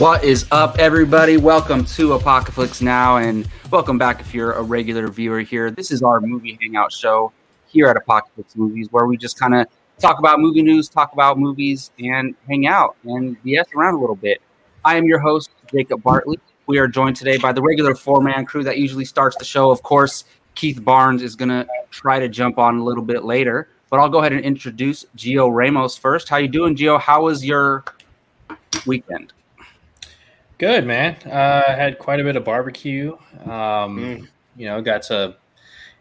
What 0.00 0.24
is 0.24 0.46
up, 0.50 0.78
everybody? 0.78 1.36
Welcome 1.36 1.84
to 1.84 2.14
Apocalypse 2.14 2.80
Now, 2.80 3.18
and 3.18 3.46
welcome 3.70 3.98
back 3.98 4.18
if 4.22 4.32
you're 4.32 4.52
a 4.52 4.62
regular 4.62 5.08
viewer 5.08 5.40
here. 5.40 5.70
This 5.70 5.90
is 5.90 6.02
our 6.02 6.22
movie 6.22 6.56
hangout 6.58 6.90
show 6.90 7.34
here 7.66 7.86
at 7.86 7.98
Apocalypse 7.98 8.56
Movies, 8.56 8.88
where 8.92 9.04
we 9.04 9.18
just 9.18 9.38
kind 9.38 9.54
of 9.54 9.66
talk 9.98 10.18
about 10.18 10.40
movie 10.40 10.62
news, 10.62 10.88
talk 10.88 11.12
about 11.12 11.38
movies, 11.38 11.90
and 11.98 12.34
hang 12.48 12.66
out 12.66 12.96
and 13.04 13.36
BS 13.44 13.74
around 13.74 13.92
a 13.92 13.98
little 13.98 14.16
bit. 14.16 14.40
I 14.86 14.96
am 14.96 15.04
your 15.04 15.18
host, 15.18 15.50
Jacob 15.70 16.02
Bartley. 16.02 16.38
We 16.66 16.78
are 16.78 16.88
joined 16.88 17.16
today 17.16 17.36
by 17.36 17.52
the 17.52 17.60
regular 17.60 17.94
four 17.94 18.22
man 18.22 18.46
crew 18.46 18.64
that 18.64 18.78
usually 18.78 19.04
starts 19.04 19.36
the 19.36 19.44
show. 19.44 19.70
Of 19.70 19.82
course, 19.82 20.24
Keith 20.54 20.82
Barnes 20.82 21.22
is 21.22 21.36
going 21.36 21.50
to 21.50 21.66
try 21.90 22.18
to 22.18 22.28
jump 22.30 22.56
on 22.56 22.78
a 22.78 22.82
little 22.82 23.04
bit 23.04 23.26
later, 23.26 23.68
but 23.90 24.00
I'll 24.00 24.08
go 24.08 24.20
ahead 24.20 24.32
and 24.32 24.46
introduce 24.46 25.04
Gio 25.18 25.54
Ramos 25.54 25.94
first. 25.98 26.30
How 26.30 26.38
you 26.38 26.48
doing, 26.48 26.74
Gio? 26.74 26.98
How 26.98 27.24
was 27.24 27.44
your 27.44 27.84
weekend? 28.86 29.34
Good, 30.60 30.84
man. 30.84 31.16
Uh, 31.24 31.74
had 31.74 31.98
quite 31.98 32.20
a 32.20 32.22
bit 32.22 32.36
of 32.36 32.44
barbecue. 32.44 33.16
Um, 33.44 33.48
mm. 33.96 34.28
You 34.56 34.66
know, 34.66 34.82
got 34.82 35.00
to 35.04 35.34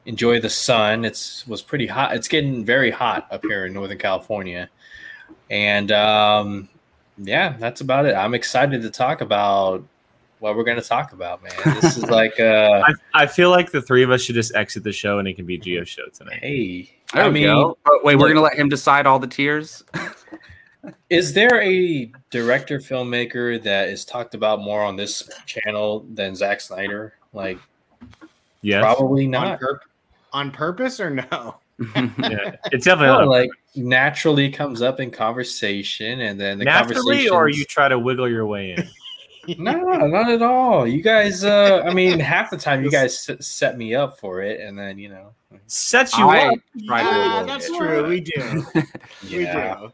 enjoy 0.05 0.41
the 0.41 0.49
sun. 0.49 1.05
It's 1.05 1.47
was 1.47 1.61
pretty 1.61 1.87
hot. 1.87 2.13
It's 2.13 2.27
getting 2.27 2.65
very 2.65 2.91
hot 2.91 3.25
up 3.31 3.45
here 3.45 3.67
in 3.67 3.73
Northern 3.73 3.97
California, 3.97 4.69
and 5.49 5.93
um, 5.93 6.67
yeah, 7.17 7.55
that's 7.57 7.79
about 7.79 8.05
it. 8.05 8.15
I'm 8.15 8.33
excited 8.33 8.81
to 8.81 8.89
talk 8.89 9.21
about 9.21 9.81
what 10.39 10.57
we're 10.57 10.65
going 10.65 10.81
to 10.81 10.85
talk 10.85 11.13
about, 11.13 11.41
man. 11.41 11.53
This 11.79 11.95
is 11.95 12.07
like 12.07 12.37
uh, 12.37 12.83
I, 13.13 13.23
I, 13.23 13.27
feel 13.27 13.51
like 13.51 13.71
the 13.71 13.81
three 13.81 14.03
of 14.03 14.11
us 14.11 14.23
should 14.23 14.35
just 14.35 14.53
exit 14.55 14.83
the 14.83 14.91
show 14.91 15.19
and 15.19 15.27
it 15.29 15.35
can 15.35 15.45
be 15.45 15.57
Gio's 15.57 15.87
show 15.87 16.07
tonight. 16.13 16.39
Hey, 16.41 16.91
there 17.13 17.23
I 17.23 17.29
mean, 17.29 17.45
go. 17.45 17.77
wait, 18.03 18.17
we're 18.17 18.27
going 18.27 18.35
to 18.35 18.41
let 18.41 18.55
him 18.55 18.67
decide 18.67 19.05
all 19.05 19.19
the 19.19 19.27
tiers. 19.27 19.85
Is 21.09 21.33
there 21.33 21.61
a 21.61 22.11
director 22.29 22.79
filmmaker 22.79 23.61
that 23.63 23.89
is 23.89 24.05
talked 24.05 24.33
about 24.33 24.61
more 24.61 24.81
on 24.81 24.95
this 24.95 25.29
channel 25.45 26.05
than 26.13 26.35
Zack 26.35 26.61
Snyder? 26.61 27.13
Like, 27.33 27.59
yeah, 28.61 28.81
probably 28.81 29.27
not. 29.27 29.47
On, 29.47 29.57
pur- 29.57 29.81
on 30.31 30.51
purpose 30.51 30.99
or 30.99 31.09
no? 31.09 31.57
yeah, 31.95 32.55
it's 32.71 32.85
definitely 32.85 33.25
no, 33.25 33.29
like 33.29 33.49
naturally 33.75 34.49
comes 34.49 34.81
up 34.81 34.99
in 34.99 35.11
conversation, 35.11 36.21
and 36.21 36.39
then 36.39 36.59
the 36.59 36.65
naturally, 36.65 37.29
or 37.29 37.49
you 37.49 37.65
try 37.65 37.87
to 37.87 37.99
wiggle 37.99 38.29
your 38.29 38.45
way 38.45 38.71
in. 38.71 39.57
no, 39.63 39.73
not 39.73 40.29
at 40.29 40.41
all. 40.41 40.87
You 40.87 41.01
guys, 41.01 41.43
uh, 41.43 41.83
I 41.85 41.93
mean, 41.93 42.19
half 42.19 42.49
the 42.49 42.57
time 42.57 42.83
you 42.83 42.91
guys 42.91 43.29
set 43.39 43.77
me 43.77 43.95
up 43.95 44.19
for 44.19 44.41
it, 44.41 44.61
and 44.61 44.77
then 44.77 44.97
you 44.97 45.09
know, 45.09 45.33
set 45.67 46.17
you 46.17 46.27
I 46.27 46.47
up. 46.47 46.59
Yeah, 46.75 47.43
that's 47.45 47.67
true. 47.67 48.07
We 48.07 48.21
do. 48.21 48.65
yeah. 49.23 49.79
We 49.81 49.85
do. 49.85 49.93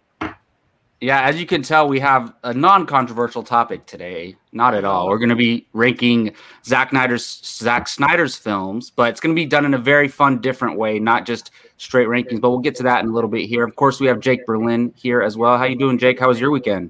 Yeah, 1.05 1.21
as 1.21 1.39
you 1.39 1.45
can 1.45 1.61
tell, 1.61 1.87
we 1.87 1.99
have 1.99 2.33
a 2.43 2.51
non-controversial 2.51 3.43
topic 3.43 3.85
today. 3.85 4.35
Not 4.53 4.73
at 4.73 4.85
all. 4.85 5.07
We're 5.07 5.19
going 5.19 5.29
to 5.29 5.35
be 5.35 5.67
ranking 5.71 6.33
Zack 6.63 6.89
Snyder's 6.89 7.41
Zack 7.45 7.87
Snyder's 7.87 8.35
films, 8.35 8.89
but 8.89 9.11
it's 9.11 9.19
going 9.19 9.35
to 9.35 9.39
be 9.39 9.45
done 9.45 9.65
in 9.65 9.75
a 9.75 9.77
very 9.77 10.07
fun, 10.07 10.41
different 10.41 10.79
way, 10.79 10.97
not 10.97 11.27
just 11.27 11.51
straight 11.77 12.07
rankings. 12.07 12.41
But 12.41 12.49
we'll 12.49 12.57
get 12.57 12.73
to 12.77 12.83
that 12.83 13.03
in 13.03 13.11
a 13.11 13.13
little 13.13 13.29
bit 13.29 13.47
here. 13.47 13.63
Of 13.63 13.75
course, 13.75 13.99
we 13.99 14.07
have 14.07 14.19
Jake 14.19 14.47
Berlin 14.47 14.91
here 14.95 15.21
as 15.21 15.37
well. 15.37 15.59
How 15.59 15.65
you 15.65 15.77
doing, 15.77 15.99
Jake? 15.99 16.19
How 16.19 16.27
was 16.27 16.39
your 16.39 16.49
weekend? 16.49 16.89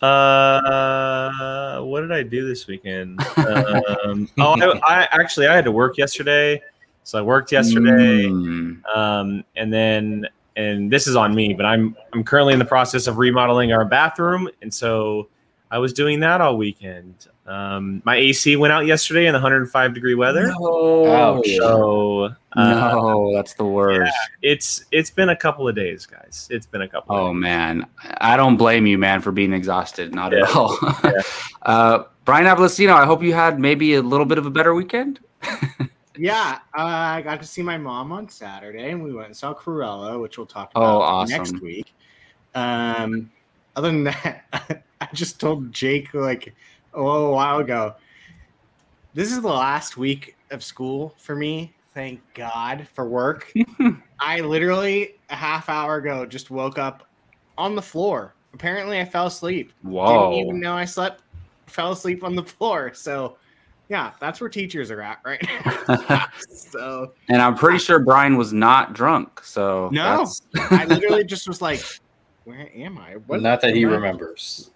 Uh, 0.00 1.82
what 1.82 2.00
did 2.00 2.12
I 2.12 2.22
do 2.22 2.48
this 2.48 2.66
weekend? 2.66 3.20
um, 3.36 4.26
oh, 4.38 4.58
I, 4.58 5.02
I, 5.02 5.08
actually 5.20 5.48
I 5.48 5.54
had 5.54 5.66
to 5.66 5.72
work 5.72 5.98
yesterday, 5.98 6.62
so 7.02 7.18
I 7.18 7.20
worked 7.20 7.52
yesterday, 7.52 8.24
mm. 8.24 8.80
um, 8.96 9.44
and 9.54 9.70
then 9.70 10.28
and 10.56 10.90
this 10.90 11.06
is 11.06 11.16
on 11.16 11.34
me, 11.34 11.54
but 11.54 11.66
I'm 11.66 11.96
I'm 12.12 12.24
currently 12.24 12.52
in 12.52 12.58
the 12.58 12.64
process 12.64 13.06
of 13.06 13.18
remodeling 13.18 13.72
our 13.72 13.84
bathroom, 13.84 14.48
and 14.62 14.72
so 14.72 15.28
I 15.70 15.78
was 15.78 15.92
doing 15.92 16.20
that 16.20 16.40
all 16.40 16.56
weekend. 16.56 17.28
Um, 17.46 18.00
my 18.04 18.16
AC 18.16 18.56
went 18.56 18.72
out 18.72 18.86
yesterday 18.86 19.26
in 19.26 19.32
the 19.32 19.38
105 19.38 19.92
degree 19.92 20.14
weather. 20.14 20.46
No, 20.46 21.42
so 21.44 22.24
uh, 22.52 22.64
no, 22.74 23.34
that's 23.34 23.54
the 23.54 23.64
worst. 23.64 24.12
Yeah, 24.14 24.50
it's 24.50 24.84
it's 24.92 25.10
been 25.10 25.28
a 25.28 25.36
couple 25.36 25.68
of 25.68 25.74
days, 25.74 26.06
guys. 26.06 26.48
It's 26.50 26.66
been 26.66 26.82
a 26.82 26.88
couple. 26.88 27.14
Oh 27.14 27.34
man, 27.34 27.86
I 28.18 28.36
don't 28.36 28.56
blame 28.56 28.86
you, 28.86 28.96
man, 28.96 29.20
for 29.20 29.32
being 29.32 29.52
exhausted. 29.52 30.14
Not 30.14 30.32
yeah. 30.32 30.44
at 30.44 30.56
all. 30.56 30.78
yeah. 31.04 31.22
uh, 31.62 32.04
Brian 32.24 32.46
Avalosino, 32.46 32.92
I 32.94 33.04
hope 33.04 33.22
you 33.22 33.34
had 33.34 33.58
maybe 33.58 33.94
a 33.94 34.02
little 34.02 34.26
bit 34.26 34.38
of 34.38 34.46
a 34.46 34.50
better 34.50 34.74
weekend. 34.74 35.20
yeah, 36.16 36.58
uh, 36.76 36.82
I 36.82 37.22
got 37.22 37.40
to 37.40 37.46
see 37.46 37.62
my 37.62 37.78
mom 37.78 38.12
on 38.12 38.28
Saturday, 38.28 38.90
and 38.90 39.02
we 39.02 39.12
went 39.12 39.26
and 39.26 39.36
saw 39.36 39.54
Cruella, 39.54 40.20
which 40.20 40.38
we'll 40.38 40.46
talk 40.46 40.72
oh, 40.74 40.80
about 40.80 40.96
oh, 40.96 41.02
awesome. 41.02 41.36
next 41.38 41.60
week. 41.60 41.92
Um, 42.54 43.30
other 43.76 43.88
than 43.90 44.04
that, 44.04 44.84
I 45.00 45.08
just 45.12 45.40
told 45.40 45.72
Jake 45.72 46.14
like 46.14 46.54
a 46.92 47.02
little 47.02 47.32
while 47.32 47.58
ago. 47.58 47.94
This 49.14 49.32
is 49.32 49.42
the 49.42 49.48
last 49.48 49.96
week 49.96 50.36
of 50.50 50.62
school 50.62 51.14
for 51.18 51.36
me. 51.36 51.72
Thank 51.94 52.20
God 52.34 52.88
for 52.92 53.08
work. 53.08 53.52
I 54.20 54.40
literally 54.40 55.16
a 55.30 55.36
half 55.36 55.68
hour 55.68 55.96
ago 55.96 56.26
just 56.26 56.50
woke 56.50 56.78
up 56.78 57.08
on 57.56 57.74
the 57.74 57.82
floor. 57.82 58.34
Apparently, 58.52 59.00
I 59.00 59.04
fell 59.04 59.26
asleep. 59.26 59.72
Whoa! 59.82 60.30
Didn't 60.30 60.48
even 60.48 60.60
know 60.60 60.74
I 60.74 60.84
slept. 60.84 61.22
Fell 61.66 61.92
asleep 61.92 62.22
on 62.22 62.34
the 62.34 62.42
floor. 62.42 62.92
So 62.94 63.36
yeah, 63.88 64.12
that's 64.18 64.40
where 64.40 64.48
teachers 64.48 64.90
are 64.90 65.02
at 65.02 65.20
right 65.24 65.42
now. 65.42 66.26
so, 66.48 67.12
and 67.28 67.40
I'm 67.42 67.54
pretty 67.54 67.78
sure 67.78 67.98
Brian 67.98 68.36
was 68.36 68.52
not 68.52 68.94
drunk. 68.94 69.42
So 69.44 69.90
no, 69.92 70.26
I 70.70 70.86
literally 70.86 71.24
just 71.24 71.46
was 71.46 71.60
like, 71.60 71.82
"Where 72.44 72.70
am 72.74 72.98
I?" 72.98 73.14
What, 73.26 73.42
not 73.42 73.60
that 73.60 73.74
he 73.74 73.84
I? 73.84 73.88
remembers. 73.88 74.70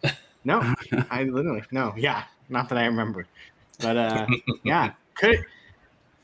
No, 0.44 0.74
I 1.10 1.24
literally 1.24 1.62
no. 1.70 1.94
Yeah, 1.96 2.24
not 2.48 2.69
that 2.69 2.78
I 2.78 2.84
remember. 2.84 3.26
But 3.80 3.96
uh, 3.96 4.26
yeah, 4.64 4.92
could 5.14 5.44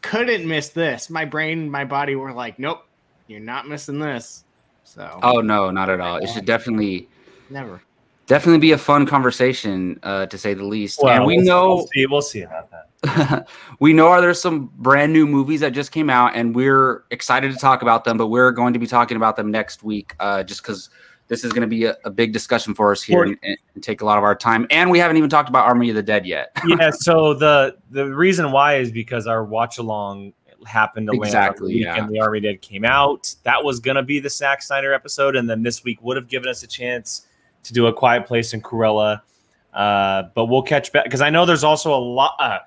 couldn't 0.03 0.47
miss 0.47 0.69
this. 0.69 1.09
My 1.09 1.25
brain, 1.25 1.71
my 1.71 1.85
body 1.85 2.17
were 2.17 2.33
like, 2.33 2.59
"Nope, 2.59 2.87
you're 3.29 3.41
not 3.41 3.67
missing 3.67 3.99
this." 3.99 4.45
So. 4.85 5.19
Oh 5.23 5.41
no, 5.41 5.71
not 5.71 5.89
at 5.89 6.01
all. 6.01 6.19
It 6.19 6.29
should 6.29 6.45
definitely 6.45 7.09
never 7.49 7.81
definitely 8.27 8.59
be 8.59 8.73
a 8.73 8.79
fun 8.79 9.07
conversation 9.07 9.99
uh, 10.03 10.27
to 10.27 10.39
say 10.39 10.55
the 10.55 10.65
least. 10.65 11.01
Well, 11.03 11.15
and 11.15 11.27
we 11.27 11.37
we'll, 11.37 11.45
know 11.45 11.69
we'll 11.69 11.87
see, 11.87 12.07
we'll 12.07 12.23
see 12.23 12.43
about 12.43 12.71
that. 12.71 13.49
we 13.81 13.93
know 13.93 14.09
are 14.09 14.21
there's 14.21 14.41
some 14.41 14.71
brand 14.79 15.13
new 15.13 15.27
movies 15.27 15.61
that 15.61 15.73
just 15.73 15.93
came 15.93 16.09
out, 16.09 16.35
and 16.35 16.55
we're 16.55 17.05
excited 17.11 17.53
to 17.53 17.59
talk 17.59 17.83
about 17.83 18.05
them. 18.05 18.17
But 18.17 18.29
we're 18.29 18.51
going 18.51 18.73
to 18.73 18.79
be 18.79 18.87
talking 18.87 19.17
about 19.17 19.37
them 19.37 19.51
next 19.51 19.83
week, 19.83 20.15
uh, 20.21 20.43
just 20.43 20.63
because 20.63 20.91
this 21.29 21.45
is 21.45 21.53
going 21.53 21.63
to 21.63 21.69
be 21.69 21.85
a, 21.85 21.97
a, 22.05 22.11
big 22.11 22.33
discussion 22.33 22.75
for 22.75 22.93
us 22.93 23.03
here 23.03 23.23
and, 23.23 23.37
and, 23.43 23.57
take 23.83 24.03
a 24.03 24.05
lot 24.05 24.19
of 24.19 24.25
our 24.25 24.35
time. 24.35 24.67
And 24.71 24.91
we 24.91 24.99
haven't 24.99 25.17
even 25.17 25.31
talked 25.31 25.49
about 25.49 25.67
Army 25.67 25.89
of 25.89 25.97
the 25.97 26.03
Dead 26.03 26.27
yet. 26.27 26.51
yeah. 26.67 26.91
So 26.91 27.35
the 27.35 27.77
the 27.91 28.15
reason 28.15 28.53
why 28.53 28.77
is 28.77 28.93
because 28.93 29.27
our 29.27 29.45
watch 29.45 29.79
along 29.79 30.33
happened 30.67 31.09
to 31.11 31.17
exactly, 31.17 31.75
land 31.75 31.97
yeah. 31.97 32.05
and 32.05 32.15
the 32.15 32.21
Army 32.21 32.41
Dead 32.41 32.63
came 32.63 32.85
out. 32.85 33.35
That 33.43 33.63
was 33.63 33.81
going 33.81 33.97
to 33.97 34.03
be 34.03 34.19
the 34.21 34.31
Zack 34.31 34.63
Snyder 34.63 34.95
episode, 34.95 35.37
and 35.37 35.49
then 35.49 35.63
this 35.63 35.85
week 35.85 36.03
would 36.03 36.17
have 36.17 36.29
given 36.29 36.49
us 36.49 36.63
a 36.63 36.67
chance 36.67 37.27
to 37.65 37.73
do 37.73 37.87
a 37.87 37.93
Quiet 37.93 38.27
Place 38.27 38.55
in 38.55 38.61
Cruella. 38.61 39.21
Uh, 39.73 40.25
but 40.35 40.47
we'll 40.47 40.63
catch 40.63 40.93
back 40.93 41.05
because 41.05 41.21
I 41.21 41.31
know 41.31 41.45
there's 41.45 41.65
also 41.65 41.93
a 41.93 41.99
lot, 41.99 42.37
uh, 42.39 42.61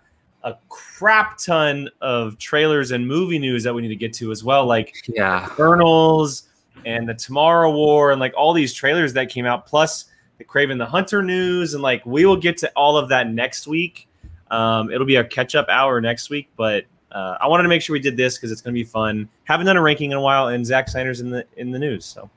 a 0.44 0.56
crap 0.70 1.38
ton 1.38 1.90
of 2.02 2.38
trailers 2.38 2.92
and 2.92 3.08
movie 3.08 3.40
news 3.40 3.64
that 3.64 3.74
we 3.74 3.82
need 3.82 3.88
to 3.90 3.96
get 3.96 4.14
to 4.14 4.32
as 4.32 4.44
well, 4.44 4.66
like 4.66 4.94
yeah, 5.08 5.46
Eternals 5.46 6.50
and 6.86 7.08
the 7.08 7.14
Tomorrow 7.14 7.72
War 7.72 8.12
and 8.12 8.20
like 8.20 8.34
all 8.36 8.54
these 8.54 8.74
trailers 8.74 9.14
that 9.14 9.30
came 9.30 9.46
out, 9.46 9.66
plus 9.66 10.06
the 10.38 10.44
Kraven 10.44 10.78
the 10.78 10.86
Hunter 10.86 11.24
news, 11.24 11.74
and 11.74 11.82
like 11.82 12.06
we 12.06 12.26
will 12.26 12.38
get 12.38 12.58
to 12.58 12.72
all 12.76 12.98
of 12.98 13.10
that 13.10 13.32
next 13.32 13.68
week. 13.68 14.08
Um, 14.52 14.92
it'll 14.92 15.08
be 15.08 15.16
a 15.16 15.24
catch 15.24 15.56
up 15.56 15.68
hour 15.70 16.00
next 16.02 16.30
week, 16.30 16.50
but 16.56 16.86
uh, 17.12 17.38
I 17.40 17.48
wanted 17.48 17.64
to 17.64 17.70
make 17.70 17.82
sure 17.82 17.94
we 17.94 18.00
did 18.00 18.18
this 18.18 18.38
because 18.38 18.52
it's 18.52 18.62
going 18.62 18.74
to 18.74 18.80
be 18.80 18.84
fun. 18.84 19.28
Haven't 19.46 19.66
done 19.66 19.78
a 19.78 19.82
ranking 19.82 20.12
in 20.12 20.18
a 20.18 20.22
while, 20.22 20.50
and 20.50 20.66
Zack 20.66 20.90
Snyder's 20.90 21.22
in 21.22 21.30
the 21.30 21.46
in 21.56 21.72
the 21.72 21.80
news, 21.80 22.06
so. 22.06 22.30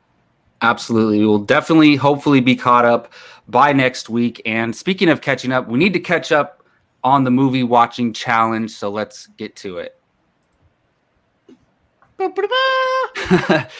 Absolutely. 0.63 1.21
We 1.21 1.27
will 1.27 1.39
definitely, 1.39 1.97
hopefully, 1.97 2.41
be 2.41 2.55
caught 2.55 2.85
up 2.85 3.13
by 3.49 3.73
next 3.73 4.09
week. 4.11 4.43
And 4.45 4.75
speaking 4.75 5.09
of 5.09 5.21
catching 5.21 5.53
up, 5.53 5.69
we 5.69 5.79
need 5.79 5.93
to 5.95 6.01
catch 6.01 6.33
up 6.33 6.63
on 7.03 7.25
the 7.25 7.31
movie 7.31 7.63
watching 7.63 8.13
challenge. 8.13 8.71
So 8.71 8.91
let's 8.91 9.27
get 9.27 9.57
to 9.57 9.79
it. 9.79 9.97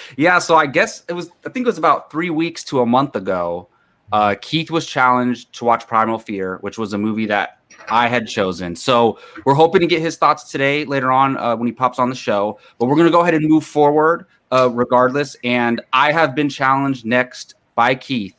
yeah, 0.17 0.39
so 0.39 0.57
I 0.57 0.65
guess 0.65 1.05
it 1.09 1.13
was, 1.13 1.31
I 1.45 1.51
think 1.51 1.65
it 1.65 1.69
was 1.69 1.77
about 1.77 2.11
three 2.11 2.31
weeks 2.31 2.65
to 2.65 2.81
a 2.81 2.87
month 2.87 3.15
ago. 3.15 3.69
Uh, 4.13 4.35
Keith 4.41 4.71
was 4.71 4.87
challenged 4.87 5.53
to 5.55 5.67
watch 5.67 5.87
Primal 5.87 6.19
Fear, 6.19 6.57
which 6.63 6.79
was 6.79 6.95
a 6.95 6.99
movie 6.99 7.27
that 7.27 7.59
I 7.89 8.09
had 8.09 8.27
chosen. 8.27 8.75
So 8.75 9.19
we're 9.45 9.55
hoping 9.55 9.83
to 9.83 9.87
get 9.87 10.01
his 10.01 10.17
thoughts 10.17 10.51
today 10.51 10.85
later 10.87 11.13
on 11.13 11.37
uh, 11.37 11.55
when 11.57 11.67
he 11.67 11.73
pops 11.73 11.99
on 11.99 12.09
the 12.09 12.17
show. 12.17 12.59
But 12.79 12.87
we're 12.87 12.97
going 12.97 13.07
to 13.07 13.13
go 13.13 13.21
ahead 13.21 13.35
and 13.35 13.47
move 13.47 13.65
forward 13.65 14.27
uh, 14.53 14.71
regardless. 14.73 15.37
And 15.45 15.81
I 15.93 16.13
have 16.13 16.35
been 16.35 16.49
challenged 16.49 17.05
next 17.05 17.55
by 17.75 17.95
Keith. 17.95 18.37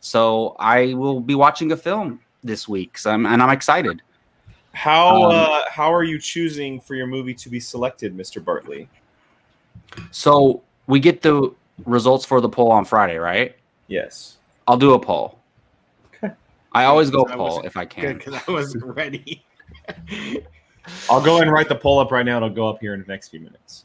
So 0.00 0.54
I 0.58 0.94
will 0.94 1.20
be 1.20 1.34
watching 1.34 1.72
a 1.72 1.76
film 1.76 2.20
this 2.42 2.68
week. 2.68 2.98
So 2.98 3.10
I'm, 3.10 3.26
and 3.26 3.42
I'm 3.42 3.50
excited. 3.50 4.02
How 4.72 5.24
um, 5.24 5.30
uh, 5.32 5.60
how 5.70 5.92
are 5.94 6.02
you 6.02 6.18
choosing 6.18 6.80
for 6.80 6.94
your 6.94 7.06
movie 7.06 7.34
to 7.34 7.48
be 7.48 7.60
selected, 7.60 8.16
Mr. 8.16 8.44
Bartley? 8.44 8.88
So 10.10 10.62
we 10.88 10.98
get 10.98 11.22
the 11.22 11.54
results 11.86 12.24
for 12.24 12.40
the 12.40 12.48
poll 12.48 12.72
on 12.72 12.84
Friday, 12.84 13.16
right? 13.16 13.56
Yes. 13.86 14.38
I'll 14.66 14.76
do 14.76 14.94
a 14.94 14.98
poll. 14.98 15.38
Okay. 16.16 16.34
I 16.72 16.84
always 16.84 17.08
go 17.10 17.24
I 17.28 17.36
poll 17.36 17.60
if 17.62 17.76
I 17.76 17.84
Good, 17.84 17.90
can. 17.90 18.18
because 18.18 18.34
I 18.46 18.50
was 18.50 18.76
ready. 18.76 19.44
I'll 21.08 21.22
go 21.22 21.40
and 21.40 21.50
write 21.50 21.68
the 21.68 21.76
poll 21.76 21.98
up 22.00 22.10
right 22.10 22.26
now. 22.26 22.38
It'll 22.38 22.50
go 22.50 22.68
up 22.68 22.80
here 22.80 22.94
in 22.94 23.00
the 23.00 23.06
next 23.06 23.28
few 23.28 23.40
minutes. 23.40 23.84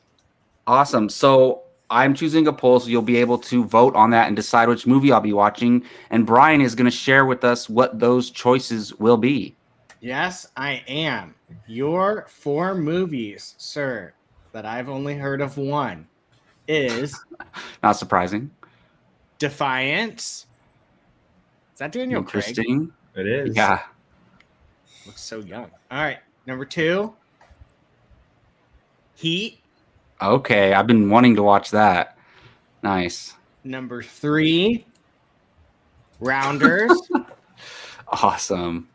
Awesome. 0.66 1.08
So 1.08 1.64
I'm 1.92 2.14
choosing 2.14 2.48
a 2.48 2.54
poll, 2.54 2.80
so 2.80 2.88
you'll 2.90 3.02
be 3.02 3.18
able 3.18 3.38
to 3.40 3.64
vote 3.64 3.96
on 3.96 4.12
that 4.12 4.28
and 4.28 4.36
decide 4.36 4.68
which 4.70 4.86
movie 4.86 5.12
I'll 5.12 5.22
be 5.22 5.34
watching. 5.34 5.84
And 6.12 6.26
Brian 6.26 6.62
is 6.62 6.76
going 6.76 6.86
to 6.90 6.96
share 6.96 7.26
with 7.26 7.44
us 7.44 7.68
what 7.70 8.00
those 8.00 8.30
choices 8.30 8.94
will 9.00 9.18
be. 9.18 9.56
yes, 10.02 10.48
I 10.56 10.84
am. 10.88 11.34
Your 11.68 12.26
four 12.30 12.76
movies, 12.76 13.56
sir, 13.58 14.14
that 14.52 14.66
I've 14.66 14.88
only 14.90 15.16
heard 15.16 15.42
of 15.42 15.58
one 15.58 16.08
is 16.68 17.20
Not 17.84 17.94
surprising. 17.94 18.52
Defiance. 19.40 20.46
Is 21.74 21.80
that 21.80 21.92
Daniel 21.92 22.22
Craig? 22.22 22.48
Interesting. 22.48 22.94
It 23.16 23.26
is. 23.26 23.56
Yeah. 23.56 23.80
Looks 25.06 25.22
so 25.22 25.40
young. 25.40 25.72
All 25.90 26.04
right. 26.04 26.20
Number 26.46 26.66
two, 26.66 27.14
Heat. 29.16 29.60
Okay. 30.22 30.74
I've 30.74 30.88
been 30.88 31.10
wanting 31.10 31.36
to 31.36 31.44
watch 31.44 31.72
that. 31.72 32.18
Nice. 32.84 33.36
Number 33.64 34.02
three, 34.02 34.86
Rounders. 36.20 36.92
Awesome. 38.12 38.90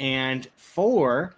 and 0.00 0.48
four, 0.56 1.34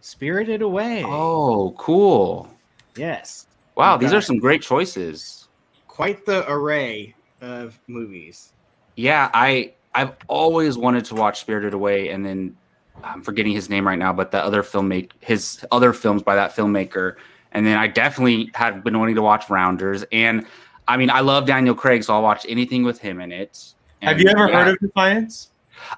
Spirited 0.00 0.60
Away. 0.60 1.04
Oh, 1.06 1.72
cool. 1.78 2.50
yes. 2.96 3.46
Wow, 3.76 3.96
these 3.96 4.12
are 4.12 4.20
some 4.20 4.38
great 4.38 4.60
choices. 4.60 5.46
Quite 5.86 6.26
the 6.26 6.50
array 6.50 7.14
of 7.42 7.78
movies. 7.86 8.54
Yeah, 8.96 9.30
I 9.34 9.72
I've 9.94 10.16
always 10.26 10.76
wanted 10.76 11.04
to 11.06 11.14
watch 11.14 11.38
Spirited 11.40 11.74
Away, 11.74 12.08
and 12.08 12.26
then 12.26 12.56
I'm 13.04 13.22
forgetting 13.22 13.52
his 13.52 13.68
name 13.70 13.86
right 13.86 13.98
now, 13.98 14.12
but 14.12 14.32
the 14.32 14.42
other 14.42 14.64
filmmake 14.64 15.12
his 15.20 15.64
other 15.70 15.92
films 15.92 16.24
by 16.24 16.34
that 16.34 16.56
filmmaker, 16.56 17.14
and 17.56 17.66
then 17.66 17.78
I 17.78 17.86
definitely 17.86 18.50
had 18.54 18.84
been 18.84 18.98
wanting 18.98 19.14
to 19.14 19.22
watch 19.22 19.48
Rounders, 19.48 20.04
and 20.12 20.46
I 20.86 20.96
mean 20.98 21.08
I 21.08 21.20
love 21.20 21.46
Daniel 21.46 21.74
Craig, 21.74 22.04
so 22.04 22.14
I'll 22.14 22.22
watch 22.22 22.44
anything 22.48 22.84
with 22.84 22.98
him 22.98 23.20
in 23.20 23.32
it. 23.32 23.72
Have 24.02 24.20
you 24.20 24.28
ever 24.28 24.48
yeah, 24.48 24.64
heard 24.64 24.68
of 24.74 24.78
Defiance? 24.78 25.50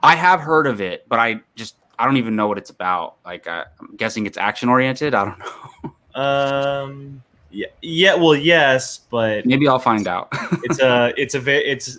I 0.03 0.15
have 0.15 0.41
heard 0.41 0.69
of 0.69 0.81
it, 0.81 1.05
but 1.09 1.19
I 1.19 1.41
just 1.57 1.75
I 1.99 2.05
don't 2.05 2.17
even 2.17 2.37
know 2.37 2.47
what 2.47 2.59
it's 2.59 2.71
about. 2.71 3.17
Like 3.25 3.49
I, 3.49 3.65
I'm 3.81 3.97
guessing 3.97 4.25
it's 4.27 4.39
action 4.39 4.69
oriented. 4.69 5.15
I 5.15 5.25
don't 5.25 5.39
know. 6.15 6.21
Um. 6.23 7.23
Yeah. 7.51 7.67
Yeah. 7.83 8.15
Well, 8.15 8.37
yes, 8.37 9.01
but 9.11 9.45
Maybe 9.45 9.67
I'll 9.67 9.79
find 9.81 10.07
out. 10.07 10.29
it's 10.63 10.81
a. 10.81 11.13
It's 11.17 11.35
a. 11.35 11.41
ve- 11.41 11.65
It's. 11.65 11.99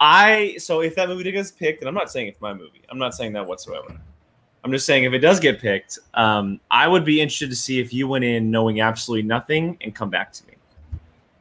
I. 0.00 0.54
So 0.58 0.82
if 0.82 0.94
that 0.94 1.08
movie 1.08 1.30
gets 1.32 1.50
picked, 1.50 1.80
and 1.82 1.88
I'm 1.88 1.94
not 1.94 2.12
saying 2.12 2.28
it's 2.28 2.40
my 2.40 2.54
movie. 2.54 2.82
I'm 2.90 2.98
not 2.98 3.14
saying 3.14 3.32
that 3.32 3.44
whatsoever. 3.44 3.98
I'm 4.64 4.70
just 4.70 4.86
saying 4.86 5.04
if 5.04 5.12
it 5.12 5.18
does 5.18 5.40
get 5.40 5.60
picked, 5.60 5.98
um, 6.14 6.60
I 6.70 6.86
would 6.86 7.04
be 7.04 7.20
interested 7.20 7.50
to 7.50 7.56
see 7.56 7.80
if 7.80 7.92
you 7.92 8.06
went 8.06 8.24
in 8.24 8.50
knowing 8.50 8.80
absolutely 8.80 9.26
nothing 9.26 9.76
and 9.80 9.94
come 9.94 10.08
back 10.10 10.32
to 10.34 10.46
me. 10.46 10.54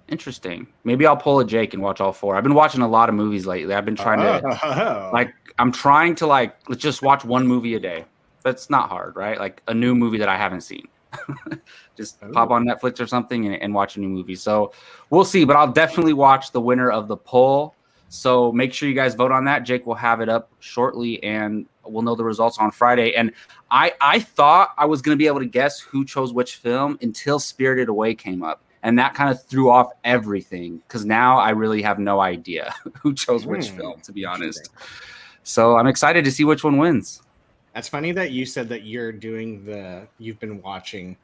Interesting. 0.10 0.68
Maybe 0.84 1.06
I'll 1.06 1.16
pull 1.16 1.40
a 1.40 1.46
Jake 1.46 1.74
and 1.74 1.82
watch 1.82 2.02
all 2.02 2.12
four. 2.12 2.36
I've 2.36 2.44
been 2.44 2.54
watching 2.56 2.82
a 2.82 2.88
lot 2.88 3.08
of 3.10 3.16
movies 3.16 3.46
lately. 3.46 3.74
I've 3.74 3.86
been 3.86 3.96
trying 3.96 4.20
to 4.20 4.42
Oh. 4.64 5.10
like 5.14 5.34
I'm 5.60 5.72
trying 5.72 6.16
to 6.16 6.28
like 6.28 6.58
let's 6.68 6.82
just 6.82 7.02
watch 7.02 7.24
one 7.24 7.48
movie 7.48 7.76
a 7.76 7.80
day. 7.80 8.06
That's 8.44 8.70
not 8.70 8.90
hard, 8.90 9.16
right? 9.16 9.40
Like 9.40 9.62
a 9.68 9.74
new 9.74 9.96
movie 9.96 10.18
that 10.18 10.28
I 10.28 10.36
haven't 10.36 10.62
seen. 10.62 10.88
just 11.96 12.18
Oh. 12.24 12.32
pop 12.32 12.50
on 12.52 12.66
Netflix 12.66 13.00
or 13.00 13.08
something 13.08 13.46
and, 13.46 13.56
and 13.62 13.74
watch 13.74 13.96
a 13.96 14.00
new 14.02 14.10
movie. 14.10 14.36
So 14.36 14.74
we'll 15.12 15.26
see, 15.26 15.46
but 15.46 15.56
I'll 15.56 15.72
definitely 15.72 16.14
watch 16.14 16.52
the 16.52 16.62
winner 16.62 16.90
of 16.92 17.08
the 17.08 17.18
poll. 17.18 17.76
So 18.10 18.52
make 18.52 18.74
sure 18.74 18.90
you 18.90 18.96
guys 18.96 19.16
vote 19.16 19.32
on 19.32 19.46
that. 19.46 19.60
Jake 19.64 19.86
will 19.86 19.96
have 19.96 20.20
it 20.20 20.28
up 20.28 20.50
shortly 20.60 21.24
and 21.24 21.66
we'll 21.86 22.04
know 22.04 22.16
the 22.16 22.24
results 22.24 22.58
on 22.58 22.72
Friday. 22.72 23.16
And 23.16 23.32
I 23.70 23.94
I 24.02 24.20
thought 24.20 24.74
I 24.78 24.86
was 24.86 25.02
gonna 25.02 25.18
be 25.18 25.28
able 25.28 25.40
to 25.40 25.46
guess 25.46 25.80
who 25.80 26.06
chose 26.06 26.34
which 26.34 26.56
film 26.56 26.98
until 27.02 27.40
Spirited 27.40 27.90
Away 27.90 28.16
came 28.16 28.44
up. 28.44 28.64
And 28.84 28.98
that 28.98 29.14
kind 29.14 29.30
of 29.30 29.44
threw 29.44 29.70
off 29.70 29.92
everything 30.04 30.82
because 30.88 31.06
now 31.06 31.38
I 31.38 31.52
really 31.52 31.84
have 31.84 32.00
no 32.00 32.20
idea 32.20 32.74
who 33.02 33.14
chose 33.14 33.46
which 33.46 33.70
Hmm, 33.70 33.78
film, 33.78 34.02
to 34.02 34.12
be 34.12 34.26
honest. 34.26 34.70
So 35.44 35.78
I'm 35.78 35.88
excited 35.88 36.26
to 36.26 36.32
see 36.32 36.44
which 36.44 36.64
one 36.64 36.78
wins. 36.78 37.22
That's 37.74 37.88
funny 37.88 38.12
that 38.14 38.32
you 38.32 38.46
said 38.46 38.68
that 38.70 38.84
you're 38.84 39.12
doing 39.12 39.64
the 39.66 40.08
you've 40.18 40.40
been 40.40 40.62
watching 40.62 41.16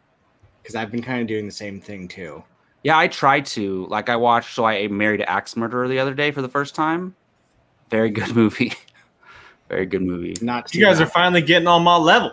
because 0.62 0.76
I've 0.76 0.92
been 0.92 1.02
kind 1.02 1.22
of 1.22 1.28
doing 1.28 1.46
the 1.46 1.52
same 1.52 1.82
thing 1.82 2.08
too. 2.08 2.44
Yeah, 2.84 2.98
I 2.98 3.08
tried 3.08 3.46
to. 3.48 3.86
Like 3.88 4.10
I 4.10 4.16
watched 4.16 4.56
So 4.56 4.66
I 4.66 4.88
Married 4.88 5.22
an 5.22 5.28
Axe 5.28 5.56
Murderer 5.58 5.88
the 5.88 6.00
other 6.00 6.14
day 6.14 6.32
for 6.32 6.42
the 6.42 6.50
first 6.50 6.76
time. 6.76 7.16
Very 7.90 8.10
good 8.10 8.36
movie. 8.36 8.74
Very 9.70 9.86
good 9.86 10.02
movie. 10.02 10.36
Not 10.42 10.74
You 10.74 10.86
guys 10.86 11.02
are 11.02 11.06
finally 11.06 11.42
getting 11.42 11.68
on 11.68 11.84
my 11.84 11.98
level. 11.98 12.32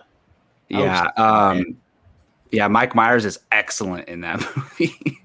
Yeah. 0.69 1.09
Oh, 1.17 1.25
Um 1.51 1.77
yeah, 2.53 2.69
Mike 2.69 2.95
Myers 2.95 3.25
is 3.25 3.39
excellent 3.51 4.09
in 4.09 4.21
that 4.21 4.39
movie. 4.57 5.21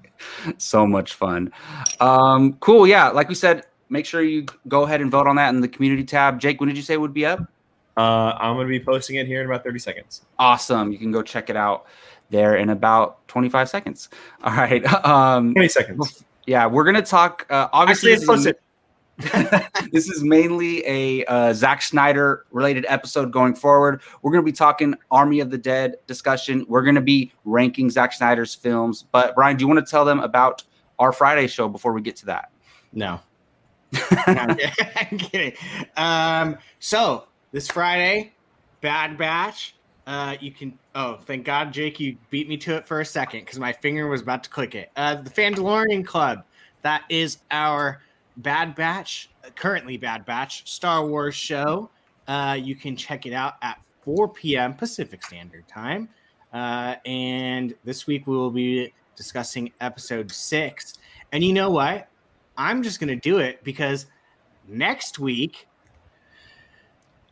so 0.58 0.86
much 0.86 1.14
fun. 1.14 1.52
Um 2.00 2.54
cool. 2.60 2.86
Yeah, 2.86 3.08
like 3.08 3.28
we 3.28 3.34
said, 3.34 3.64
make 3.88 4.06
sure 4.06 4.22
you 4.22 4.46
go 4.68 4.82
ahead 4.82 5.00
and 5.00 5.10
vote 5.10 5.26
on 5.26 5.36
that 5.36 5.50
in 5.54 5.60
the 5.60 5.68
community 5.68 6.04
tab. 6.04 6.40
Jake, 6.40 6.60
when 6.60 6.68
did 6.68 6.76
you 6.76 6.82
say 6.82 6.94
it 6.94 7.00
would 7.00 7.14
be 7.14 7.26
up? 7.26 7.40
Uh, 7.96 8.32
I'm 8.38 8.54
going 8.54 8.66
to 8.66 8.70
be 8.70 8.82
posting 8.82 9.16
it 9.16 9.26
here 9.26 9.40
in 9.40 9.46
about 9.46 9.62
30 9.64 9.78
seconds. 9.80 10.22
Awesome. 10.38 10.90
You 10.92 10.96
can 10.98 11.10
go 11.12 11.22
check 11.22 11.50
it 11.50 11.56
out 11.56 11.86
there 12.30 12.56
in 12.56 12.70
about 12.70 13.26
25 13.28 13.68
seconds. 13.68 14.08
All 14.44 14.52
right. 14.54 14.82
Um 15.04 15.52
20 15.54 15.68
seconds. 15.68 16.24
yeah, 16.46 16.66
we're 16.66 16.84
gonna 16.84 17.02
talk 17.02 17.46
uh 17.50 17.68
obviously 17.72 18.12
Actually, 18.12 18.12
it's 18.12 18.20
this 18.20 18.38
is- 18.40 18.44
posted. 18.46 18.56
this 19.92 20.08
is 20.08 20.22
mainly 20.22 20.86
a 20.86 21.24
uh, 21.26 21.52
Zack 21.52 21.82
Snyder 21.82 22.46
related 22.50 22.86
episode 22.88 23.32
going 23.32 23.54
forward. 23.54 24.02
We're 24.22 24.32
going 24.32 24.44
to 24.44 24.50
be 24.50 24.56
talking 24.56 24.94
Army 25.10 25.40
of 25.40 25.50
the 25.50 25.58
Dead 25.58 25.96
discussion. 26.06 26.64
We're 26.68 26.82
going 26.82 26.94
to 26.94 27.00
be 27.00 27.32
ranking 27.44 27.90
Zack 27.90 28.12
Snyder's 28.12 28.54
films. 28.54 29.04
But 29.12 29.34
Brian, 29.34 29.56
do 29.56 29.62
you 29.62 29.68
want 29.68 29.84
to 29.84 29.90
tell 29.90 30.04
them 30.04 30.20
about 30.20 30.62
our 30.98 31.12
Friday 31.12 31.46
show 31.46 31.68
before 31.68 31.92
we 31.92 32.02
get 32.02 32.16
to 32.16 32.26
that? 32.26 32.50
No. 32.92 33.20
I'm 34.26 34.56
kidding. 34.56 34.72
I'm 34.96 35.18
kidding. 35.18 35.52
Um, 35.96 36.58
so 36.78 37.26
this 37.52 37.68
Friday, 37.68 38.32
Bad 38.80 39.18
Batch. 39.18 39.74
Uh, 40.06 40.36
you 40.40 40.50
can. 40.50 40.76
Oh, 40.94 41.18
thank 41.24 41.44
God, 41.44 41.72
Jake, 41.72 42.00
you 42.00 42.16
beat 42.30 42.48
me 42.48 42.56
to 42.58 42.76
it 42.76 42.86
for 42.86 43.00
a 43.00 43.04
second 43.04 43.40
because 43.40 43.58
my 43.58 43.72
finger 43.72 44.08
was 44.08 44.22
about 44.22 44.42
to 44.44 44.50
click 44.50 44.74
it. 44.74 44.90
Uh, 44.96 45.16
the 45.16 45.30
Fandalorian 45.30 46.04
Club. 46.04 46.44
That 46.82 47.02
is 47.10 47.38
our 47.50 48.00
Bad 48.38 48.74
Batch, 48.74 49.30
currently 49.54 49.96
Bad 49.96 50.24
Batch 50.24 50.70
Star 50.70 51.06
Wars 51.06 51.34
show. 51.34 51.90
Uh, 52.28 52.56
you 52.60 52.74
can 52.74 52.96
check 52.96 53.26
it 53.26 53.32
out 53.32 53.54
at 53.62 53.78
4 54.02 54.28
p.m. 54.28 54.74
Pacific 54.74 55.24
Standard 55.24 55.66
Time. 55.68 56.08
Uh, 56.52 56.96
and 57.04 57.74
this 57.84 58.06
week 58.06 58.26
we 58.26 58.36
will 58.36 58.50
be 58.50 58.92
discussing 59.16 59.70
episode 59.80 60.30
six. 60.30 60.94
And 61.32 61.44
you 61.44 61.52
know 61.52 61.70
what? 61.70 62.08
I'm 62.56 62.82
just 62.82 63.00
gonna 63.00 63.16
do 63.16 63.38
it 63.38 63.62
because 63.64 64.06
next 64.68 65.18
week, 65.18 65.66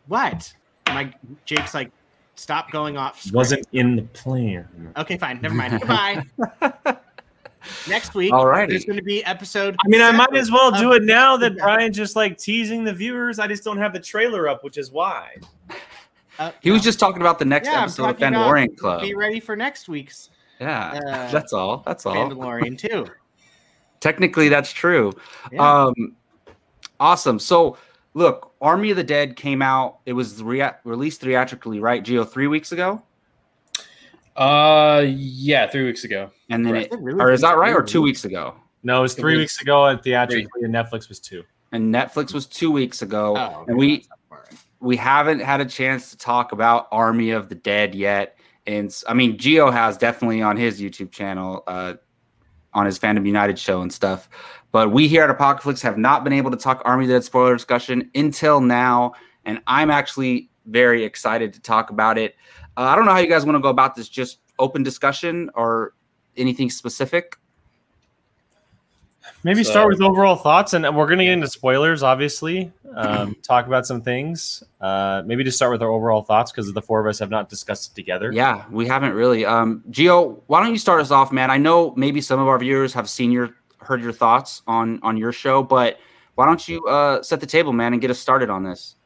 what? 0.06 0.52
My 0.86 1.12
Jake's 1.44 1.74
like, 1.74 1.90
stop 2.34 2.70
going 2.70 2.96
off. 2.96 3.18
script. 3.20 3.34
Wasn't 3.34 3.68
in 3.72 3.96
the 3.96 4.02
plan. 4.02 4.92
okay. 4.96 5.18
Fine, 5.18 5.40
never 5.42 5.54
mind. 5.54 5.80
Goodbye. 5.80 6.24
next 7.88 8.14
week, 8.14 8.32
All 8.32 8.46
right, 8.46 8.68
there's 8.68 8.84
gonna 8.84 9.02
be 9.02 9.24
episode. 9.24 9.76
I 9.84 9.88
mean, 9.88 10.02
I 10.02 10.10
might 10.10 10.34
as 10.36 10.50
well 10.50 10.70
do 10.70 10.92
it 10.92 11.02
now 11.02 11.36
that 11.36 11.56
Brian's 11.58 11.96
just 11.96 12.16
like 12.16 12.38
teasing 12.38 12.84
the 12.84 12.92
viewers. 12.92 13.38
I 13.38 13.46
just 13.46 13.64
don't 13.64 13.78
have 13.78 13.92
the 13.92 14.00
trailer 14.00 14.48
up, 14.48 14.64
which 14.64 14.78
is 14.78 14.90
why. 14.90 15.36
uh, 16.38 16.52
He 16.60 16.70
was 16.70 16.82
just 16.82 16.98
talking 17.00 17.20
about 17.20 17.38
the 17.38 17.44
next 17.44 17.66
Yeah, 17.68 17.82
episode 17.82 18.02
of 18.10 18.18
talking 18.18 18.28
about 18.34 18.46
Mandalorian 18.54 18.76
Club. 18.76 19.02
Be 19.02 19.14
ready 19.14 19.40
for 19.40 19.56
next 19.56 19.88
week's 19.88 20.30
Yeah, 20.60 21.00
uh, 21.06 21.30
that's 21.30 21.52
all. 21.52 21.82
That's 21.86 22.04
all. 22.06 22.14
Mandalorian 22.14 22.78
too. 22.88 23.06
Technically, 24.00 24.48
that's 24.48 24.72
true. 24.72 25.12
Yeah. 25.50 25.84
Um, 25.86 26.14
awesome. 27.00 27.38
So, 27.40 27.76
look, 28.14 28.52
Army 28.60 28.90
of 28.90 28.96
the 28.96 29.02
Dead 29.04 29.34
came 29.34 29.60
out. 29.60 29.98
It 30.06 30.12
was 30.12 30.40
rea- 30.42 30.74
released 30.84 31.20
theatrically, 31.20 31.80
right, 31.80 32.04
Gio, 32.04 32.28
three 32.28 32.46
weeks 32.46 32.70
ago, 32.72 33.02
Uh, 34.36 35.04
yeah, 35.08 35.66
three 35.66 35.84
weeks 35.84 36.04
ago. 36.04 36.30
And 36.50 36.64
then 36.64 36.76
it, 36.76 36.92
It 36.92 36.98
really 37.00 37.20
or 37.20 37.30
is 37.30 37.40
that 37.42 37.56
right, 37.56 37.74
or 37.74 37.82
two 37.82 38.02
weeks 38.02 38.24
ago? 38.24 38.54
No, 38.82 39.00
it 39.00 39.02
was 39.02 39.12
It 39.18 39.20
three 39.20 39.34
was 39.34 39.42
weeks 39.42 39.60
ago 39.60 39.86
at 39.88 40.02
theatrically, 40.02 40.62
and 40.62 40.74
Netflix 40.74 41.08
was 41.08 41.20
two. 41.20 41.44
And 41.72 41.92
Netflix 41.94 42.32
was 42.32 42.46
two 42.46 42.70
weeks 42.70 43.02
ago, 43.02 43.34
Oh, 43.36 43.60
okay, 43.62 43.64
and 43.72 43.78
we 43.78 43.96
that's 43.96 44.08
not 44.08 44.18
far. 44.28 44.44
we 44.80 44.96
haven't 44.96 45.40
had 45.40 45.60
a 45.60 45.66
chance 45.66 46.10
to 46.10 46.16
talk 46.16 46.52
about 46.52 46.88
Army 46.92 47.30
of 47.30 47.48
the 47.48 47.54
Dead 47.54 47.94
yet. 47.94 48.38
And 48.66 48.94
I 49.08 49.14
mean, 49.14 49.36
Gio 49.36 49.72
has 49.72 49.96
definitely 49.98 50.40
on 50.42 50.56
his 50.56 50.80
YouTube 50.80 51.10
channel, 51.10 51.64
uh, 51.66 51.94
on 52.74 52.86
his 52.86 52.98
Fandom 52.98 53.26
United 53.26 53.58
show 53.58 53.82
and 53.82 53.92
stuff. 53.92 54.28
But 54.72 54.92
we 54.92 55.08
here 55.08 55.22
at 55.24 55.30
Apocalypse 55.30 55.80
have 55.82 55.96
not 55.98 56.22
been 56.24 56.32
able 56.34 56.50
to 56.50 56.56
talk 56.56 56.82
Army 56.84 57.04
of 57.04 57.08
the 57.08 57.14
Dead 57.14 57.24
spoiler 57.24 57.54
discussion 57.54 58.10
until 58.14 58.60
now. 58.60 59.14
And 59.46 59.60
I'm 59.66 59.90
actually 59.90 60.50
very 60.66 61.02
excited 61.04 61.52
to 61.54 61.60
talk 61.60 61.88
about 61.90 62.18
it. 62.18 62.36
Uh, 62.76 62.82
I 62.82 62.94
don't 62.94 63.06
know 63.06 63.12
how 63.12 63.18
you 63.18 63.26
guys 63.28 63.46
want 63.46 63.56
to 63.56 63.60
go 63.62 63.70
about 63.70 63.94
this, 63.94 64.08
just 64.08 64.38
open 64.58 64.82
discussion 64.82 65.50
or 65.54 65.94
anything 66.38 66.70
specific. 66.70 67.36
Maybe 69.44 69.62
So- 69.62 69.70
start 69.70 69.88
with 69.88 70.00
overall 70.02 70.36
thoughts, 70.36 70.72
and 70.72 70.84
we're 70.96 71.06
going 71.06 71.18
to 71.18 71.24
get 71.24 71.32
into 71.34 71.48
spoilers, 71.48 72.02
obviously. 72.02 72.72
Um, 72.94 73.36
talk 73.42 73.66
about 73.66 73.86
some 73.86 74.00
things. 74.02 74.62
Uh, 74.80 75.22
maybe 75.24 75.44
just 75.44 75.56
start 75.56 75.70
with 75.70 75.82
our 75.82 75.90
overall 75.90 76.22
thoughts 76.22 76.50
because 76.50 76.72
the 76.72 76.82
four 76.82 76.98
of 77.00 77.06
us 77.06 77.18
have 77.18 77.30
not 77.30 77.48
discussed 77.48 77.92
it 77.92 77.94
together. 77.94 78.32
Yeah, 78.32 78.64
we 78.70 78.86
haven't 78.86 79.12
really. 79.12 79.44
Um, 79.44 79.84
Gio, 79.90 80.40
why 80.46 80.62
don't 80.62 80.72
you 80.72 80.78
start 80.78 81.00
us 81.00 81.10
off, 81.10 81.30
man? 81.30 81.50
I 81.50 81.56
know 81.56 81.92
maybe 81.96 82.20
some 82.20 82.40
of 82.40 82.48
our 82.48 82.58
viewers 82.58 82.92
have 82.94 83.08
seen 83.08 83.30
your 83.30 83.54
heard 83.80 84.02
your 84.02 84.12
thoughts 84.12 84.62
on 84.66 84.98
on 85.02 85.16
your 85.16 85.32
show, 85.32 85.62
but 85.62 85.98
why 86.34 86.46
don't 86.46 86.66
you 86.66 86.84
uh, 86.86 87.22
set 87.22 87.40
the 87.40 87.46
table, 87.46 87.72
man, 87.72 87.92
and 87.92 88.02
get 88.02 88.10
us 88.10 88.18
started 88.18 88.50
on 88.50 88.64
this? 88.64 88.96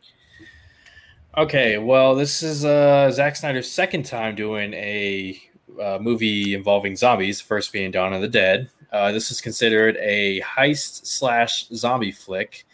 Okay, 1.36 1.78
well, 1.78 2.14
this 2.14 2.42
is 2.42 2.64
uh, 2.64 3.10
Zack 3.10 3.36
Snyder's 3.36 3.70
second 3.70 4.04
time 4.04 4.34
doing 4.34 4.72
a 4.74 5.40
uh, 5.80 5.98
movie 6.00 6.54
involving 6.54 6.96
zombies. 6.96 7.40
First 7.40 7.72
being 7.72 7.90
Dawn 7.90 8.12
of 8.12 8.20
the 8.20 8.28
Dead. 8.28 8.68
Uh, 8.92 9.12
this 9.12 9.30
is 9.30 9.40
considered 9.40 9.96
a 10.00 10.40
heist 10.40 11.06
slash 11.06 11.66
zombie 11.68 12.12
flick, 12.12 12.66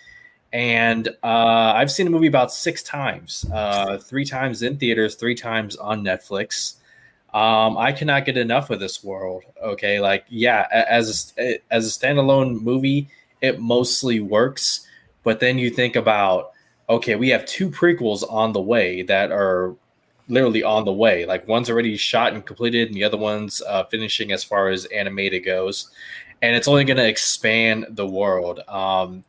and 0.53 1.09
uh, 1.23 1.73
I've 1.77 1.93
seen 1.93 2.07
the 2.07 2.11
movie 2.11 2.27
about 2.27 2.53
six 2.53 2.83
times. 2.83 3.47
Uh, 3.53 3.99
three 3.99 4.25
times 4.25 4.63
in 4.63 4.79
theaters, 4.79 5.15
three 5.15 5.35
times 5.35 5.77
on 5.77 6.03
Netflix. 6.03 6.75
Um, 7.35 7.77
I 7.77 7.93
cannot 7.93 8.25
get 8.25 8.37
enough 8.37 8.71
of 8.71 8.81
this 8.81 9.05
world. 9.05 9.45
Okay, 9.63 10.01
like 10.01 10.25
yeah, 10.29 10.67
as 10.73 11.35
a, 11.39 11.59
as 11.71 11.87
a 11.87 12.01
standalone 12.01 12.61
movie, 12.63 13.09
it 13.41 13.61
mostly 13.61 14.21
works. 14.21 14.87
But 15.23 15.41
then 15.41 15.59
you 15.59 15.71
think 15.71 15.95
about 15.95 16.53
okay, 16.89 17.17
we 17.17 17.29
have 17.29 17.45
two 17.45 17.71
prequels 17.71 18.25
on 18.33 18.53
the 18.53 18.61
way 18.61 19.03
that 19.03 19.31
are 19.31 19.77
literally 20.29 20.63
on 20.63 20.85
the 20.85 20.93
way. 20.93 21.27
Like 21.27 21.49
one's 21.49 21.71
already 21.71 21.97
shot 21.97 22.33
and 22.33 22.45
completed, 22.45 22.89
and 22.89 22.97
the 22.97 23.05
other 23.05 23.17
one's 23.17 23.61
uh, 23.63 23.85
finishing 23.85 24.33
as 24.33 24.45
far 24.45 24.69
as 24.69 24.85
animated 24.87 25.45
goes. 25.45 25.91
And 26.41 26.55
it's 26.55 26.69
only 26.69 26.85
going 26.85 26.99
to 26.99 27.09
expand 27.09 27.87
the 27.91 28.07
world. 28.07 28.61
Um, 28.69 29.25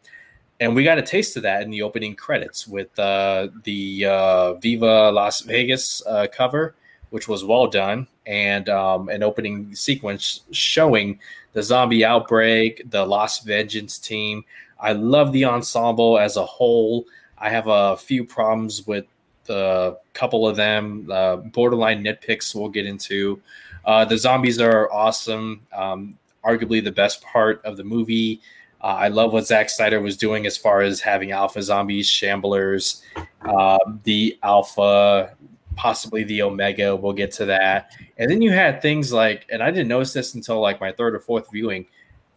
and 0.59 0.75
we 0.75 0.83
got 0.83 0.97
a 0.97 1.01
taste 1.01 1.37
of 1.37 1.43
that 1.43 1.61
in 1.63 1.69
the 1.69 1.81
opening 1.81 2.15
credits 2.15 2.67
with 2.67 2.97
uh, 2.99 3.47
the 3.63 4.05
uh, 4.05 4.53
Viva 4.55 5.09
Las 5.11 5.41
Vegas 5.41 6.03
uh, 6.05 6.27
cover, 6.31 6.75
which 7.11 7.27
was 7.27 7.43
well 7.43 7.67
done, 7.67 8.07
and 8.25 8.67
um, 8.69 9.09
an 9.09 9.23
opening 9.23 9.73
sequence 9.73 10.41
showing 10.51 11.19
the 11.53 11.63
zombie 11.63 12.05
outbreak, 12.05 12.83
the 12.91 13.03
Lost 13.03 13.45
Vengeance 13.45 13.97
team. 13.97 14.43
I 14.79 14.91
love 14.91 15.31
the 15.31 15.45
ensemble 15.45 16.19
as 16.19 16.37
a 16.37 16.45
whole. 16.45 17.05
I 17.37 17.49
have 17.49 17.67
a 17.67 17.97
few 17.97 18.25
problems 18.25 18.85
with 18.85 19.05
a 19.49 19.97
couple 20.13 20.47
of 20.47 20.55
them, 20.55 21.09
uh, 21.11 21.37
borderline 21.37 22.03
nitpicks 22.03 22.53
we'll 22.55 22.69
get 22.69 22.85
into. 22.85 23.41
Uh, 23.85 24.05
the 24.05 24.17
zombies 24.17 24.59
are 24.59 24.91
awesome, 24.91 25.65
um, 25.73 26.17
arguably 26.43 26.83
the 26.83 26.91
best 26.91 27.21
part 27.21 27.63
of 27.65 27.77
the 27.77 27.83
movie. 27.83 28.41
Uh, 28.81 28.87
I 28.87 29.07
love 29.09 29.33
what 29.33 29.45
Zack 29.45 29.69
Snyder 29.69 29.99
was 29.99 30.15
doing 30.15 30.45
as 30.45 30.55
far 30.55 30.81
as 30.81 31.01
having 31.01 31.31
alpha 31.31 31.61
zombies, 31.61 32.07
shamblers, 32.07 33.01
uh, 33.41 33.77
the 34.03 34.37
alpha, 34.43 35.35
possibly 35.75 36.23
the 36.23 36.41
omega. 36.41 36.95
We'll 36.95 37.13
get 37.13 37.31
to 37.33 37.45
that. 37.45 37.91
And 38.17 38.29
then 38.29 38.41
you 38.41 38.51
had 38.51 38.81
things 38.81 39.11
like, 39.11 39.45
and 39.51 39.61
I 39.61 39.71
didn't 39.71 39.87
notice 39.87 40.13
this 40.13 40.35
until 40.35 40.61
like 40.61 40.79
my 40.79 40.91
third 40.91 41.15
or 41.15 41.19
fourth 41.19 41.51
viewing, 41.51 41.87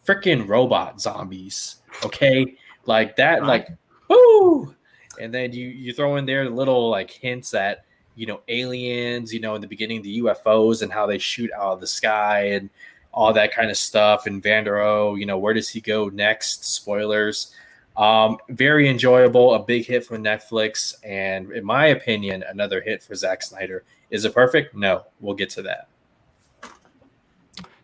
freaking 0.06 0.48
robot 0.48 1.00
zombies. 1.00 1.76
Okay, 2.04 2.56
like 2.86 3.14
that, 3.16 3.44
like, 3.44 3.68
woo! 4.08 4.74
And 5.20 5.32
then 5.32 5.52
you 5.52 5.68
you 5.68 5.92
throw 5.92 6.16
in 6.16 6.26
there 6.26 6.48
little 6.48 6.90
like 6.90 7.10
hints 7.10 7.54
at 7.54 7.84
you 8.14 8.26
know 8.26 8.40
aliens, 8.48 9.32
you 9.32 9.40
know, 9.40 9.54
in 9.54 9.60
the 9.60 9.66
beginning 9.66 10.02
the 10.02 10.20
UFOs 10.20 10.82
and 10.82 10.92
how 10.92 11.06
they 11.06 11.18
shoot 11.18 11.50
out 11.52 11.74
of 11.74 11.80
the 11.80 11.86
sky 11.86 12.48
and 12.48 12.70
all 13.12 13.32
that 13.32 13.54
kind 13.54 13.70
of 13.70 13.76
stuff. 13.76 14.26
And 14.26 14.42
Vanderohe, 14.42 15.18
you 15.18 15.26
know, 15.26 15.38
where 15.38 15.54
does 15.54 15.68
he 15.68 15.80
go 15.80 16.08
next? 16.08 16.64
Spoilers. 16.64 17.54
Um, 17.96 18.38
very 18.48 18.88
enjoyable, 18.88 19.54
a 19.54 19.58
big 19.58 19.84
hit 19.84 20.06
from 20.06 20.24
Netflix, 20.24 20.94
and 21.04 21.52
in 21.52 21.62
my 21.62 21.88
opinion, 21.88 22.42
another 22.48 22.80
hit 22.80 23.02
for 23.02 23.14
Zack 23.14 23.42
Snyder. 23.42 23.84
Is 24.10 24.24
it 24.24 24.34
perfect? 24.34 24.74
No, 24.74 25.04
we'll 25.20 25.34
get 25.34 25.50
to 25.50 25.62
that. 25.62 25.88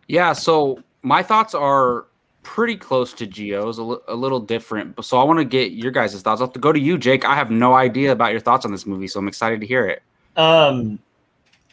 Yeah, 0.07 0.33
so 0.33 0.81
my 1.03 1.21
thoughts 1.21 1.53
are 1.53 2.07
pretty 2.43 2.75
close 2.75 3.13
to 3.13 3.27
Gio's, 3.27 3.77
a, 3.77 3.83
li- 3.83 3.99
a 4.07 4.15
little 4.15 4.39
different. 4.39 5.03
So 5.03 5.17
I 5.17 5.23
want 5.23 5.39
to 5.39 5.45
get 5.45 5.71
your 5.71 5.91
guys' 5.91 6.13
thoughts. 6.21 6.41
I'll 6.41 6.47
have 6.47 6.53
to 6.53 6.59
go 6.59 6.71
to 6.71 6.79
you, 6.79 6.97
Jake. 6.97 7.25
I 7.25 7.35
have 7.35 7.51
no 7.51 7.73
idea 7.73 8.11
about 8.11 8.31
your 8.31 8.39
thoughts 8.39 8.65
on 8.65 8.71
this 8.71 8.85
movie, 8.85 9.07
so 9.07 9.19
I'm 9.19 9.27
excited 9.27 9.61
to 9.61 9.67
hear 9.67 9.87
it. 9.87 10.01
Um, 10.35 10.99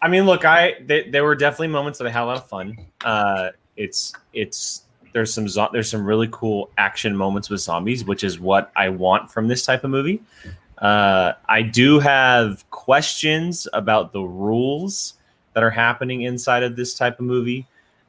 I 0.03 0.09
mean, 0.09 0.27
look, 0.27 0.45
I 0.45 0.75
they, 0.85 1.09
there 1.09 1.25
were 1.25 1.35
definitely 1.35 1.69
moments 1.69 1.99
that 1.99 2.07
I 2.07 2.11
had 2.11 2.23
a 2.23 2.27
lot 2.27 2.37
of 2.37 2.49
fun. 2.49 2.77
Uh, 3.05 3.51
it's 3.77 4.13
it's 4.33 4.83
there's 5.13 5.33
some 5.33 5.49
zo- 5.49 5.71
there's 5.73 5.89
some 5.89 6.05
really 6.05 6.29
cool 6.31 6.71
action 6.77 7.17
moments 7.17 7.49
with 7.49 7.61
zombies, 7.61 8.05
which 8.05 8.23
is 8.25 8.39
what 8.39 8.73
I 8.77 8.89
want 8.89 9.31
from 9.31 9.49
this 9.49 9.65
type 9.65 9.85
of 9.85 9.91
movie. 9.91 10.23
Uh, 10.79 11.33
I 11.49 11.63
do 11.63 11.99
have 12.01 12.69
questions 12.71 13.67
about 13.73 14.13
the 14.13 14.21
rules 14.21 15.15
that 15.55 15.63
are 15.63 15.71
happening 15.71 16.23
inside 16.23 16.63
of 16.63 16.77
this 16.77 16.95
type 16.95 17.19
of 17.19 17.25
movie 17.25 17.67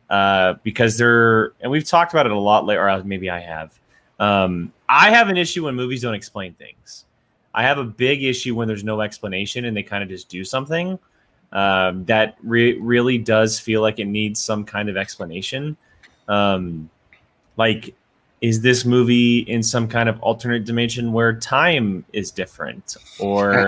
uh, 0.09 0.55
because 0.63 0.97
they're 0.97 1.53
and 1.61 1.71
we've 1.71 1.85
talked 1.85 2.13
about 2.13 2.25
it 2.25 2.31
a 2.31 2.39
lot 2.39 2.65
later. 2.65 2.89
Or 2.89 3.03
maybe 3.03 3.29
I 3.29 3.39
have. 3.39 3.77
Um, 4.19 4.73
I 4.89 5.11
have 5.11 5.29
an 5.29 5.37
issue 5.37 5.65
when 5.65 5.75
movies 5.75 6.01
don't 6.01 6.15
explain 6.15 6.53
things. 6.53 7.05
I 7.53 7.63
have 7.63 7.77
a 7.77 7.83
big 7.83 8.23
issue 8.23 8.55
when 8.55 8.67
there's 8.67 8.83
no 8.83 9.01
explanation 9.01 9.65
and 9.65 9.75
they 9.75 9.83
kind 9.83 10.03
of 10.03 10.09
just 10.09 10.29
do 10.29 10.43
something 10.43 10.99
um, 11.51 12.05
that 12.05 12.37
re- 12.43 12.77
really 12.79 13.17
does 13.17 13.59
feel 13.59 13.81
like 13.81 13.99
it 13.99 14.05
needs 14.05 14.39
some 14.39 14.63
kind 14.63 14.89
of 14.89 14.97
explanation. 14.97 15.77
Um, 16.27 16.89
like, 17.55 17.95
is 18.41 18.61
this 18.61 18.85
movie 18.85 19.39
in 19.39 19.63
some 19.63 19.87
kind 19.87 20.07
of 20.07 20.19
alternate 20.21 20.63
dimension 20.63 21.11
where 21.11 21.33
time 21.33 22.05
is 22.13 22.29
different, 22.31 22.95
or 23.19 23.67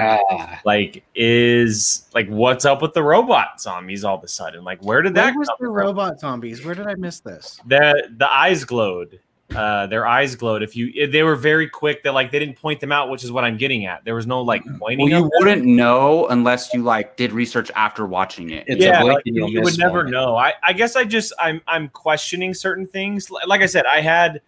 like 0.63 1.03
is 1.15 2.05
like 2.13 2.27
what's 2.27 2.65
up 2.65 2.81
with 2.81 2.93
the 2.93 3.01
robot 3.03 3.59
zombies 3.59 4.03
all 4.03 4.17
of 4.17 4.23
a 4.23 4.27
sudden? 4.27 4.63
Like, 4.63 4.83
where 4.83 5.01
did 5.01 5.15
that 5.15 5.31
Where 5.31 5.39
was 5.39 5.47
come 5.47 5.57
the 5.59 5.65
from? 5.65 5.73
robot 5.73 6.19
zombies? 6.19 6.63
Where 6.63 6.75
did 6.75 6.87
I 6.87 6.95
miss 6.95 7.19
this? 7.19 7.59
the 7.65 8.09
the 8.17 8.29
eyes 8.29 8.63
glowed 8.63 9.19
uh 9.55 9.87
their 9.87 10.05
eyes 10.05 10.35
glowed 10.35 10.61
if 10.61 10.75
you 10.75 11.07
they 11.07 11.23
were 11.23 11.35
very 11.35 11.67
quick 11.67 12.03
that 12.03 12.13
like 12.13 12.29
they 12.31 12.37
didn't 12.37 12.55
point 12.55 12.79
them 12.79 12.91
out 12.91 13.09
which 13.09 13.23
is 13.23 13.31
what 13.31 13.43
i'm 13.43 13.57
getting 13.57 13.87
at 13.87 14.05
there 14.05 14.13
was 14.13 14.27
no 14.27 14.43
like 14.43 14.61
pointing 14.77 15.09
Well, 15.09 15.09
you 15.09 15.21
them. 15.23 15.31
wouldn't 15.39 15.65
know 15.65 16.27
unless 16.27 16.71
you 16.71 16.83
like 16.83 17.17
did 17.17 17.31
research 17.31 17.71
after 17.73 18.05
watching 18.05 18.51
it. 18.51 18.65
It's 18.67 18.79
yeah 18.85 19.01
like, 19.01 19.23
you, 19.25 19.33
you'll 19.33 19.49
you 19.49 19.61
miss 19.61 19.71
would 19.71 19.79
never 19.79 20.03
one. 20.03 20.11
know 20.11 20.35
I, 20.35 20.53
I 20.61 20.71
guess 20.73 20.95
i 20.95 21.03
just 21.03 21.33
i'm 21.39 21.61
i'm 21.67 21.89
questioning 21.89 22.53
certain 22.53 22.85
things 22.85 23.31
Li- 23.31 23.41
like 23.47 23.61
i 23.61 23.65
said 23.65 23.87
i 23.87 24.01
had 24.01 24.39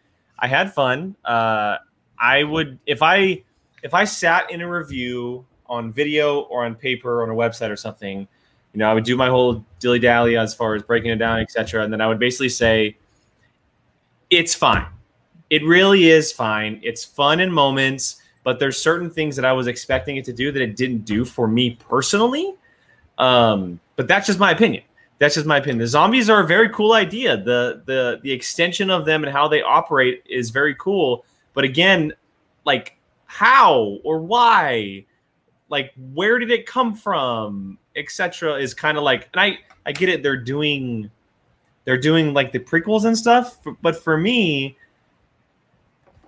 i 0.41 0.47
had 0.47 0.73
fun 0.73 1.15
uh 1.25 1.77
i 2.19 2.43
would 2.43 2.77
if 2.85 3.01
i 3.01 3.41
if 3.83 3.93
i 3.93 4.03
sat 4.03 4.51
in 4.51 4.61
a 4.61 4.69
review 4.69 5.45
on 5.67 5.91
video 5.91 6.41
or 6.41 6.65
on 6.65 6.75
paper 6.75 7.21
or 7.21 7.23
on 7.23 7.29
a 7.29 7.33
website 7.33 7.69
or 7.69 7.77
something 7.77 8.19
you 8.73 8.77
know 8.77 8.89
i 8.89 8.93
would 8.93 9.05
do 9.05 9.15
my 9.15 9.29
whole 9.29 9.63
dilly 9.79 9.99
dally 9.99 10.37
as 10.37 10.53
far 10.53 10.75
as 10.75 10.83
breaking 10.83 11.11
it 11.11 11.17
down 11.17 11.39
etc 11.39 11.83
and 11.83 11.93
then 11.93 12.01
i 12.01 12.07
would 12.07 12.19
basically 12.19 12.49
say 12.49 12.95
it's 14.29 14.53
fine 14.53 14.85
it 15.51 15.65
really 15.65 16.07
is 16.07 16.31
fine. 16.31 16.79
It's 16.81 17.03
fun 17.03 17.41
in 17.41 17.51
moments, 17.51 18.21
but 18.43 18.57
there's 18.57 18.81
certain 18.81 19.09
things 19.11 19.35
that 19.35 19.43
I 19.43 19.51
was 19.51 19.67
expecting 19.67 20.15
it 20.15 20.23
to 20.25 20.33
do 20.33 20.49
that 20.49 20.61
it 20.61 20.77
didn't 20.77 21.03
do 21.03 21.25
for 21.25 21.45
me 21.45 21.77
personally. 21.87 22.55
Um, 23.17 23.79
but 23.97 24.07
that's 24.07 24.25
just 24.25 24.39
my 24.39 24.51
opinion. 24.51 24.83
That's 25.21 25.35
just 25.35 25.45
my 25.45 25.57
opinion. 25.57 25.77
The 25.77 25.85
zombies 25.85 26.31
are 26.31 26.39
a 26.39 26.47
very 26.47 26.67
cool 26.69 26.93
idea. 26.93 27.37
The 27.37 27.83
the 27.85 28.19
the 28.23 28.31
extension 28.31 28.89
of 28.89 29.05
them 29.05 29.23
and 29.23 29.31
how 29.31 29.47
they 29.47 29.61
operate 29.61 30.23
is 30.27 30.49
very 30.49 30.73
cool. 30.79 31.25
But 31.53 31.63
again, 31.63 32.11
like 32.65 32.97
how 33.27 33.99
or 34.03 34.17
why, 34.17 35.05
like 35.69 35.93
where 36.15 36.39
did 36.39 36.49
it 36.49 36.65
come 36.65 36.95
from, 36.95 37.77
etc. 37.95 38.55
Is 38.55 38.73
kind 38.73 38.97
of 38.97 39.03
like, 39.03 39.29
and 39.33 39.41
I 39.41 39.59
I 39.85 39.91
get 39.91 40.09
it. 40.09 40.23
They're 40.23 40.35
doing 40.35 41.11
they're 41.85 41.99
doing 41.99 42.33
like 42.33 42.51
the 42.51 42.57
prequels 42.57 43.05
and 43.05 43.15
stuff, 43.15 43.59
but 43.83 44.03
for 44.03 44.17
me, 44.17 44.75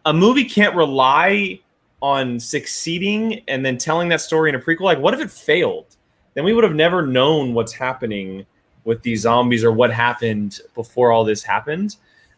a 0.05 0.13
movie 0.13 0.45
can't 0.45 0.75
rely 0.75 1.59
on 2.03 2.39
succeeding 2.39 3.41
and 3.47 3.65
then 3.65 3.79
telling 3.79 4.09
that 4.09 4.21
story 4.21 4.49
in 4.49 4.55
a 4.55 4.59
prequel. 4.59 4.81
Like, 4.81 4.99
what 4.99 5.15
if 5.15 5.19
it 5.19 5.31
failed? 5.31 5.97
Then 6.35 6.43
we 6.43 6.53
would 6.53 6.63
have 6.63 6.75
never 6.75 7.01
known 7.01 7.55
what's 7.55 7.73
happening 7.73 8.45
with 8.85 9.01
these 9.01 9.21
zombies 9.21 9.63
or 9.63 9.71
what 9.71 9.91
happened 9.91 10.59
before 10.75 11.11
all 11.11 11.23
this 11.23 11.43
happened. 11.43 11.95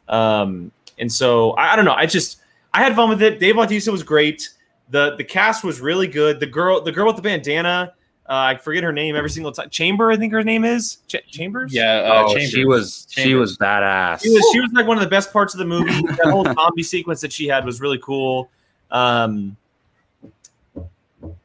Um, 0.07 0.71
and 0.97 1.11
so 1.11 1.51
I, 1.51 1.73
I 1.73 1.75
don't 1.75 1.85
know. 1.85 1.93
I 1.93 2.05
just 2.05 2.39
I 2.73 2.83
had 2.83 2.95
fun 2.95 3.09
with 3.09 3.21
it. 3.21 3.39
Dave 3.39 3.55
Bautista 3.55 3.91
was 3.91 4.03
great. 4.03 4.49
the 4.89 5.15
The 5.15 5.23
cast 5.23 5.63
was 5.63 5.81
really 5.81 6.07
good. 6.07 6.39
The 6.39 6.45
girl, 6.45 6.81
the 6.81 6.91
girl 6.91 7.07
with 7.07 7.15
the 7.15 7.21
bandana, 7.21 7.93
uh, 8.27 8.33
I 8.33 8.55
forget 8.57 8.83
her 8.83 8.91
name 8.91 9.15
every 9.15 9.29
single 9.29 9.51
time. 9.51 9.69
Chamber, 9.69 10.11
I 10.11 10.17
think 10.17 10.33
her 10.33 10.43
name 10.43 10.65
is 10.65 10.97
Ch- 11.07 11.27
Chambers. 11.29 11.73
Yeah, 11.73 11.97
uh, 11.97 12.23
oh, 12.25 12.33
Chambers. 12.33 12.49
she 12.49 12.65
was 12.65 13.07
she 13.09 13.35
was 13.35 13.57
badass. 13.57 14.23
She 14.23 14.29
was 14.29 14.43
she 14.51 14.59
was 14.59 14.71
like 14.73 14.87
one 14.87 14.97
of 14.97 15.03
the 15.03 15.09
best 15.09 15.31
parts 15.31 15.53
of 15.53 15.59
the 15.59 15.65
movie. 15.65 16.01
that 16.07 16.31
whole 16.31 16.43
zombie 16.43 16.83
sequence 16.83 17.21
that 17.21 17.31
she 17.31 17.47
had 17.47 17.65
was 17.65 17.81
really 17.81 17.99
cool. 17.99 18.49
Um, 18.89 19.55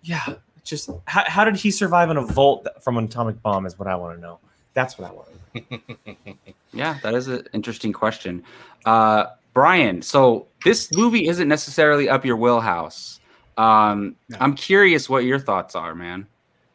yeah, 0.03 0.25
just 0.65 0.91
how, 1.07 1.25
how 1.27 1.45
did 1.45 1.57
he 1.57 1.71
survive 1.71 2.11
in 2.11 2.17
a 2.17 2.23
vault 2.23 2.67
from 2.81 2.97
an 2.97 3.05
atomic 3.05 3.43
bomb 3.43 3.67
is 3.67 3.79
what 3.79 3.89
I 3.89 3.95
want 3.97 4.17
to 4.17 4.21
know. 4.23 4.39
That's 4.75 4.99
what 4.99 5.11
I 5.11 5.13
want. 5.13 6.39
Yeah, 6.73 6.99
that 7.03 7.15
is 7.15 7.27
an 7.27 7.49
interesting 7.53 7.93
question. 7.93 8.45
Uh, 8.85 9.27
Brian, 9.55 10.03
so 10.03 10.47
this 10.65 10.93
movie 10.93 11.27
isn't 11.27 11.49
necessarily 11.49 12.09
up 12.09 12.25
your 12.25 12.37
wheelhouse. 12.37 13.19
Um, 13.59 14.15
No. 14.29 14.39
I'm 14.41 14.55
curious 14.55 15.09
what 15.09 15.25
your 15.25 15.39
thoughts 15.41 15.75
are, 15.75 15.95
man. 15.95 16.27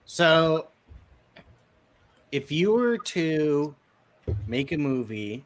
So, 0.05 0.67
if 2.31 2.51
you 2.51 2.73
were 2.73 2.97
to 2.97 3.73
make 4.47 4.73
a 4.73 4.77
movie 4.77 5.45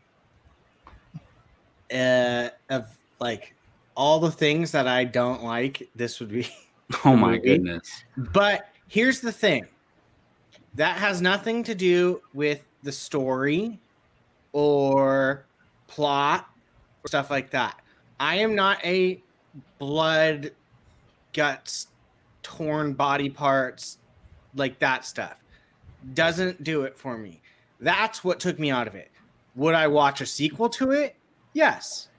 uh, 1.94 2.50
of 2.70 2.88
like 3.20 3.54
all 3.96 4.20
the 4.20 4.32
things 4.32 4.72
that 4.72 4.88
I 4.88 5.04
don't 5.04 5.44
like, 5.44 5.88
this 5.96 6.20
would 6.20 6.30
be. 6.32 6.48
Oh 7.06 7.16
my 7.16 7.38
goodness. 7.46 8.04
But 8.18 8.70
here's 8.88 9.20
the 9.22 9.32
thing 9.32 9.68
that 10.76 10.98
has 10.98 11.22
nothing 11.22 11.64
to 11.64 11.76
do 11.76 12.22
with 12.34 12.64
the 12.84 12.92
story 12.92 13.80
or 14.54 15.46
plot 15.88 16.50
or 17.04 17.08
stuff 17.08 17.30
like 17.30 17.50
that. 17.52 17.82
I 18.20 18.36
am 18.36 18.56
not 18.56 18.84
a 18.86 19.22
blood, 19.78 20.52
guts, 21.34 21.88
torn 22.44 22.94
body 22.94 23.30
parts, 23.30 23.98
like 24.56 24.80
that 24.80 25.06
stuff. 25.06 25.36
Doesn't 26.14 26.64
do 26.64 26.84
it 26.84 26.98
for 26.98 27.18
me. 27.18 27.42
That's 27.80 28.24
what 28.24 28.40
took 28.40 28.60
me 28.60 28.72
out 28.72 28.88
of 28.88 28.96
it. 28.96 29.12
Would 29.56 29.76
I 29.76 29.88
watch 29.88 30.22
a 30.22 30.26
sequel 30.26 30.70
to 30.70 30.92
it? 30.92 31.16
Yes. 31.54 32.10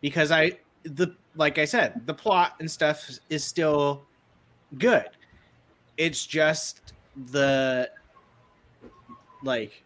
Because 0.00 0.30
I 0.30 0.58
the 0.84 1.14
like 1.36 1.58
I 1.58 1.64
said, 1.64 2.00
the 2.06 2.14
plot 2.14 2.54
and 2.60 2.70
stuff 2.70 3.08
is 3.28 3.44
still 3.44 4.02
good. 4.78 5.08
It's 5.96 6.26
just 6.26 6.94
the 7.30 7.90
like 9.42 9.82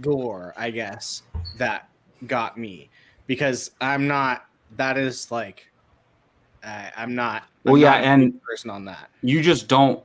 gore, 0.00 0.54
I 0.56 0.70
guess, 0.70 1.22
that 1.58 1.88
got 2.26 2.56
me 2.58 2.90
because 3.26 3.70
I'm 3.80 4.06
not. 4.06 4.46
That 4.76 4.96
is 4.96 5.30
like, 5.30 5.66
uh, 6.64 6.90
I'm 6.96 7.14
not. 7.14 7.44
Well, 7.64 7.74
I'm 7.74 7.80
yeah, 7.80 7.90
not 7.90 8.00
a 8.00 8.06
and- 8.06 8.42
person 8.42 8.70
on 8.70 8.84
that. 8.86 9.10
You 9.22 9.42
just 9.42 9.68
don't 9.68 10.02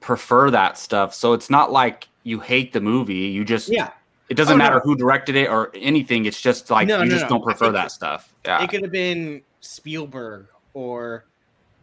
prefer 0.00 0.50
that 0.52 0.78
stuff. 0.78 1.14
So 1.14 1.32
it's 1.32 1.50
not 1.50 1.72
like 1.72 2.06
you 2.22 2.38
hate 2.40 2.72
the 2.72 2.80
movie. 2.80 3.14
You 3.14 3.44
just 3.44 3.68
Yeah, 3.68 3.90
it 4.28 4.34
doesn't 4.34 4.54
Oh, 4.54 4.58
matter 4.58 4.76
no. 4.76 4.80
who 4.82 4.96
directed 4.96 5.34
it 5.36 5.48
or 5.48 5.70
anything. 5.74 6.26
It's 6.26 6.40
just 6.40 6.70
like 6.70 6.86
No, 6.88 6.98
you 7.02 7.06
no, 7.06 7.10
just 7.10 7.24
no. 7.24 7.28
don't 7.30 7.42
prefer 7.44 7.72
that 7.72 7.86
it- 7.86 7.90
stuff. 7.90 8.32
Yeah. 8.44 8.62
it 8.62 8.70
could 8.70 8.82
have 8.82 8.92
been 8.92 9.42
Spielberg 9.60 10.46
or 10.74 11.24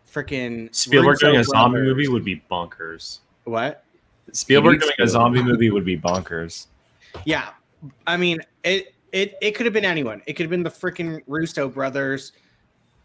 freaking 0.10 0.74
Spielberg 0.74 1.20
doing 1.20 1.36
a 1.38 1.44
zombie 1.44 1.82
movie 1.82 2.08
would 2.08 2.24
be 2.24 2.42
bonkers. 2.50 3.20
What? 3.44 3.84
Spielberg 4.32 4.80
needs 4.80 4.86
doing 4.86 5.08
a 5.08 5.08
zombie 5.08 5.44
movie 5.44 5.70
would 5.70 5.86
be 5.86 5.98
bonkers. 5.98 6.68
Yeah, 7.26 7.50
I 8.08 8.18
mean 8.18 8.40
it. 8.64 8.94
It 9.12 9.36
it 9.42 9.52
could 9.52 9.66
have 9.66 9.74
been 9.74 9.86
anyone. 9.86 10.22
It 10.26 10.34
could 10.34 10.44
have 10.44 10.50
been 10.50 10.64
the 10.64 10.70
freaking 10.70 11.22
Russo 11.26 11.70
brothers 11.70 12.34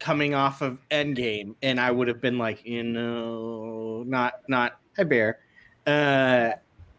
coming 0.00 0.34
off 0.34 0.60
of 0.60 0.78
Endgame, 0.90 1.54
and 1.62 1.78
I 1.78 1.92
would 1.92 2.08
have 2.08 2.20
been 2.20 2.36
like, 2.36 2.66
you 2.66 2.82
know, 2.82 4.02
not 4.06 4.40
not 4.48 4.80
hi 4.96 5.04
bear, 5.04 5.38
uh, 5.86 6.52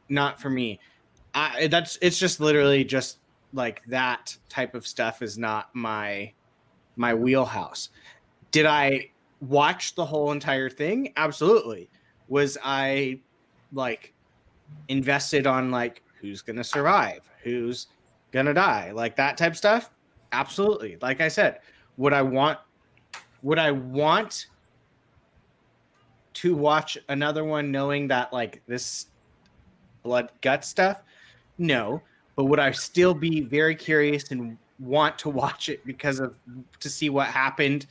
not 0.08 0.40
for 0.40 0.50
me. 0.50 0.80
I 1.34 1.68
that's 1.68 1.98
it's 2.02 2.18
just 2.18 2.40
literally 2.40 2.86
just 2.86 3.18
like 3.54 3.82
that 3.88 4.38
type 4.48 4.76
of 4.76 4.88
stuff 4.88 5.22
is 5.22 5.38
not 5.38 5.70
my 5.74 6.32
my 6.96 7.14
wheelhouse. 7.14 7.90
Did 8.52 8.66
I 8.66 9.10
watch 9.42 9.96
the 9.96 10.06
whole 10.06 10.32
entire 10.32 10.70
thing? 10.70 11.12
Absolutely. 11.18 11.90
Was 12.28 12.58
I 12.64 13.20
like 13.74 14.14
invested 14.88 15.48
on 15.48 15.72
like 15.72 16.04
who's 16.20 16.42
gonna 16.42 16.64
survive, 16.64 17.22
who's 17.44 17.88
gonna 18.32 18.54
die, 18.54 18.92
like 18.92 19.16
that 19.16 19.38
type 19.38 19.56
stuff? 19.56 19.92
Absolutely. 20.32 20.98
Like 21.02 21.22
I 21.22 21.28
said, 21.28 21.60
would 21.98 22.14
I 22.14 22.22
want 22.22 22.60
would 23.44 23.60
I 23.60 23.72
want 23.72 24.48
to 26.34 26.56
watch 26.56 26.98
another 27.10 27.44
one 27.44 27.72
knowing 27.72 28.08
that 28.08 28.32
like 28.32 28.62
this 28.68 29.08
blood 30.04 30.32
gut 30.42 30.64
stuff? 30.64 31.04
No. 31.58 32.02
But 32.36 32.46
would 32.46 32.60
I 32.60 32.72
still 32.72 33.14
be 33.14 33.42
very 33.42 33.76
curious 33.76 34.32
and 34.32 34.58
want 34.80 35.18
to 35.20 35.30
watch 35.30 35.70
it 35.70 35.86
because 35.86 36.20
of 36.20 36.38
to 36.80 36.90
see 36.90 37.10
what 37.10 37.28
happened 37.28 37.88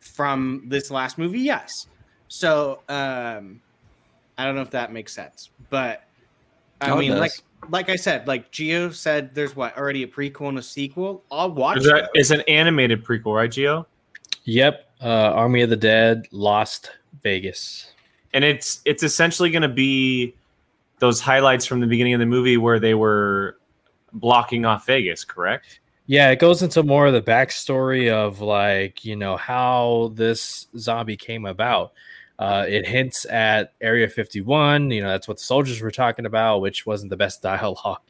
from 0.00 0.64
this 0.66 0.90
last 0.90 1.18
movie? 1.18 1.40
Yes. 1.40 1.88
So 2.28 2.80
um 2.88 3.60
I 4.38 4.44
don't 4.44 4.54
know 4.54 4.62
if 4.62 4.70
that 4.70 4.92
makes 4.92 5.12
sense. 5.12 5.50
But 5.70 6.04
I 6.80 6.90
Oh, 6.90 6.98
mean 6.98 7.10
does. 7.12 7.20
like 7.20 7.32
like 7.70 7.88
I 7.88 7.96
said, 7.96 8.26
like 8.28 8.52
Gio 8.52 8.92
said 8.92 9.34
there's 9.34 9.56
what 9.56 9.76
already 9.76 10.02
a 10.02 10.06
prequel 10.06 10.48
and 10.50 10.58
a 10.58 10.62
sequel. 10.62 11.24
I'll 11.30 11.50
watch 11.50 11.78
Is 11.78 11.84
that- 11.84 12.10
It's 12.14 12.30
an 12.30 12.42
animated 12.42 13.02
prequel, 13.04 13.36
right, 13.36 13.50
Gio? 13.50 13.86
Yep. 14.44 14.90
Uh, 15.02 15.06
Army 15.32 15.62
of 15.62 15.70
the 15.70 15.76
Dead, 15.76 16.26
Lost 16.30 16.90
Vegas. 17.22 17.92
And 18.34 18.44
it's 18.44 18.80
it's 18.84 19.02
essentially 19.02 19.50
going 19.50 19.62
to 19.62 19.68
be 19.68 20.34
those 20.98 21.20
highlights 21.20 21.64
from 21.66 21.80
the 21.80 21.86
beginning 21.86 22.14
of 22.14 22.20
the 22.20 22.26
movie 22.26 22.56
where 22.56 22.78
they 22.78 22.94
were 22.94 23.58
blocking 24.12 24.64
off 24.64 24.86
Vegas, 24.86 25.24
correct? 25.24 25.80
Yeah, 26.06 26.30
it 26.30 26.38
goes 26.38 26.62
into 26.62 26.82
more 26.82 27.06
of 27.06 27.14
the 27.14 27.22
backstory 27.22 28.10
of 28.12 28.40
like, 28.40 29.04
you 29.04 29.16
know, 29.16 29.36
how 29.38 30.12
this 30.14 30.66
zombie 30.76 31.16
came 31.16 31.46
about. 31.46 31.92
Uh, 32.38 32.64
it 32.68 32.86
hints 32.86 33.26
at 33.26 33.74
Area 33.80 34.08
51, 34.08 34.90
you 34.90 35.00
know, 35.00 35.08
that's 35.08 35.28
what 35.28 35.36
the 35.36 35.44
soldiers 35.44 35.80
were 35.80 35.90
talking 35.90 36.26
about, 36.26 36.60
which 36.60 36.84
wasn't 36.84 37.10
the 37.10 37.16
best 37.16 37.42
dialogue. 37.42 38.00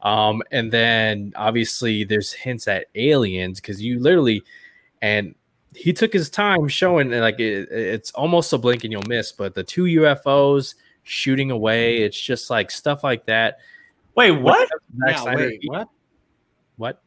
Um, 0.00 0.42
and 0.50 0.70
then 0.70 1.32
obviously 1.36 2.04
there's 2.04 2.32
hints 2.32 2.68
at 2.68 2.86
aliens 2.94 3.60
because 3.60 3.82
you 3.82 3.98
literally, 4.00 4.42
and 5.02 5.34
he 5.74 5.92
took 5.92 6.12
his 6.12 6.30
time 6.30 6.68
showing 6.68 7.10
like 7.10 7.40
it, 7.40 7.68
it's 7.70 8.10
almost 8.12 8.52
a 8.52 8.58
blink 8.58 8.84
and 8.84 8.92
you'll 8.92 9.02
miss, 9.08 9.32
but 9.32 9.54
the 9.54 9.64
two 9.64 9.84
UFOs 9.84 10.74
shooting 11.02 11.50
away, 11.50 11.98
it's 11.98 12.20
just 12.20 12.50
like 12.50 12.70
stuff 12.70 13.04
like 13.04 13.24
that. 13.26 13.58
Wait, 14.14 14.30
what? 14.30 14.68
Zack 15.06 15.24
Yeah, 15.24 15.34
wait, 15.34 15.60
what? 15.64 15.88
what? 16.76 17.02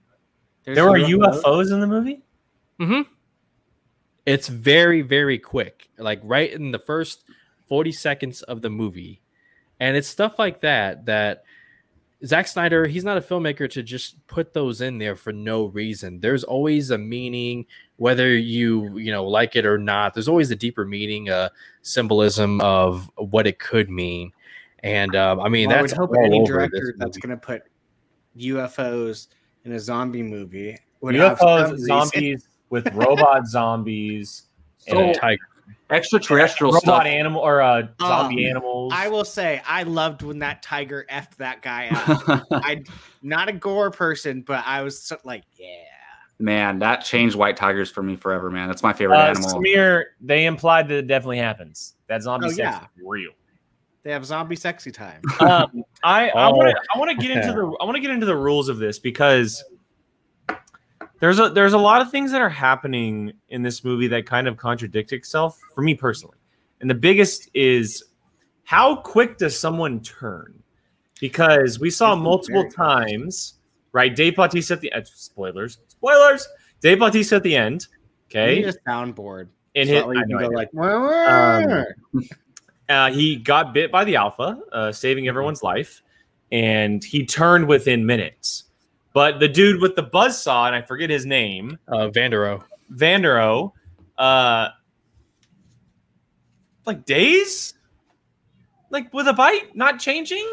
There's 0.64 0.76
There 0.76 0.86
were 0.86 1.00
UFOs? 1.00 1.42
UFOs 1.42 1.72
in 1.72 1.80
the 1.80 1.88
movie? 1.88 2.22
Mm-hmm. 2.80 3.02
It's 4.28 4.50
very, 4.50 5.02
very 5.02 5.40
quick, 5.40 5.90
like 5.98 6.20
right 6.22 6.52
in 6.52 6.72
the 6.72 6.80
first 6.80 7.24
40 7.68 7.94
seconds 7.94 8.42
of 8.42 8.62
the 8.62 8.70
movie. 8.70 9.22
And 9.80 9.96
it's 9.96 10.10
stuff 10.10 10.38
like 10.38 10.60
that 10.62 11.06
that 11.06 11.46
Zack 12.26 12.48
Snyder, 12.48 12.88
he's 12.88 13.06
not 13.06 13.18
a 13.18 13.22
filmmaker 13.22 13.70
to 13.70 13.82
just 13.82 14.26
put 14.28 14.54
those 14.54 14.82
in 14.82 14.98
there 14.98 15.16
for 15.16 15.32
no 15.32 15.68
reason. 15.68 16.20
There's 16.20 16.44
always 16.44 16.92
a 16.92 16.98
meaning, 16.98 17.68
whether 17.96 18.36
you, 18.36 18.98
you 18.98 19.14
know, 19.14 19.26
like 19.26 19.56
it 19.56 19.66
or 19.66 19.78
not. 19.78 20.14
There's 20.14 20.28
always 20.28 20.52
a 20.52 20.58
deeper 20.58 20.84
meaning, 20.84 21.30
a 21.30 21.50
symbolism 21.84 22.60
of 22.60 23.10
what 23.16 23.48
it 23.48 23.60
could 23.60 23.90
mean. 23.90 24.34
And 24.84 25.16
um, 25.16 25.40
I 25.40 25.48
mean, 25.48 25.70
Well, 25.70 25.78
I 25.78 25.82
that's 25.84 25.94
would 25.94 26.00
hope 26.00 26.18
all 26.18 26.26
any 26.26 26.42
over 26.42 26.52
director 26.52 26.96
that's 26.98 27.18
going 27.18 27.30
to 27.30 27.38
put 27.38 27.62
UFOs 28.38 29.28
in 29.64 29.72
a 29.72 29.80
zombie 29.80 30.22
movie 30.22 30.78
would 31.00 31.16
have 31.16 31.40
UFOs, 31.40 31.68
some 31.68 31.78
zombies 31.78 32.48
with 32.70 32.92
robot 32.94 33.48
zombies, 33.48 34.44
and 34.88 34.98
So- 34.98 35.10
a 35.12 35.14
Tiger. 35.14 35.42
Extraterrestrial 35.90 36.72
robot 36.74 36.82
stuff. 36.84 37.06
animal 37.06 37.40
or 37.42 37.62
uh, 37.62 37.80
Um, 37.82 37.88
zombie 38.02 38.50
animals. 38.50 38.92
I 38.94 39.08
will 39.08 39.24
say 39.24 39.62
I 39.66 39.84
loved 39.84 40.22
when 40.22 40.40
that 40.40 40.62
tiger 40.62 41.06
effed 41.10 41.36
that 41.38 41.62
guy 41.62 41.88
out. 41.92 42.44
I'm 42.52 42.84
not 43.22 43.48
a 43.48 43.54
gore 43.54 43.90
person, 43.90 44.42
but 44.42 44.66
I 44.68 44.82
was 44.82 45.02
so, 45.02 45.16
like, 45.24 45.44
yeah. 45.58 45.68
man, 46.40 46.80
that 46.80 47.06
changed 47.06 47.38
white 47.38 47.56
tigers 47.56 47.90
for 47.90 48.04
me 48.04 48.18
forever, 48.18 48.52
man. 48.52 48.68
That's 48.68 48.84
my 48.84 48.92
favorite 48.92 49.16
uh, 49.18 49.30
animal. 49.30 49.50
Smear, 49.50 50.08
they 50.20 50.46
implied 50.46 50.90
that 50.90 50.98
it 50.98 51.08
definitely 51.08 51.38
happens. 51.38 51.94
That 52.08 52.22
zombie 52.22 52.48
Oh, 52.48 52.50
sex 52.50 52.60
yeah. 52.60 52.84
is 52.84 53.04
real. 53.06 53.32
They 54.04 54.12
have 54.12 54.26
zombie 54.26 54.58
sexy 54.58 54.92
time. 54.92 55.22
um, 55.40 55.84
I 56.04 56.30
I 56.30 56.48
Oh. 56.50 56.52
want 56.54 56.70
to 56.70 56.82
I 56.94 57.00
want 57.00 57.12
to 57.12 57.18
get 57.26 57.32
into 57.36 57.48
the 57.54 57.78
I 57.80 57.86
want 57.86 57.96
to 57.96 58.02
get 58.02 58.12
into 58.12 58.26
the 58.26 58.36
rules 58.36 58.68
of 58.68 58.78
this 58.78 59.00
because 59.00 59.64
there's 61.20 61.40
a 61.40 61.50
there's 61.50 61.74
a 61.74 61.78
lot 61.78 62.02
of 62.02 62.12
things 62.12 62.32
that 62.32 62.42
are 62.42 62.50
happening 62.50 63.34
in 63.50 63.64
this 63.64 63.84
movie 63.84 64.08
that 64.08 64.26
kind 64.26 64.48
of 64.48 64.58
contradict 64.58 65.14
itself 65.14 65.60
for 65.74 65.82
me 65.82 65.96
personally, 65.96 66.38
and 66.82 66.90
the 66.90 66.96
biggest 66.96 67.50
is 67.54 68.04
how 68.64 68.98
quick 68.98 69.38
does 69.38 69.58
someone 69.58 70.02
turn? 70.02 70.62
Because 71.20 71.80
we 71.80 71.90
saw 71.90 72.14
This 72.14 72.24
multiple 72.24 72.70
times, 72.70 73.56
right? 73.92 74.16
Dave 74.16 74.36
Bautista 74.36 74.74
at 74.74 74.82
the 74.82 74.92
uh, 74.94 75.02
spoilers, 75.04 75.80
spoilers. 75.88 76.48
Dave 76.82 77.00
Bautista 77.00 77.38
at 77.38 77.44
the 77.44 77.56
end, 77.56 77.88
okay, 78.30 78.58
need 78.58 78.68
a 78.68 78.74
soundboard. 78.88 79.48
and 79.76 79.88
so 79.88 79.94
hit. 79.94 80.00
that 80.02 80.08
way 80.08 80.16
I 80.18 80.20
you 80.20 80.28
know, 80.28 80.38
can 80.38 80.46
I 80.46 80.50
go 80.50 80.56
like, 80.56 80.70
"Wah, 80.74 81.84
wah." 82.14 82.22
uh, 82.90 83.12
he 83.12 83.38
got 83.38 83.74
bit 83.74 83.92
by 83.92 84.04
the 84.04 84.18
alpha, 84.18 84.60
uh, 84.72 84.92
saving 84.92 85.28
everyone's 85.28 85.64
life, 85.64 86.04
and 86.52 87.04
he 87.04 87.26
turned 87.26 87.68
within 87.68 88.06
minutes. 88.06 88.66
But 89.18 89.40
the 89.40 89.48
dude 89.48 89.82
with 89.82 89.96
the 89.96 90.04
buzzsaw, 90.04 90.68
and 90.68 90.76
I 90.76 90.84
forget 90.84 91.10
his 91.10 91.26
name, 91.26 91.80
Uh, 91.88 92.10
Vanderohe. 92.10 92.64
Vanderohe, 92.94 93.72
uh, 94.16 94.70
like 96.86 97.04
days, 97.04 97.74
like 98.92 99.12
with 99.16 99.28
a 99.28 99.34
bite, 99.34 99.76
not 99.76 100.00
changing. 100.00 100.46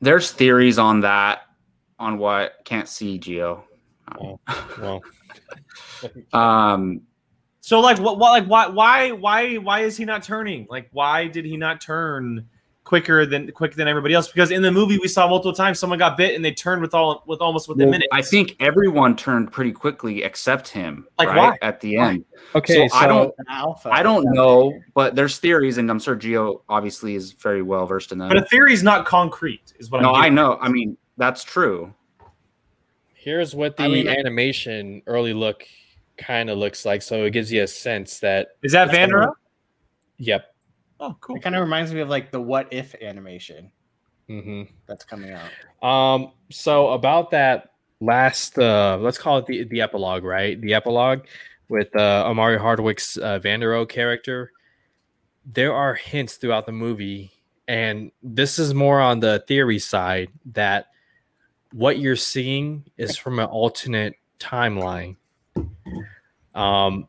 There's 0.00 0.32
theories 0.32 0.76
on 0.76 1.02
that, 1.02 1.42
on 2.00 2.18
what 2.18 2.54
can't 2.64 2.88
see 2.88 3.20
Gio. 3.20 3.62
Oh, 4.20 4.40
well, 4.80 5.00
Um, 6.32 7.02
So 7.60 7.78
like 7.78 8.00
what, 8.00 8.18
what 8.18 8.30
like 8.30 8.46
why 8.46 8.66
why 8.66 9.12
why 9.12 9.54
why 9.58 9.80
is 9.82 9.96
he 9.96 10.04
not 10.04 10.24
turning? 10.24 10.66
Like 10.68 10.88
why 10.90 11.28
did 11.28 11.44
he 11.44 11.56
not 11.56 11.80
turn 11.80 12.48
quicker 12.84 13.24
than 13.24 13.50
quicker 13.52 13.76
than 13.76 13.88
everybody 13.88 14.14
else? 14.14 14.28
Because 14.28 14.50
in 14.50 14.60
the 14.62 14.72
movie 14.72 14.98
we 14.98 15.08
saw 15.08 15.28
multiple 15.28 15.52
times 15.52 15.78
someone 15.78 15.98
got 15.98 16.16
bit 16.16 16.34
and 16.34 16.44
they 16.44 16.52
turned 16.52 16.82
with 16.82 16.94
all 16.94 17.22
with 17.26 17.40
almost 17.40 17.68
within 17.68 17.86
well, 17.86 17.92
minutes. 17.92 18.08
I 18.12 18.22
think 18.22 18.56
everyone 18.60 19.16
turned 19.16 19.52
pretty 19.52 19.72
quickly 19.72 20.22
except 20.24 20.68
him. 20.68 21.06
Like, 21.18 21.28
right, 21.28 21.36
why? 21.36 21.58
At 21.62 21.80
the 21.80 21.96
end. 21.96 22.24
okay. 22.54 22.88
So 22.88 22.96
I 22.96 23.06
don't- 23.06 23.32
alpha. 23.48 23.90
I 23.90 24.02
don't 24.02 24.24
know, 24.32 24.72
but 24.94 25.14
there's 25.14 25.38
theories, 25.38 25.78
and 25.78 25.90
I'm 25.90 26.00
sure 26.00 26.16
Gio 26.16 26.62
obviously 26.68 27.14
is 27.14 27.32
very 27.32 27.62
well 27.62 27.86
versed 27.86 28.12
in 28.12 28.18
them. 28.18 28.28
but 28.28 28.36
a 28.36 28.44
theory 28.46 28.72
is 28.72 28.82
not 28.82 29.06
concrete, 29.06 29.74
is 29.78 29.90
what 29.90 30.02
no, 30.02 30.12
I'm 30.12 30.22
I 30.24 30.28
know. 30.28 30.58
I 30.60 30.68
mean, 30.68 30.96
that's 31.16 31.44
true. 31.44 31.94
Here's 33.14 33.54
what 33.54 33.76
the 33.76 33.84
I 33.84 33.88
mean- 33.88 34.08
animation 34.08 35.02
early 35.06 35.32
look 35.32 35.64
kind 36.18 36.50
of 36.50 36.58
looks 36.58 36.84
like. 36.84 37.02
So 37.02 37.24
it 37.24 37.30
gives 37.30 37.52
you 37.52 37.62
a 37.62 37.66
sense 37.66 38.18
that, 38.20 38.48
Is 38.62 38.72
that 38.72 38.90
Vandera? 38.90 39.32
yep. 40.18 40.51
Oh, 41.02 41.16
cool. 41.20 41.34
It 41.34 41.42
kind 41.42 41.56
of 41.56 41.62
reminds 41.62 41.92
me 41.92 42.00
of 42.00 42.08
like 42.08 42.30
the 42.30 42.40
what 42.40 42.68
if 42.70 42.94
animation 43.02 43.72
hmm 44.28 44.62
that's 44.86 45.04
coming 45.04 45.32
out. 45.32 45.86
Um, 45.86 46.30
so 46.48 46.90
about 46.90 47.32
that 47.32 47.72
last, 48.00 48.56
uh, 48.56 48.98
let's 49.00 49.18
call 49.18 49.38
it 49.38 49.46
the, 49.46 49.64
the 49.64 49.80
epilogue, 49.80 50.22
right? 50.22 50.60
The 50.60 50.74
epilogue 50.74 51.24
with 51.68 51.94
uh, 51.96 52.24
Omari 52.28 52.56
Hardwick's 52.56 53.16
uh, 53.16 53.40
Vanderohe 53.40 53.88
character. 53.88 54.52
There 55.44 55.74
are 55.74 55.94
hints 55.94 56.36
throughout 56.36 56.66
the 56.66 56.72
movie, 56.72 57.32
and 57.66 58.12
this 58.22 58.60
is 58.60 58.72
more 58.72 59.00
on 59.00 59.18
the 59.18 59.42
theory 59.48 59.80
side 59.80 60.28
that 60.52 60.86
what 61.72 61.98
you're 61.98 62.14
seeing 62.14 62.84
is 62.96 63.16
from 63.16 63.40
an 63.40 63.46
alternate 63.46 64.14
timeline. 64.38 65.16
Um, 66.54 67.08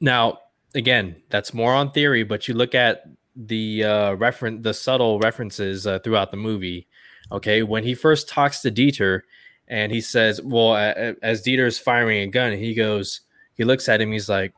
now, 0.00 0.40
again, 0.74 1.16
that's 1.28 1.54
more 1.54 1.74
on 1.74 1.92
theory, 1.92 2.22
but 2.22 2.48
you 2.48 2.54
look 2.54 2.74
at 2.74 3.04
the 3.36 3.84
uh, 3.84 4.14
reference, 4.14 4.62
the 4.62 4.74
subtle 4.74 5.18
references 5.18 5.86
uh, 5.86 5.98
throughout 6.00 6.30
the 6.30 6.36
movie. 6.36 6.86
Okay, 7.30 7.62
when 7.62 7.84
he 7.84 7.94
first 7.94 8.28
talks 8.28 8.62
to 8.62 8.70
Dieter, 8.70 9.22
and 9.68 9.92
he 9.92 10.00
says, 10.00 10.40
"Well," 10.42 10.72
uh, 10.72 11.14
as 11.22 11.42
Dieter's 11.42 11.78
firing 11.78 12.20
a 12.20 12.26
gun, 12.26 12.52
he 12.52 12.74
goes, 12.74 13.20
he 13.54 13.64
looks 13.64 13.88
at 13.88 14.00
him, 14.00 14.12
he's 14.12 14.28
like, 14.28 14.54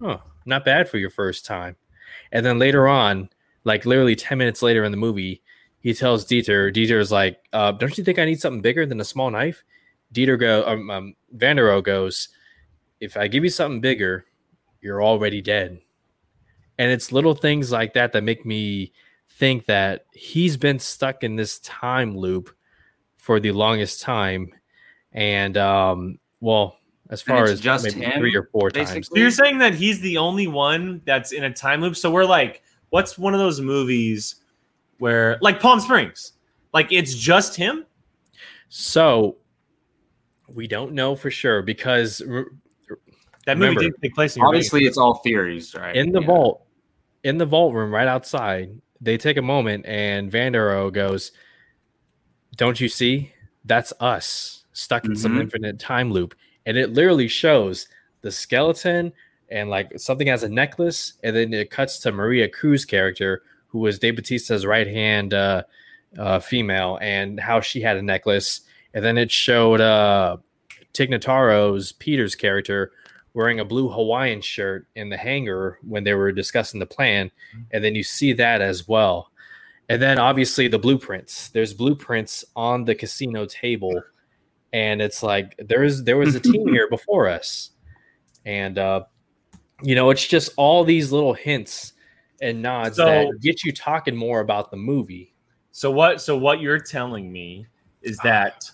"Oh, 0.00 0.22
not 0.46 0.64
bad 0.64 0.88
for 0.88 0.98
your 0.98 1.10
first 1.10 1.44
time." 1.44 1.76
And 2.32 2.44
then 2.44 2.58
later 2.58 2.88
on, 2.88 3.28
like 3.64 3.86
literally 3.86 4.16
ten 4.16 4.38
minutes 4.38 4.62
later 4.62 4.84
in 4.84 4.92
the 4.92 4.96
movie, 4.96 5.42
he 5.80 5.94
tells 5.94 6.26
Dieter, 6.26 6.74
Dieter's 6.74 7.12
like, 7.12 7.38
uh, 7.52 7.72
"Don't 7.72 7.96
you 7.98 8.04
think 8.04 8.18
I 8.18 8.24
need 8.24 8.40
something 8.40 8.62
bigger 8.62 8.86
than 8.86 9.00
a 9.00 9.04
small 9.04 9.30
knife?" 9.30 9.62
Dieter 10.14 10.38
go, 10.38 10.66
um, 10.66 10.90
um, 10.90 11.14
Vanderohe 11.36 11.82
goes, 11.84 12.28
"If 13.00 13.16
I 13.16 13.28
give 13.28 13.44
you 13.44 13.50
something 13.50 13.80
bigger, 13.80 14.24
you're 14.86 15.02
already 15.02 15.42
dead." 15.42 15.80
And 16.78 16.90
it's 16.90 17.12
little 17.12 17.34
things 17.34 17.72
like 17.72 17.94
that 17.94 18.12
that 18.12 18.22
make 18.22 18.46
me 18.46 18.92
think 19.28 19.66
that 19.66 20.06
he's 20.12 20.56
been 20.56 20.78
stuck 20.78 21.22
in 21.22 21.36
this 21.36 21.58
time 21.58 22.16
loop 22.16 22.54
for 23.16 23.40
the 23.40 23.52
longest 23.52 24.00
time. 24.00 24.52
And 25.12 25.56
um, 25.56 26.18
well, 26.40 26.76
as 27.10 27.22
far 27.22 27.44
as 27.44 27.60
just 27.60 27.84
maybe 27.84 28.04
him, 28.04 28.18
three 28.18 28.36
or 28.36 28.44
four 28.52 28.70
times. 28.70 29.08
So 29.08 29.16
you're 29.16 29.30
saying 29.30 29.58
that 29.58 29.74
he's 29.74 30.00
the 30.00 30.18
only 30.18 30.46
one 30.46 31.00
that's 31.04 31.32
in 31.32 31.44
a 31.44 31.52
time 31.52 31.80
loop. 31.80 31.96
So 31.96 32.10
we're 32.10 32.24
like, 32.24 32.62
what's 32.90 33.18
one 33.18 33.34
of 33.34 33.40
those 33.40 33.60
movies 33.60 34.36
where, 34.98 35.38
like 35.40 35.60
Palm 35.60 35.80
Springs, 35.80 36.32
like 36.72 36.88
it's 36.90 37.14
just 37.14 37.56
him? 37.56 37.86
So 38.68 39.36
we 40.48 40.66
don't 40.66 40.92
know 40.92 41.14
for 41.14 41.30
sure 41.30 41.62
because 41.62 42.22
r- 42.28 42.46
That 43.46 43.56
movie 43.58 43.68
Remember, 43.70 43.80
did 43.82 44.02
take 44.02 44.14
place 44.14 44.36
in 44.36 44.40
your 44.40 44.48
Obviously, 44.48 44.84
it's 44.84 44.98
all 44.98 45.14
theories, 45.14 45.74
right? 45.74 45.96
in 45.96 46.10
the 46.12 46.20
Yeah. 46.20 46.26
vault, 46.26 46.66
in 47.22 47.38
the 47.38 47.46
vault 47.46 47.74
room 47.74 47.94
right 47.94 48.08
outside, 48.08 48.70
they 49.00 49.16
take 49.16 49.36
a 49.36 49.42
moment 49.42 49.86
and 49.86 50.30
Vanderohe 50.30 50.92
goes, 50.92 51.32
Don't 52.56 52.80
you 52.80 52.88
see? 52.88 53.32
That's 53.64 53.92
us 54.00 54.64
stuck 54.72 55.04
in 55.04 55.14
some 55.16 55.34
Mhm. 55.34 55.40
infinite 55.42 55.78
time 55.78 56.10
loop. 56.10 56.34
And 56.64 56.76
it 56.76 56.90
literally 56.92 57.28
shows 57.28 57.88
the 58.22 58.30
skeleton 58.30 59.12
and 59.50 59.68
like 59.70 59.92
something 59.98 60.28
as 60.28 60.42
a 60.42 60.48
necklace. 60.48 61.14
And 61.22 61.36
then 61.36 61.52
it 61.52 61.70
cuts 61.70 61.98
to 62.00 62.12
Maria 62.12 62.48
Cruz 62.48 62.84
character, 62.84 63.42
who 63.68 63.78
was 63.80 63.98
Dave 63.98 64.16
Bautista's 64.16 64.64
right 64.66 64.86
hand 64.86 65.34
uh, 65.34 65.64
uh, 66.18 66.38
female, 66.40 66.98
and 67.02 67.38
how 67.38 67.60
she 67.60 67.80
had 67.82 67.96
a 67.96 68.02
necklace. 68.02 68.62
And 68.94 69.04
then 69.04 69.18
it 69.18 69.30
showed 69.30 69.80
uh, 69.80 70.38
Tig 70.94 71.10
Notaro's 71.10 71.92
Peter's 71.92 72.34
character 72.34 72.90
wearing 73.36 73.60
a 73.60 73.64
blue 73.66 73.90
Hawaiian 73.90 74.40
shirt 74.40 74.88
in 74.96 75.10
the 75.10 75.16
hangar 75.16 75.78
when 75.86 76.04
they 76.04 76.14
were 76.14 76.32
discussing 76.32 76.80
the 76.80 76.86
plan. 76.86 77.30
And 77.70 77.84
then 77.84 77.94
you 77.94 78.02
see 78.02 78.32
that 78.32 78.62
as 78.62 78.88
well. 78.88 79.30
And 79.90 80.00
then 80.00 80.18
obviously 80.18 80.68
the 80.68 80.78
blueprints. 80.78 81.50
There's 81.50 81.74
blueprints 81.74 82.46
on 82.56 82.86
the 82.86 82.94
casino 82.94 83.44
table. 83.44 84.02
And 84.72 85.02
it's 85.02 85.22
like 85.22 85.54
there 85.58 85.84
is 85.84 86.02
there 86.02 86.16
was 86.16 86.34
a 86.34 86.40
team 86.40 86.66
here 86.72 86.88
before 86.88 87.28
us. 87.28 87.72
And 88.46 88.78
uh 88.78 89.04
you 89.82 89.94
know, 89.94 90.08
it's 90.08 90.26
just 90.26 90.52
all 90.56 90.82
these 90.82 91.12
little 91.12 91.34
hints 91.34 91.92
and 92.40 92.62
nods 92.62 92.96
So- 92.96 93.04
that 93.04 93.40
get 93.42 93.64
you 93.64 93.72
talking 93.72 94.16
more 94.16 94.40
about 94.40 94.70
the 94.70 94.78
movie. 94.78 95.34
So 95.72 95.90
what? 95.90 96.22
So 96.22 96.38
what 96.38 96.62
you're 96.62 96.80
telling 96.80 97.30
me 97.30 97.66
is 98.00 98.16
that 98.24 98.64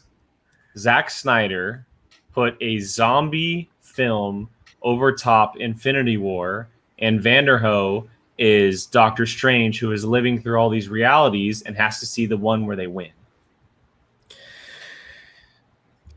Zack 0.78 1.10
Snyder 1.10 1.84
put 2.32 2.56
a 2.60 2.78
zombie 2.78 3.71
film 3.92 4.48
over 4.82 5.12
top 5.12 5.58
Infinity 5.58 6.16
War, 6.16 6.68
and 6.98 7.20
Vanderohe 7.20 8.08
is 8.38 8.86
Doctor 8.86 9.26
Strange, 9.26 9.78
who 9.78 9.92
is 9.92 10.04
living 10.04 10.40
through 10.40 10.56
all 10.56 10.70
these 10.70 10.88
realities 10.88 11.62
and 11.62 11.76
has 11.76 12.00
to 12.00 12.06
see 12.06 12.26
the 12.26 12.36
one 12.36 12.66
where 12.66 12.76
they 12.76 12.86
win. 12.86 13.10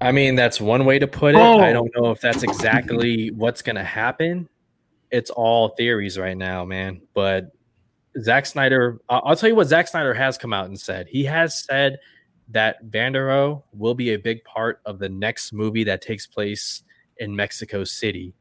I 0.01 0.11
mean, 0.11 0.35
that's 0.35 0.59
one 0.59 0.85
way 0.85 0.99
to 0.99 1.07
put 1.07 1.35
it. 1.35 1.41
Oh. 1.41 1.59
I 1.59 1.71
don't 1.71 1.91
know 1.95 2.11
if 2.11 2.19
that's 2.19 2.43
exactly 2.43 3.31
what's 3.31 3.61
going 3.61 3.75
to 3.77 3.83
happen. 3.83 4.49
It's 5.11 5.29
all 5.29 5.69
theories 5.69 6.17
right 6.17 6.37
now, 6.37 6.65
man. 6.65 7.01
But 7.13 7.51
Zack 8.21 8.45
Snyder, 8.45 8.99
I'll 9.09 9.35
tell 9.35 9.49
you 9.49 9.55
what 9.55 9.67
Zack 9.67 9.87
Snyder 9.87 10.13
has 10.13 10.37
come 10.37 10.53
out 10.53 10.65
and 10.65 10.79
said. 10.79 11.07
He 11.07 11.23
has 11.25 11.63
said 11.63 11.99
that 12.49 12.85
Vanderohe 12.89 13.63
will 13.73 13.95
be 13.95 14.13
a 14.13 14.17
big 14.17 14.43
part 14.43 14.81
of 14.85 14.99
the 14.99 15.09
next 15.09 15.53
movie 15.53 15.83
that 15.85 16.01
takes 16.01 16.27
place 16.27 16.83
in 17.17 17.35
Mexico 17.35 17.83
City, 17.83 18.33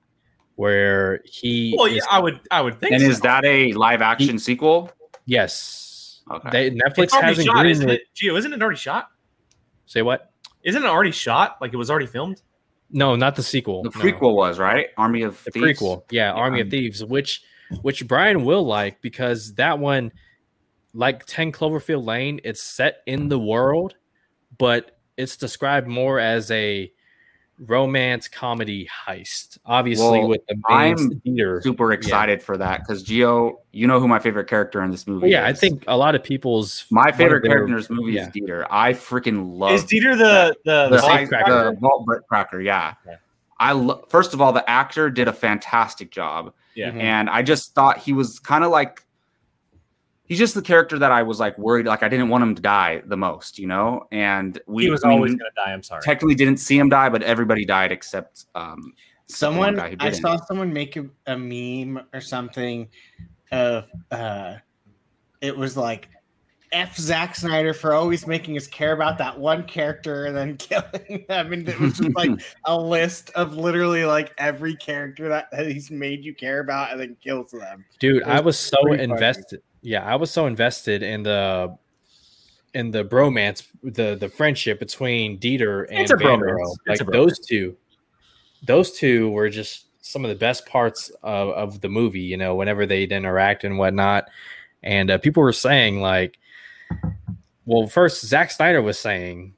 where 0.57 1.21
he. 1.25 1.75
Well, 1.77 1.89
yeah, 1.89 1.99
is- 1.99 2.07
I 2.11 2.19
would, 2.19 2.41
I 2.51 2.61
would 2.61 2.79
think. 2.79 2.93
And 2.93 3.03
so. 3.03 3.09
is 3.09 3.21
that 3.21 3.45
a 3.45 3.73
live 3.73 4.03
action 4.03 4.39
sequel? 4.39 4.91
yes. 5.27 6.23
Okay. 6.31 6.49
They, 6.51 6.71
Netflix 6.71 7.05
It's 7.05 7.15
hasn't 7.15 7.47
shot, 7.47 7.67
isn't 7.67 7.91
it? 7.91 8.03
Gio, 8.17 8.39
isn't 8.39 8.51
it 8.51 8.63
already 8.63 8.79
shot? 8.79 9.11
Say 9.85 10.01
what? 10.01 10.33
Isn't 10.63 10.83
it 10.83 10.89
already 10.89 11.11
shot? 11.11 11.59
Like 11.61 11.75
it 11.75 11.77
was 11.77 11.91
already 11.91 12.07
filmed? 12.07 12.41
No, 12.91 13.15
not 13.15 13.37
the 13.37 13.43
sequel. 13.43 13.83
the 13.83 13.91
no. 13.91 14.01
prequel 14.03 14.35
was 14.35 14.59
right. 14.59 14.87
Army 14.97 15.23
of 15.23 15.43
the 15.45 15.51
Thieves? 15.51 15.79
prequel 15.81 16.03
yeah, 16.11 16.33
army 16.33 16.61
of 16.61 16.71
thieves 16.71 17.05
which 17.05 17.43
which 17.83 18.07
brian 18.07 18.45
will 18.45 18.65
like 18.65 19.01
because 19.03 19.55
that 19.55 19.79
one 19.79 20.13
like 20.93 21.25
10 21.27 21.51
cloverfield 21.51 22.07
lane 22.07 22.41
it's 22.45 22.63
set 22.63 22.99
in 23.07 23.29
the 23.29 23.39
world 23.39 23.97
but 24.59 24.99
it's 25.17 25.37
described 25.37 25.89
more 25.89 26.21
as 26.21 26.51
a 26.51 26.93
romance 27.59 28.27
comedy 28.27 28.89
heist 29.07 29.59
obviously 29.65 30.19
Well, 30.19 30.29
with 30.29 30.41
the 30.49 30.57
main 30.69 30.97
I'm 30.99 31.23
leader 31.25 31.61
Super 31.63 31.93
excited 31.93 32.43
for 32.43 32.57
that 32.59 32.81
because 32.81 33.05
Gio, 33.05 33.55
you 33.71 33.87
know 33.87 34.01
who 34.01 34.09
my 34.09 34.19
favorite 34.19 34.49
character 34.49 34.83
in 34.83 34.91
this 34.91 35.07
movie 35.07 35.29
yeah 35.31 35.47
i 35.47 35.53
think 35.53 35.85
a 35.87 35.97
lot 35.97 36.17
of 36.17 36.25
people's 36.25 36.85
my 36.91 37.03
one 37.03 37.09
of 37.11 37.17
favorite 37.17 37.43
their- 37.43 37.53
character 37.53 37.73
in 37.75 37.77
this 37.77 37.91
movie 37.91 38.13
yeah. 38.15 38.23
is 38.27 38.33
Dieter. 38.33 38.67
I 38.71 38.93
freaking 38.93 39.57
love 39.57 39.73
is 39.73 39.85
Dieter 39.85 40.19
the 40.19 40.57
the, 40.65 40.89
the, 40.89 40.97
the 40.97 41.03
high- 41.03 41.25
the 41.27 41.77
vault 41.81 42.05
brick 42.05 42.27
cracker. 42.27 42.61
Yeah. 42.61 42.95
Okay. 43.07 43.17
I 43.61 43.71
lo- 43.71 44.05
first 44.09 44.35
of 44.35 44.41
all, 44.41 44.53
the 44.53 44.69
actor 44.69 45.09
did 45.09 45.29
a 45.29 45.33
fantastic 45.33 46.11
job, 46.11 46.53
yeah? 46.75 46.91
Mhm. 46.91 47.01
and 47.01 47.31
I 47.31 47.43
just 47.43 47.73
thought 47.73 47.99
he 47.99 48.13
was 48.13 48.41
kind 48.41 48.65
of 48.65 48.73
like 48.73 49.04
he's 50.27 50.39
just 50.39 50.55
the 50.55 50.63
character 50.63 50.99
that 50.99 51.13
I 51.13 51.23
was 51.23 51.39
like 51.41 51.57
worried, 51.59 51.87
like 51.87 52.03
I 52.03 52.09
didn't 52.09 52.29
want 52.29 52.43
him 52.43 52.55
to 52.55 52.63
die 52.63 53.03
the 53.07 53.17
most, 53.17 53.59
you 53.59 53.67
know. 53.67 54.07
And 54.13 54.61
we 54.67 54.85
He 54.85 54.91
was 54.91 55.05
I 55.05 55.09
mean, 55.09 55.17
always 55.19 55.33
gonna 55.35 55.51
die. 55.57 55.73
I'm 55.73 55.83
sorry. 55.83 56.03
technically 56.03 56.35
didn't 56.35 56.59
see 56.59 56.79
him 56.79 56.89
die, 56.89 57.09
but 57.09 57.23
everybody 57.23 57.65
died 57.65 57.93
except 57.93 58.47
um, 58.55 58.93
Someone 59.27 59.77
guy 59.77 59.91
who 59.91 59.97
I 60.01 60.11
saw 60.11 60.37
someone 60.47 60.73
make 60.73 60.97
a, 60.97 61.07
a 61.27 61.37
meme 61.37 62.05
or 62.13 62.21
something 62.21 62.89
of 63.53 63.87
uh 64.11 64.57
it 65.41 65.57
was 65.57 65.77
like 65.77 66.09
F 66.73 66.97
Zack 66.97 67.37
Snyder 67.37 67.73
for 67.73 67.95
always 67.95 68.27
making 68.27 68.57
us 68.57 68.67
care 68.67 68.93
about 68.93 69.17
that 69.19 69.39
one 69.39 69.63
character 69.65 70.25
and 70.27 70.37
then 70.37 70.57
killing 70.59 71.25
them. 71.29 71.53
And 71.53 71.69
it 71.69 71.79
was 71.79 71.99
just 71.99 72.15
like 72.17 72.31
a 72.67 72.79
list 72.79 73.31
of 73.31 73.55
literally 73.55 74.05
like 74.05 74.33
every 74.39 74.75
character 74.77 75.29
that, 75.29 75.47
that 75.53 75.69
he's 75.69 75.91
made 75.91 76.25
you 76.25 76.35
care 76.35 76.61
about 76.61 76.91
and 76.91 77.01
then 77.01 77.17
kills 77.23 77.53
them. 77.53 77.85
dude 78.01 78.23
It 78.23 78.27
i 78.27 78.37
was 78.41 78.45
was 78.47 78.59
so 78.59 78.93
invested. 78.93 79.61
funny. 79.61 79.63
Yeah 79.85 80.05
i 80.05 80.17
was 80.17 80.31
so 80.33 80.47
invested 80.47 81.05
in 81.05 81.23
the 81.23 81.73
in 82.75 82.91
the 82.91 83.05
bromance, 83.05 83.67
the 83.83 84.17
the 84.17 84.29
friendship 84.29 84.79
between 84.81 85.39
Dieter 85.39 85.87
and 85.91 86.01
It's 86.01 86.11
a 86.11 86.17
bromance. 86.17 86.77
It's 86.87 87.01
like 87.01 87.09
a 87.09 87.11
those 87.11 87.39
two, 87.39 87.77
those 88.65 88.93
two 88.93 89.31
were 89.31 89.49
just 89.49 89.87
some 90.05 90.25
of 90.25 90.29
the 90.29 90.35
best 90.35 90.67
parts 90.67 91.11
of, 91.23 91.51
of 91.51 91.81
the 91.81 91.89
movie. 91.89 92.21
You 92.21 92.37
know, 92.37 92.57
whenever 92.57 92.85
they'd 92.85 93.13
interact 93.13 93.65
and 93.65 93.79
whatnot, 93.79 94.29
and 94.83 95.11
uh, 95.11 95.19
people 95.19 95.43
were 95.43 95.53
saying 95.53 96.01
like, 96.01 96.37
well, 97.65 97.87
first 97.87 98.27
Zack 98.27 98.51
Snyder 98.51 98.83
was 98.83 98.99
saying, 98.99 99.55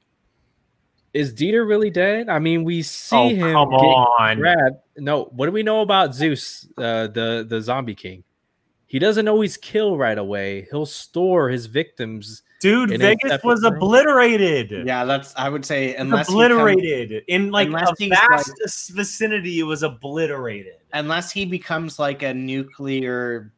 "Is 1.13 1.33
Dieter 1.33 1.67
really 1.67 1.89
dead?" 1.89 2.29
I 2.29 2.37
mean, 2.37 2.63
we 2.63 2.83
see 2.83 3.15
Oh, 3.15 3.29
him 3.29 3.53
come 3.53 3.73
on. 3.73 4.37
grabbed. 4.37 4.77
No, 4.95 5.25
what 5.25 5.47
do 5.47 5.51
we 5.51 5.63
know 5.63 5.81
about 5.81 6.13
Zeus, 6.13 6.67
uh, 6.77 7.07
the 7.07 7.45
the 7.49 7.61
zombie 7.61 7.95
king? 7.95 8.23
He 8.87 8.99
doesn't 8.99 9.27
always 9.27 9.57
kill 9.57 9.97
right 9.97 10.17
away. 10.17 10.67
He'll 10.71 10.85
store 10.85 11.49
his 11.49 11.65
victims. 11.65 12.43
Dude, 12.61 12.89
Vegas 12.99 13.43
was 13.43 13.61
room. 13.61 13.75
obliterated. 13.75 14.87
Yeah, 14.87 15.03
that's 15.05 15.33
I 15.35 15.49
would 15.49 15.63
say 15.65 15.89
It's 15.89 15.99
unless 15.99 16.27
he 16.27 16.33
come- 16.33 16.41
obliterated 16.51 17.23
in 17.27 17.51
like 17.51 17.67
unless 17.67 17.91
a 18.01 18.09
vast 18.09 18.49
like- 18.49 18.95
vicinity. 18.95 19.59
It 19.59 19.63
was 19.63 19.83
obliterated. 19.83 20.73
unless 20.93 21.31
he 21.31 21.45
becomes 21.45 21.99
like 21.99 22.23
a 22.23 22.33
nuclear. 22.33 23.51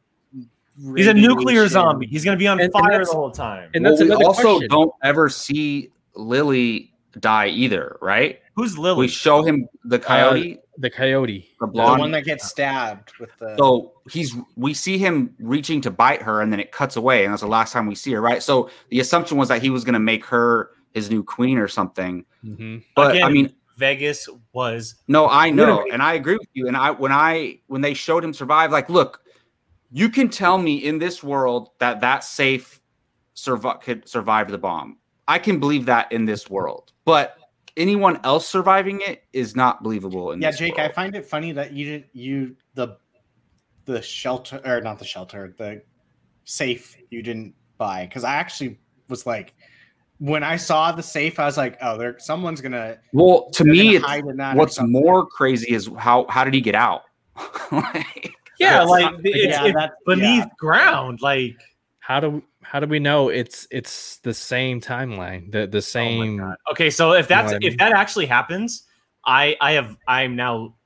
He's 0.96 1.06
a 1.06 1.14
nuclear 1.14 1.68
zombie. 1.68 2.06
He's 2.08 2.24
gonna 2.24 2.36
be 2.36 2.48
on 2.48 2.58
And- 2.60 2.64
and 2.64 2.72
fire 2.72 2.90
that's- 2.90 3.10
the 3.10 3.16
whole 3.16 3.30
time. 3.30 3.70
And 3.74 3.84
Well, 3.84 3.92
that's 3.92 4.02
we 4.02 4.08
another 4.08 4.24
also 4.24 4.42
question. 4.42 4.68
don't 4.68 4.92
ever 5.04 5.28
see 5.28 5.90
Lily 6.14 6.92
die 7.20 7.48
either, 7.48 7.96
right? 8.02 8.39
Who's 8.56 8.76
Lily? 8.76 8.98
We 8.98 9.08
show 9.08 9.42
him 9.42 9.68
the 9.84 9.98
coyote, 9.98 10.58
the 10.78 10.90
coyote. 10.90 11.48
the 11.60 11.66
blonde. 11.66 11.98
The 11.98 12.00
one 12.00 12.10
that 12.12 12.24
gets 12.24 12.48
stabbed 12.48 13.12
with 13.18 13.30
the. 13.38 13.56
so 13.56 13.92
he's 14.10 14.34
we 14.56 14.74
see 14.74 14.98
him 14.98 15.34
reaching 15.38 15.80
to 15.82 15.90
bite 15.90 16.22
her, 16.22 16.42
and 16.42 16.52
then 16.52 16.60
it 16.60 16.72
cuts 16.72 16.96
away, 16.96 17.24
and 17.24 17.32
that's 17.32 17.42
the 17.42 17.48
last 17.48 17.72
time 17.72 17.86
we 17.86 17.94
see 17.94 18.12
her, 18.12 18.20
right? 18.20 18.42
So 18.42 18.68
the 18.90 19.00
assumption 19.00 19.36
was 19.38 19.48
that 19.48 19.62
he 19.62 19.70
was 19.70 19.84
going 19.84 19.94
to 19.94 20.00
make 20.00 20.24
her 20.26 20.70
his 20.92 21.10
new 21.10 21.22
queen 21.22 21.58
or 21.58 21.68
something. 21.68 22.24
Mhm. 22.44 22.82
But 22.96 23.22
I 23.22 23.28
mean, 23.28 23.54
Vegas 23.76 24.28
was 24.52 24.96
No, 25.08 25.28
I 25.28 25.50
know, 25.50 25.62
Literally. 25.64 25.90
and 25.92 26.02
I 26.02 26.14
agree 26.14 26.34
with 26.36 26.48
you. 26.52 26.66
And 26.68 26.76
I 26.76 26.90
when 26.90 27.12
I 27.12 27.60
when 27.68 27.80
they 27.80 27.94
showed 27.94 28.24
him 28.24 28.34
survive, 28.34 28.72
like, 28.72 28.90
look, 28.90 29.22
you 29.92 30.08
can 30.08 30.28
tell 30.28 30.58
me 30.58 30.76
in 30.84 30.98
this 30.98 31.22
world 31.22 31.70
that 31.78 32.00
that 32.00 32.24
safe 32.24 32.80
survive 33.34 33.80
could 33.80 34.08
survive 34.08 34.50
the 34.50 34.58
bomb. 34.58 34.98
I 35.28 35.38
can 35.38 35.60
believe 35.60 35.86
that 35.86 36.10
in 36.10 36.24
this 36.24 36.50
world, 36.50 36.92
but 37.04 37.36
anyone 37.80 38.20
else 38.22 38.46
surviving 38.46 39.00
it 39.06 39.24
is 39.32 39.56
not 39.56 39.82
believable. 39.82 40.32
In 40.32 40.40
yeah, 40.40 40.50
this 40.50 40.60
Jake, 40.60 40.78
I 40.78 40.88
find 40.90 41.16
it 41.16 41.26
funny 41.26 41.52
that 41.52 41.72
you 41.72 41.86
didn't 41.86 42.06
you 42.12 42.56
the 42.74 42.98
the 43.86 44.02
shelter 44.02 44.60
or 44.64 44.80
not 44.80 44.98
the 44.98 45.04
shelter 45.04 45.54
the 45.58 45.82
safe 46.44 46.96
you 47.10 47.22
didn't 47.22 47.54
buy 47.78 48.06
because 48.06 48.22
I 48.22 48.34
actually 48.34 48.78
was 49.08 49.26
like 49.26 49.54
when 50.18 50.44
I 50.44 50.56
saw 50.56 50.92
the 50.92 51.02
safe 51.02 51.38
I 51.38 51.46
was 51.46 51.56
like 51.56 51.78
oh 51.80 51.96
there 51.96 52.18
someone's 52.18 52.60
gonna 52.60 52.98
well, 53.12 53.48
to 53.52 53.64
me, 53.64 53.78
gonna 53.78 53.96
it's, 53.96 54.04
hide 54.04 54.26
in 54.26 54.36
that 54.36 54.54
or 54.54 54.58
what's 54.58 54.80
more 54.80 55.26
crazy 55.26 55.72
is 55.72 55.90
how 55.96 56.26
how 56.28 56.44
did 56.44 56.54
he 56.54 56.60
get 56.60 56.74
out? 56.74 57.02
Like, 57.72 58.34
yeah, 58.58 58.82
like 58.82 59.12
not- 59.12 59.20
it's, 59.24 59.56
yeah, 59.56 59.64
it's 59.64 59.94
beneath 60.04 60.44
yeah. 60.44 60.46
ground. 60.58 61.20
Like 61.22 61.56
How 62.00 62.20
do 62.20 62.42
how 62.70 62.78
do 62.78 62.86
we 62.86 63.00
know 63.00 63.30
it's 63.30 63.66
it's 63.72 64.18
the 64.18 64.32
same 64.32 64.80
timeline? 64.80 65.50
The 65.50 65.66
the 65.66 65.78
oh 65.78 65.80
same. 65.80 66.36
my 66.36 66.44
God. 66.44 66.56
Okay, 66.70 66.88
so 66.88 67.14
if 67.14 67.26
that's 67.26 67.46
what 67.46 67.56
I 67.56 67.58
mean? 67.58 67.72
if 67.72 67.78
that 67.78 67.90
actually 67.90 68.26
happens, 68.26 68.84
I 69.26 69.56
I 69.60 69.72
have 69.72 69.96
I'm 70.06 70.36
now 70.36 70.76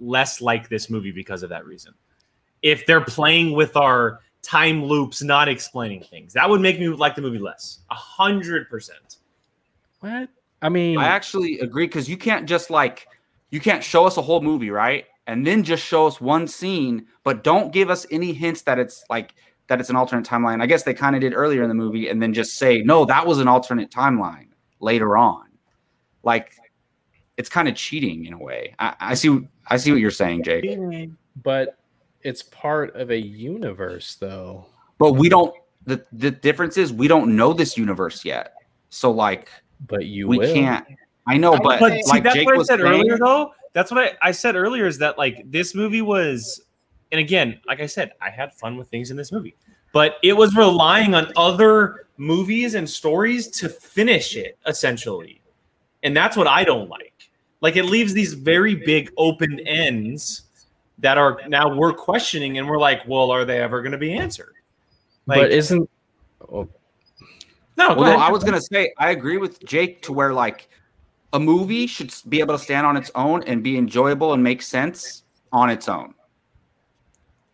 less 0.00 0.40
like 0.40 0.68
this 0.68 0.90
movie 0.90 1.12
because 1.12 1.44
of 1.44 1.50
that 1.50 1.64
reason. 1.64 1.94
If 2.62 2.84
they're 2.84 3.00
playing 3.00 3.52
with 3.52 3.76
our 3.76 4.18
time 4.42 4.84
loops, 4.84 5.22
not 5.22 5.48
explaining 5.48 6.02
things, 6.02 6.32
that 6.32 6.50
would 6.50 6.60
make 6.60 6.80
me 6.80 6.88
like 6.88 7.14
the 7.14 7.22
movie 7.22 7.38
less. 7.38 7.78
A 7.92 7.94
hundred 7.94 8.68
percent. 8.68 9.18
what? 10.00 10.28
I 10.62 10.68
mean, 10.68 10.98
I 10.98 11.04
actually 11.06 11.60
agree 11.60 11.86
because 11.86 12.08
you 12.08 12.16
can't 12.16 12.48
just 12.48 12.70
like 12.70 13.06
you 13.50 13.60
can't 13.60 13.84
show 13.84 14.04
us 14.04 14.16
a 14.16 14.22
whole 14.22 14.40
movie, 14.40 14.70
right? 14.70 15.04
And 15.28 15.46
then 15.46 15.62
just 15.62 15.84
show 15.84 16.08
us 16.08 16.20
one 16.20 16.48
scene, 16.48 17.06
but 17.22 17.44
don't 17.44 17.72
give 17.72 17.88
us 17.88 18.04
any 18.10 18.32
hints 18.32 18.62
that 18.62 18.80
it's 18.80 19.04
like 19.08 19.36
that 19.70 19.80
it's 19.80 19.88
an 19.88 19.96
alternate 19.96 20.26
timeline. 20.26 20.60
I 20.60 20.66
guess 20.66 20.82
they 20.82 20.92
kind 20.92 21.14
of 21.14 21.22
did 21.22 21.32
earlier 21.32 21.62
in 21.62 21.68
the 21.68 21.74
movie, 21.74 22.08
and 22.08 22.20
then 22.20 22.34
just 22.34 22.58
say, 22.58 22.82
no, 22.82 23.04
that 23.06 23.26
was 23.26 23.38
an 23.38 23.48
alternate 23.48 23.90
timeline 23.90 24.48
later 24.80 25.16
on. 25.16 25.46
Like 26.22 26.52
it's 27.36 27.48
kind 27.48 27.68
of 27.68 27.74
cheating 27.76 28.26
in 28.26 28.34
a 28.34 28.38
way. 28.38 28.74
I, 28.78 28.94
I 29.00 29.14
see 29.14 29.40
I 29.68 29.78
see 29.78 29.92
what 29.92 30.00
you're 30.00 30.10
saying, 30.10 30.42
Jake. 30.42 31.10
but 31.42 31.78
it's 32.22 32.42
part 32.42 32.94
of 32.96 33.10
a 33.10 33.18
universe, 33.18 34.16
though. 34.16 34.66
But 34.98 35.12
we 35.12 35.28
don't 35.30 35.54
the, 35.86 36.04
the 36.12 36.30
difference 36.30 36.76
is 36.76 36.92
we 36.92 37.08
don't 37.08 37.34
know 37.34 37.52
this 37.52 37.78
universe 37.78 38.24
yet. 38.24 38.52
So 38.90 39.10
like 39.10 39.48
But 39.86 40.04
you 40.04 40.28
we 40.28 40.38
will. 40.38 40.52
can't 40.52 40.84
I 41.26 41.36
know, 41.36 41.56
but, 41.56 41.78
But 41.78 41.92
see, 41.92 42.02
like 42.10 42.24
that's 42.24 42.34
Jake 42.34 42.46
what 42.46 42.56
I 42.56 42.58
was 42.58 42.66
said 42.66 42.80
saying, 42.80 42.92
earlier, 42.92 43.16
though. 43.16 43.52
That's 43.72 43.92
what 43.92 44.02
I, 44.02 44.28
I 44.28 44.32
said 44.32 44.56
earlier 44.56 44.86
is 44.86 44.98
that 44.98 45.16
like 45.16 45.42
this 45.48 45.76
movie 45.76 46.02
was, 46.02 46.60
and 47.12 47.20
again, 47.20 47.60
like 47.66 47.80
I 47.80 47.86
said, 47.86 48.12
I 48.20 48.30
had 48.30 48.54
fun 48.54 48.76
with 48.76 48.88
things 48.88 49.10
in 49.10 49.16
this 49.16 49.32
movie, 49.32 49.56
but 49.92 50.16
it 50.22 50.32
was 50.32 50.54
relying 50.54 51.14
on 51.14 51.32
other 51.36 52.06
movies 52.16 52.74
and 52.74 52.88
stories 52.88 53.48
to 53.48 53.68
finish 53.68 54.36
it 54.36 54.58
essentially, 54.66 55.40
and 56.02 56.16
that's 56.16 56.36
what 56.36 56.46
I 56.46 56.64
don't 56.64 56.88
like. 56.88 57.30
Like 57.60 57.76
it 57.76 57.84
leaves 57.84 58.14
these 58.14 58.34
very 58.34 58.74
big 58.74 59.10
open 59.16 59.60
ends 59.60 60.44
that 60.98 61.18
are 61.18 61.40
now 61.48 61.74
we're 61.74 61.92
questioning, 61.92 62.58
and 62.58 62.68
we're 62.68 62.78
like, 62.78 63.06
well, 63.06 63.30
are 63.30 63.44
they 63.44 63.60
ever 63.60 63.82
going 63.82 63.92
to 63.92 63.98
be 63.98 64.14
answered? 64.14 64.54
Like, 65.26 65.42
but 65.42 65.52
isn't 65.52 65.88
oh, 66.52 66.68
no, 67.76 67.94
go 67.94 68.02
Well, 68.02 68.12
ahead. 68.12 68.20
I 68.20 68.30
was 68.30 68.44
gonna 68.44 68.60
say 68.60 68.92
I 68.98 69.10
agree 69.10 69.38
with 69.38 69.64
Jake 69.64 70.02
to 70.02 70.12
where 70.12 70.32
like 70.32 70.68
a 71.32 71.40
movie 71.40 71.86
should 71.86 72.12
be 72.28 72.40
able 72.40 72.56
to 72.56 72.62
stand 72.62 72.86
on 72.86 72.96
its 72.96 73.10
own 73.14 73.42
and 73.44 73.62
be 73.62 73.78
enjoyable 73.78 74.32
and 74.32 74.42
make 74.42 74.62
sense 74.62 75.22
on 75.52 75.70
its 75.70 75.88
own. 75.88 76.14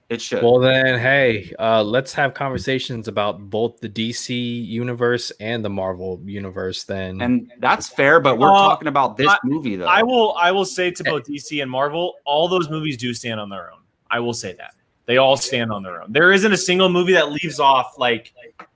It 0.08 0.20
should. 0.22 0.42
well 0.42 0.60
then? 0.60 1.00
Hey, 1.00 1.52
uh, 1.58 1.82
let's 1.82 2.14
have 2.14 2.32
conversations 2.32 3.08
about 3.08 3.50
both 3.50 3.80
the 3.80 3.88
DC 3.88 4.64
universe 4.64 5.32
and 5.40 5.64
the 5.64 5.68
Marvel 5.68 6.20
universe. 6.24 6.84
Then, 6.84 7.20
and 7.20 7.52
that's 7.58 7.88
fair, 7.88 8.20
but 8.20 8.38
we're 8.38 8.48
Uh, 8.52 8.68
talking 8.68 8.86
about 8.86 9.16
this 9.16 9.26
I- 9.28 9.38
movie 9.42 9.74
though. 9.74 9.86
I 9.86 10.04
will 10.04 10.34
I 10.38 10.52
will 10.52 10.64
say 10.64 10.92
to 10.92 11.02
both 11.04 11.24
DC 11.24 11.60
and 11.60 11.68
Marvel, 11.70 12.14
all 12.24 12.46
those 12.46 12.70
movies 12.70 12.96
do 12.96 13.12
stand 13.14 13.40
on 13.40 13.48
their 13.48 13.72
own. 13.72 13.80
I 14.08 14.20
will 14.20 14.32
say 14.34 14.52
that. 14.52 14.74
They 15.06 15.16
all 15.16 15.36
stand 15.36 15.72
on 15.72 15.82
their 15.82 16.00
own. 16.02 16.12
There 16.12 16.32
isn't 16.32 16.52
a 16.52 16.56
single 16.56 16.88
movie 16.88 17.12
that 17.14 17.32
leaves 17.32 17.58
off 17.58 17.98
like 17.98 18.32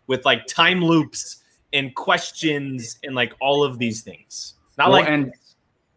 with 0.09 0.25
like 0.25 0.47
time 0.49 0.85
loops 0.85 1.45
and 1.73 1.95
questions 1.95 2.99
and 3.05 3.15
like 3.15 3.33
all 3.41 3.63
of 3.63 3.79
these 3.79 4.03
things. 4.03 4.55
Not 4.79 4.91
Well, 4.91 5.01
like 5.01 5.09
and 5.09 5.33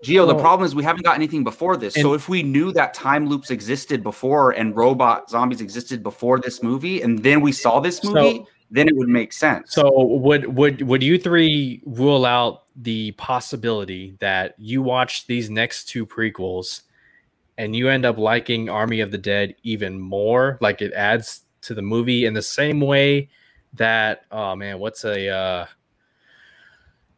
Gio, 0.04 0.28
the 0.28 0.34
Well- 0.34 0.42
problem 0.44 0.66
is 0.66 0.76
we 0.76 0.84
haven't 0.84 1.04
got 1.04 1.16
anything 1.16 1.44
before 1.44 1.78
this. 1.78 1.94
so 1.94 2.14
if 2.14 2.28
we 2.30 2.44
knew 2.44 2.72
that 2.74 2.94
time 2.94 3.28
loops 3.28 3.50
existed 3.50 4.04
before 4.04 4.52
and 4.52 4.76
robot 4.76 5.30
zombies 5.30 5.62
existed 5.62 6.04
before 6.04 6.40
this 6.40 6.62
movie, 6.62 7.02
and 7.02 7.24
then 7.24 7.42
we 7.42 7.52
saw 7.52 7.80
this 7.80 7.98
So- 8.00 8.14
movie, 8.14 8.46
then 8.70 8.88
it 8.88 8.96
would 8.96 9.08
make 9.10 9.32
sense. 9.34 9.72
so 9.72 9.90
would 10.06 10.56
would 10.56 10.82
would 10.82 11.04
you 11.04 11.18
three 11.18 11.82
rule 11.86 12.26
out 12.26 12.64
the 12.76 13.12
possibility 13.14 14.16
that 14.20 14.56
you 14.58 14.82
watch 14.82 15.28
these 15.28 15.50
next 15.50 15.86
two 15.90 16.06
prequels 16.06 16.82
and 17.58 17.76
you 17.76 17.88
end 17.88 18.04
up 18.04 18.18
liking 18.18 18.70
Army 18.70 19.00
of 19.00 19.12
the 19.12 19.18
Dead 19.18 19.56
even 19.64 20.00
more? 20.00 20.58
Like 20.60 20.82
it 20.82 20.92
adds 20.94 21.42
to 21.62 21.74
the 21.76 21.84
movie 21.84 22.26
in 22.26 22.34
the 22.34 22.42
same 22.42 22.80
way 22.82 23.30
that 23.76 24.24
oh 24.32 24.56
man, 24.56 24.80
what's 24.80 25.06
a 25.06 25.30
uh, 25.30 25.66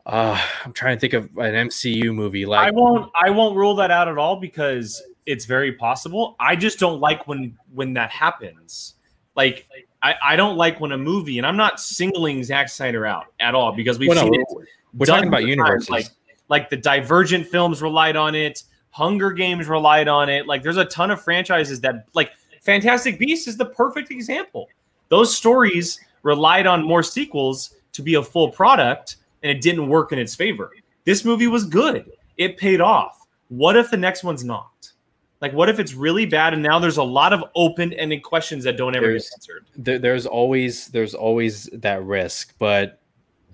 uh 0.05 0.39
I'm 0.63 0.73
trying 0.73 0.97
to 0.97 0.99
think 0.99 1.13
of 1.13 1.25
an 1.37 1.69
MCU 1.69 2.13
movie 2.13 2.45
I 2.45 2.47
like 2.47 2.73
won't 2.73 3.11
I 3.19 3.29
won't 3.29 3.55
rule 3.55 3.75
that 3.75 3.91
out 3.91 4.07
at 4.07 4.17
all 4.17 4.35
because 4.35 5.01
it's 5.25 5.45
very 5.45 5.73
possible. 5.73 6.35
I 6.39 6.55
just 6.55 6.79
don't 6.79 6.99
like 6.99 7.27
when 7.27 7.57
when 7.73 7.93
that 7.93 8.11
happens. 8.11 8.95
Like 9.35 9.67
I, 10.01 10.15
I 10.23 10.35
don't 10.35 10.55
like 10.55 10.79
when 10.79 10.91
a 10.91 10.97
movie, 10.97 11.39
and 11.39 11.47
I'm 11.47 11.57
not 11.57 11.79
singling 11.79 12.43
Zack 12.43 12.69
Snyder 12.69 13.05
out 13.05 13.25
at 13.39 13.55
all 13.55 13.71
because 13.71 13.97
we've 13.97 14.09
Well, 14.09 14.27
no, 14.27 14.31
seen 14.31 14.41
it 14.41 14.47
we're 14.93 15.05
talking 15.05 15.27
about 15.27 15.45
universes. 15.45 15.89
Like 15.89 16.07
like 16.47 16.69
the 16.69 16.77
Divergent 16.77 17.47
films 17.47 17.81
relied 17.81 18.15
on 18.15 18.35
it, 18.35 18.63
Hunger 18.91 19.31
Games 19.31 19.67
relied 19.67 20.07
on 20.07 20.29
it. 20.29 20.47
Like 20.47 20.63
there's 20.63 20.77
a 20.77 20.85
ton 20.85 21.11
of 21.11 21.21
franchises 21.21 21.81
that 21.81 22.05
like 22.13 22.31
Fantastic 22.61 23.19
Beasts 23.19 23.47
is 23.47 23.57
the 23.57 23.65
perfect 23.65 24.11
example. 24.11 24.67
Those 25.09 25.35
stories 25.35 25.99
relied 26.23 26.65
on 26.65 26.83
more 26.83 27.03
sequels 27.03 27.75
to 27.93 28.01
be 28.01 28.15
a 28.15 28.23
full 28.23 28.49
product, 28.49 29.17
and 29.45 29.55
it 29.55 29.61
didn't 29.61 29.87
work 29.87 30.11
in 30.11 30.17
its 30.17 30.33
favor. 30.35 30.71
This 31.03 31.23
movie 31.23 31.45
was 31.47 31.65
good. 31.65 32.11
It 32.37 32.57
paid 32.57 32.81
off. 32.81 33.27
What 33.49 33.77
if 33.77 33.91
the 33.91 33.97
next 33.97 34.23
one's 34.23 34.43
not? 34.43 34.91
Like, 35.39 35.53
what 35.53 35.69
if 35.69 35.77
it's 35.79 35.93
really 35.93 36.25
bad 36.25 36.53
and 36.55 36.63
now 36.63 36.79
there's 36.79 36.97
a 36.97 37.03
lot 37.03 37.31
of 37.31 37.43
open-ended 37.55 38.23
questions 38.23 38.63
that 38.63 38.75
don't 38.75 38.95
ever 38.95 39.05
There's- 39.05 39.29
get 39.29 39.35
answered? 39.35 39.65
there, 39.77 39.99
there's 39.99 40.25
always 40.25 40.87
there's 40.87 41.13
always 41.13 41.65
that 41.73 42.03
risk 42.03 42.55
but 42.57 42.99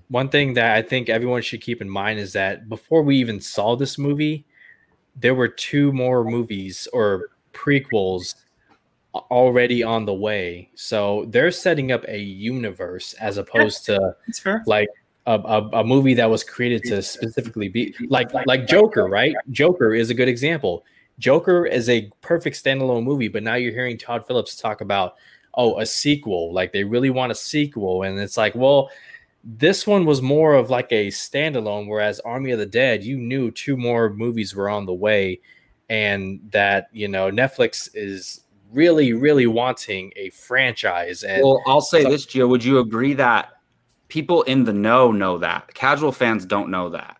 one 0.08 0.28
thing 0.30 0.54
that 0.54 0.74
i 0.76 0.80
think 0.80 1.08
everyone 1.10 1.42
should 1.42 1.60
keep 1.60 1.82
in 1.82 1.90
mind 1.90 2.18
is 2.18 2.32
that 2.32 2.68
before 2.70 3.02
we 3.02 3.16
even 3.16 3.40
saw 3.40 3.76
this 3.76 3.98
movie 3.98 4.46
there 5.16 5.34
were 5.34 5.48
two 5.48 5.92
more 5.92 6.24
movies 6.24 6.88
or 6.94 7.28
prequels 7.52 8.36
already 9.14 9.82
on 9.82 10.06
the 10.06 10.14
way 10.14 10.70
so 10.74 11.26
they're 11.28 11.50
setting 11.50 11.92
up 11.92 12.04
a 12.08 12.18
universe 12.18 13.12
as 13.14 13.36
opposed 13.36 13.84
to 13.84 14.16
like 14.66 14.88
a, 15.26 15.34
a, 15.34 15.68
a 15.80 15.84
movie 15.84 16.14
that 16.14 16.28
was 16.28 16.42
created 16.42 16.82
to 16.84 17.02
specifically 17.02 17.68
be 17.68 17.94
like 18.08 18.32
like 18.46 18.66
Joker, 18.66 19.06
right? 19.06 19.34
Joker 19.50 19.94
is 19.94 20.10
a 20.10 20.14
good 20.14 20.28
example. 20.28 20.84
Joker 21.18 21.66
is 21.66 21.88
a 21.88 22.10
perfect 22.20 22.62
standalone 22.62 23.04
movie, 23.04 23.28
but 23.28 23.42
now 23.42 23.54
you're 23.54 23.72
hearing 23.72 23.98
Todd 23.98 24.26
Phillips 24.26 24.56
talk 24.56 24.80
about 24.80 25.16
oh 25.54 25.78
a 25.78 25.86
sequel, 25.86 26.52
like 26.52 26.72
they 26.72 26.84
really 26.84 27.10
want 27.10 27.32
a 27.32 27.36
sequel, 27.36 28.02
and 28.02 28.18
it's 28.18 28.36
like 28.36 28.54
well. 28.54 28.90
This 29.44 29.88
one 29.88 30.04
was 30.04 30.22
more 30.22 30.54
of 30.54 30.70
like 30.70 30.92
a 30.92 31.08
standalone, 31.08 31.88
whereas 31.88 32.20
Army 32.20 32.52
of 32.52 32.60
the 32.60 32.66
Dead, 32.66 33.02
you 33.02 33.16
knew 33.16 33.50
two 33.50 33.76
more 33.76 34.10
movies 34.14 34.54
were 34.54 34.70
on 34.70 34.86
the 34.86 34.94
way, 34.94 35.40
and 35.90 36.38
that 36.52 36.86
you 36.92 37.08
know 37.08 37.28
Netflix 37.28 37.88
is 37.92 38.42
really, 38.72 39.12
really 39.12 39.48
wanting 39.48 40.12
a 40.16 40.30
franchise. 40.30 41.24
And 41.24 41.42
well, 41.42 41.60
I'll 41.66 41.80
say 41.80 42.04
so, 42.04 42.10
this, 42.10 42.24
Gio. 42.26 42.48
Would 42.48 42.64
you 42.64 42.78
agree 42.78 43.14
that 43.14 43.50
people 44.12 44.42
in 44.42 44.64
the 44.64 44.74
know 44.74 45.10
know 45.10 45.38
that 45.38 45.72
casual 45.72 46.12
fans 46.12 46.44
don't 46.44 46.70
know 46.70 46.90
that? 46.90 47.16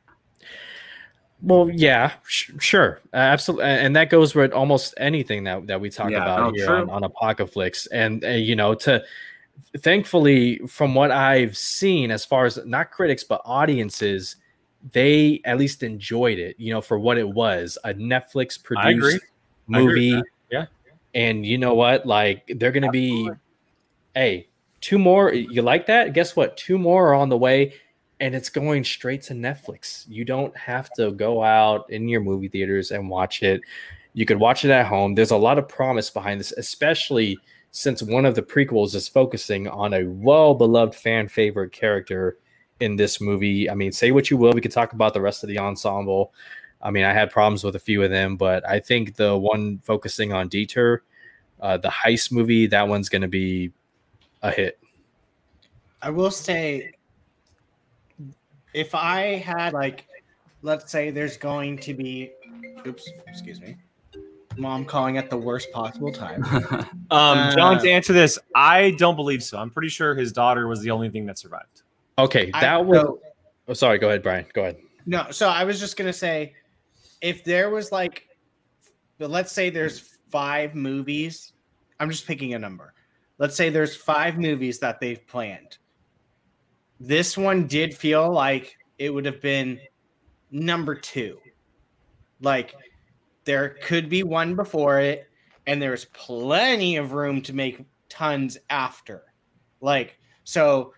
Well, 1.41 1.71
yeah, 1.73 2.13
sh- 2.27 2.51
sure, 2.61 3.01
uh, 3.15 3.17
absolutely, 3.17 3.65
and 3.65 3.97
that 3.97 4.11
goes 4.11 4.35
with 4.35 4.53
almost 4.53 4.93
anything 4.99 5.45
that, 5.45 5.67
that 5.69 5.81
we 5.81 5.89
talk 5.89 6.11
yeah, 6.11 6.23
about 6.23 6.39
no, 6.39 6.51
here 6.53 6.69
on, 6.69 6.91
on 6.91 7.03
Apocalypse. 7.03 7.87
And 7.87 8.23
uh, 8.23 8.29
you 8.29 8.55
know, 8.55 8.75
to 8.75 9.03
thankfully, 9.79 10.59
from 10.69 10.95
what 10.95 11.11
I've 11.11 11.57
seen, 11.57 12.11
as 12.11 12.27
far 12.27 12.45
as 12.45 12.59
not 12.67 12.91
critics 12.91 13.25
but 13.25 13.41
audiences, 13.47 14.37
they 14.93 15.41
at 15.47 15.57
least 15.57 15.83
enjoyed 15.83 16.39
it. 16.39 16.57
You 16.59 16.75
know, 16.75 16.83
for 16.83 16.99
what 16.99 17.17
it 17.17 17.29
was, 17.29 17.79
a 17.85 17.95
Netflix 17.95 18.63
produced 18.63 19.25
movie. 19.67 20.21
Yeah, 20.51 20.67
and 21.15 21.47
you 21.47 21.57
know 21.57 21.73
what? 21.73 22.05
Like 22.05 22.53
they're 22.57 22.71
gonna 22.71 22.91
be, 22.91 23.31
hey, 24.15 24.49
two 24.83 24.99
more. 24.99 25.33
You 25.33 25.63
like 25.63 25.87
that? 25.87 26.13
Guess 26.13 26.37
what? 26.37 26.59
Two 26.59 26.77
more 26.77 27.09
are 27.09 27.15
on 27.15 27.31
the 27.31 27.39
way 27.39 27.73
and 28.23 28.37
it's 28.37 28.51
going 28.51 28.85
straight 28.85 29.21
to 29.21 29.35
Netflix. 29.35 30.05
You 30.09 30.25
don't 30.25 30.57
have 30.57 30.89
to 30.93 31.11
go 31.11 31.43
out 31.43 31.91
in 31.91 32.09
your 32.09 32.21
movie 32.21 32.47
theaters 32.47 32.93
and 32.93 33.11
watch 33.11 33.43
it. 33.43 33.63
You 34.15 34.25
could 34.27 34.39
watch 34.39 34.65
it 34.65 34.71
at 34.71 34.87
home. 34.87 35.17
There's 35.17 35.33
a 35.33 35.37
lot 35.37 35.59
of 35.59 35.67
promise 35.67 36.09
behind 36.09 36.39
this, 36.39 36.53
especially 36.53 37.37
since 37.73 38.01
one 38.01 38.25
of 38.25 38.37
the 38.37 38.43
prequels 38.43 38.95
is 38.95 39.09
focusing 39.09 39.67
on 39.67 39.93
a 39.93 40.05
well 40.05 40.55
beloved 40.55 40.95
fan 40.95 41.27
favorite 41.27 41.73
character 41.73 42.39
in 42.79 42.95
this 42.95 43.21
movie. 43.21 43.69
I 43.69 43.75
mean, 43.75 43.91
say 43.91 44.13
what 44.13 44.31
you 44.31 44.37
will, 44.37 44.53
we 44.53 44.61
could 44.61 44.71
talk 44.71 44.93
about 44.93 45.15
the 45.15 45.21
rest 45.21 45.43
of 45.43 45.49
the 45.49 45.59
ensemble. 45.59 46.33
I 46.81 46.93
mean, 46.93 47.05
I 47.05 47.13
had 47.13 47.29
problems 47.29 47.65
with 47.65 47.75
a 47.75 47.81
few 47.81 48.05
of 48.05 48.11
them, 48.11 48.37
but 48.37 48.69
I 48.69 48.79
think 48.79 49.17
the 49.17 49.37
one 49.37 49.81
focusing 49.83 50.33
on 50.33 50.49
Dieter, 50.49 50.99
uh, 51.61 51.77
the 51.77 51.89
heist 51.89 52.31
movie, 52.31 52.69
that 52.69 52.87
one's 52.87 53.09
going 53.09 53.23
to 53.23 53.29
be 53.29 53.73
a 54.43 54.51
hit. 54.51 54.79
I 56.01 56.11
will 56.11 56.31
say 56.31 56.93
if 58.75 58.95
I 58.95 59.37
had 59.37 59.73
like, 59.73 60.07
let's 60.63 60.91
say 60.91 61.11
there's 61.11 61.37
going 61.37 61.79
to 61.79 61.95
be, 61.95 62.33
oops, 62.87 63.09
excuse 63.27 63.61
me, 63.61 63.77
mom 64.57 64.85
calling 64.85 65.17
at 65.17 65.31
the 65.31 65.37
worst 65.37 65.71
possible 65.73 66.13
time. 66.13 66.45
um, 66.45 66.89
uh, 67.11 67.55
John, 67.55 67.79
to 67.81 67.91
answer 67.91 68.13
this, 68.13 68.39
I 68.55 68.93
don't 68.93 69.17
believe 69.17 69.43
so. 69.43 69.59
I'm 69.59 69.71
pretty 69.71 69.89
sure 69.89 70.15
his 70.15 70.33
daughter 70.33 70.67
was 70.69 70.81
the 70.81 70.91
only 70.91 71.11
thing 71.11 71.27
that 71.27 71.39
survived. 71.39 71.83
Okay, 72.19 72.51
that 72.53 72.65
I, 72.65 72.79
was. 72.79 73.01
So, 73.01 73.21
oh, 73.69 73.73
sorry. 73.73 73.99
Go 73.99 74.09
ahead, 74.09 74.23
Brian. 74.23 74.45
Go 74.53 74.63
ahead. 74.63 74.77
No, 75.07 75.31
so 75.31 75.49
I 75.49 75.65
was 75.65 75.81
just 75.81 75.97
gonna 75.97 76.13
say, 76.13 76.53
if 77.21 77.43
there 77.43 77.71
was 77.71 77.91
like, 77.91 78.29
but 79.19 79.31
let's 79.31 79.51
say 79.51 79.71
there's 79.71 80.19
five 80.31 80.75
movies. 80.75 81.53
I'm 82.01 82.11
just 82.11 82.27
picking 82.27 82.55
a 82.55 82.59
number. 82.59 82.93
Let's 83.39 83.57
say 83.57 83.71
there's 83.71 83.97
five 83.97 84.39
movies 84.39 84.79
that 84.81 85.01
they've 85.01 85.27
planned. 85.27 85.79
This 87.01 87.37
one 87.37 87.67
did 87.67 87.95
feel 87.95 88.31
like 88.31 88.77
it 88.99 89.13
would 89.13 89.27
have 89.27 89.41
been 89.41 89.81
number 90.51 90.95
two. 90.95 91.39
Like 92.41 92.75
there 93.45 93.71
could 93.83 94.09
be 94.09 94.23
one 94.23 94.55
before 94.55 95.01
it, 95.01 95.29
and 95.67 95.81
there's 95.81 96.05
plenty 96.07 96.97
of 96.97 97.13
room 97.13 97.43
to 97.43 97.53
make 97.53 97.85
tons 98.09 98.59
after. 98.71 99.23
Like, 99.81 100.19
so 100.45 100.95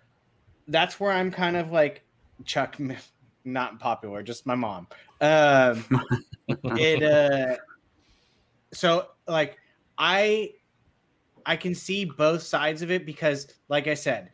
that's 0.69 0.99
where 0.99 1.13
I'm 1.13 1.31
kind 1.31 1.57
of 1.57 1.71
like 1.71 2.03
Chuck, 2.45 2.77
not 3.45 3.79
popular, 3.79 4.23
just 4.23 4.47
my 4.47 4.55
mom. 4.55 4.89
Um, 5.21 5.85
it, 6.49 7.03
uh, 7.03 7.57
so 8.73 9.09
like, 9.27 9.59
I, 9.97 10.53
I 11.47 11.57
can 11.57 11.75
see 11.75 12.05
both 12.05 12.43
sides 12.43 12.83
of 12.83 12.91
it 12.91 13.07
because, 13.07 13.49
like 13.69 13.87
I 13.87 13.95
said, 13.95 14.31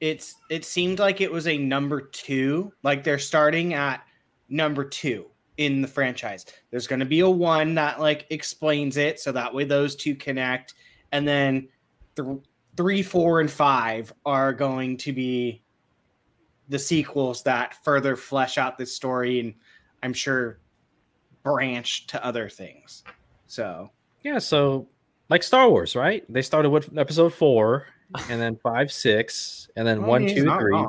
it's 0.00 0.36
it 0.50 0.64
seemed 0.64 0.98
like 0.98 1.20
it 1.20 1.30
was 1.30 1.46
a 1.46 1.58
number 1.58 2.00
two. 2.00 2.72
Like 2.82 3.04
they're 3.04 3.18
starting 3.18 3.74
at 3.74 4.02
number 4.48 4.84
two 4.84 5.26
in 5.56 5.82
the 5.82 5.88
franchise. 5.88 6.46
There's 6.70 6.86
going 6.86 7.00
to 7.00 7.06
be 7.06 7.20
a 7.20 7.28
one 7.28 7.74
that 7.74 8.00
like 8.00 8.26
explains 8.30 8.96
it, 8.96 9.20
so 9.20 9.32
that 9.32 9.52
way 9.52 9.64
those 9.64 9.96
two 9.96 10.14
connect, 10.14 10.74
and 11.12 11.26
then 11.26 11.68
th- 12.16 12.38
three, 12.76 13.02
four, 13.02 13.40
and 13.40 13.50
five 13.50 14.12
are 14.24 14.52
going 14.52 14.96
to 14.98 15.12
be 15.12 15.62
the 16.68 16.78
sequels 16.78 17.42
that 17.44 17.74
further 17.84 18.14
flesh 18.14 18.58
out 18.58 18.78
this 18.78 18.94
story, 18.94 19.40
and 19.40 19.54
I'm 20.02 20.12
sure 20.12 20.60
branch 21.42 22.06
to 22.08 22.24
other 22.24 22.48
things. 22.48 23.02
So 23.46 23.90
yeah, 24.22 24.38
so 24.38 24.88
like 25.28 25.42
Star 25.42 25.68
Wars, 25.68 25.94
right? 25.94 26.24
They 26.28 26.42
started 26.42 26.70
with 26.70 26.96
episode 26.96 27.34
four, 27.34 27.86
and 28.30 28.40
then 28.40 28.56
five, 28.56 28.92
six, 28.92 29.68
and 29.76 29.86
then 29.86 30.02
one, 30.02 30.26
two, 30.26 30.44
three. 30.58 30.84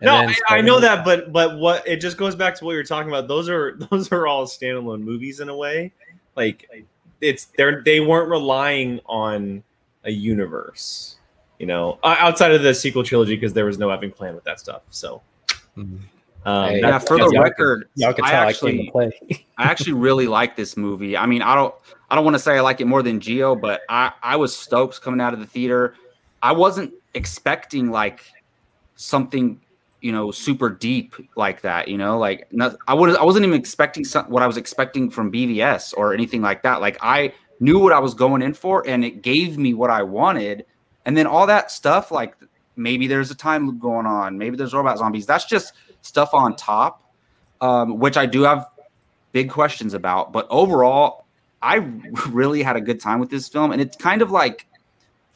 No, 0.00 0.16
I, 0.16 0.34
I, 0.48 0.60
know 0.60 0.80
that, 0.80 1.04
but 1.04 1.32
but 1.32 1.58
what 1.58 1.86
it 1.86 1.96
just 1.96 2.18
goes 2.18 2.34
back 2.34 2.56
to 2.56 2.64
what 2.64 2.72
you're 2.72 2.82
talking 2.82 3.08
about. 3.08 3.26
Those 3.26 3.48
are 3.48 3.76
those 3.90 4.12
are 4.12 4.26
all 4.26 4.46
standalone 4.46 5.00
movies 5.00 5.40
in 5.40 5.48
a 5.48 5.56
way. 5.56 5.92
Like 6.36 6.68
it's 7.20 7.46
they're 7.56 7.82
they 7.82 8.00
weren't 8.00 8.28
relying 8.28 9.00
on 9.06 9.62
a 10.04 10.10
universe, 10.10 11.16
you 11.58 11.66
know, 11.66 11.98
outside 12.04 12.52
of 12.52 12.62
the 12.62 12.74
sequel 12.74 13.02
trilogy 13.02 13.36
because 13.36 13.54
there 13.54 13.64
was 13.64 13.78
no 13.78 13.88
having 13.88 14.10
plan 14.10 14.34
with 14.34 14.44
that 14.44 14.60
stuff. 14.60 14.82
So. 14.90 15.22
Mm-hmm. 15.76 15.96
Um, 16.44 16.68
hey, 16.70 16.80
yeah, 16.80 16.98
for 16.98 17.16
the 17.16 17.38
record, 17.40 17.88
y'all 17.94 18.12
can, 18.12 18.24
y'all 18.24 18.30
can 18.30 18.36
I 18.36 18.48
actually, 18.48 18.92
I 19.58 19.64
actually 19.64 19.94
really 19.94 20.26
like 20.26 20.56
this 20.56 20.76
movie. 20.76 21.16
I 21.16 21.26
mean, 21.26 21.42
I 21.42 21.54
don't, 21.54 21.74
I 22.10 22.14
don't 22.14 22.24
want 22.24 22.34
to 22.34 22.38
say 22.38 22.58
I 22.58 22.60
like 22.60 22.80
it 22.80 22.86
more 22.86 23.02
than 23.02 23.18
Gio, 23.18 23.58
but 23.58 23.82
I, 23.88 24.12
I 24.22 24.36
was 24.36 24.54
stoked 24.54 25.00
coming 25.00 25.20
out 25.20 25.32
of 25.32 25.40
the 25.40 25.46
theater. 25.46 25.94
I 26.42 26.52
wasn't 26.52 26.92
expecting 27.14 27.90
like 27.90 28.24
something 28.96 29.60
you 30.00 30.12
know 30.12 30.30
super 30.30 30.68
deep 30.68 31.14
like 31.34 31.62
that 31.62 31.88
you 31.88 31.96
know? 31.96 32.18
Like 32.18 32.52
not, 32.52 32.76
i 32.86 32.94
would 32.94 33.16
i 33.16 33.24
wasn't 33.24 33.46
even 33.46 33.58
expecting 33.58 34.04
some, 34.04 34.26
what 34.26 34.42
i 34.42 34.46
was 34.46 34.58
expecting 34.58 35.10
from 35.10 35.32
bvs 35.32 35.94
or 35.96 36.12
anything 36.12 36.42
like 36.42 36.62
that. 36.62 36.80
Like 36.80 36.98
i 37.00 37.32
knew 37.60 37.78
what 37.78 37.92
i 37.92 37.98
was 37.98 38.12
going 38.12 38.42
in 38.42 38.52
for 38.52 38.86
and 38.86 39.04
it 39.04 39.22
gave 39.22 39.56
me 39.56 39.72
what 39.72 39.90
i 39.90 40.02
wanted. 40.02 40.66
And 41.06 41.16
then 41.16 41.26
all 41.26 41.46
that 41.46 41.70
stuff 41.70 42.10
like 42.10 42.36
maybe 42.76 43.06
there's 43.06 43.30
a 43.30 43.34
time 43.34 43.66
loop 43.66 43.80
going 43.80 44.06
on. 44.06 44.36
Maybe 44.36 44.56
there's 44.56 44.74
robot 44.74 44.98
zombies. 44.98 45.26
That's 45.26 45.44
just 45.44 45.72
stuff 46.04 46.32
on 46.32 46.54
top 46.56 47.02
um, 47.60 47.98
which 47.98 48.16
i 48.16 48.26
do 48.26 48.42
have 48.42 48.66
big 49.32 49.50
questions 49.50 49.94
about 49.94 50.32
but 50.32 50.46
overall 50.50 51.24
i 51.62 51.76
really 52.28 52.62
had 52.62 52.76
a 52.76 52.80
good 52.80 53.00
time 53.00 53.18
with 53.18 53.30
this 53.30 53.48
film 53.48 53.72
and 53.72 53.80
it's 53.80 53.96
kind 53.96 54.22
of 54.22 54.30
like 54.30 54.66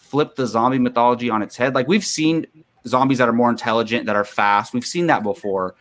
flip 0.09 0.37
the 0.37 0.46
zombie 0.46 0.78
mythology 0.78 1.28
on 1.31 1.43
its 1.43 1.57
head. 1.57 1.74
Like 1.74 1.86
we've 1.86 2.05
seen 2.05 2.47
zombies 2.86 3.18
that 3.18 3.28
are 3.28 3.32
more 3.32 3.51
intelligent, 3.51 4.07
that 4.07 4.16
are 4.16 4.24
fast. 4.24 4.72
We've 4.72 4.84
seen 4.84 5.07
that 5.09 5.22
before. 5.22 5.74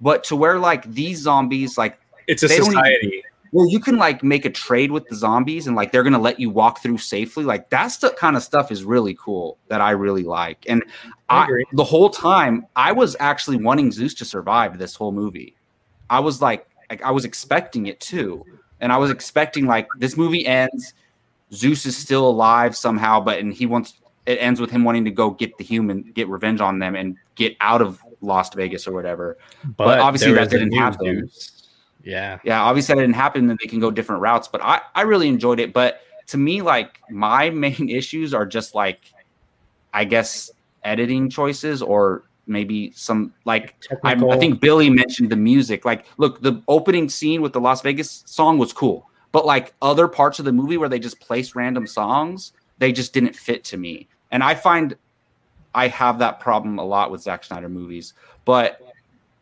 But 0.00 0.24
to 0.24 0.36
where 0.36 0.58
like 0.58 0.90
these 0.90 1.20
zombies, 1.20 1.76
like 1.76 1.98
it's 2.26 2.42
a 2.42 2.48
society. 2.48 3.06
Even, 3.06 3.20
well, 3.52 3.68
you 3.68 3.80
can 3.80 3.96
like 3.96 4.22
make 4.22 4.44
a 4.44 4.50
trade 4.50 4.90
with 4.90 5.06
the 5.08 5.14
zombies 5.14 5.66
and 5.66 5.76
like 5.76 5.92
they're 5.92 6.02
gonna 6.02 6.18
let 6.18 6.40
you 6.40 6.50
walk 6.50 6.82
through 6.82 6.98
safely. 6.98 7.44
Like 7.44 7.70
that's 7.70 7.98
the 7.98 8.10
kind 8.10 8.36
of 8.36 8.42
stuff 8.42 8.70
is 8.70 8.84
really 8.84 9.14
cool 9.14 9.58
that 9.68 9.80
I 9.80 9.92
really 9.92 10.22
like. 10.22 10.64
And 10.68 10.82
I, 11.28 11.44
I 11.44 11.62
the 11.72 11.84
whole 11.84 12.10
time 12.10 12.66
I 12.76 12.92
was 12.92 13.16
actually 13.20 13.58
wanting 13.58 13.92
Zeus 13.92 14.14
to 14.14 14.24
survive 14.24 14.78
this 14.78 14.94
whole 14.94 15.12
movie. 15.12 15.56
I 16.10 16.20
was 16.20 16.40
like, 16.40 16.66
like 16.90 17.02
I 17.02 17.10
was 17.10 17.24
expecting 17.24 17.86
it 17.86 18.00
too. 18.00 18.44
And 18.80 18.92
I 18.92 18.98
was 18.98 19.10
expecting 19.10 19.66
like 19.66 19.88
this 19.98 20.16
movie 20.16 20.46
ends 20.46 20.94
Zeus 21.52 21.86
is 21.86 21.96
still 21.96 22.28
alive 22.28 22.76
somehow, 22.76 23.20
but 23.20 23.38
and 23.38 23.52
he 23.52 23.66
wants 23.66 23.94
it 24.26 24.38
ends 24.38 24.60
with 24.60 24.70
him 24.70 24.82
wanting 24.82 25.04
to 25.04 25.10
go 25.10 25.30
get 25.30 25.56
the 25.56 25.64
human, 25.64 26.02
get 26.14 26.28
revenge 26.28 26.60
on 26.60 26.80
them, 26.80 26.96
and 26.96 27.16
get 27.36 27.56
out 27.60 27.80
of 27.80 28.02
Las 28.20 28.52
Vegas 28.54 28.86
or 28.88 28.92
whatever. 28.92 29.38
But, 29.64 29.84
but 29.84 30.00
obviously 30.00 30.32
that 30.32 30.50
didn't 30.50 30.72
happen. 30.72 31.28
Zeus. 31.28 31.55
Yeah, 32.06 32.38
yeah. 32.44 32.62
Obviously 32.62 32.94
that 32.94 33.00
didn't 33.00 33.16
happen, 33.16 33.46
Then 33.48 33.58
they 33.60 33.68
can 33.68 33.80
go 33.80 33.90
different 33.90 34.22
routes. 34.22 34.46
But 34.46 34.62
I 34.62 34.80
I 34.94 35.02
really 35.02 35.28
enjoyed 35.28 35.58
it. 35.58 35.72
But 35.72 36.00
to 36.28 36.38
me, 36.38 36.62
like 36.62 37.00
my 37.10 37.50
main 37.64 37.90
issues 37.90 38.32
are 38.32 38.46
just 38.46 38.74
like, 38.74 39.12
I 39.92 40.04
guess 40.04 40.50
editing 40.84 41.28
choices 41.28 41.82
or 41.82 42.22
maybe 42.46 42.92
some 42.92 43.34
like 43.44 43.74
I, 44.04 44.12
I, 44.12 44.38
think 44.38 44.60
Billy 44.60 44.88
mentioned 44.88 45.30
the 45.30 45.36
music. 45.36 45.84
Like, 45.84 46.06
look, 46.16 46.40
the 46.40 46.62
opening 46.68 47.08
scene 47.08 47.42
with 47.42 47.52
the 47.52 47.60
Las 47.60 47.82
Vegas 47.82 48.22
song 48.26 48.56
was 48.56 48.72
cool. 48.72 49.10
But 49.32 49.44
like 49.44 49.74
other 49.82 50.06
parts 50.06 50.38
of 50.38 50.44
the 50.44 50.52
movie 50.52 50.76
where 50.76 50.88
they 50.88 51.00
just 51.00 51.18
place 51.18 51.56
random 51.56 51.88
songs, 51.88 52.52
they 52.78 52.92
just 52.92 53.12
didn't 53.12 53.34
fit 53.34 53.64
to 53.64 53.76
me. 53.76 54.06
And 54.30 54.44
I 54.44 54.54
find 54.54 54.96
I 55.74 55.88
have 55.88 56.20
that 56.20 56.38
problem 56.38 56.78
a 56.78 56.84
lot 56.84 57.10
with 57.10 57.20
Zack 57.20 57.42
Snyder 57.42 57.68
movies. 57.68 58.14
But 58.44 58.80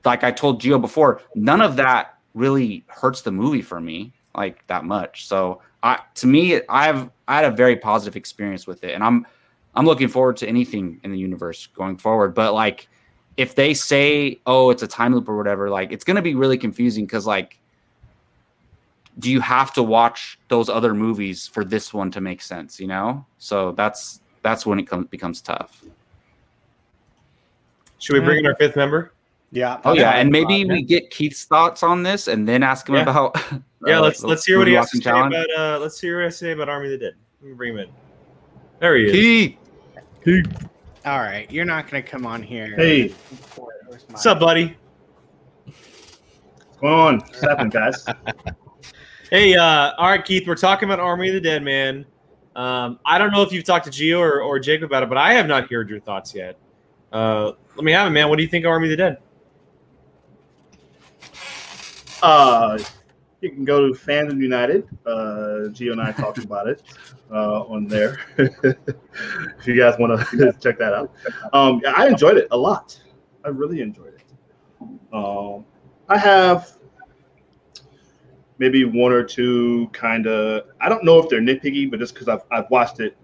like 0.05 0.25
I 0.25 0.31
told 0.31 0.63
Gio 0.63 0.81
before, 0.81 1.21
none 1.35 1.61
of 1.61 1.77
that 1.77 2.15
really 2.35 2.85
hurts 2.89 3.23
the 3.23 3.33
movie 3.33 3.63
for 3.63 3.81
me 3.81 4.13
like 4.37 4.67
that 4.67 4.85
much. 4.85 5.27
So 5.27 5.63
I 5.83 6.01
to 6.17 6.27
me, 6.27 6.61
I 6.69 6.87
have 6.87 7.11
I 7.29 7.37
had 7.37 7.45
a 7.45 7.51
very 7.51 7.77
positive 7.77 8.17
experience 8.17 8.67
with 8.67 8.85
it, 8.85 8.93
and 8.93 9.03
I'm 9.03 9.27
I'm 9.75 9.87
looking 9.87 10.09
forward 10.09 10.37
to 10.39 10.49
anything 10.49 11.01
in 11.05 11.13
the 11.13 11.19
universe 11.19 11.67
going 11.69 11.97
forward. 11.97 12.35
But 12.35 12.55
like 12.55 12.89
if 13.37 13.55
they 13.55 13.75
say, 13.75 14.41
oh, 14.47 14.71
it's 14.71 14.83
a 14.83 14.87
time 14.87 15.15
loop 15.15 15.29
or 15.29 15.37
whatever, 15.37 15.71
like 15.71 15.93
it's 15.93 16.05
gonna 16.05 16.23
be 16.23 16.35
really 16.35 16.59
confusing 16.59 17.07
because 17.07 17.27
like 17.27 17.59
do 19.21 19.31
you 19.31 19.41
have 19.41 19.73
to 19.73 19.83
watch 19.83 20.41
those 20.49 20.69
other 20.69 20.93
movies 20.93 21.47
for 21.47 21.65
this 21.65 21.95
one 21.95 22.11
to 22.11 22.21
make 22.21 22.43
sense 22.43 22.81
you 22.81 22.89
know 22.89 23.25
so 23.39 23.71
that's 23.71 24.21
that's 24.43 24.67
when 24.67 24.77
it 24.77 24.89
comes 24.89 25.07
becomes 25.07 25.41
tough 25.41 25.85
Should 28.05 28.13
we 28.13 28.21
bring 28.21 28.41
in 28.41 28.47
our 28.47 28.55
fifth 28.57 28.77
member? 28.77 29.14
Yeah. 29.55 29.81
oh 29.85 29.93
yeah 29.93 30.11
and 30.11 30.31
maybe 30.31 30.65
we 30.65 30.83
get 30.83 31.11
keith's 31.11 31.45
thoughts 31.45 31.85
on 31.85 32.03
this 32.03 32.27
and 32.27 32.49
then 32.49 32.65
ask 32.65 32.89
him 32.89 32.97
Yeah. 32.97 33.03
about 33.03 33.37
Yeah, 33.87 33.99
uh, 33.99 34.03
let's 34.03 34.23
let's 34.25 34.45
hear 34.45 34.59
what 34.59 34.67
he 34.67 34.73
has 34.75 34.91
to 34.91 34.97
say 34.97 35.03
challenge. 35.05 35.35
about 35.35 35.47
uh 35.59 35.79
let's 35.79 36.01
hear 36.01 36.17
what 36.17 36.21
he 36.23 36.25
has 36.25 36.39
to 36.39 36.45
say 36.47 36.53
about 36.53 36.69
Army 36.69 36.87
of 36.93 36.99
the 36.99 37.07
Dead. 37.07 37.15
Let 37.41 37.49
me 37.51 37.55
bring 37.55 37.75
him 37.75 37.81
in. 37.81 37.89
There 38.81 38.97
he 38.97 39.05
is. 39.05 39.57
keith 40.25 40.47
All 41.05 41.19
right. 41.21 41.51
You're 41.53 41.67
not 41.67 41.89
going 41.89 42.03
to 42.03 42.09
come 42.09 42.27
on 42.27 42.43
here. 42.43 42.75
Hey, 42.77 43.15
What's 44.09 44.27
up, 44.27 44.41
buddy? 44.41 44.77
what's 45.65 46.81
going 46.81 46.95
on? 46.95 47.19
What's 47.21 47.43
happening, 47.43 47.71
guys? 47.71 48.05
Hey, 49.31 49.57
uh, 49.57 49.93
all 49.99 50.11
right, 50.11 50.25
Keith, 50.25 50.47
we're 50.47 50.55
talking 50.55 50.87
about 50.89 51.01
Army 51.01 51.29
of 51.29 51.35
the 51.35 51.41
Dead, 51.41 51.65
man. 51.65 52.05
Um, 52.55 53.01
I 53.05 53.19
don't 53.19 53.33
know 53.33 53.43
if 53.43 53.53
you've 53.53 53.65
talked 53.65 53.85
to 53.87 53.91
Gio 53.91 54.21
or, 54.21 54.41
or 54.43 54.61
Jacob 54.61 54.91
about 54.91 55.03
it, 55.03 55.09
but 55.09 55.19
I 55.19 55.33
have 55.33 55.49
not 55.49 55.69
heard 55.69 55.91
your 55.91 55.99
thoughts 55.99 56.35
yet. 56.35 56.57
Uh, 57.11 57.53
let 57.75 57.85
me 57.85 57.91
have 57.91 58.07
it, 58.07 58.11
man. 58.11 58.29
What 58.29 58.37
do 58.37 58.45
you 58.45 58.49
think 58.49 58.65
of 58.65 58.69
Army 58.71 58.87
of 58.87 58.91
the 58.91 58.97
Dead? 58.97 59.19
Uh, 62.25 62.79
you 63.43 63.51
can 63.51 63.67
go 63.67 63.87
to 63.87 63.93
Fandom 63.93 64.41
United. 64.41 64.89
Uh, 65.05 65.69
Gio 65.69 65.93
and 65.93 66.01
I 66.01 66.11
talked 66.11 66.39
about 66.45 66.67
it 66.67 66.83
uh, 67.31 67.61
on 67.65 67.87
there. 67.87 68.19
if 68.39 69.67
you 69.67 69.79
guys 69.79 69.97
want 69.99 70.19
to 70.31 70.55
check 70.59 70.79
that 70.79 70.95
out, 70.95 71.13
um, 71.53 71.83
I 71.87 72.09
enjoyed 72.09 72.39
it 72.39 72.49
a 72.51 72.57
lot. 72.57 72.99
I 73.45 73.49
really 73.49 73.83
enjoyed 73.83 74.15
it. 74.15 74.23
Um, 75.13 75.67
I 76.09 76.17
have 76.17 76.79
maybe 78.57 78.87
one 78.87 79.13
or 79.13 79.23
two 79.23 79.91
kind 79.93 80.27
of. 80.27 80.69
I 80.81 80.89
don't 80.89 81.05
know 81.05 81.19
if 81.19 81.29
they're 81.29 81.43
nitpicky, 81.43 81.91
but 81.91 82.01
just 82.01 82.15
because 82.15 82.29
I've 82.29 82.43
I've 82.51 82.71
watched 82.71 83.01
it, 83.01 83.19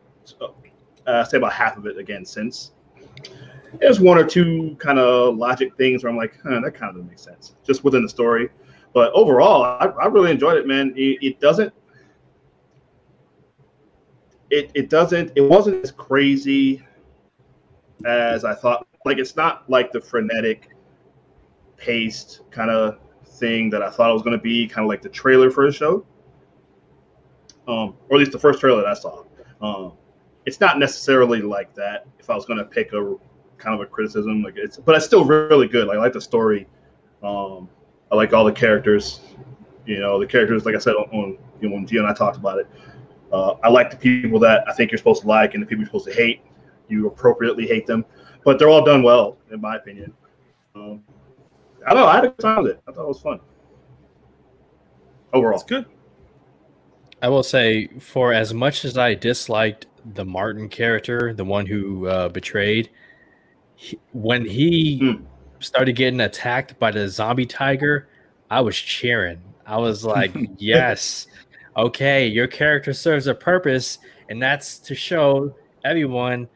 uh, 1.07 1.25
say 1.25 1.39
about 1.39 1.55
half 1.55 1.79
of 1.79 1.87
it 1.87 1.97
again 1.97 2.27
since. 2.27 2.73
There's 3.81 3.99
one 3.99 4.19
or 4.19 4.25
two 4.25 4.77
kind 4.79 4.99
of 4.99 5.39
logic 5.39 5.75
things 5.79 6.03
where 6.03 6.11
I'm 6.11 6.19
like, 6.19 6.39
huh, 6.43 6.61
that 6.61 6.75
kind 6.75 6.95
of 6.95 7.03
doesn't 7.03 7.19
sense, 7.19 7.55
just 7.65 7.83
within 7.83 8.03
the 8.03 8.09
story. 8.09 8.51
But 8.93 9.13
overall, 9.13 9.63
I, 9.63 9.87
I 9.87 10.07
really 10.07 10.31
enjoyed 10.31 10.57
it, 10.57 10.67
man. 10.67 10.93
It, 10.97 11.19
it 11.23 11.41
doesn't. 11.41 11.73
It, 14.51 14.71
it 14.75 14.91
doesn't. 14.91 15.33
It 15.37 15.43
wasn't 15.43 15.85
as 15.85 15.93
crazy 15.93 16.83
as 18.05 18.45
I 18.45 18.55
thought. 18.55 18.87
Like 19.05 19.19
it's 19.19 19.37
not 19.37 19.69
like 19.71 19.93
the 19.93 20.01
frenetic, 20.01 20.71
paced 21.77 22.43
kind 22.51 22.71
of 22.71 22.99
thing 23.25 23.71
that 23.71 23.83
I 23.83 23.91
thought 23.91 24.11
it 24.11 24.13
was 24.13 24.23
going 24.23 24.37
to 24.37 24.43
be. 24.43 24.67
Kind 24.67 24.85
of 24.85 24.89
like 24.89 25.03
the 25.03 25.09
trailer 25.09 25.51
for 25.51 25.67
the 25.67 25.73
show, 25.73 26.05
um, 27.69 27.95
or 28.09 28.17
at 28.17 28.19
least 28.19 28.33
the 28.33 28.39
first 28.39 28.61
trailer 28.61 28.83
that 28.83 28.89
I 28.89 28.95
saw. 28.95 29.25
Um, 29.63 29.93
it's 30.47 30.61
not 30.61 30.79
necessarily 30.79 31.43
like 31.43 31.75
that. 31.75 32.07
If 32.19 32.29
I 32.29 32.35
was 32.35 32.45
going 32.45 32.59
to 32.59 32.65
pick 32.65 32.93
a 32.93 33.15
kind 33.59 33.75
of 33.75 33.81
a 33.81 33.87
criticism, 33.87 34.43
like 34.43 34.55
it's, 34.57 34.79
but 34.79 34.97
it's 34.97 35.05
still 35.05 35.25
really 35.25 35.69
good. 35.69 35.87
Like, 35.87 35.99
I 35.99 36.01
like 36.01 36.13
the 36.13 36.21
story. 36.21 36.67
Um, 37.23 37.69
I 38.11 38.17
like 38.17 38.33
all 38.33 38.45
the 38.45 38.53
characters. 38.53 39.21
You 39.87 40.01
know, 40.01 40.21
the 40.21 40.27
characters, 40.27 40.65
like 40.65 40.75
I 40.75 40.79
said, 40.79 40.95
on, 40.95 41.09
on 41.11 41.39
you 41.61 41.69
know, 41.69 41.75
when 41.75 41.87
Gio 41.87 42.01
and 42.01 42.09
I 42.09 42.13
talked 42.13 42.37
about 42.37 42.59
it. 42.59 42.69
Uh, 43.33 43.55
I 43.63 43.69
like 43.69 43.91
the 43.91 43.97
people 43.97 44.41
that 44.41 44.69
I 44.69 44.73
think 44.73 44.91
you're 44.91 44.99
supposed 44.99 45.23
to 45.23 45.29
like 45.29 45.55
and 45.55 45.63
the 45.63 45.67
people 45.67 45.81
you're 45.83 45.87
supposed 45.87 46.07
to 46.07 46.13
hate. 46.13 46.43
You 46.89 47.07
appropriately 47.07 47.67
hate 47.67 47.87
them, 47.87 48.05
but 48.45 48.59
they're 48.59 48.69
all 48.69 48.85
done 48.85 49.03
well, 49.03 49.39
in 49.53 49.61
my 49.61 49.77
opinion. 49.77 50.13
Um, 50.75 51.05
I 51.87 51.95
don't 51.95 52.03
know. 52.03 52.09
I 52.09 52.17
had 52.17 52.25
a 52.25 52.29
good 52.29 52.39
time 52.39 52.63
with 52.65 52.73
it. 52.73 52.83
I 52.89 52.93
thought 52.93 53.05
it 53.05 53.09
was 53.09 53.21
fun. 53.21 53.41
Overall, 55.33 55.55
it's 55.55 55.63
good. 55.63 55.87
I 57.23 57.29
will 57.29 57.43
say, 57.43 57.87
for 57.99 58.33
as 58.33 58.53
much 58.53 58.85
as 58.85 58.99
I 58.99 59.15
disliked 59.15 59.87
the 60.15 60.25
Martin 60.25 60.69
character, 60.69 61.33
the 61.33 61.45
one 61.45 61.67
who 61.67 62.07
uh, 62.07 62.29
betrayed, 62.31 62.91
he, 63.77 63.99
when 64.13 64.45
he 64.45 64.99
Hmm. 64.99 65.25
Started 65.61 65.95
getting 65.95 66.21
attacked 66.21 66.79
by 66.79 66.91
the 66.91 67.09
zombie 67.09 67.47
tiger, 67.47 68.09
I 68.51 68.61
was 68.61 68.77
cheering. 68.77 69.41
I 69.67 69.77
was 69.79 70.05
like, 70.17 70.33
yes, 70.59 71.29
okay, 71.77 72.27
your 72.27 72.47
character 72.47 72.93
serves 72.93 73.27
a 73.29 73.35
purpose, 73.35 73.99
and 74.29 74.43
that's 74.43 74.79
to 74.81 74.95
show 74.95 75.55
everyone 75.85 76.49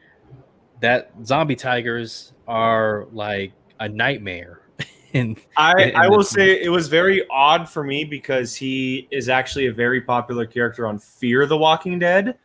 that 0.81 1.11
zombie 1.23 1.55
tigers 1.55 2.33
are 2.47 3.07
like 3.11 3.53
a 3.79 3.87
nightmare. 3.87 4.61
and 5.13 5.37
I, 5.57 5.81
in- 5.81 5.89
in 5.89 5.95
I 5.95 6.07
will 6.09 6.23
say 6.23 6.61
it 6.61 6.69
was 6.69 6.87
very 6.89 7.25
odd 7.29 7.69
for 7.69 7.83
me 7.83 8.03
because 8.03 8.55
he 8.55 9.07
is 9.11 9.29
actually 9.29 9.67
a 9.67 9.73
very 9.73 10.01
popular 10.01 10.45
character 10.45 10.85
on 10.85 10.99
Fear 10.99 11.45
the 11.45 11.57
Walking 11.57 11.97
Dead. 11.99 12.37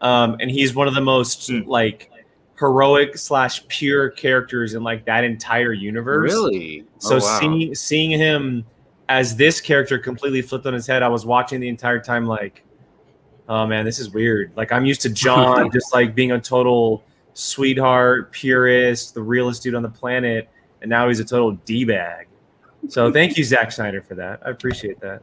Um, 0.00 0.36
and 0.38 0.48
he's 0.50 0.74
one 0.76 0.86
of 0.86 0.94
the 0.94 1.00
most 1.00 1.48
Hmm. 1.48 1.62
like 1.66 2.10
heroic 2.58 3.16
slash 3.16 3.66
pure 3.68 4.10
characters 4.10 4.74
in 4.74 4.82
like 4.82 5.04
that 5.04 5.24
entire 5.24 5.72
universe. 5.72 6.32
really 6.32 6.84
So 6.98 7.16
Oh, 7.16 7.18
wow. 7.18 7.38
seeing 7.38 7.74
seeing 7.74 8.10
him 8.10 8.64
as 9.08 9.36
this 9.36 9.60
character 9.60 9.98
completely 9.98 10.42
flipped 10.42 10.66
on 10.66 10.74
his 10.74 10.86
head, 10.86 11.02
I 11.02 11.08
was 11.08 11.24
watching 11.24 11.60
the 11.60 11.68
entire 11.68 12.00
time 12.00 12.26
like, 12.26 12.64
oh 13.48 13.66
man, 13.66 13.84
this 13.84 13.98
is 13.98 14.10
weird. 14.10 14.52
Like 14.56 14.72
I'm 14.72 14.84
used 14.84 15.00
to 15.02 15.10
John 15.10 15.70
just 15.72 15.94
like 15.94 16.14
being 16.14 16.32
a 16.32 16.40
total 16.40 17.04
sweetheart, 17.34 18.32
purist, 18.32 19.14
the 19.14 19.22
realest 19.22 19.62
dude 19.62 19.74
on 19.74 19.82
the 19.82 19.88
planet, 19.88 20.48
and 20.82 20.90
now 20.90 21.08
he's 21.08 21.20
a 21.20 21.24
total 21.24 21.52
d 21.64 21.84
bag. 21.84 22.26
So 22.88 23.12
thank 23.18 23.36
you, 23.36 23.44
Zack 23.44 23.72
Snyder, 23.72 24.02
for 24.02 24.14
that. 24.16 24.40
I 24.44 24.50
appreciate 24.50 25.00
that. 25.00 25.22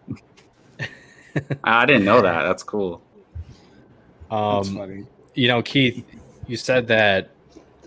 I 1.66 1.86
didn't 1.86 2.06
know 2.06 2.22
that. 2.22 2.44
That's 2.44 2.64
cool. 2.64 3.02
That's 4.32 4.70
um, 4.70 4.76
funny. 4.76 5.06
you 5.34 5.50
know, 5.50 5.62
Keith, 5.62 6.06
you 6.48 6.58
said 6.58 6.88
that 6.88 7.32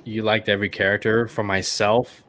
you 0.05 0.23
liked 0.23 0.49
every 0.49 0.69
character. 0.69 1.27
For 1.27 1.43
myself, 1.43 2.23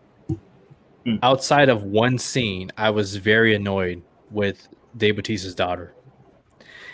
Hmm. 1.05 1.15
outside 1.23 1.69
of 1.69 1.83
one 1.83 2.17
scene, 2.17 2.71
I 2.77 2.89
was 2.89 3.15
very 3.15 3.55
annoyed 3.55 4.01
with 4.31 4.67
Dave 4.97 5.15
Bautista's 5.15 5.55
daughter. 5.55 5.93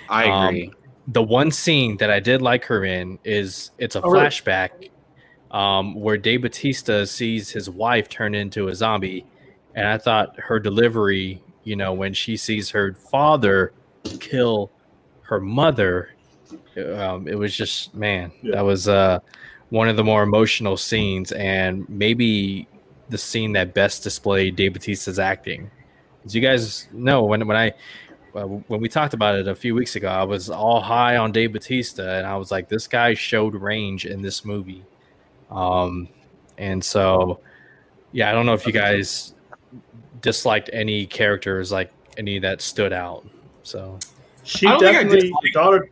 I 0.10 0.30
Um, 0.30 0.46
agree. 0.48 0.72
The 1.08 1.24
one 1.24 1.50
scene 1.52 1.98
that 1.98 2.12
I 2.12 2.20
did 2.20 2.42
like 2.42 2.66
her 2.66 2.86
in 2.86 3.18
is 3.24 3.72
it's 3.80 3.96
a 3.96 4.02
Oh, 4.02 4.10
really? 4.12 4.26
flashback 4.28 4.90
um, 5.52 5.96
where 5.96 6.18
Dave 6.18 6.42
Bautista 6.44 7.06
sees 7.08 7.50
his 7.50 7.70
wife 7.70 8.10
turn 8.10 8.36
into 8.36 8.68
a 8.68 8.76
zombie, 8.76 9.26
and 9.74 9.88
I 9.88 9.98
thought 9.98 10.38
her 10.40 10.60
delivery, 10.60 11.42
you 11.64 11.76
know, 11.76 11.94
when 11.94 12.14
she 12.14 12.38
sees 12.38 12.70
her 12.72 12.94
father 13.12 13.72
kill 14.20 14.72
her 15.22 15.40
mother, 15.40 16.10
um, 16.96 17.28
it 17.28 17.36
was 17.36 17.56
just 17.56 17.94
man, 17.96 18.32
Yeah. 18.42 18.56
that 18.56 18.62
was 18.66 18.88
uh, 18.88 19.20
one 19.70 19.88
of 19.90 19.96
the 19.98 20.04
more 20.04 20.24
emotional 20.24 20.78
scenes, 20.78 21.32
and 21.32 21.88
maybe 21.90 22.68
the 23.10 23.18
scene 23.18 23.54
that 23.54 23.74
best 23.74 24.04
displayed 24.04 24.56
Dave 24.56 24.74
Bautista's 24.74 25.20
acting. 25.20 25.70
As 26.26 26.34
you 26.36 26.42
guys 26.42 26.88
know, 26.92 27.24
when 27.24 27.46
when 27.48 27.56
I 27.58 27.74
uh, 28.36 28.44
when 28.46 28.82
we 28.82 28.90
talked 28.90 29.14
about 29.14 29.36
it 29.40 29.48
a 29.48 29.56
few 29.56 29.76
weeks 29.76 29.96
ago, 29.96 30.08
I 30.10 30.24
was 30.24 30.50
all 30.50 30.82
high 30.82 31.18
on 31.18 31.32
Dave 31.32 31.54
Bautista, 31.54 32.18
and 32.18 32.28
I 32.28 32.36
was 32.36 32.52
like, 32.52 32.68
this 32.68 32.88
guy 32.88 33.14
showed 33.14 33.54
range 33.56 34.06
in 34.06 34.22
this 34.22 34.44
movie. 34.44 34.84
Um, 35.52 36.10
and 36.58 36.84
so, 36.84 37.40
yeah, 38.12 38.30
I 38.30 38.34
don't 38.34 38.46
know 38.46 38.54
if 38.54 38.66
you 38.66 38.74
guys 38.74 39.34
disliked 40.22 40.70
any 40.74 41.06
characters, 41.06 41.72
like 41.72 41.92
any 42.18 42.40
that 42.40 42.62
stood 42.62 42.92
out. 42.92 43.26
So, 43.64 44.00
she 44.44 44.66
I 44.68 44.72
don't 44.72 44.80
think 44.80 44.90
I 44.90 45.04
definitely 45.04 45.22
disliked- 45.30 45.54
daughter. 45.54 45.90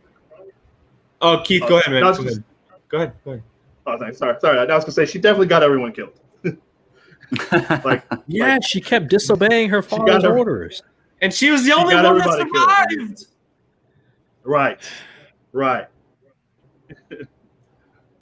Oh, 1.24 1.40
Keith, 1.44 1.62
go 1.66 1.78
ahead, 1.78 1.90
man. 1.92 2.02
no, 2.02 2.12
Go 2.14 2.22
ahead. 2.22 2.44
Go 2.88 2.96
ahead. 2.98 3.12
Go 3.24 3.30
ahead. 3.32 3.42
Oh, 3.86 3.98
thanks. 3.98 4.18
Sorry, 4.18 4.36
sorry. 4.40 4.58
I 4.58 4.64
was 4.74 4.84
gonna 4.84 4.92
say 4.92 5.06
she 5.06 5.18
definitely 5.18 5.46
got 5.46 5.62
everyone 5.62 5.92
killed. 5.92 6.12
Like, 7.84 8.04
yeah, 8.28 8.60
she 8.60 8.80
kept 8.80 9.08
disobeying 9.08 9.68
her 9.70 9.82
father's 9.82 10.22
her- 10.22 10.36
orders. 10.38 10.82
And 11.22 11.32
she 11.32 11.50
was 11.50 11.62
the 11.62 11.68
She 11.68 11.72
only 11.72 11.94
one 11.94 12.04
that 12.04 12.10
everybody 12.10 12.44
killed. 12.50 13.18
survived. 13.18 13.26
right, 14.44 14.78
right. 15.52 15.86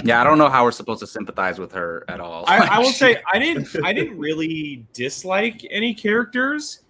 yeah, 0.05 0.20
I 0.20 0.24
don't 0.24 0.38
know 0.38 0.48
how 0.48 0.64
we're 0.64 0.70
supposed 0.70 1.00
to 1.00 1.07
sympathize 1.07 1.59
with 1.59 1.72
her 1.72 2.05
at 2.09 2.20
all. 2.20 2.44
I, 2.46 2.59
I 2.59 2.78
will 2.78 2.86
Like, 2.86 2.94
say 2.94 3.16
I 3.32 3.38
didn't 3.38 3.68
I 3.84 3.92
didn't 3.92 4.16
really 4.18 4.86
dislike 4.92 5.66
any 5.70 5.92
characters. 5.94 6.80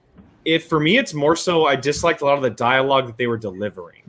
If 0.44 0.66
for 0.68 0.78
me 0.80 0.98
it's 0.98 1.14
more 1.14 1.34
so 1.34 1.64
I 1.66 1.76
disliked 1.76 2.20
a 2.20 2.24
lot 2.26 2.36
of 2.36 2.42
the 2.42 2.50
dialogue 2.50 3.06
that 3.06 3.16
they 3.16 3.26
were 3.26 3.38
delivering. 3.38 4.02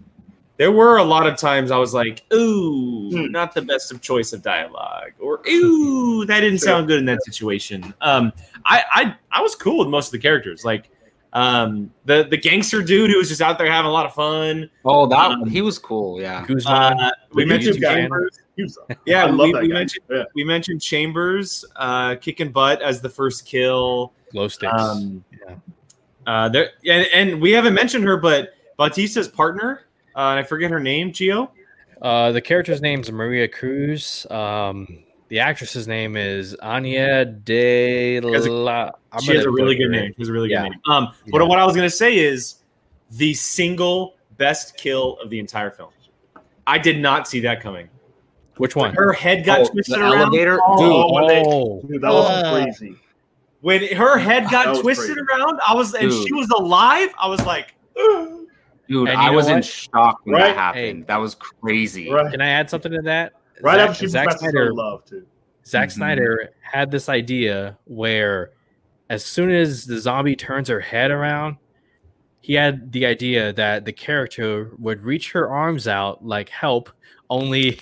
There 0.58 0.72
were 0.72 0.98
a 0.98 1.04
lot 1.04 1.26
of 1.28 1.36
times 1.38 1.72
I 1.72 1.78
was 1.78 1.94
like, 1.94 2.24
ooh, 2.34 3.10
Hmm. 3.12 3.32
not 3.32 3.54
the 3.54 3.62
best 3.62 3.92
of 3.92 4.02
choice 4.02 4.34
of 4.34 4.42
dialogue, 4.42 5.12
or 5.20 5.42
ooh, 5.50 6.26
that 6.26 6.42
didn't 6.42 6.60
Sure. 6.60 6.68
sound 6.68 6.88
good 6.88 7.00
in 7.00 7.06
that 7.06 7.24
situation. 7.24 7.94
Um, 8.02 8.32
I, 8.66 8.84
I 8.94 9.16
I 9.32 9.42
was 9.42 9.56
cool 9.56 9.80
with 9.80 9.88
most 9.88 10.08
of 10.08 10.12
the 10.14 10.20
characters, 10.20 10.64
like 10.64 10.90
um, 11.34 11.92
the 12.06 12.28
the 12.30 12.38
gangster 12.38 12.84
dude 12.84 13.10
who 13.10 13.18
was 13.18 13.28
just 13.30 13.42
out 13.42 13.58
there 13.58 13.70
having 13.72 13.90
a 13.90 13.92
lot 13.94 14.06
of 14.06 14.14
fun. 14.14 14.70
Oh, 14.86 15.08
that 15.08 15.32
Um, 15.32 15.50
he 15.50 15.62
was 15.62 15.80
cool. 15.80 16.22
Yeah. 16.22 16.46
Guzman. 16.46 17.00
Uh, 17.00 17.12
we 17.34 17.44
The 17.44 17.50
mentioned 17.50 17.78
YouTube. 17.78 17.94
Chambers. 17.94 18.40
He 18.56 18.62
was- 18.64 18.78
Yeah, 19.08 19.24
I 19.26 19.30
love 19.32 19.48
we, 19.48 19.54
that 19.54 19.62
we 19.64 19.68
mentioned 19.70 20.06
Yeah. 20.12 20.24
we 20.36 20.44
mentioned 20.44 20.80
Chambers 20.82 21.66
uh, 21.76 22.14
kicking 22.16 22.52
butt 22.52 22.84
as 22.84 23.02
the 23.02 23.10
first 23.10 23.48
kill. 23.48 24.14
glow 24.32 24.48
sticks. 24.48 24.72
Um, 24.78 25.24
yeah. 25.32 25.56
Uh, 26.28 26.50
there 26.50 26.70
and, 26.88 27.08
and 27.14 27.42
we 27.42 27.52
haven't 27.52 27.74
mentioned 27.74 28.04
her, 28.06 28.16
but 28.18 28.54
Bautista's 28.78 29.28
partner, 29.28 29.88
and 30.16 30.40
I 30.40 30.44
forget 30.44 30.72
her 30.72 30.80
name, 30.80 31.12
Gio. 31.12 31.50
Uh, 32.02 32.32
the 32.32 32.42
character's 32.42 32.82
name 32.82 33.00
is 33.02 33.12
Maria 33.12 33.48
Cruz. 33.48 34.28
Um, 34.30 35.04
the 35.30 35.40
actress's 35.40 35.88
name 35.88 36.16
is 36.18 36.54
Anya 36.56 37.26
de 37.26 38.16
has 38.34 38.46
a- 38.46 38.52
la. 38.52 38.92
I'm 39.12 39.22
she 39.22 39.34
has 39.36 39.46
a 39.46 39.50
really 39.50 39.76
good 39.76 39.90
butcher 39.90 40.02
name. 40.02 40.12
it. 40.12 40.16
She 40.18 40.22
has 40.22 40.30
a 40.30 40.34
really 40.34 40.50
Yeah. 40.50 40.64
good 40.64 40.72
name. 40.72 40.80
Um, 40.88 41.08
but 41.32 41.42
Yeah. 41.42 41.48
what 41.48 41.60
I 41.60 41.66
was 41.66 41.76
gonna 41.76 41.90
say 41.90 42.18
is 42.18 42.56
the 43.12 43.34
single 43.34 44.16
best 44.38 44.78
kill 44.78 45.18
of 45.24 45.30
the 45.30 45.40
entire 45.40 45.72
film. 45.72 45.90
I 46.68 46.78
did 46.78 47.00
not 47.00 47.28
see 47.28 47.40
that 47.42 47.62
coming. 47.62 47.90
Which 48.58 48.76
one? 48.76 48.94
Her 48.96 49.14
head 49.14 49.44
got 49.46 49.62
Oh, 49.62 49.66
twisted 49.66 49.96
the 49.96 50.02
around. 50.02 50.18
elevator, 50.20 50.60
Oh, 50.66 50.78
dude. 50.78 51.14
when 51.14 51.28
they- 51.28 51.44
Oh, 51.46 51.82
Dude, 51.88 52.02
that 52.02 52.12
was 52.14 52.30
Uh, 52.30 52.64
crazy. 52.64 52.96
When 53.62 53.82
her 53.96 54.18
head 54.18 54.50
got 54.52 54.76
twisted 54.82 55.16
crazy. 55.16 55.22
around, 55.40 55.60
I 55.68 55.74
was 55.74 55.94
and 55.96 56.12
she 56.12 56.34
was 56.34 56.50
alive. 56.50 57.10
I 57.20 57.28
was 57.28 57.44
like, 57.46 57.74
"Ugh." 57.98 58.42
Dude, 58.88 59.10
And 59.10 59.18
I 59.18 59.30
was 59.32 59.48
in 59.48 59.56
what? 59.56 59.66
shock 59.66 60.20
when 60.26 60.36
Right? 60.36 60.48
that 60.50 60.56
happened. 60.58 61.08
That 61.08 61.18
was 61.18 61.36
crazy. 61.36 62.12
Right, 62.12 62.30
Can 62.32 62.42
I 62.42 62.50
add 62.50 62.70
something 62.70 62.92
to 62.92 63.02
that? 63.04 63.34
right 63.62 63.78
Zack, 63.78 63.90
after 63.90 64.04
she 64.04 64.08
Zack 64.08 64.32
Snyder, 64.40 64.74
love 64.74 65.06
too. 65.06 65.26
Zack 65.66 65.90
Mhm. 65.90 65.92
Snyder 65.94 66.50
had 66.62 66.92
this 66.92 67.08
idea 67.08 67.78
where, 67.86 68.52
as 69.10 69.24
soon 69.24 69.52
as 69.52 69.86
the 69.86 69.98
zombie 70.00 70.36
turns 70.36 70.68
her 70.68 70.82
head 70.82 71.12
around, 71.12 71.58
he 72.42 72.56
had 72.56 72.92
the 72.92 73.06
idea 73.06 73.54
that 73.54 73.86
the 73.86 73.94
character 73.94 74.72
would 74.78 75.06
reach 75.06 75.32
her 75.32 75.50
arms 75.50 75.88
out 75.88 76.26
like 76.26 76.50
help, 76.50 76.90
only 77.30 77.80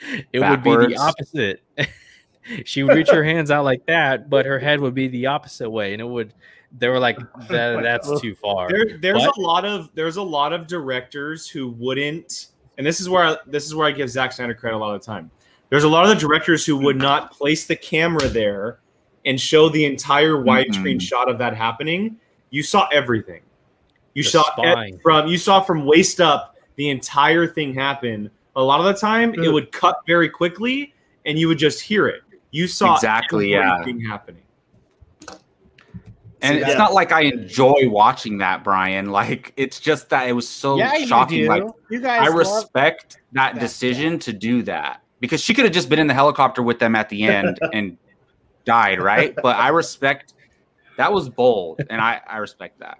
it 0.32 0.40
would 0.40 0.62
be 0.62 0.76
the 0.76 0.96
opposite. 0.98 1.62
she 2.66 2.82
would 2.82 2.94
reach 2.94 3.08
her 3.08 3.24
hands 3.24 3.50
out 3.50 3.64
like 3.64 3.86
that, 3.86 4.28
but 4.28 4.44
her 4.44 4.58
head 4.58 4.78
would 4.80 4.94
be 4.94 5.08
the 5.08 5.24
opposite 5.26 5.70
way, 5.70 5.94
and 5.94 6.02
it 6.02 6.06
would. 6.06 6.34
They 6.78 6.88
were 6.88 6.98
like, 6.98 7.18
that, 7.48 7.82
"That's 7.82 8.20
too 8.20 8.34
far." 8.34 8.68
There, 8.68 8.98
there's 8.98 9.20
What? 9.22 9.36
a 9.36 9.40
lot 9.40 9.64
of 9.64 9.90
there's 9.94 10.16
a 10.16 10.22
lot 10.22 10.52
of 10.52 10.66
directors 10.66 11.48
who 11.48 11.68
wouldn't, 11.70 12.48
and 12.78 12.86
this 12.86 13.00
is 13.00 13.08
where 13.08 13.24
I, 13.24 13.36
this 13.46 13.64
is 13.66 13.74
where 13.74 13.86
I 13.86 13.92
give 13.92 14.10
Zack 14.10 14.32
Snyder 14.32 14.54
credit 14.54 14.76
a 14.76 14.78
lot 14.78 14.94
of 14.94 15.00
the 15.00 15.06
time. 15.06 15.30
There's 15.70 15.84
a 15.84 15.88
lot 15.88 16.04
of 16.04 16.10
the 16.10 16.16
directors 16.16 16.64
who 16.66 16.76
would 16.78 16.96
not 16.96 17.32
place 17.32 17.66
the 17.66 17.76
camera 17.76 18.28
there 18.28 18.78
and 19.24 19.40
show 19.40 19.68
the 19.68 19.84
entire 19.84 20.34
widescreen 20.34 20.96
Mhm. 20.96 21.02
shot 21.02 21.30
of 21.30 21.38
that 21.38 21.56
happening. 21.56 22.16
You 22.50 22.62
saw 22.62 22.86
everything. 22.92 23.40
You 24.14 24.22
The 24.22 24.28
saw 24.30 24.42
spine. 24.52 24.98
from 25.02 25.26
you 25.28 25.38
saw 25.38 25.60
from 25.60 25.86
waist 25.86 26.20
up 26.20 26.56
the 26.76 26.90
entire 26.90 27.46
thing 27.46 27.72
happen. 27.74 28.30
A 28.56 28.62
lot 28.62 28.78
of 28.80 28.86
the 28.86 28.94
time, 28.94 29.30
it 29.34 29.38
Mm. 29.38 29.52
would 29.52 29.72
cut 29.72 29.96
very 30.06 30.28
quickly, 30.28 30.92
and 31.26 31.38
you 31.38 31.48
would 31.48 31.58
just 31.58 31.80
hear 31.80 32.06
it. 32.06 32.22
You 32.52 32.68
saw 32.68 32.94
Exactly, 32.94 33.50
yeah. 33.52 33.78
happening. 34.06 34.42
And 36.44 36.56
See, 36.56 36.60
it's 36.60 36.72
that- 36.72 36.78
not 36.78 36.92
like 36.92 37.10
I 37.10 37.22
enjoy 37.22 37.88
watching 37.88 38.38
that, 38.38 38.62
Brian. 38.62 39.10
Like 39.10 39.52
it's 39.56 39.80
just 39.80 40.10
that 40.10 40.28
it 40.28 40.32
was 40.32 40.46
so 40.48 40.76
yeah, 40.76 40.94
you 40.94 41.06
shocking. 41.06 41.44
do. 41.44 41.48
Like 41.48 41.62
you 41.90 42.00
guys 42.00 42.28
I 42.28 42.32
respect 42.32 43.18
that 43.32 43.54
that, 43.54 43.60
decision 43.60 44.18
to 44.20 44.32
do 44.32 44.62
that 44.64 45.00
because 45.20 45.40
she 45.40 45.54
could 45.54 45.64
have 45.64 45.72
just 45.72 45.88
been 45.88 45.98
in 45.98 46.06
the 46.06 46.12
helicopter 46.14 46.62
with 46.62 46.78
them 46.78 46.94
at 46.94 47.08
the 47.08 47.24
end 47.24 47.58
and 47.72 47.96
died, 48.66 49.00
right? 49.00 49.34
But 49.42 49.56
I 49.56 49.68
respect 49.68 50.34
that 50.98 51.10
was 51.10 51.30
bold, 51.30 51.80
and 51.88 51.98
I 52.00 52.20
I 52.28 52.36
respect 52.36 52.78
that. 52.80 52.98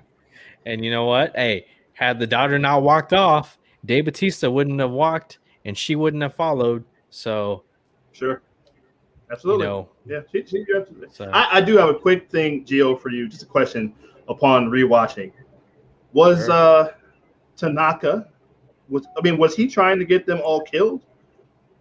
And 0.65 0.83
you 0.83 0.91
know 0.91 1.05
what? 1.05 1.37
Hey, 1.37 1.67
had 1.93 2.19
the 2.19 2.27
daughter 2.27 2.59
not 2.59 2.83
walked 2.83 3.13
off, 3.13 3.59
Dave 3.85 4.07
Bautista 4.07 4.51
wouldn't 4.51 4.81
have 4.81 4.91
walked, 4.93 5.39
and 5.67 5.77
she 5.77 5.97
wouldn't 5.97 6.23
have 6.23 6.35
followed. 6.35 6.83
So 7.11 7.63
Sure, 8.13 8.41
you 9.29 9.33
absolutely. 9.33 9.66
know, 9.66 9.89
yeah, 10.07 10.20
she, 10.31 10.45
she, 10.45 10.64
absolutely. 10.77 11.09
so 11.11 11.31
I, 11.33 11.57
I 11.59 11.61
do 11.61 11.77
have 11.77 11.89
a 11.89 11.95
quick 11.95 12.31
thing, 12.31 12.64
Gio, 12.64 13.01
for 13.01 13.11
you. 13.11 13.29
Just 13.29 13.43
a 13.43 13.47
question 13.47 13.95
upon 14.29 14.70
rewatching. 14.70 15.33
Was 16.12 16.47
Sure. 16.47 16.53
uh 16.53 16.89
Tanaka 17.57 18.29
was 18.89 19.07
I 19.16 19.22
mean, 19.22 19.39
was 19.39 19.55
he 19.55 19.66
trying 19.66 19.99
to 19.99 20.05
get 20.05 20.27
them 20.27 20.41
all 20.45 20.61
killed? 20.61 21.03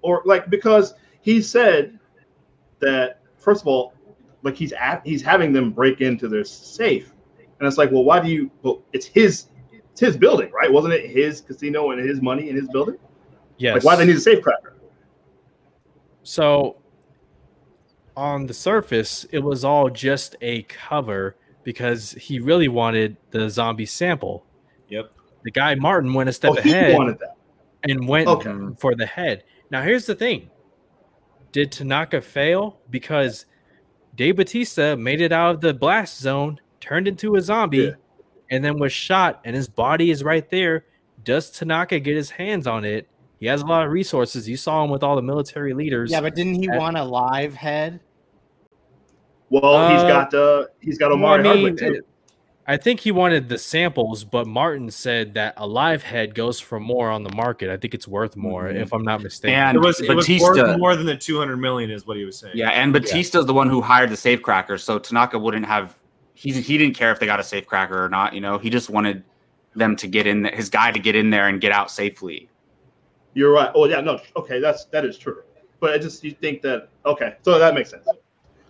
Or 0.01 0.21
like 0.25 0.49
because 0.49 0.93
he 1.21 1.41
said 1.41 1.99
that 2.79 3.21
first 3.37 3.61
of 3.61 3.67
all, 3.67 3.93
like 4.41 4.55
he's 4.55 4.73
at 4.73 5.05
he's 5.05 5.21
having 5.21 5.53
them 5.53 5.71
break 5.71 6.01
into 6.01 6.27
their 6.27 6.43
safe. 6.43 7.13
And 7.59 7.67
it's 7.67 7.77
like, 7.77 7.91
well, 7.91 8.03
why 8.03 8.19
do 8.19 8.29
you 8.29 8.49
well 8.61 8.81
it's 8.93 9.05
his 9.05 9.47
it's 9.71 9.99
his 9.99 10.17
building, 10.17 10.51
right? 10.51 10.71
Wasn't 10.71 10.93
it 10.93 11.09
his 11.09 11.41
casino 11.41 11.91
and 11.91 11.99
his 11.99 12.21
money 12.21 12.49
in 12.49 12.55
his 12.55 12.67
building? 12.69 12.97
yes. 13.57 13.75
Like 13.75 13.83
why 13.83 13.95
they 13.95 14.05
need 14.05 14.15
a 14.15 14.19
safe 14.21 14.41
cracker? 14.41 14.75
So 16.23 16.77
on 18.15 18.47
the 18.47 18.53
surface, 18.53 19.25
it 19.31 19.39
was 19.39 19.63
all 19.63 19.89
just 19.89 20.35
a 20.41 20.63
cover 20.63 21.35
because 21.63 22.11
he 22.11 22.39
really 22.39 22.67
wanted 22.67 23.17
the 23.31 23.49
zombie 23.49 23.85
sample. 23.85 24.45
Yep. 24.89 25.11
The 25.43 25.51
guy 25.51 25.75
Martin 25.75 26.13
went 26.13 26.29
a 26.29 26.33
step 26.33 26.53
oh, 26.55 26.57
ahead 26.57 27.17
and 27.83 28.07
went 28.07 28.27
Okay. 28.27 28.75
for 28.79 28.95
the 28.95 29.05
head. 29.05 29.43
Now 29.71 29.81
here's 29.81 30.05
the 30.05 30.15
thing. 30.15 30.49
Did 31.51 31.71
Tanaka 31.71 32.21
fail 32.21 32.79
because 32.89 33.45
Dave 34.15 34.37
Bautista 34.37 34.95
made 34.97 35.21
it 35.21 35.31
out 35.31 35.55
of 35.55 35.61
the 35.61 35.73
blast 35.73 36.19
zone, 36.19 36.59
turned 36.79 37.07
into 37.07 37.35
a 37.35 37.41
zombie, 37.41 37.77
Yeah. 37.77 37.91
and 38.51 38.63
then 38.63 38.77
was 38.79 38.93
shot, 38.93 39.41
and 39.43 39.55
his 39.55 39.67
body 39.67 40.11
is 40.11 40.23
right 40.23 40.47
there. 40.49 40.85
Does 41.23 41.49
Tanaka 41.51 41.99
get 41.99 42.15
his 42.15 42.31
hands 42.31 42.67
on 42.67 42.85
it? 42.85 43.07
He 43.43 43.49
has 43.49 43.61
a 43.61 43.65
lot 43.65 43.85
of 43.85 43.91
resources. 43.91 44.47
You 44.47 44.55
saw 44.55 44.85
him 44.85 44.89
with 44.89 45.03
all 45.03 45.17
the 45.17 45.21
military 45.21 45.73
leaders. 45.73 46.09
Yeah, 46.09 46.21
but 46.21 46.33
didn't 46.33 46.53
he 46.53 46.69
At- 46.69 46.79
want 46.79 46.95
a 46.97 47.03
live 47.03 47.53
head? 47.53 47.99
Well, 49.49 49.89
he's 49.91 50.01
got 50.03 50.31
the 50.31 50.69
he's 50.79 50.97
got 50.97 51.09
Well, 51.09 51.17
Omari 51.17 51.39
I 51.41 51.53
mean, 51.53 51.63
Hardwick 51.77 51.77
too. 51.77 52.01
I 52.65 52.77
think 52.77 53.01
he 53.01 53.11
wanted 53.11 53.49
the 53.49 53.57
samples, 53.57 54.23
but 54.23 54.47
Martin 54.47 54.89
said 54.89 55.33
that 55.33 55.55
a 55.57 55.67
live 55.67 56.03
head 56.03 56.33
goes 56.35 56.61
for 56.61 56.79
more 56.79 57.09
on 57.09 57.23
the 57.23 57.35
market. 57.35 57.69
I 57.69 57.75
think 57.75 57.93
it's 57.93 58.07
worth 58.07 58.37
more, 58.37 58.63
Mhm. 58.69 58.81
if 58.81 58.93
I'm 58.93 59.03
not 59.03 59.21
mistaken. 59.21 59.59
And 59.59 59.75
It 59.75 59.81
was 59.81 59.99
it 59.99 60.07
was 60.15 60.25
Bautista, 60.25 60.45
worth 60.63 60.77
more 60.79 60.95
than 60.95 61.05
the 61.05 61.17
200 61.17 61.57
million, 61.57 61.91
is 61.91 62.07
what 62.07 62.15
he 62.15 62.23
was 62.23 62.37
saying. 62.39 62.53
yeah, 62.55 62.69
and 62.69 62.93
Bautista's 62.93 63.45
the 63.45 63.53
one 63.53 63.69
who 63.69 63.81
hired 63.81 64.09
the 64.09 64.15
safecracker, 64.15 64.79
so 64.79 64.99
Tanaka 64.99 65.37
wouldn't 65.37 65.65
have. 65.65 65.99
He 66.33 66.53
he 66.53 66.77
didn't 66.77 66.95
care 66.95 67.11
if 67.11 67.19
they 67.19 67.25
got 67.25 67.41
a 67.41 67.43
safecracker 67.43 67.91
or 68.05 68.07
not. 68.07 68.33
You 68.35 68.39
know, 68.39 68.57
he 68.57 68.69
just 68.69 68.89
wanted 68.89 69.21
them 69.75 69.97
to 69.97 70.07
get 70.07 70.27
in, 70.27 70.43
there, 70.43 70.55
his 70.55 70.69
guy 70.69 70.93
to 70.93 70.99
get 70.99 71.17
in 71.17 71.29
there 71.29 71.49
and 71.49 71.59
get 71.59 71.73
out 71.73 71.91
safely. 71.91 72.47
You're 73.33 73.51
right. 73.51 73.71
Oh 73.75 73.85
yeah, 73.85 74.01
no, 74.01 74.19
okay, 74.35 74.59
that's 74.59 74.85
that 74.85 75.05
is 75.05 75.17
true. 75.17 75.43
But 75.79 75.93
I 75.93 75.97
just 75.97 76.23
you 76.23 76.31
think 76.31 76.61
that 76.61 76.89
okay, 77.05 77.35
so 77.41 77.57
that 77.59 77.73
makes 77.73 77.89
sense. 77.89 78.07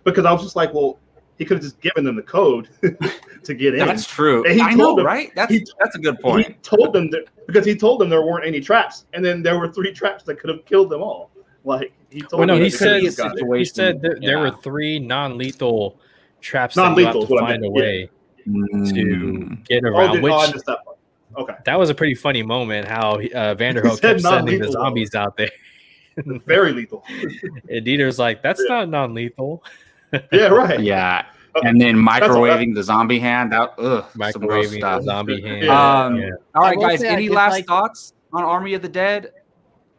Because 0.04 0.24
I 0.24 0.32
was 0.32 0.42
just 0.42 0.56
like, 0.56 0.72
well, 0.74 0.98
he 1.38 1.44
could 1.44 1.56
have 1.58 1.64
just 1.64 1.80
given 1.80 2.04
them 2.04 2.16
the 2.16 2.22
code 2.22 2.68
to 3.44 3.54
get 3.54 3.74
in. 3.74 3.86
That's 3.86 4.06
true. 4.06 4.44
And 4.44 4.54
he 4.54 4.60
I 4.60 4.68
told 4.74 4.78
know, 4.78 4.96
them- 4.96 5.06
right? 5.06 5.30
That's 5.34 5.52
he- 5.52 5.66
that's 5.80 5.96
a 5.96 5.98
good 5.98 6.18
point. 6.20 6.46
He 6.48 6.52
told 6.62 6.92
them 6.92 7.10
that 7.10 7.24
because 7.46 7.64
he 7.66 7.74
told 7.76 8.00
them 8.00 8.08
there 8.08 8.22
weren't 8.22 8.46
any 8.46 8.60
traps, 8.60 9.04
and 9.12 9.24
then 9.24 9.42
there 9.42 9.58
were 9.58 9.68
three 9.72 9.92
traps 9.92 10.24
that 10.24 10.38
could 10.38 10.50
have 10.50 10.64
killed 10.64 10.90
them 10.90 11.02
all. 11.02 11.30
Like 11.64 11.92
he 12.10 12.20
told 12.20 12.40
Well, 12.40 12.46
no, 12.48 12.54
them 12.54 12.64
he 12.64 12.70
that 12.70 12.78
they 12.78 13.10
said 13.10 13.24
just 13.26 13.38
he 13.54 13.64
said 13.64 14.02
that 14.02 14.20
there 14.22 14.38
were 14.38 14.50
three 14.50 14.98
non-lethal 14.98 15.98
traps 16.40 16.74
that 16.74 16.82
you 16.82 17.04
have 17.06 17.14
Non-lethal 17.14 17.20
to 17.22 17.26
is 17.26 17.30
what 17.30 17.44
I 17.44 17.46
find 17.52 17.64
a 17.64 17.70
meant, 17.70 17.74
yeah. 17.76 17.82
way 17.82 18.10
to 18.46 18.50
Mm. 18.50 19.64
get 19.66 19.82
Oh, 19.84 19.88
around. 19.88 20.12
did, 20.12 20.22
which 20.22 20.32
oh, 20.34 20.93
I 21.36 21.40
missed 21.40 21.46
that. 21.46 21.52
Okay, 21.54 21.54
that 21.66 21.78
was 21.78 21.90
a 21.90 21.94
pretty 21.94 22.14
funny 22.14 22.42
moment. 22.42 22.86
How 22.88 23.12
uh, 23.14 23.54
Vanderohe 23.54 23.92
said 23.92 24.00
kept 24.00 24.20
sending 24.20 24.20
the 24.20 24.30
non-lethal, 24.30 24.66
though. 24.66 24.70
zombies 24.72 25.14
out 25.14 25.36
there, 25.36 25.50
very 26.46 26.72
lethal. 26.72 27.04
and 27.68 27.84
Dieter's 27.84 28.18
like, 28.18 28.42
"That's 28.42 28.60
Yeah. 28.68 28.76
not 28.76 28.88
non-lethal." 28.90 29.64
yeah, 30.32 30.46
right. 30.46 30.80
Yeah, 30.80 31.26
Okay. 31.56 31.68
and 31.68 31.80
then 31.80 31.96
all 31.96 32.02
right. 32.04 32.22
microwaving 32.22 32.74
the 32.74 32.82
zombie 32.82 33.18
hand. 33.18 33.52
That 33.52 33.74
ugh, 33.78 34.04
some 34.30 34.46
gross 34.46 34.66
Microwaving 34.68 34.70
the 34.70 34.76
stuff. 34.78 35.02
zombie 35.02 35.40
hand. 35.42 35.62
Yeah. 35.64 36.04
Um, 36.04 36.16
Yeah. 36.16 36.30
All 36.54 36.62
right, 36.62 36.78
guys. 36.78 37.02
Any 37.02 37.28
last 37.28 37.52
like- 37.52 37.66
thoughts 37.66 38.12
on 38.32 38.42
Army 38.44 38.74
of 38.74 38.82
the 38.82 38.88
Dead 38.88 39.32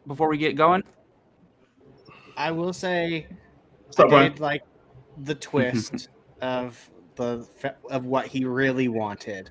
before 0.06 0.28
we 0.28 0.38
get 0.38 0.56
going? 0.56 0.82
I 2.36 2.50
will 2.50 2.72
say 2.72 3.26
What's 3.86 3.98
up, 3.98 4.12
I 4.12 4.28
did 4.28 4.40
like 4.40 4.62
the 5.24 5.34
twist 5.34 6.08
of 6.42 6.90
the 7.14 7.46
of 7.90 8.04
what 8.04 8.26
he 8.26 8.44
really 8.44 8.88
wanted. 8.88 9.50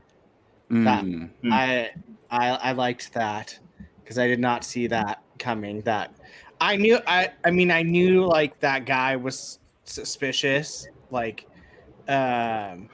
That- 0.70 1.04
Mm. 1.06 1.30
Hmm. 1.42 1.54
I 1.54 1.92
I 2.32 2.50
I 2.50 2.72
liked 2.72 3.14
that 3.14 3.58
because 4.04 4.18
I 4.18 4.28
did 4.28 4.40
not 4.40 4.64
see 4.64 4.88
that 4.88 5.22
coming. 5.40 5.82
That 5.82 6.12
I 6.60 6.76
knew 6.76 7.00
I 7.08 7.30
I 7.44 7.52
mean 7.52 7.70
I 7.72 7.84
knew 7.84 8.26
like 8.26 8.60
that 8.62 8.86
guy 8.86 9.16
was 9.16 9.60
suspicious. 9.84 10.88
Like, 11.12 11.46
um, 12.08 12.90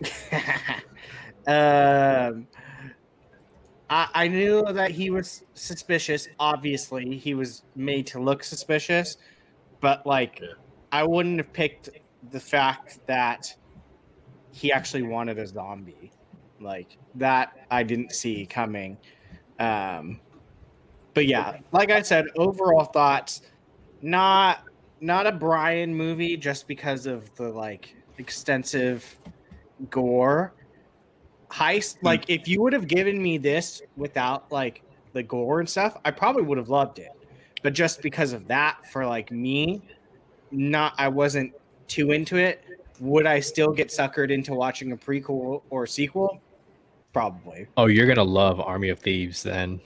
um, 1.46 2.46
I, 3.90 4.08
I 4.14 4.28
knew 4.28 4.64
that 4.72 4.90
he 4.90 5.10
was 5.10 5.42
suspicious. 5.54 6.28
Obviously, 6.38 7.16
he 7.18 7.34
was 7.34 7.64
made 7.76 8.06
to 8.08 8.20
look 8.20 8.42
suspicious, 8.44 9.18
but 9.80 10.06
like, 10.06 10.38
Yeah. 10.40 10.48
I 10.90 11.04
wouldn't 11.04 11.38
have 11.38 11.52
picked 11.52 11.90
the 12.30 12.40
fact 12.40 13.00
that 13.06 13.54
he 14.52 14.72
actually 14.72 15.02
wanted 15.02 15.38
a 15.38 15.46
zombie. 15.46 16.12
Like 16.62 16.96
that, 17.16 17.66
I 17.70 17.82
didn't 17.82 18.12
see 18.12 18.46
coming. 18.46 18.96
Um, 19.58 20.20
but 21.14 21.26
yeah, 21.26 21.58
like 21.72 21.90
I 21.90 22.02
said, 22.02 22.26
overall 22.36 22.84
thoughts, 22.84 23.42
not 24.00 24.64
not 25.00 25.26
a 25.26 25.32
Brian 25.32 25.94
movie 25.94 26.36
just 26.36 26.68
because 26.68 27.06
of 27.06 27.34
the 27.34 27.48
like 27.48 27.96
extensive 28.18 29.18
gore. 29.90 30.54
Heist 31.50 31.96
like 32.02 32.24
if 32.28 32.48
you 32.48 32.62
would 32.62 32.72
have 32.72 32.88
given 32.88 33.22
me 33.22 33.36
this 33.36 33.82
without 33.96 34.50
like 34.50 34.82
the 35.12 35.22
gore 35.22 35.60
and 35.60 35.68
stuff 35.68 35.98
i 36.06 36.10
probably 36.10 36.42
would 36.42 36.56
have 36.56 36.70
loved 36.70 36.98
it. 36.98 37.10
But 37.62 37.74
just 37.74 38.00
because 38.00 38.32
of 38.32 38.48
that 38.48 38.90
for 38.90 39.06
like 39.06 39.30
me 39.30 39.82
not 40.50 40.94
i 40.98 41.08
wasn't 41.08 41.52
too 41.88 42.12
into 42.12 42.36
it 42.36 42.64
would 43.00 43.26
i 43.26 43.38
still 43.40 43.72
get 43.72 43.88
suckered 43.88 44.30
into 44.30 44.54
watching 44.54 44.92
a 44.92 44.96
prequel 44.96 45.62
or 45.68 45.86
sequel 45.86 46.40
probably. 47.12 47.66
Oh, 47.76 47.86
you're 47.86 48.06
gonna 48.06 48.22
love 48.22 48.60
Army 48.60 48.88
of 48.88 48.98
Thieves 48.98 49.42
then. 49.42 49.80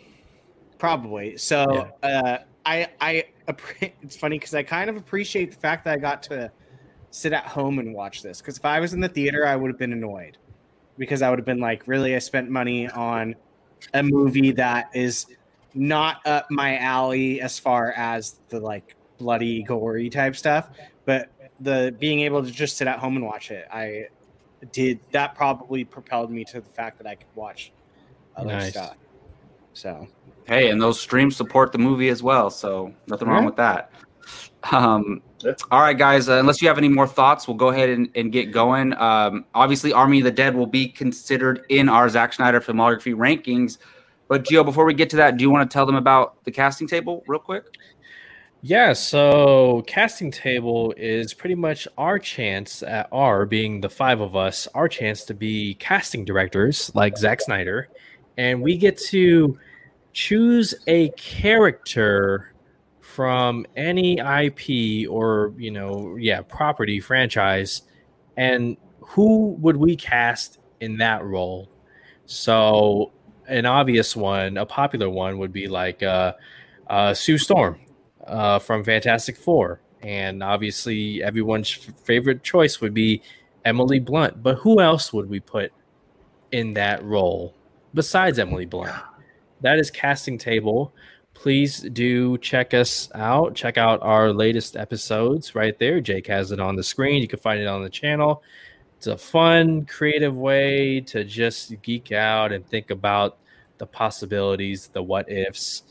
probably. 0.79 1.37
So 1.37 1.91
uh 2.03 2.39
i 2.65 2.89
i 3.01 3.25
it's 3.81 4.17
funny 4.17 4.39
because 4.39 4.55
i 4.55 4.63
kind 4.63 4.91
of 4.91 4.97
appreciate 4.97 5.53
the 5.53 5.57
fact 5.57 5.85
that 5.85 5.95
i 5.95 5.97
got 5.97 6.21
to 6.25 6.51
sit 7.13 7.33
at 7.33 7.47
home 7.47 7.79
and 7.79 7.95
watch 7.95 8.23
this. 8.23 8.41
Because 8.41 8.59
if 8.59 8.65
i 8.65 8.81
was 8.81 8.93
in 8.93 9.01
the 9.01 9.09
theater 9.09 9.47
i 9.47 9.57
would 9.57 9.71
have 9.71 9.79
been 9.79 9.93
annoyed 9.93 10.37
because 10.99 11.23
i 11.23 11.31
would 11.31 11.39
have 11.39 11.47
been 11.47 11.61
like 11.61 11.87
really? 11.87 12.15
I 12.15 12.19
spent 12.19 12.51
money 12.51 12.89
on 12.89 13.35
a 13.95 14.03
movie 14.03 14.53
that 14.53 14.91
is 14.95 15.27
not 15.75 16.27
up 16.27 16.51
my 16.51 16.79
alley 16.79 17.41
as 17.41 17.59
far 17.59 17.93
as 17.93 18.41
the 18.49 18.59
like 18.59 18.97
bloody 19.19 19.63
gory 19.63 20.11
type 20.11 20.35
stuff. 20.37 20.71
But 21.05 21.31
the 21.61 21.95
being 21.99 22.21
able 22.21 22.43
to 22.45 22.51
just 22.51 22.77
sit 22.77 22.87
at 22.89 22.99
home 22.99 23.17
and 23.17 23.25
watch 23.25 23.51
it 23.51 23.67
i 23.73 24.05
did 24.73 25.01
that 25.13 25.35
probably 25.35 25.85
propelled 25.85 26.31
me 26.31 26.45
to 26.45 26.61
the 26.61 26.69
fact 26.71 26.99
that 26.99 27.07
i 27.07 27.15
could 27.15 27.27
watch 27.35 27.73
other 28.37 28.53
Nice. 28.53 28.71
stuff 28.71 28.97
so 29.73 30.07
Hey, 30.47 30.71
and 30.71 30.81
those 30.81 31.01
streams 31.01 31.35
support 31.37 31.73
the 31.73 31.79
movie 31.79 32.09
as 32.09 32.23
well, 32.23 32.51
so 32.51 32.95
nothing 33.09 33.27
wrong 33.27 33.43
Yeah. 33.43 33.47
with 33.47 33.57
that. 33.57 33.91
Um, 34.71 35.21
all 35.73 35.81
right, 35.81 35.99
guys. 35.99 36.29
Uh, 36.29 36.35
unless 36.35 36.63
you 36.63 36.69
have 36.69 36.79
any 36.79 36.89
more 36.89 37.09
thoughts, 37.09 37.49
we'll 37.49 37.57
go 37.57 37.71
ahead 37.71 37.91
and, 37.91 38.09
and 38.15 38.31
get 38.31 38.53
going. 38.53 38.93
Um, 38.95 39.45
obviously, 39.57 39.93
Army 39.93 40.19
of 40.19 40.25
the 40.25 40.31
Dead 40.31 40.55
will 40.55 40.67
be 40.69 40.87
considered 40.87 41.63
in 41.69 41.89
our 41.89 42.09
Zack 42.09 42.33
Snyder 42.33 42.61
filmography 42.61 43.13
rankings. 43.13 43.79
But 44.29 44.45
Gio, 44.45 44.65
before 44.65 44.85
we 44.85 44.95
get 44.95 45.11
to 45.11 45.17
that, 45.17 45.37
do 45.37 45.43
you 45.43 45.51
want 45.51 45.69
to 45.69 45.75
tell 45.75 45.85
them 45.85 45.97
about 45.97 46.43
the 46.45 46.53
casting 46.53 46.87
table 46.87 47.25
real 47.27 47.41
quick? 47.41 47.65
Yeah, 48.69 48.95
so 48.95 49.85
casting 49.87 50.33
table 50.33 50.93
is 50.97 51.33
pretty 51.33 51.55
much 51.55 51.87
our 51.97 52.19
chance 52.19 52.83
at 52.83 53.09
our 53.13 53.47
being 53.47 53.81
the 53.81 53.89
five 53.89 54.21
of 54.21 54.35
us, 54.35 54.67
our 54.75 54.89
chance 54.89 55.25
to 55.27 55.35
be 55.35 55.75
casting 55.75 56.25
directors 56.25 56.91
like 56.93 57.17
Zack 57.17 57.43
Snyder, 57.43 57.89
and 58.37 58.61
we 58.61 58.77
get 58.77 58.99
to 59.11 59.57
choose 60.13 60.75
a 60.89 61.11
character 61.11 62.55
from 62.99 63.67
any 63.77 64.19
IP 64.19 65.09
or 65.09 65.55
you 65.57 65.71
know, 65.71 66.17
yeah, 66.17 66.41
property 66.43 66.99
franchise, 66.99 67.83
and 68.37 68.77
who 68.99 69.51
would 69.61 69.77
we 69.77 69.95
cast 69.95 70.59
in 70.81 70.97
that 70.97 71.25
role? 71.25 71.71
So, 72.25 73.13
an 73.47 73.65
obvious 73.65 74.17
one, 74.17 74.57
a 74.57 74.67
popular 74.67 75.09
one, 75.09 75.39
would 75.39 75.53
be 75.53 75.69
like 75.69 76.03
uh, 76.03 76.33
uh, 76.89 77.15
Sue 77.15 77.39
Storm 77.39 77.79
uh, 78.27 78.59
from 78.59 78.85
Fantastic 78.85 79.37
Four, 79.37 79.81
and 80.03 80.43
obviously 80.43 81.23
everyone's 81.23 81.71
favorite 81.71 82.43
choice 82.43 82.81
would 82.81 82.95
be 82.95 83.23
Emily 83.65 83.99
Blunt. 83.99 84.43
But 84.43 84.57
who 84.57 84.81
else 84.81 85.13
would 85.13 85.29
we 85.29 85.41
put 85.41 85.73
in 86.53 86.75
that 86.75 87.05
role 87.05 87.55
besides 87.95 88.39
Emily 88.39 88.67
Blunt? 88.67 88.95
That 89.61 89.79
is 89.79 89.91
casting 89.91 90.39
table. 90.39 90.93
Please 91.35 91.81
do 91.81 92.39
check 92.39 92.73
us 92.73 93.11
out. 93.15 93.55
Check 93.55 93.77
out 93.77 94.01
our 94.03 94.33
latest 94.33 94.77
episodes 94.77 95.55
right 95.55 95.79
there. 95.79 96.01
Jake 96.01 96.27
has 96.29 96.51
it 96.51 96.61
on 96.61 96.77
the 96.77 96.83
screen. 96.83 97.21
You 97.21 97.29
can 97.29 97.39
find 97.39 97.61
it 97.61 97.67
on 97.67 97.83
the 97.83 97.91
channel. 97.91 98.43
It's 98.97 99.07
a 99.07 99.19
fun, 99.19 99.85
creative 99.85 100.37
way 100.37 101.01
to 101.03 101.25
just 101.25 101.81
geek 101.83 102.13
out 102.13 102.53
and 102.53 102.67
think 102.67 102.91
about 102.91 103.37
the 103.77 103.87
possibilities, 103.87 104.87
the 104.89 105.03
what 105.03 105.31
ifs, 105.31 105.83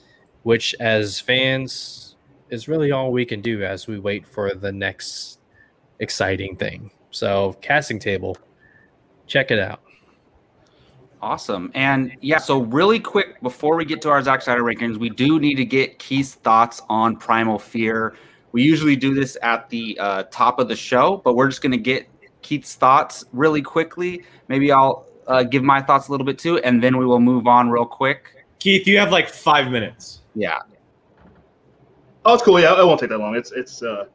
which 0.42 0.74
as 0.80 1.20
fans 1.20 2.15
is 2.50 2.68
really 2.68 2.92
all 2.92 3.12
we 3.12 3.26
can 3.26 3.42
do 3.42 3.64
as 3.64 3.88
we 3.88 4.00
wait 4.00 4.26
for 4.26 4.54
the 4.54 4.72
next 4.72 5.40
exciting 6.00 6.56
thing. 6.56 6.92
So, 7.12 7.58
casting 7.62 8.00
table, 8.00 8.38
check 9.28 9.52
it 9.52 9.60
out. 9.60 9.82
Awesome. 11.22 11.72
And 11.74 12.16
yeah, 12.22 12.38
so 12.38 12.60
really 12.60 13.00
quick 13.00 13.42
before 13.42 13.76
we 13.76 13.86
get 13.86 14.02
to 14.04 14.10
our 14.10 14.22
Zack 14.22 14.44
Snyder 14.44 14.62
rankings, 14.62 14.98
we 14.98 15.10
do 15.10 15.40
need 15.40 15.56
to 15.56 15.66
get 15.66 15.98
Keith's 15.98 16.36
thoughts 16.36 16.82
on 16.88 17.16
Primal 17.16 17.58
Fear. 17.58 18.16
We 18.52 18.62
usually 18.62 18.96
do 18.96 19.16
this 19.16 19.38
at 19.42 19.68
the 19.70 19.98
uh, 20.00 20.24
top 20.30 20.60
of 20.60 20.68
the 20.68 20.76
show, 20.76 21.22
but 21.24 21.36
we're 21.36 21.48
just 21.48 21.62
going 21.62 21.72
to 21.72 21.80
get 21.80 22.08
Keith's 22.42 22.76
thoughts 22.76 23.26
really 23.34 23.62
quickly. 23.62 24.24
Maybe 24.50 24.72
I'll 24.72 25.08
uh, 25.28 25.44
give 25.44 25.64
my 25.64 25.82
thoughts 25.82 26.10
a 26.10 26.12
little 26.12 26.26
bit 26.28 26.38
too, 26.38 26.60
and 26.60 26.84
then 26.84 26.98
we 26.98 27.06
will 27.06 27.20
move 27.20 27.48
on 27.48 27.72
real 27.72 27.86
quick. 27.86 28.46
Keith, 28.60 28.86
you 28.86 29.00
have 29.00 29.12
like 29.12 29.30
five 29.30 29.72
minutes. 29.72 30.22
Yeah. 30.36 30.60
Oh, 32.26 32.34
it's 32.34 32.44
cool. 32.44 32.60
Yeah, 32.60 32.80
it 32.80 32.86
won't 32.86 33.00
take 33.00 33.10
that 33.10 33.20
long. 33.20 33.36
It's 33.36 33.52
it's 33.52 33.84
uh, 33.84 34.06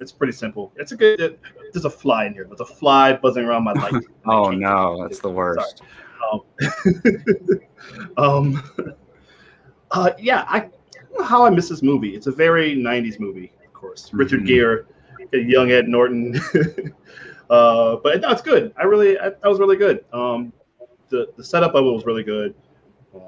it's 0.00 0.10
pretty 0.10 0.32
simple. 0.32 0.72
It's 0.76 0.92
a 0.92 0.96
good. 0.96 1.20
It, 1.20 1.40
there's 1.72 1.84
a 1.84 1.90
fly 1.90 2.24
in 2.24 2.32
here. 2.32 2.44
There's 2.44 2.60
a 2.60 2.64
fly 2.64 3.12
buzzing 3.12 3.44
around 3.44 3.64
my 3.64 3.72
light. 3.72 3.94
Oh 4.28 4.50
no, 4.50 5.00
that's 5.02 5.20
the 5.20 5.30
worst. 5.30 5.82
Um, 6.32 6.40
um, 8.16 8.62
uh, 9.92 10.10
yeah, 10.18 10.44
I, 10.48 10.56
I 10.56 10.70
don't 11.10 11.20
know 11.20 11.24
how 11.24 11.44
I 11.44 11.50
miss 11.50 11.68
this 11.68 11.80
movie. 11.82 12.16
It's 12.16 12.26
a 12.26 12.32
very 12.32 12.74
'90s 12.74 13.20
movie, 13.20 13.52
of 13.64 13.72
course. 13.72 14.12
Richard 14.12 14.40
Mhm. 14.40 14.46
Gere, 14.46 14.84
young 15.32 15.70
Ed 15.70 15.86
Norton. 15.88 16.40
uh, 17.50 17.96
but 17.96 18.20
no, 18.20 18.30
it's 18.30 18.42
good. 18.42 18.72
I 18.76 18.84
really, 18.84 19.16
I, 19.18 19.28
that 19.28 19.44
was 19.44 19.60
really 19.60 19.76
good. 19.76 20.04
Um, 20.12 20.52
the 21.10 21.28
the 21.36 21.44
setup 21.44 21.74
of 21.74 21.84
it 21.84 21.90
was 21.90 22.04
really 22.04 22.24
good. 22.24 22.54
Um, 23.14 23.20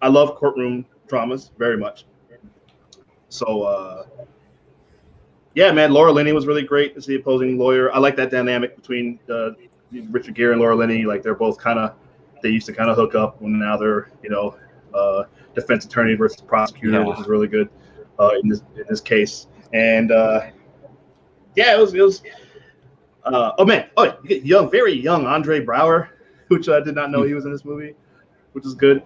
I 0.00 0.08
love 0.08 0.36
courtroom 0.36 0.86
dramas 1.08 1.50
very 1.58 1.76
much. 1.76 2.06
So, 3.32 3.62
uh, 3.62 4.04
yeah, 5.54 5.72
man, 5.72 5.92
Laura 5.92 6.12
Linney 6.12 6.32
was 6.32 6.46
really 6.46 6.62
great 6.62 6.94
as 6.98 7.06
the 7.06 7.14
opposing 7.16 7.58
lawyer. 7.58 7.90
I 7.92 7.98
like 7.98 8.14
that 8.16 8.30
dynamic 8.30 8.76
between 8.76 9.18
uh, 9.30 9.50
Richard 10.10 10.34
Gere 10.34 10.52
and 10.52 10.60
Laura 10.60 10.76
Linney. 10.76 11.04
Like 11.06 11.22
they're 11.22 11.34
both 11.34 11.56
kind 11.58 11.78
of 11.78 11.94
they 12.42 12.50
used 12.50 12.66
to 12.66 12.74
kind 12.74 12.90
of 12.90 12.96
hook 12.96 13.14
up 13.14 13.40
when 13.40 13.58
now 13.58 13.76
they're 13.78 14.10
you 14.22 14.28
know 14.28 14.56
uh, 14.92 15.24
defense 15.54 15.86
attorney 15.86 16.14
versus 16.14 16.42
prosecutor, 16.42 17.00
Yeah. 17.00 17.06
which 17.06 17.20
is 17.20 17.26
really 17.26 17.48
good 17.48 17.70
uh, 18.18 18.32
in 18.42 18.48
this 18.48 18.60
in 18.76 18.84
this 18.90 19.00
case. 19.00 19.46
And 19.72 20.12
uh, 20.12 20.50
yeah, 21.56 21.74
it 21.74 21.80
was 21.80 21.94
it 21.94 22.02
was. 22.02 22.22
Uh, 23.24 23.52
oh 23.56 23.64
man, 23.64 23.88
oh 23.96 24.18
young, 24.24 24.70
very 24.70 24.92
young 24.92 25.26
Andre 25.26 25.64
Braugher, 25.64 26.08
which 26.48 26.68
I 26.68 26.80
did 26.80 26.94
not 26.94 27.10
know 27.10 27.22
he 27.22 27.32
was 27.32 27.46
in 27.46 27.52
this 27.52 27.64
movie, 27.64 27.94
which 28.52 28.66
is 28.66 28.74
good. 28.74 29.02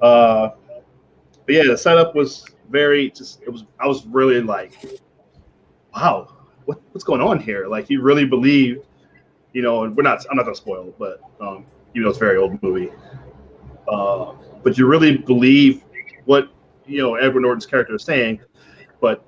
Uh, 0.00 0.50
but 1.44 1.54
yeah, 1.54 1.64
the 1.66 1.76
setup 1.76 2.14
was 2.14 2.46
very 2.70 3.10
just. 3.10 3.42
It 3.42 3.50
was 3.50 3.64
I 3.80 3.86
was 3.86 4.06
really 4.06 4.40
like, 4.40 4.72
wow, 5.94 6.34
what, 6.64 6.80
what's 6.92 7.04
going 7.04 7.20
on 7.20 7.40
here? 7.40 7.66
Like 7.66 7.90
you 7.90 8.02
really 8.02 8.24
believed, 8.24 8.86
you 9.52 9.62
know, 9.62 9.84
and 9.84 9.96
we're 9.96 10.02
not. 10.02 10.24
I'm 10.30 10.36
not 10.36 10.44
gonna 10.44 10.56
spoil 10.56 10.88
it, 10.88 10.98
but 10.98 11.20
um, 11.40 11.64
even 11.94 12.04
though 12.04 12.10
it's 12.10 12.18
a 12.18 12.20
very 12.20 12.36
old 12.36 12.62
movie, 12.62 12.90
uh, 13.88 14.32
but 14.62 14.76
you 14.76 14.86
really 14.86 15.16
believe 15.16 15.84
what 16.24 16.50
you 16.86 17.02
know 17.02 17.14
Edward 17.14 17.40
Norton's 17.40 17.66
character 17.66 17.94
is 17.94 18.04
saying, 18.04 18.40
but 19.00 19.24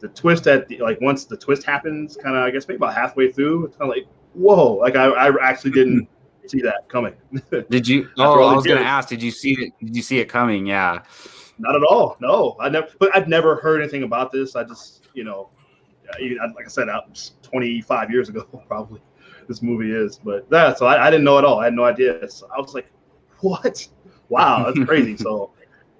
the 0.00 0.08
twist 0.08 0.46
at 0.46 0.68
the 0.68 0.78
like 0.78 1.00
once 1.00 1.24
the 1.24 1.36
twist 1.36 1.64
happens, 1.64 2.16
kind 2.16 2.36
of 2.36 2.42
I 2.42 2.50
guess 2.50 2.68
maybe 2.68 2.76
about 2.76 2.94
halfway 2.94 3.32
through, 3.32 3.66
it's 3.66 3.76
kind 3.76 3.90
of 3.90 3.96
like 3.96 4.06
whoa, 4.34 4.74
like 4.74 4.96
I, 4.96 5.06
I 5.06 5.48
actually 5.48 5.70
didn't 5.70 6.08
see 6.46 6.60
that 6.60 6.88
coming. 6.88 7.14
Did 7.70 7.88
you? 7.88 8.08
Oh, 8.18 8.44
I 8.44 8.54
was 8.54 8.66
gonna 8.66 8.80
ask. 8.80 9.08
Did 9.08 9.22
you 9.22 9.30
see 9.30 9.52
it? 9.52 9.72
Did 9.80 9.96
you 9.96 10.02
see 10.02 10.18
it 10.18 10.28
coming? 10.28 10.66
Yeah. 10.66 11.02
Not 11.58 11.76
at 11.76 11.82
all. 11.82 12.16
No, 12.20 12.56
I 12.60 12.68
never. 12.68 12.88
But 12.98 13.14
I've 13.14 13.28
never 13.28 13.56
heard 13.56 13.80
anything 13.80 14.02
about 14.02 14.32
this. 14.32 14.56
I 14.56 14.64
just, 14.64 15.08
you 15.14 15.24
know, 15.24 15.50
like 16.20 16.66
I 16.66 16.68
said, 16.68 16.88
was 17.08 17.32
25 17.42 18.10
years 18.10 18.28
ago, 18.28 18.42
probably. 18.68 19.00
This 19.46 19.62
movie 19.62 19.92
is, 19.92 20.18
but 20.24 20.48
that. 20.50 20.78
So 20.78 20.86
I, 20.86 21.06
I 21.06 21.10
didn't 21.10 21.24
know 21.24 21.38
at 21.38 21.44
all. 21.44 21.60
I 21.60 21.64
had 21.64 21.74
no 21.74 21.84
idea. 21.84 22.28
So 22.30 22.48
I 22.54 22.60
was 22.60 22.74
like, 22.74 22.86
what? 23.40 23.86
Wow, 24.30 24.64
that's 24.64 24.84
crazy. 24.86 25.16
so 25.16 25.52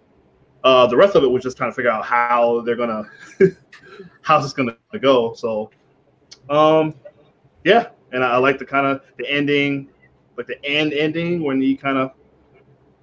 uh, 0.65 0.87
the 0.87 0.97
rest 0.97 1.15
of 1.15 1.23
it 1.23 1.31
was 1.31 1.43
just 1.43 1.57
trying 1.57 1.71
to 1.71 1.75
figure 1.75 1.91
out 1.91 2.05
how 2.05 2.63
they're 2.63 2.77
gonna, 2.77 3.05
how's 4.23 4.45
this 4.45 4.55
gonna 4.55 4.77
go. 5.01 5.35
So, 5.35 5.71
um, 6.49 6.95
yeah, 7.65 7.89
and 8.13 8.25
I, 8.25 8.33
I 8.33 8.37
like 8.39 8.59
the 8.59 8.65
kind 8.65 8.87
of 8.87 9.03
the 9.19 9.31
ending, 9.31 9.91
like 10.39 10.47
the 10.47 10.63
end 10.65 10.95
ending 10.95 11.43
when 11.43 11.61
he 11.61 11.77
kind 11.77 11.99
of 11.99 12.13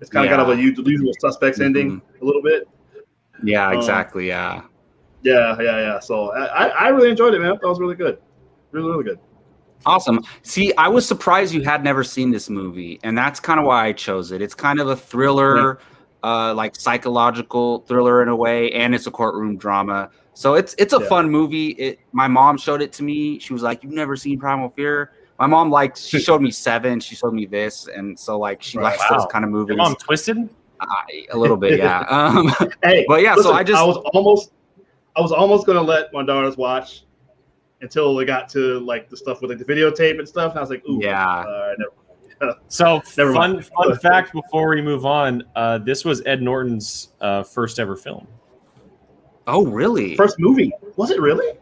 It's 0.02 0.10
kind 0.10 0.26
of 0.26 0.32
Yeah. 0.32 0.38
got 0.38 0.50
of 0.52 0.58
a 0.58 0.62
usual 0.62 1.14
suspects 1.20 1.60
ending 1.60 2.02
a 2.22 2.26
little 2.26 2.42
bit. 2.42 2.68
Yeah, 3.44 3.68
Um, 3.68 3.76
exactly. 3.78 4.28
Yeah. 4.28 4.64
Yeah, 5.24 5.56
yeah, 5.62 5.80
yeah. 5.80 6.00
So 6.00 6.32
I, 6.34 6.68
I 6.68 6.88
really 6.90 7.12
enjoyed 7.12 7.34
it, 7.36 7.40
man. 7.40 7.58
That 7.62 7.68
was 7.68 7.80
really 7.80 7.96
good. 7.96 8.18
Really, 8.72 8.90
really 8.90 9.04
good. 9.04 9.20
Awesome. 9.86 10.20
See, 10.44 10.74
I 10.78 10.88
was 10.88 11.08
surprised 11.08 11.54
you 11.54 11.62
had 11.62 11.84
never 11.84 12.04
seen 12.04 12.32
this 12.32 12.50
movie, 12.50 13.00
and 13.04 13.18
that's 13.18 13.40
kind 13.40 13.60
of 13.60 13.66
why 13.66 13.86
I 13.88 13.94
chose 13.94 14.32
it. 14.32 14.42
It's 14.42 14.54
kind 14.54 14.80
of 14.80 14.90
a 14.90 14.96
thriller, 14.96 15.80
uh, 16.24 16.54
like 16.54 16.76
psychological 16.76 17.80
thriller 17.80 18.22
in 18.22 18.30
a 18.30 18.36
way, 18.36 18.72
and 18.72 18.94
it's 18.94 19.08
a 19.08 19.12
courtroom 19.12 19.58
drama. 19.58 20.10
So 20.34 20.54
it's 20.56 20.76
it's 20.78 20.94
a 20.94 21.00
Yeah. 21.00 21.08
fun 21.08 21.30
movie. 21.32 21.70
It 21.70 22.00
my 22.12 22.28
mom 22.28 22.58
showed 22.58 22.82
it 22.82 22.94
to 22.94 23.04
me. 23.04 23.40
She 23.40 23.54
was 23.54 23.64
like, 23.64 23.84
"You've 23.84 23.92
never 23.94 24.16
seen 24.16 24.40
Primal 24.40 24.70
Fear?" 24.70 25.12
My 25.42 25.48
mom 25.48 25.72
likes. 25.72 26.06
She 26.06 26.20
showed 26.28 26.40
me 26.42 26.52
Seven. 26.52 27.00
She 27.00 27.16
showed 27.16 27.34
me 27.34 27.46
this, 27.48 27.88
and 27.88 28.18
so 28.18 28.38
like 28.38 28.62
she 28.62 28.78
Right. 28.78 28.96
likes 28.98 29.10
those 29.10 29.26
kind 29.32 29.44
of 29.44 29.50
movies. 29.50 29.70
Your 29.76 29.78
mom 29.78 29.96
twisted. 29.96 30.38
I- 30.80 31.26
a 31.32 31.38
little 31.38 31.58
bit, 31.58 31.78
yeah. 31.80 32.06
Um, 32.10 32.54
Hey, 32.84 33.06
But 33.08 33.22
yeah, 33.24 33.36
so 33.36 33.52
I 33.54 33.64
just- 33.64 33.80
I 33.80 33.84
was 33.84 33.98
almost 34.14 34.52
I 35.16 35.22
was 35.22 35.32
almost 35.32 35.66
gonna 35.66 35.82
let 35.82 36.14
my 36.14 36.24
daughters 36.24 36.58
watch 36.58 37.04
until 37.82 38.16
they 38.16 38.24
got 38.26 38.48
to 38.50 38.80
like 38.82 39.10
the 39.10 39.18
stuff 39.18 39.42
with 39.42 39.50
like 39.50 39.60
the 39.60 39.66
videotape 39.66 40.20
and 40.20 40.28
stuff. 40.28 40.52
And 40.52 40.60
I 40.60 40.62
was 40.62 40.70
like, 40.70 40.84
ooh, 40.88 41.00
Yeah. 41.02 41.40
uh. 41.40 41.74
So 42.70 43.02
Never 43.18 43.34
fun 43.34 43.54
mind. 43.54 43.66
fun 43.66 43.98
fact 44.00 44.34
before 44.34 44.70
we 44.70 44.82
move 44.82 45.06
on, 45.06 45.44
uh, 45.56 45.78
this 45.80 46.04
was 46.06 46.24
Ed 46.26 46.42
Norton's 46.42 47.10
uh, 47.22 47.42
first 47.44 47.80
ever 47.80 47.96
film. 47.96 48.28
oh, 49.48 49.66
really? 49.66 50.16
First 50.16 50.40
movie 50.40 50.72
was 50.96 51.12
it 51.12 51.20
really? 51.22 51.58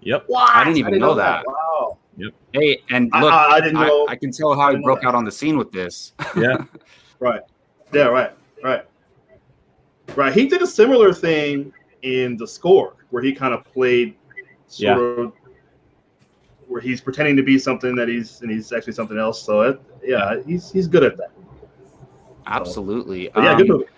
Yep. 0.00 0.24
What? 0.28 0.54
I 0.54 0.64
didn't 0.64 0.78
even 0.78 0.98
know 0.98 1.14
that. 1.14 1.44
Wow. 1.46 1.96
Hey, 2.52 2.82
and 2.90 3.10
look, 3.20 3.32
I- 3.32 3.56
I 3.56 3.60
didn't 3.60 3.74
know- 3.74 4.06
I 4.08 4.16
can 4.16 4.30
tell 4.32 4.54
how 4.54 4.68
he 4.68 4.74
didn't 4.74 4.82
know 4.82 4.86
broke 4.86 5.00
that. 5.02 5.08
out 5.08 5.14
on 5.14 5.24
the 5.24 5.32
scene 5.32 5.56
with 5.58 5.70
this. 5.72 6.12
Yeah. 6.36 6.56
Right. 7.20 7.40
Yeah. 7.92 8.04
Right. 8.04 8.30
Right. 8.62 8.84
Right. 10.14 10.32
He 10.32 10.46
did 10.46 10.62
a 10.62 10.66
similar 10.66 11.12
thing 11.12 11.72
in 12.02 12.36
the 12.36 12.46
score 12.46 12.94
where 13.10 13.22
he 13.22 13.32
kind 13.34 13.52
of 13.52 13.64
played 13.64 14.14
sort 14.68 15.18
of 15.18 15.32
where 16.68 16.80
he's 16.80 17.00
pretending 17.00 17.34
to 17.36 17.42
be 17.42 17.58
something 17.58 17.96
that 17.96 18.06
he's 18.08 18.40
and 18.42 18.50
he's 18.52 18.72
actually 18.72 18.92
something 18.92 19.18
else. 19.18 19.42
So 19.42 19.62
it, 19.62 19.80
yeah, 20.04 20.36
he's 20.46 20.70
he's 20.70 20.86
good 20.86 21.02
at 21.02 21.16
that. 21.16 21.30
Absolutely. 22.46 23.30
But 23.34 23.44
yeah, 23.44 23.56
good 23.56 23.70
Um, 23.70 23.76
movie. 23.78 23.90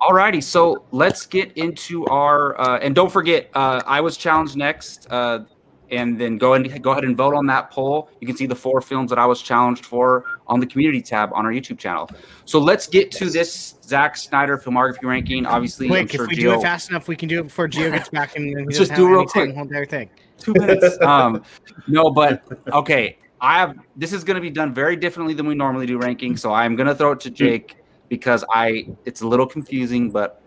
Alrighty, 0.00 0.42
so 0.42 0.84
let's 0.90 1.24
get 1.24 1.52
into 1.56 2.04
our 2.06 2.60
uh, 2.60 2.78
and 2.78 2.94
don't 2.94 3.10
forget, 3.10 3.48
uh, 3.54 3.80
I 3.86 4.00
was 4.02 4.18
challenged 4.18 4.54
next, 4.56 5.06
uh, 5.10 5.44
and 5.90 6.18
then 6.18 6.38
go 6.38 6.54
and 6.54 6.82
go 6.82 6.92
ahead 6.92 7.04
and 7.04 7.16
vote 7.16 7.34
on 7.34 7.46
that 7.46 7.70
poll. 7.70 8.08
You 8.20 8.26
can 8.26 8.36
see 8.36 8.46
the 8.46 8.54
four 8.54 8.80
films 8.80 9.10
that 9.10 9.18
I 9.18 9.26
was 9.26 9.42
challenged 9.42 9.84
for 9.84 10.24
on 10.46 10.60
the 10.60 10.66
community 10.66 11.02
tab 11.02 11.30
on 11.34 11.44
our 11.46 11.52
YouTube 11.52 11.78
channel. 11.78 12.08
So 12.44 12.58
let's 12.58 12.86
get 12.86 13.10
to 13.12 13.30
this 13.30 13.76
Zack 13.82 14.16
Snyder 14.16 14.58
filmography 14.58 15.04
ranking. 15.04 15.46
Obviously, 15.46 15.88
Quick, 15.88 16.10
sure 16.10 16.24
if 16.24 16.30
we 16.30 16.36
Gio- 16.36 16.40
do 16.40 16.52
it 16.54 16.62
fast 16.62 16.90
enough, 16.90 17.08
we 17.08 17.16
can 17.16 17.28
do 17.28 17.40
it 17.40 17.44
before 17.44 17.68
Gio 17.68 17.92
gets 17.92 18.08
back 18.08 18.36
and 18.36 18.46
he 18.46 18.54
Let's 18.56 18.78
just 18.78 18.94
do 18.94 19.06
it 19.06 19.10
real 19.10 19.20
any 19.20 19.28
say 19.28 19.40
in 19.40 19.46
quick. 19.46 19.48
the 19.48 19.54
whole 19.54 19.66
entire 19.66 19.86
thing. 19.86 20.10
two 20.38 20.54
minutes. 20.54 21.00
um, 21.02 21.42
no, 21.86 22.10
but 22.10 22.42
okay. 22.72 23.18
I 23.40 23.58
have 23.58 23.76
this 23.96 24.14
is 24.14 24.24
going 24.24 24.36
to 24.36 24.40
be 24.40 24.48
done 24.50 24.72
very 24.72 24.96
differently 24.96 25.34
than 25.34 25.46
we 25.46 25.54
normally 25.54 25.84
do 25.84 25.98
ranking. 25.98 26.36
So 26.36 26.52
I'm 26.52 26.76
going 26.76 26.86
to 26.86 26.94
throw 26.94 27.12
it 27.12 27.20
to 27.20 27.30
Jake 27.30 27.76
because 28.08 28.42
I 28.48 28.86
it's 29.04 29.20
a 29.20 29.28
little 29.28 29.46
confusing, 29.46 30.10
but 30.10 30.40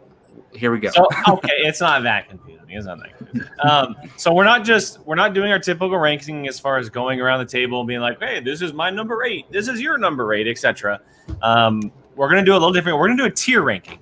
here 0.58 0.72
we 0.72 0.80
go. 0.80 0.90
So 0.90 1.08
okay, 1.30 1.54
it's 1.60 1.82
not 1.82 2.04
that 2.04 2.30
confusing. 2.30 2.66
It's 2.70 2.86
not 2.86 3.00
that 3.00 3.18
confusing. 3.18 3.50
Um, 3.60 3.96
so 4.18 4.34
we're 4.34 4.44
not 4.44 4.64
just 4.64 5.00
we're 5.06 5.16
not 5.16 5.34
doing 5.34 5.52
our 5.52 5.60
typical 5.60 5.98
ranking 5.98 6.48
as 6.48 6.60
far 6.60 6.78
as 6.78 6.90
going 6.90 7.22
around 7.22 7.40
the 7.40 7.46
table 7.46 7.80
and 7.80 7.88
being 7.88 8.02
like, 8.02 8.20
hey, 8.20 8.40
this 8.40 8.62
is 8.62 8.74
my 8.74 8.90
number 8.90 9.24
eight, 9.24 9.52
this 9.52 9.68
is 9.68 9.82
your 9.82 9.98
number 9.98 10.34
eight, 10.34 10.48
etc. 10.48 11.02
Um, 11.42 11.92
we're 12.16 12.30
gonna 12.30 12.46
do 12.46 12.54
a 12.54 12.54
little 12.54 12.74
different. 12.74 12.98
We're 12.98 13.08
gonna 13.08 13.22
do 13.22 13.26
a 13.26 13.32
tier 13.32 13.62
ranking. 13.62 14.00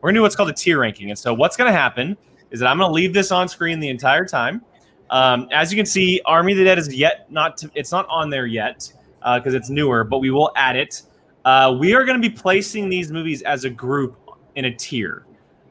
We're 0.00 0.10
gonna 0.10 0.18
do 0.18 0.22
what's 0.22 0.36
called 0.36 0.50
a 0.50 0.54
tier 0.54 0.80
ranking. 0.80 1.10
And 1.10 1.18
so 1.18 1.34
what's 1.34 1.56
gonna 1.56 1.72
happen 1.72 2.16
is 2.50 2.60
that 2.60 2.66
I'm 2.68 2.78
gonna 2.78 2.92
leave 2.92 3.12
this 3.12 3.30
on 3.30 3.48
screen 3.48 3.80
the 3.80 3.88
entire 3.88 4.24
time. 4.24 4.62
Um, 5.10 5.48
as 5.52 5.72
you 5.72 5.76
can 5.76 5.86
see, 5.86 6.20
Army 6.26 6.52
of 6.52 6.58
the 6.58 6.64
Dead 6.64 6.78
is 6.78 6.94
yet 6.94 7.30
not 7.30 7.56
to, 7.58 7.70
it's 7.74 7.92
not 7.92 8.06
on 8.08 8.30
there 8.30 8.46
yet 8.46 8.92
because 9.34 9.54
it's 9.54 9.70
newer, 9.70 10.04
but 10.04 10.18
we 10.18 10.30
will 10.30 10.52
add 10.56 10.76
it. 10.76 11.02
Uh, 11.44 11.76
we 11.78 11.94
are 11.94 12.04
going 12.04 12.20
to 12.20 12.28
be 12.28 12.34
placing 12.34 12.88
these 12.88 13.10
movies 13.10 13.42
as 13.42 13.64
a 13.64 13.70
group 13.70 14.18
in 14.56 14.66
a 14.66 14.74
tier. 14.74 15.24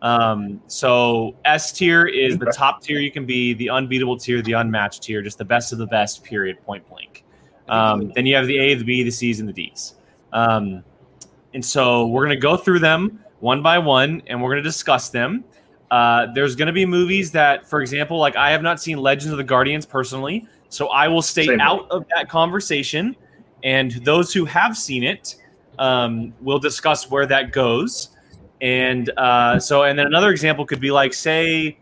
Um, 0.08 0.62
so 0.68 1.36
S 1.44 1.74
tier 1.74 2.06
is 2.06 2.38
the 2.38 2.46
top 2.46 2.82
tier 2.82 3.00
you 3.00 3.12
can 3.12 3.26
be, 3.26 3.54
the 3.54 3.70
unbeatable 3.70 4.18
tier, 4.18 4.42
the 4.42 4.54
unmatched 4.54 5.04
tier, 5.04 5.22
just 5.22 5.38
the 5.38 5.44
best 5.44 5.74
of 5.74 5.80
the 5.80 5.88
best. 5.88 6.24
Period. 6.24 6.64
Point 6.64 6.88
blank. 6.88 7.26
Um, 7.68 8.14
then 8.16 8.26
you 8.26 8.34
have 8.38 8.48
the 8.48 8.58
A, 8.58 8.76
the 8.76 8.86
B, 8.86 9.04
the 9.04 9.12
C's, 9.12 9.42
and 9.42 9.50
the 9.50 9.54
D's. 9.54 9.96
Um, 10.32 10.82
and 11.54 11.66
so 11.66 12.08
we're 12.08 12.24
gonna 12.24 12.38
go 12.38 12.56
through 12.56 12.80
them 12.80 13.22
one 13.42 13.62
by 13.62 13.78
one, 13.78 14.22
and 14.28 14.42
we're 14.42 14.52
gonna 14.52 14.62
discuss 14.62 15.10
them. 15.10 15.44
Uh, 15.92 16.28
there's 16.34 16.56
gonna 16.56 16.72
be 16.72 16.86
movies 16.86 17.30
that, 17.32 17.70
for 17.70 17.82
example, 17.82 18.18
like 18.18 18.38
I 18.38 18.52
have 18.52 18.62
not 18.62 18.82
seen 18.82 19.00
Legends 19.00 19.34
of 19.34 19.38
the 19.38 19.44
Guardians 19.44 19.86
personally, 19.86 20.48
so 20.70 20.88
I 20.88 21.10
will 21.10 21.22
stay 21.22 21.48
Same 21.48 21.60
out 21.60 21.86
of 21.92 22.06
that 22.16 22.30
conversation. 22.30 23.14
And 23.64 23.92
those 24.06 24.32
who 24.32 24.46
have 24.46 24.78
seen 24.78 25.04
it 25.04 25.36
um, 25.80 26.34
will 26.40 26.60
discuss 26.60 27.12
where 27.12 27.26
that 27.26 27.52
goes. 27.52 28.17
And 28.62 29.10
uh, 29.18 29.60
so, 29.60 29.84
and 29.84 29.98
then 29.98 30.08
another 30.08 30.32
example 30.32 30.66
could 30.66 30.80
be 30.80 30.92
like, 30.92 31.14
say, 31.14 31.78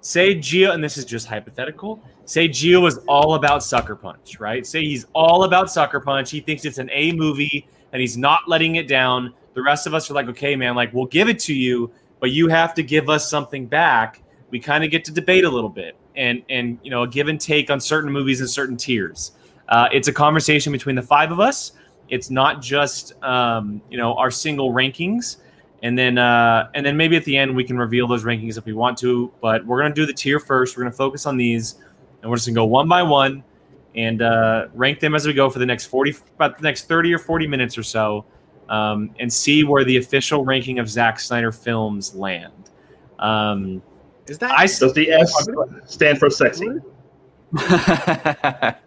say 0.00 0.36
Gio, 0.36 0.72
and 0.72 0.82
this 0.82 0.96
is 0.96 1.04
just 1.04 1.26
hypothetical. 1.26 2.02
Say 2.24 2.48
Gio 2.48 2.86
is 2.86 2.98
all 3.08 3.34
about 3.34 3.64
Sucker 3.64 3.96
Punch, 3.96 4.38
right? 4.38 4.66
Say 4.66 4.84
he's 4.84 5.06
all 5.14 5.44
about 5.44 5.70
Sucker 5.70 6.00
Punch. 6.00 6.30
He 6.30 6.40
thinks 6.40 6.64
it's 6.64 6.78
an 6.78 6.90
A 6.92 7.12
movie, 7.12 7.66
and 7.92 8.00
he's 8.00 8.16
not 8.16 8.40
letting 8.46 8.76
it 8.76 8.86
down. 8.86 9.34
The 9.54 9.62
rest 9.62 9.86
of 9.86 9.94
us 9.94 10.10
are 10.10 10.14
like, 10.14 10.28
okay, 10.28 10.54
man, 10.54 10.74
like 10.74 10.92
we'll 10.92 11.06
give 11.06 11.28
it 11.28 11.38
to 11.40 11.54
you, 11.54 11.90
but 12.20 12.30
you 12.30 12.48
have 12.48 12.74
to 12.74 12.82
give 12.82 13.08
us 13.08 13.28
something 13.28 13.66
back. 13.66 14.22
We 14.50 14.60
kind 14.60 14.84
of 14.84 14.90
get 14.90 15.04
to 15.06 15.12
debate 15.12 15.44
a 15.44 15.50
little 15.50 15.70
bit, 15.70 15.96
and 16.14 16.42
and 16.48 16.78
you 16.82 16.90
know, 16.90 17.02
a 17.02 17.08
give 17.08 17.28
and 17.28 17.40
take 17.40 17.70
on 17.70 17.80
certain 17.80 18.12
movies 18.12 18.40
and 18.40 18.48
certain 18.48 18.76
tiers. 18.76 19.32
Uh, 19.68 19.88
it's 19.92 20.08
a 20.08 20.12
conversation 20.12 20.72
between 20.72 20.94
the 20.94 21.02
five 21.02 21.32
of 21.32 21.40
us. 21.40 21.72
It's 22.08 22.30
not 22.30 22.60
just 22.62 23.20
um, 23.24 23.82
you 23.90 23.98
know 23.98 24.14
our 24.14 24.30
single 24.30 24.72
rankings, 24.72 25.38
and 25.82 25.98
then 25.98 26.16
uh, 26.16 26.70
and 26.74 26.86
then 26.86 26.96
maybe 26.96 27.16
at 27.16 27.24
the 27.24 27.36
end 27.36 27.54
we 27.54 27.64
can 27.64 27.76
reveal 27.76 28.06
those 28.06 28.24
rankings 28.24 28.56
if 28.56 28.64
we 28.64 28.72
want 28.72 28.96
to. 28.98 29.32
But 29.40 29.66
we're 29.66 29.82
gonna 29.82 29.94
do 29.94 30.06
the 30.06 30.12
tier 30.12 30.38
first. 30.38 30.76
We're 30.76 30.84
gonna 30.84 30.94
focus 30.94 31.26
on 31.26 31.36
these, 31.36 31.76
and 32.22 32.30
we're 32.30 32.36
just 32.36 32.46
gonna 32.46 32.54
go 32.54 32.64
one 32.64 32.88
by 32.88 33.02
one 33.02 33.42
and 33.94 34.22
uh, 34.22 34.68
rank 34.74 35.00
them 35.00 35.14
as 35.14 35.26
we 35.26 35.34
go 35.34 35.50
for 35.50 35.58
the 35.58 35.66
next 35.66 35.86
forty, 35.86 36.14
about 36.36 36.56
the 36.56 36.62
next 36.62 36.86
thirty 36.86 37.12
or 37.12 37.18
forty 37.18 37.46
minutes 37.46 37.76
or 37.76 37.82
so, 37.82 38.24
um, 38.68 39.10
and 39.18 39.30
see 39.32 39.64
where 39.64 39.84
the 39.84 39.96
official 39.96 40.44
ranking 40.44 40.78
of 40.78 40.88
Zack 40.88 41.18
Snyder 41.18 41.52
films 41.52 42.14
land. 42.14 42.70
Um, 43.18 43.82
Is 44.28 44.38
that 44.38 44.52
I 44.52 44.66
Does 44.66 44.94
the 44.94 45.10
S 45.10 45.48
stand 45.86 46.18
for 46.18 46.30
sexy? 46.30 46.66
what 47.50 48.78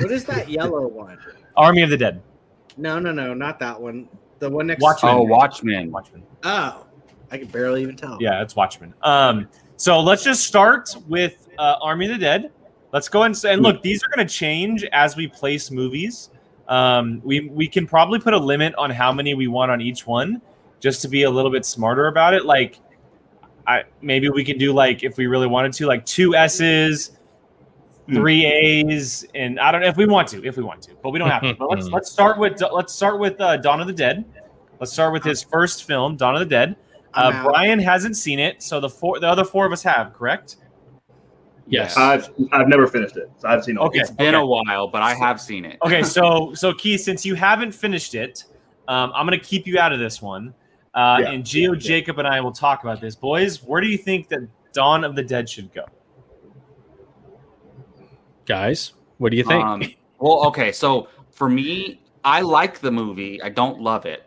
is 0.00 0.24
that 0.24 0.48
yellow 0.48 0.86
one? 0.86 1.18
Army 1.56 1.82
of 1.82 1.90
the 1.90 1.96
Dead. 1.96 2.20
No, 2.76 2.98
no, 2.98 3.12
no, 3.12 3.32
not 3.32 3.58
that 3.60 3.80
one. 3.80 4.08
The 4.42 4.50
one 4.50 4.66
next 4.66 4.82
Watchmen. 4.82 5.14
oh, 5.14 5.22
Watchmen. 5.22 5.92
Watchmen. 5.92 6.24
Oh, 6.42 6.84
I 7.30 7.38
can 7.38 7.46
barely 7.46 7.80
even 7.80 7.94
tell. 7.94 8.18
Yeah, 8.20 8.42
it's 8.42 8.56
Watchmen. 8.56 8.92
Um, 9.02 9.48
so 9.76 10.00
let's 10.00 10.24
just 10.24 10.44
start 10.44 10.96
with 11.06 11.48
uh, 11.58 11.76
Army 11.80 12.06
of 12.06 12.12
the 12.14 12.18
Dead. 12.18 12.50
Let's 12.92 13.08
go 13.08 13.22
and, 13.22 13.40
and 13.44 13.62
look. 13.62 13.82
These 13.82 14.02
are 14.02 14.08
going 14.12 14.26
to 14.26 14.34
change 14.34 14.82
as 14.92 15.14
we 15.14 15.28
place 15.28 15.70
movies. 15.70 16.30
Um, 16.66 17.22
we 17.24 17.50
we 17.50 17.68
can 17.68 17.86
probably 17.86 18.18
put 18.18 18.34
a 18.34 18.36
limit 18.36 18.74
on 18.74 18.90
how 18.90 19.12
many 19.12 19.34
we 19.34 19.46
want 19.46 19.70
on 19.70 19.80
each 19.80 20.08
one, 20.08 20.42
just 20.80 21.02
to 21.02 21.08
be 21.08 21.22
a 21.22 21.30
little 21.30 21.52
bit 21.52 21.64
smarter 21.64 22.08
about 22.08 22.34
it. 22.34 22.44
Like, 22.44 22.80
I 23.68 23.84
maybe 24.00 24.28
we 24.28 24.42
can 24.42 24.58
do 24.58 24.72
like 24.72 25.04
if 25.04 25.18
we 25.18 25.28
really 25.28 25.46
wanted 25.46 25.72
to, 25.74 25.86
like 25.86 26.04
two 26.04 26.34
S's, 26.34 27.12
three 28.08 28.44
A's, 28.46 29.24
and 29.34 29.60
I 29.60 29.70
don't 29.72 29.80
know 29.80 29.88
if 29.88 29.96
we 29.96 30.06
want 30.06 30.28
to, 30.28 30.44
if 30.44 30.56
we 30.56 30.62
want 30.62 30.82
to, 30.82 30.92
but 31.02 31.10
we 31.10 31.18
don't 31.18 31.30
have 31.30 31.42
to. 31.42 31.54
But 31.54 31.70
let's 31.70 31.88
let's 31.92 32.10
start 32.10 32.38
with 32.38 32.62
let's 32.72 32.92
start 32.92 33.18
with 33.18 33.40
uh, 33.40 33.56
Dawn 33.58 33.80
of 33.80 33.86
the 33.86 33.92
Dead. 33.92 34.24
Let's 34.80 34.92
start 34.92 35.12
with 35.12 35.22
his 35.24 35.42
first 35.42 35.84
film, 35.84 36.16
Dawn 36.16 36.34
of 36.34 36.40
the 36.40 36.46
Dead. 36.46 36.76
Uh. 37.14 37.44
Brian 37.44 37.78
hasn't 37.78 38.16
seen 38.16 38.38
it, 38.38 38.62
so 38.62 38.80
the 38.80 38.88
four, 38.88 39.20
the 39.20 39.28
other 39.28 39.44
four 39.44 39.66
of 39.66 39.72
us 39.72 39.82
have, 39.82 40.12
correct? 40.14 40.56
Yes. 41.66 41.96
I've 41.96 42.28
I've 42.52 42.68
never 42.68 42.86
finished 42.86 43.16
it. 43.16 43.30
So 43.38 43.48
I've 43.48 43.64
seen 43.64 43.78
all. 43.78 43.86
Okay. 43.86 44.00
It's 44.00 44.10
been 44.10 44.34
a 44.34 44.44
while, 44.44 44.88
but 44.88 45.02
I 45.02 45.14
have 45.14 45.40
seen 45.40 45.64
it. 45.64 45.78
Okay, 45.84 46.02
so 46.02 46.52
so 46.54 46.72
Keith, 46.72 47.00
since 47.00 47.24
you 47.24 47.34
haven't 47.34 47.72
finished 47.72 48.14
it, 48.14 48.44
um, 48.88 49.12
I'm 49.14 49.26
gonna 49.26 49.38
keep 49.38 49.66
you 49.66 49.78
out 49.78 49.92
of 49.92 49.98
this 49.98 50.20
one. 50.20 50.54
Uh, 50.94 51.18
Yeah. 51.20 51.30
And 51.30 51.44
Gio, 51.44 51.78
Jacob, 51.78 52.18
and 52.18 52.28
I 52.28 52.40
will 52.40 52.52
talk 52.52 52.82
about 52.82 53.00
this. 53.00 53.14
Boys, 53.14 53.62
where 53.62 53.80
do 53.80 53.86
you 53.86 53.96
think 53.96 54.28
that 54.28 54.40
Dawn 54.72 55.04
of 55.04 55.14
the 55.14 55.22
Dead 55.22 55.48
should 55.48 55.72
go? 55.72 55.84
Guys, 58.46 58.92
what 59.18 59.30
do 59.30 59.36
you 59.36 59.44
think? 59.44 59.64
Um, 59.64 59.82
well, 60.18 60.46
okay. 60.46 60.72
So 60.72 61.08
for 61.30 61.48
me, 61.48 62.00
I 62.24 62.40
like 62.40 62.80
the 62.80 62.90
movie. 62.90 63.42
I 63.42 63.48
don't 63.48 63.80
love 63.80 64.06
it. 64.06 64.26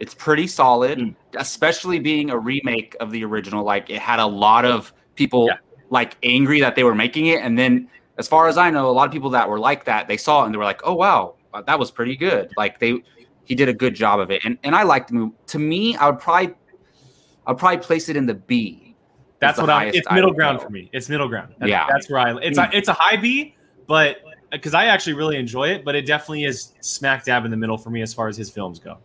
It's 0.00 0.14
pretty 0.14 0.46
solid, 0.46 0.98
Mm. 0.98 1.14
especially 1.36 1.98
being 2.00 2.30
a 2.30 2.38
remake 2.38 2.96
of 3.00 3.10
the 3.12 3.24
original. 3.24 3.64
Like 3.64 3.88
it 3.90 4.00
had 4.00 4.18
a 4.18 4.26
lot 4.26 4.64
of 4.64 4.92
people 5.14 5.46
Yeah. 5.46 5.56
like 5.90 6.16
angry 6.22 6.60
that 6.60 6.74
they 6.74 6.82
were 6.84 6.94
making 6.94 7.26
it, 7.26 7.40
and 7.40 7.56
then 7.58 7.88
as 8.18 8.26
far 8.28 8.48
as 8.48 8.58
I 8.58 8.70
know, 8.70 8.90
a 8.90 8.92
lot 8.92 9.06
of 9.06 9.12
people 9.12 9.30
that 9.30 9.48
were 9.48 9.58
like 9.60 9.84
that, 9.84 10.08
they 10.08 10.16
saw 10.16 10.42
it 10.42 10.46
and 10.46 10.54
they 10.54 10.58
were 10.58 10.64
like, 10.64 10.80
"Oh 10.84 10.94
wow, 10.94 11.34
uh, 11.54 11.62
that 11.62 11.78
was 11.78 11.90
pretty 11.90 12.16
good." 12.16 12.50
Like 12.56 12.78
they 12.80 13.02
he 13.44 13.54
did 13.54 13.68
a 13.68 13.72
good 13.72 13.94
job 13.94 14.18
of 14.20 14.30
it, 14.30 14.44
and 14.44 14.58
and 14.64 14.74
I 14.74 14.82
liked 14.82 15.08
the 15.08 15.14
movie. 15.14 15.34
To 15.48 15.58
me, 15.58 15.96
I 15.96 16.10
would 16.10 16.18
probably 16.18 16.54
I'd 17.46 17.58
probably 17.58 17.78
place 17.78 18.08
it 18.08 18.16
in 18.16 18.26
the 18.26 18.34
B. 18.34 18.81
That's 19.42 19.58
what 19.60 19.68
I'm. 19.68 19.88
It's 19.92 20.10
middle 20.10 20.32
ground 20.32 20.58
go. 20.58 20.64
for 20.64 20.70
me. 20.70 20.88
It's 20.92 21.08
middle 21.08 21.28
ground. 21.28 21.54
That's, 21.58 21.68
Yeah. 21.68 21.86
that's 21.90 22.08
where 22.08 22.20
I. 22.20 22.38
It's 22.38 22.58
a, 22.58 22.70
it's 22.72 22.88
a 22.88 22.92
high 22.92 23.16
B, 23.16 23.54
but 23.86 24.18
because 24.52 24.72
I 24.72 24.86
actually 24.86 25.14
really 25.14 25.36
enjoy 25.36 25.68
it, 25.70 25.84
but 25.84 25.94
it 25.96 26.06
definitely 26.06 26.44
is 26.44 26.72
smack 26.80 27.24
dab 27.24 27.44
in 27.44 27.50
the 27.50 27.56
middle 27.56 27.76
for 27.76 27.90
me 27.90 28.02
as 28.02 28.14
far 28.14 28.28
as 28.28 28.36
his 28.36 28.48
films 28.50 28.78
go. 28.78 28.98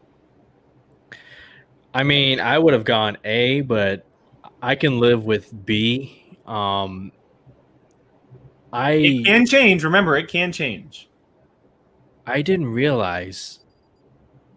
I 1.94 2.04
mean, 2.04 2.40
I 2.40 2.60
would 2.60 2.74
have 2.74 2.84
gone 2.84 3.18
A, 3.26 3.62
but 3.62 4.06
I 4.62 4.76
can 4.76 5.00
live 5.00 5.26
with 5.26 5.66
B. 5.66 6.38
Um, 6.46 7.12
I 8.72 8.92
It 8.92 9.26
can 9.26 9.46
change. 9.48 9.84
Remember, 9.84 10.16
it 10.18 10.28
can 10.28 10.52
change. 10.52 11.10
I 12.28 12.42
didn't 12.42 12.68
realize 12.68 13.60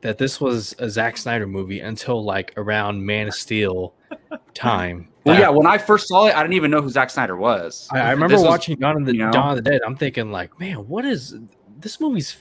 that 0.00 0.18
this 0.18 0.40
was 0.40 0.74
a 0.78 0.90
Zack 0.90 1.16
Snyder 1.16 1.46
movie 1.46 1.80
until 1.80 2.22
like 2.24 2.52
around 2.56 3.04
Man 3.06 3.28
of 3.28 3.34
Steel 3.34 3.94
time. 4.54 5.09
Well, 5.24 5.38
yeah, 5.38 5.48
when 5.50 5.66
I 5.66 5.76
first 5.76 6.08
saw 6.08 6.26
it, 6.26 6.34
I 6.34 6.42
didn't 6.42 6.54
even 6.54 6.70
know 6.70 6.80
who 6.80 6.88
Zack 6.88 7.10
Snyder 7.10 7.36
was. 7.36 7.88
I, 7.92 8.00
I 8.00 8.10
remember 8.12 8.34
This 8.34 8.42
was- 8.42 8.48
watching 8.48 8.76
Dawn 8.78 8.96
of 8.96 9.06
the 9.06 9.12
you 9.14 9.26
know? 9.26 9.30
Dawn 9.32 9.56
of 9.56 9.62
the 9.62 9.70
Dead. 9.70 9.80
I'm 9.86 9.96
thinking 9.96 10.32
like, 10.32 10.58
man, 10.58 10.76
what 10.88 11.04
is 11.04 11.36
this 11.78 12.00
movie's 12.00 12.36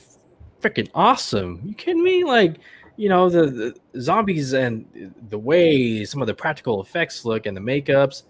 freaking 0.62 0.90
awesome? 0.94 1.62
You 1.66 1.74
kidding 1.74 2.04
me? 2.04 2.24
Like, 2.24 2.58
you 2.96 3.10
know, 3.10 3.30
the, 3.30 3.76
the 3.94 4.02
zombies 4.02 4.54
and 4.54 5.14
the 5.30 5.38
way 5.40 6.06
some 6.06 6.22
of 6.22 6.28
the 6.28 6.34
practical 6.34 6.82
effects 6.82 7.26
look 7.26 7.46
and 7.46 7.56
the 7.56 7.62
makeups, 7.62 8.24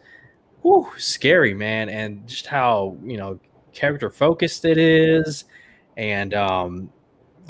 whew, 0.62 0.88
scary, 0.98 1.54
man. 1.54 1.90
And 1.90 2.28
just 2.28 2.48
how 2.48 2.98
you 3.04 3.18
know 3.18 3.40
character 3.74 4.10
focused 4.10 4.66
it 4.66 4.78
is, 4.78 5.46
and 5.98 6.34
um, 6.34 6.90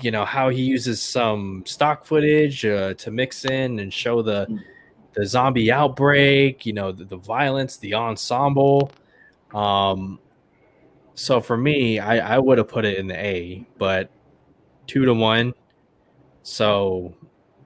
you 0.02 0.12
know 0.12 0.24
how 0.26 0.50
he 0.50 0.62
uses 0.62 1.02
some 1.02 1.64
stock 1.66 2.06
footage 2.06 2.66
uh, 2.66 2.94
to 2.96 3.12
mix 3.12 3.46
in 3.46 3.80
and 3.80 3.94
show 3.94 4.22
the 4.22 4.48
the 5.14 5.26
zombie 5.26 5.72
outbreak, 5.72 6.66
you 6.66 6.74
know, 6.74 6.92
the, 6.92 7.06
the 7.06 7.18
violence, 7.18 7.78
the 7.78 7.94
ensemble. 7.94 8.92
Um, 9.54 10.20
so 11.16 11.42
for 11.42 11.58
me, 11.58 12.00
I, 12.00 12.36
I 12.36 12.40
would 12.40 12.58
have 12.58 12.68
put 12.68 12.86
it 12.86 12.98
in 12.98 13.08
the 13.08 13.16
A, 13.16 13.68
but 13.78 14.10
two 14.88 15.06
to 15.06 15.14
one. 15.14 15.54
So 16.44 17.14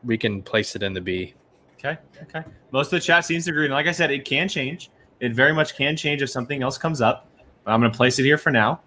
we 0.03 0.17
can 0.17 0.41
place 0.41 0.75
it 0.75 0.83
in 0.83 0.93
the 0.93 1.01
B. 1.01 1.33
Okay. 1.77 1.97
Okay. 2.23 2.43
Most 2.71 2.87
of 2.87 2.91
the 2.91 2.99
chat 2.99 3.25
seems 3.25 3.45
to 3.45 3.51
agree. 3.51 3.65
And 3.65 3.73
like 3.73 3.87
I 3.87 3.91
said, 3.91 4.11
it 4.11 4.25
can 4.25 4.47
change. 4.47 4.89
It 5.19 5.33
very 5.33 5.53
much 5.53 5.75
can 5.75 5.95
change 5.95 6.21
if 6.21 6.29
something 6.29 6.63
else 6.63 6.77
comes 6.77 7.01
up. 7.01 7.29
But 7.63 7.71
I'm 7.71 7.79
going 7.79 7.91
to 7.91 7.97
place 7.97 8.19
it 8.19 8.23
here 8.23 8.37
for 8.37 8.51
now. 8.51 8.81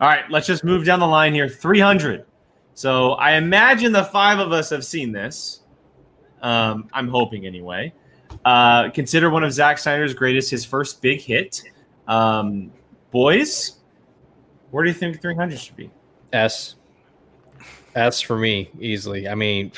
All 0.00 0.08
right. 0.08 0.28
Let's 0.30 0.46
just 0.46 0.64
move 0.64 0.84
down 0.84 1.00
the 1.00 1.06
line 1.06 1.34
here. 1.34 1.48
300. 1.48 2.26
So 2.74 3.12
I 3.12 3.32
imagine 3.32 3.92
the 3.92 4.04
five 4.04 4.38
of 4.38 4.52
us 4.52 4.70
have 4.70 4.84
seen 4.84 5.12
this. 5.12 5.60
Um, 6.42 6.88
I'm 6.92 7.08
hoping 7.08 7.46
anyway. 7.46 7.92
Uh, 8.44 8.90
consider 8.90 9.30
one 9.30 9.44
of 9.44 9.52
Zack 9.52 9.78
Snyder's 9.78 10.14
greatest, 10.14 10.50
his 10.50 10.64
first 10.64 11.02
big 11.02 11.20
hit. 11.20 11.62
Um, 12.08 12.72
boys, 13.10 13.78
where 14.70 14.84
do 14.84 14.90
you 14.90 14.94
think 14.94 15.20
300 15.20 15.58
should 15.58 15.76
be? 15.76 15.90
S. 16.32 16.76
S 17.94 18.20
for 18.20 18.38
me, 18.38 18.70
easily. 18.78 19.28
I 19.28 19.34
mean, 19.34 19.72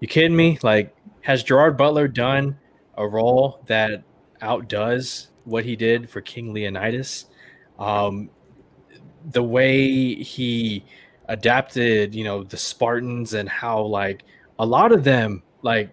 you 0.00 0.08
kidding 0.08 0.36
me? 0.36 0.58
Like, 0.62 0.94
has 1.22 1.42
Gerard 1.42 1.76
Butler 1.76 2.08
done 2.08 2.58
a 2.96 3.06
role 3.06 3.60
that 3.66 4.02
outdoes 4.40 5.28
what 5.44 5.64
he 5.64 5.76
did 5.76 6.08
for 6.10 6.20
King 6.20 6.52
Leonidas? 6.52 7.26
Um, 7.78 8.28
the 9.30 9.42
way 9.42 10.14
he 10.14 10.84
adapted, 11.28 12.14
you 12.14 12.24
know, 12.24 12.42
the 12.42 12.56
Spartans 12.56 13.34
and 13.34 13.48
how, 13.48 13.80
like, 13.80 14.24
a 14.58 14.66
lot 14.66 14.92
of 14.92 15.04
them, 15.04 15.42
like, 15.62 15.90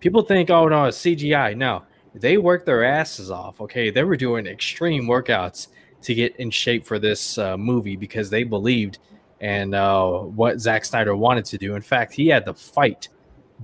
people 0.00 0.22
think, 0.22 0.50
oh, 0.50 0.68
no, 0.68 0.84
it's 0.84 0.98
CGI. 0.98 1.56
No, 1.56 1.82
they 2.14 2.38
worked 2.38 2.66
their 2.66 2.84
asses 2.84 3.30
off. 3.30 3.60
Okay. 3.60 3.90
They 3.90 4.04
were 4.04 4.16
doing 4.16 4.46
extreme 4.46 5.06
workouts 5.06 5.68
to 6.02 6.14
get 6.14 6.36
in 6.36 6.50
shape 6.50 6.86
for 6.86 6.98
this 6.98 7.38
uh, 7.38 7.56
movie 7.56 7.96
because 7.96 8.30
they 8.30 8.44
believed 8.44 8.98
and 9.40 9.74
uh, 9.74 10.10
what 10.10 10.60
Zack 10.60 10.84
Snyder 10.84 11.16
wanted 11.16 11.44
to 11.46 11.58
do. 11.58 11.74
In 11.74 11.82
fact, 11.82 12.12
he 12.14 12.28
had 12.28 12.44
to 12.46 12.54
fight 12.54 13.08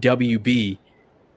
WB 0.00 0.78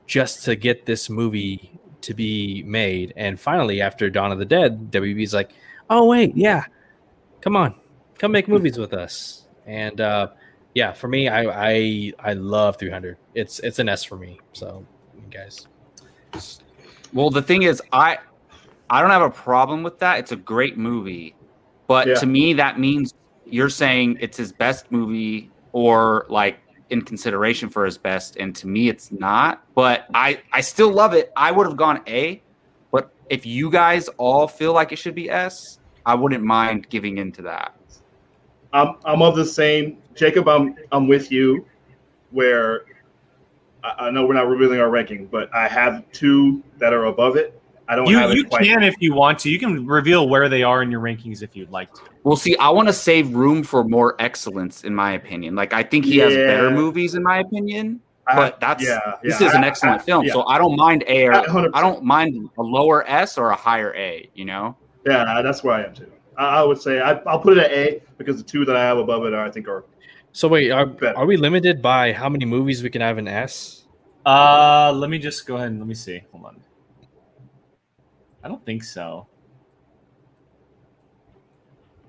just 0.08 0.44
to 0.46 0.56
get 0.56 0.86
this 0.86 1.10
movie 1.10 1.80
to 2.02 2.14
be 2.14 2.64
made. 2.64 3.14
And 3.16 3.40
finally, 3.40 3.82
after 3.82 4.10
Dawn 4.10 4.32
of 4.32 4.40
the 4.40 4.46
Dead, 4.46 4.92
WB's 4.92 5.34
like, 5.34 5.52
"Oh 5.90 6.06
wait, 6.06 6.36
yeah, 6.36 6.66
come 7.42 7.56
on, 7.56 7.76
come 8.20 8.32
make 8.32 8.48
movies 8.48 8.78
with 8.78 8.94
us." 8.94 9.48
And 9.66 10.02
uh, 10.02 10.30
yeah, 10.76 10.92
for 10.92 11.08
me, 11.08 11.28
I 11.30 11.70
I 11.70 12.14
I 12.20 12.34
love 12.34 12.78
300. 12.78 13.18
It's 13.34 13.60
it's 13.60 13.80
an 13.80 13.90
S 13.90 14.04
for 14.04 14.18
me. 14.18 14.40
So, 14.54 14.86
guys, 15.32 15.66
Well, 17.14 17.30
the 17.32 17.42
thing 17.42 17.64
is, 17.64 17.82
I 17.92 18.18
I 18.90 19.02
don't 19.02 19.10
have 19.10 19.24
a 19.24 19.30
problem 19.32 19.82
with 19.82 19.98
that. 20.00 20.20
It's 20.20 20.32
a 20.34 20.36
great 20.36 20.78
movie, 20.78 21.34
but 21.88 22.08
Yeah. 22.08 22.14
to 22.16 22.26
me, 22.28 22.54
that 22.54 22.78
means 22.80 23.14
you're 23.46 23.70
saying 23.70 24.18
it's 24.20 24.38
his 24.38 24.52
best 24.52 24.92
movie, 24.92 25.50
or 25.72 26.26
like 26.30 26.60
in 26.90 27.02
consideration 27.02 27.70
for 27.70 27.86
his 27.86 27.98
best. 27.98 28.36
And 28.38 28.56
to 28.58 28.68
me, 28.68 28.90
it's 28.90 29.12
not. 29.12 29.64
But 29.76 30.06
I 30.14 30.42
I 30.52 30.62
still 30.62 30.92
love 30.92 31.14
it. 31.14 31.32
I 31.38 31.52
would 31.52 31.66
have 31.68 31.78
gone 31.78 32.02
A, 32.08 32.44
but 32.92 33.10
if 33.30 33.46
you 33.46 33.72
guys 33.72 34.10
all 34.18 34.48
feel 34.48 34.74
like 34.74 34.92
it 34.92 34.98
should 34.98 35.16
be 35.16 35.30
S, 35.30 35.80
I 36.06 36.16
wouldn't 36.16 36.44
mind 36.44 36.90
giving 36.90 37.18
into 37.18 37.42
that. 37.44 37.75
I'm 38.76 38.96
I'm 39.06 39.22
of 39.22 39.36
the 39.36 39.46
same 39.46 39.98
Jacob. 40.16 40.48
I'm 40.48 40.76
I'm 40.92 41.08
with 41.08 41.32
you. 41.32 41.66
Where 42.32 42.86
I, 43.84 44.08
I 44.08 44.12
know 44.12 44.26
we're 44.26 44.34
not 44.34 44.48
revealing 44.48 44.80
our 44.80 44.90
ranking, 44.90 45.28
but 45.28 45.54
I 45.56 45.68
have 45.68 46.04
two 46.12 46.62
that 46.78 46.92
are 46.94 47.06
above 47.06 47.38
it. 47.38 47.60
I 47.88 47.96
don't 47.96 48.08
You, 48.08 48.18
have 48.18 48.32
it 48.32 48.38
you 48.38 48.46
quite. 48.46 48.66
can 48.66 48.82
if 48.84 48.96
you 49.00 49.14
want 49.14 49.38
to. 49.40 49.50
You 49.50 49.60
can 49.60 49.86
reveal 49.86 50.28
where 50.28 50.50
they 50.50 50.64
are 50.64 50.82
in 50.82 50.90
your 50.92 51.02
rankings 51.02 51.44
if 51.44 51.56
you'd 51.56 51.70
like 51.70 51.94
to. 51.94 52.02
Well, 52.24 52.36
see, 52.36 52.58
I 52.58 52.70
want 52.70 52.88
to 52.88 52.94
save 52.94 53.34
room 53.36 53.62
for 53.64 53.84
more 53.84 54.16
excellence, 54.20 54.84
in 54.84 54.94
my 54.96 55.12
opinion. 55.14 55.54
Like, 55.56 55.72
I 55.72 55.84
think 55.84 56.04
he 56.04 56.18
has 56.18 56.34
better 56.34 56.72
movies, 56.72 57.14
in 57.14 57.22
my 57.24 57.40
opinion. 57.40 58.02
I- 58.28 58.36
But 58.36 58.60
that's 58.60 58.84
yeah, 58.84 59.14
this 59.22 59.40
yeah, 59.40 59.48
is 59.48 59.54
an 59.54 59.64
excellent 59.64 60.02
I- 60.02 60.04
film, 60.04 60.26
yeah. 60.26 60.34
so 60.34 60.48
I 60.48 60.58
don't 60.58 60.76
mind 60.76 61.04
A 61.08 61.28
or 61.28 61.34
I 61.36 61.80
don't 61.82 62.04
mind 62.04 62.50
a 62.58 62.62
lower 62.64 63.08
S 63.08 63.38
or 63.38 63.52
a 63.52 63.56
higher 63.56 63.94
A. 63.96 64.28
You 64.34 64.46
know, 64.46 64.76
Yeah, 65.06 65.44
that's 65.44 65.64
where 65.64 65.76
I 65.76 65.84
am 65.84 65.94
too. 65.94 66.12
I, 66.38 66.62
I 66.62 66.64
would 66.64 66.82
say 66.82 67.00
I, 67.02 67.14
I'll 67.28 67.40
put 67.40 67.58
it 67.58 67.64
at 67.64 67.72
A 67.72 68.02
because 68.18 68.38
the 68.38 68.44
two 68.44 68.66
that 68.66 68.76
I 68.76 68.84
have 68.84 68.98
above 68.98 69.26
it 69.26 69.34
are 69.34 69.46
I 69.46 69.52
think 69.52 69.68
are 69.68 69.86
so 70.32 70.48
wait, 70.50 70.70
are, 70.72 70.86
Better. 70.86 71.18
are 71.18 71.26
we 71.26 71.38
limited 71.38 71.82
by 71.82 72.12
how 72.12 72.28
many 72.28 72.44
movies 72.46 72.84
we 72.84 72.90
can 72.90 73.02
have 73.02 73.18
in 73.18 73.28
S? 73.28 73.86
Uh, 74.26 74.92
let 74.94 75.10
me 75.10 75.18
just 75.18 75.46
go 75.48 75.56
ahead 75.56 75.68
and 75.70 75.80
let 75.80 75.88
me 75.88 75.94
see. 75.96 76.22
Hold 76.32 76.46
on. 76.46 76.62
I 78.44 78.48
don't 78.50 78.66
think 78.66 78.84
so. 78.84 79.28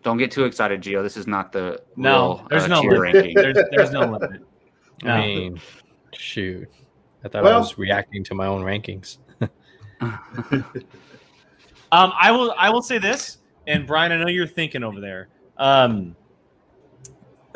don't 0.03 0.17
get 0.19 0.31
too 0.31 0.45
excited, 0.45 0.81
Gio. 0.83 1.03
This 1.03 1.17
is 1.17 1.27
not 1.27 1.53
the 1.53 1.83
No, 1.97 2.11
real, 2.39 2.47
there's 2.51 2.65
uh, 2.65 2.67
no 2.69 2.83
tier 2.83 2.91
limit. 2.93 3.15
ranking. 3.15 3.35
There's, 3.35 3.59
there's 3.71 3.91
no 3.93 4.01
limit. 4.01 4.43
No. 5.03 5.11
I 5.13 5.27
mean, 5.27 5.61
shoot, 6.15 6.69
I 7.23 7.29
thought 7.29 7.41
I 7.43 7.45
Well- 7.51 7.61
was 7.61 7.77
reacting 7.77 8.25
to 8.25 8.35
my 8.35 8.47
own 8.47 8.63
rankings. 8.63 9.19
Um, 11.93 12.13
I 12.19 12.31
will 12.33 12.53
I 12.59 12.69
will 12.71 12.83
say 12.83 12.99
this, 12.99 13.39
and 13.67 13.87
Brian, 13.87 14.13
I 14.13 14.17
know 14.17 14.29
you're 14.29 14.47
thinking 14.47 14.83
over 14.83 15.01
there. 15.01 15.29
Um, 15.57 16.15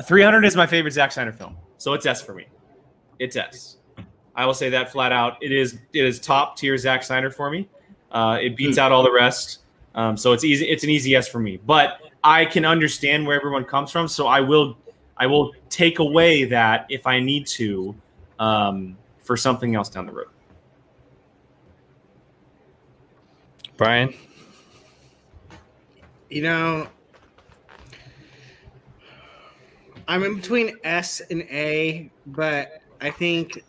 300 0.02 0.44
is 0.44 0.56
my 0.56 0.66
favorite 0.66 0.92
Zack 0.92 1.12
Snyder 1.12 1.32
film, 1.32 1.56
so 1.78 1.92
it's 1.92 2.06
S 2.06 2.22
for 2.22 2.34
me. 2.34 2.46
It's 3.18 3.36
S. 3.36 3.76
I 4.34 4.46
will 4.46 4.54
say 4.54 4.70
that 4.70 4.90
flat 4.90 5.12
out. 5.12 5.36
It 5.42 5.52
is 5.52 5.78
it 5.92 6.04
is 6.04 6.18
top 6.18 6.56
tier 6.56 6.76
Zack 6.78 7.02
Snyder 7.02 7.30
for 7.30 7.50
me. 7.50 7.68
Uh, 8.11 8.38
it 8.40 8.56
beats 8.56 8.78
out 8.78 8.90
all 8.90 9.02
the 9.02 9.12
rest, 9.12 9.61
um, 9.94 10.16
so 10.16 10.32
it's 10.32 10.44
easy. 10.44 10.66
It's 10.66 10.84
an 10.84 10.90
easy 10.90 11.14
S 11.14 11.28
for 11.28 11.38
me. 11.38 11.58
But 11.58 12.00
I 12.24 12.44
can 12.44 12.64
understand 12.64 13.26
where 13.26 13.36
everyone 13.36 13.64
comes 13.64 13.90
from, 13.90 14.08
so 14.08 14.26
I 14.26 14.40
will 14.40 14.76
I 15.16 15.26
will 15.26 15.52
take 15.68 15.98
away 15.98 16.44
that 16.44 16.86
if 16.88 17.06
I 17.06 17.20
need 17.20 17.46
to 17.48 17.94
um, 18.38 18.96
for 19.22 19.36
something 19.36 19.74
else 19.74 19.90
down 19.90 20.06
the 20.06 20.12
road. 20.12 20.28
Brian, 23.76 24.14
You 26.30 26.42
know, 26.42 26.88
I'm 30.06 30.22
in 30.22 30.36
between 30.36 30.78
S 30.84 31.20
and 31.30 31.42
A, 31.42 32.10
but 32.26 32.82
I 33.00 33.10
think 33.10 33.64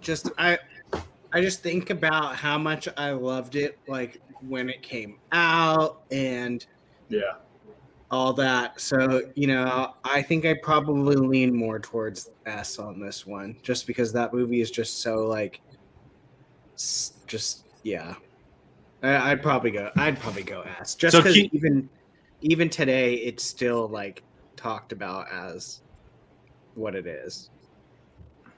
just 0.00 0.30
I 0.36 0.58
I 1.32 1.40
just 1.40 1.62
think 1.62 1.90
about 1.90 2.36
how 2.36 2.58
much 2.58 2.88
I 2.96 3.10
loved 3.10 3.56
it 3.56 3.78
like 3.88 4.20
when 4.46 4.68
it 4.68 4.82
came 4.82 5.18
out 5.32 6.02
and 6.12 6.64
yeah. 7.08 7.34
all 8.10 8.32
that. 8.34 8.80
So, 8.80 9.22
you 9.34 9.48
know, 9.48 9.94
I 10.04 10.22
think 10.22 10.44
I 10.44 10.54
probably 10.54 11.16
lean 11.16 11.54
more 11.54 11.80
towards 11.80 12.30
S 12.46 12.78
on 12.78 13.00
this 13.00 13.26
one 13.26 13.56
just 13.62 13.86
because 13.86 14.12
that 14.12 14.32
movie 14.32 14.60
is 14.60 14.70
just 14.70 15.00
so 15.00 15.26
like 15.26 15.60
just 17.26 17.64
yeah. 17.82 18.14
I, 19.04 19.30
I'd 19.32 19.42
probably 19.42 19.70
go 19.70 19.90
I'd 19.96 20.18
probably 20.18 20.42
go 20.42 20.62
S. 20.80 20.94
Just 20.94 21.16
So 21.16 21.22
cuz 21.22 21.36
even 21.36 21.88
even 22.40 22.68
today 22.68 23.14
it's 23.14 23.44
still 23.44 23.88
like 23.88 24.22
talked 24.56 24.92
about 24.92 25.26
as 25.32 25.82
what 26.74 26.94
it 26.94 27.06
is. 27.06 27.50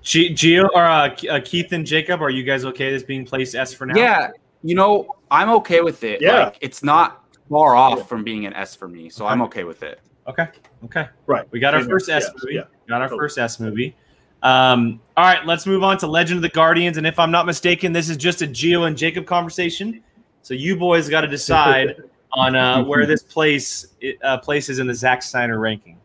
G- 0.03 0.32
Gio 0.32 0.68
or 0.74 0.84
uh, 0.84 1.14
uh, 1.30 1.40
Keith 1.44 1.72
and 1.72 1.84
Jacob, 1.84 2.22
are 2.22 2.30
you 2.30 2.44
guys 2.44 2.64
okay 2.64 2.86
with 2.92 2.94
this 3.01 3.03
being 3.07 3.24
placed 3.26 3.55
S 3.55 3.74
for 3.74 3.86
now? 3.86 3.97
Yeah, 3.97 4.30
you 4.62 4.74
know, 4.76 5.16
I'm 5.30 5.51
okay 5.51 5.80
with 5.80 6.05
it. 6.05 6.22
Yeah. 6.22 6.44
Like, 6.44 6.59
it's 6.61 6.82
not 6.84 7.24
far 7.51 7.74
off 7.74 8.09
from 8.09 8.22
being 8.22 8.47
an 8.47 8.53
S 8.55 8.74
for 8.74 8.86
me, 8.88 9.09
so 9.09 9.24
Okay. 9.24 9.32
I'm 9.32 9.42
okay 9.42 9.64
with 9.64 9.82
it. 9.82 10.01
Okay. 10.28 10.47
Okay. 10.84 11.09
Right. 11.26 11.47
We 11.51 11.59
got 11.61 11.74
our 11.74 11.82
first 11.82 12.07
here. 12.07 12.16
S 12.16 12.24
Yes, 12.24 12.32
movie. 12.42 12.55
yeah. 12.57 12.62
Got 12.88 13.03
our 13.03 13.09
Totally. 13.09 13.18
first 13.24 13.38
S 13.38 13.59
movie. 13.61 13.97
Um, 14.42 15.01
all 15.16 15.24
right, 15.24 15.44
let's 15.44 15.66
move 15.66 15.82
on 15.82 15.99
to 15.99 16.07
Legend 16.07 16.38
of 16.38 16.42
the 16.42 16.49
Guardians. 16.51 16.99
And 16.99 17.07
if 17.07 17.18
I'm 17.18 17.30
not 17.32 17.47
mistaken, 17.47 17.92
this 17.92 18.09
is 18.09 18.16
just 18.16 18.42
a 18.42 18.47
Gio 18.47 18.86
and 18.86 18.97
Jacob 18.97 19.26
conversation. 19.26 20.03
So 20.47 20.55
you 20.55 20.76
boys 20.76 21.09
got 21.09 21.22
to 21.22 21.26
decide 21.26 21.97
on 22.32 22.55
uh, 22.55 22.84
where 22.84 23.05
this 23.05 23.20
place 23.20 23.88
uh, 24.22 24.38
places 24.38 24.78
in 24.78 24.86
the 24.86 24.94
Zack 24.94 25.24
Snyder 25.24 25.59
ranking. 25.59 25.99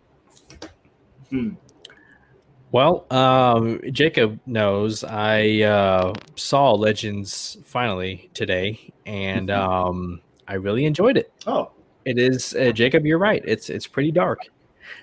Well, 2.71 3.05
um, 3.11 3.79
Jacob 3.91 4.39
knows 4.47 5.03
I 5.03 5.61
uh, 5.61 6.15
saw 6.35 6.71
Legends 6.71 7.59
finally 7.65 8.31
today, 8.33 8.91
and 9.05 9.51
um, 9.51 10.21
I 10.47 10.55
really 10.55 10.85
enjoyed 10.85 11.17
it. 11.17 11.31
Oh, 11.45 11.69
It 12.05 12.17
is 12.17 12.55
uh, 12.55 12.71
Jacob. 12.71 13.05
You're 13.05 13.19
right. 13.19 13.43
It's 13.45 13.69
it's 13.69 13.85
pretty 13.85 14.11
dark. 14.11 14.39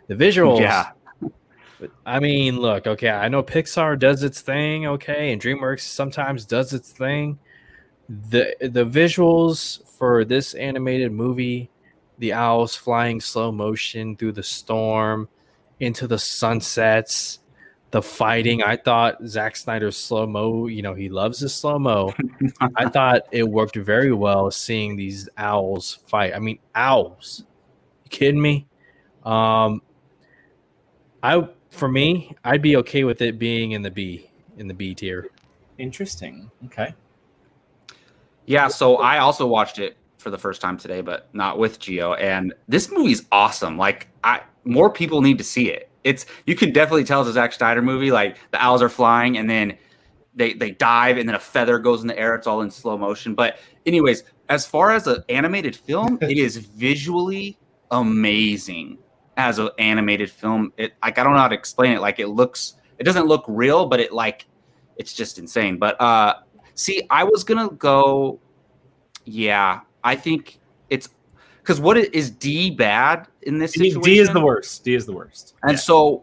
The 0.08 0.16
visuals. 0.16 0.58
Yeah. 0.58 0.90
I 2.04 2.18
mean, 2.18 2.58
look. 2.58 2.88
Okay, 2.88 3.10
I 3.10 3.28
know 3.28 3.44
Pixar 3.44 4.00
does 4.00 4.24
its 4.24 4.40
thing. 4.40 4.88
Okay, 4.88 5.32
and 5.32 5.40
DreamWorks 5.40 5.82
sometimes 5.82 6.44
does 6.44 6.72
its 6.72 6.90
thing. 6.90 7.38
The 8.08 8.54
The 8.60 8.84
visuals 8.84 9.86
for 9.98 10.24
this 10.24 10.54
animated 10.54 11.12
movie, 11.12 11.70
the 12.18 12.32
owls 12.32 12.74
flying 12.74 13.20
slow 13.20 13.52
motion 13.52 14.16
through 14.16 14.32
the 14.32 14.42
storm, 14.42 15.28
into 15.80 16.06
the 16.06 16.18
sunsets, 16.18 17.40
the 17.90 18.02
fighting. 18.02 18.62
I 18.62 18.76
thought 18.76 19.16
Zack 19.26 19.56
Snyder's 19.56 19.96
slow 19.96 20.26
mo. 20.26 20.66
You 20.66 20.82
know, 20.82 20.94
he 20.94 21.08
loves 21.08 21.40
his 21.40 21.54
slow 21.54 21.78
mo. 21.78 22.14
I 22.76 22.88
thought 22.90 23.22
it 23.30 23.48
worked 23.48 23.76
very 23.76 24.12
well 24.12 24.50
seeing 24.50 24.96
these 24.96 25.28
owls 25.36 25.98
fight. 26.06 26.34
I 26.34 26.38
mean, 26.38 26.58
owls. 26.74 27.44
You 28.04 28.10
kidding 28.10 28.40
me? 28.40 28.66
Um, 29.24 29.82
I 31.22 31.48
for 31.70 31.88
me, 31.88 32.34
I'd 32.44 32.62
be 32.62 32.76
okay 32.76 33.04
with 33.04 33.20
it 33.20 33.38
being 33.38 33.72
in 33.72 33.82
the 33.82 33.90
B 33.90 34.30
in 34.56 34.68
the 34.68 34.74
B 34.74 34.94
tier. 34.94 35.28
Interesting. 35.78 36.50
Okay. 36.66 36.94
Yeah, 38.48 38.68
so 38.68 38.96
I 38.96 39.18
also 39.18 39.46
watched 39.46 39.78
it 39.78 39.98
for 40.16 40.30
the 40.30 40.38
first 40.38 40.62
time 40.62 40.78
today, 40.78 41.02
but 41.02 41.28
not 41.34 41.58
with 41.58 41.78
Gio. 41.80 42.18
And 42.18 42.54
this 42.66 42.90
movie's 42.90 43.26
awesome. 43.30 43.76
Like, 43.76 44.08
I 44.24 44.40
more 44.64 44.90
people 44.90 45.20
need 45.20 45.36
to 45.36 45.44
see 45.44 45.70
it. 45.70 45.90
It's 46.02 46.24
you 46.46 46.54
can 46.54 46.72
definitely 46.72 47.04
tell 47.04 47.20
it's 47.20 47.28
a 47.28 47.34
Zack 47.34 47.52
Snyder 47.52 47.82
movie. 47.82 48.10
Like 48.10 48.38
the 48.50 48.62
owls 48.64 48.80
are 48.80 48.88
flying, 48.88 49.36
and 49.36 49.50
then 49.50 49.76
they 50.34 50.54
they 50.54 50.70
dive, 50.70 51.18
and 51.18 51.28
then 51.28 51.36
a 51.36 51.40
feather 51.40 51.78
goes 51.78 52.00
in 52.00 52.06
the 52.08 52.18
air. 52.18 52.34
It's 52.34 52.46
all 52.46 52.62
in 52.62 52.70
slow 52.70 52.96
motion. 52.96 53.34
But 53.34 53.58
anyways, 53.84 54.24
as 54.48 54.66
far 54.66 54.92
as 54.92 55.06
an 55.06 55.22
animated 55.28 55.76
film, 55.76 56.16
it 56.22 56.38
is 56.38 56.56
visually 56.76 57.58
amazing 57.90 58.96
as 59.36 59.58
an 59.58 59.68
animated 59.78 60.30
film. 60.30 60.72
It 60.78 60.94
like 61.02 61.18
I 61.18 61.22
don't 61.22 61.34
know 61.34 61.40
how 61.40 61.48
to 61.48 61.54
explain 61.54 61.92
it. 61.92 62.00
Like 62.00 62.18
it 62.18 62.28
looks, 62.28 62.76
it 62.98 63.04
doesn't 63.04 63.26
look 63.26 63.44
real, 63.46 63.84
but 63.84 64.00
it 64.00 64.10
like 64.10 64.46
it's 64.96 65.12
just 65.12 65.38
insane. 65.38 65.76
But 65.76 66.00
uh 66.00 66.34
See, 66.78 67.02
I 67.10 67.24
was 67.24 67.42
gonna 67.42 67.70
go. 67.70 68.38
Yeah, 69.24 69.80
I 70.04 70.14
think 70.14 70.60
it's 70.90 71.08
because 71.60 71.80
what 71.80 71.98
is 71.98 72.30
D 72.30 72.70
bad 72.70 73.26
in 73.42 73.58
this 73.58 73.72
D, 73.72 73.90
situation? 73.90 74.02
D 74.02 74.18
is 74.20 74.28
the 74.30 74.40
worst. 74.40 74.84
D 74.84 74.94
is 74.94 75.04
the 75.04 75.12
worst. 75.12 75.54
And 75.64 75.76
so, 75.76 76.22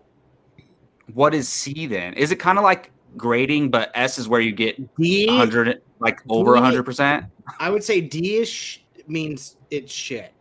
what 1.13 1.33
is 1.35 1.49
C 1.49 1.87
then? 1.87 2.13
Is 2.13 2.31
it 2.31 2.37
kind 2.37 2.57
of 2.57 2.63
like 2.63 2.91
grading, 3.17 3.69
but 3.69 3.91
S 3.95 4.17
is 4.17 4.29
where 4.29 4.39
you 4.39 4.53
get 4.53 4.77
D, 4.95 5.27
hundred, 5.27 5.81
like 5.99 6.21
over 6.29 6.55
D- 6.55 6.61
hundred 6.61 6.83
percent? 6.83 7.25
I 7.59 7.69
would 7.69 7.83
say 7.83 7.99
D 7.99 8.37
is 8.37 8.49
sh- 8.49 8.77
means 9.07 9.57
it's 9.71 9.91
shit. 9.91 10.31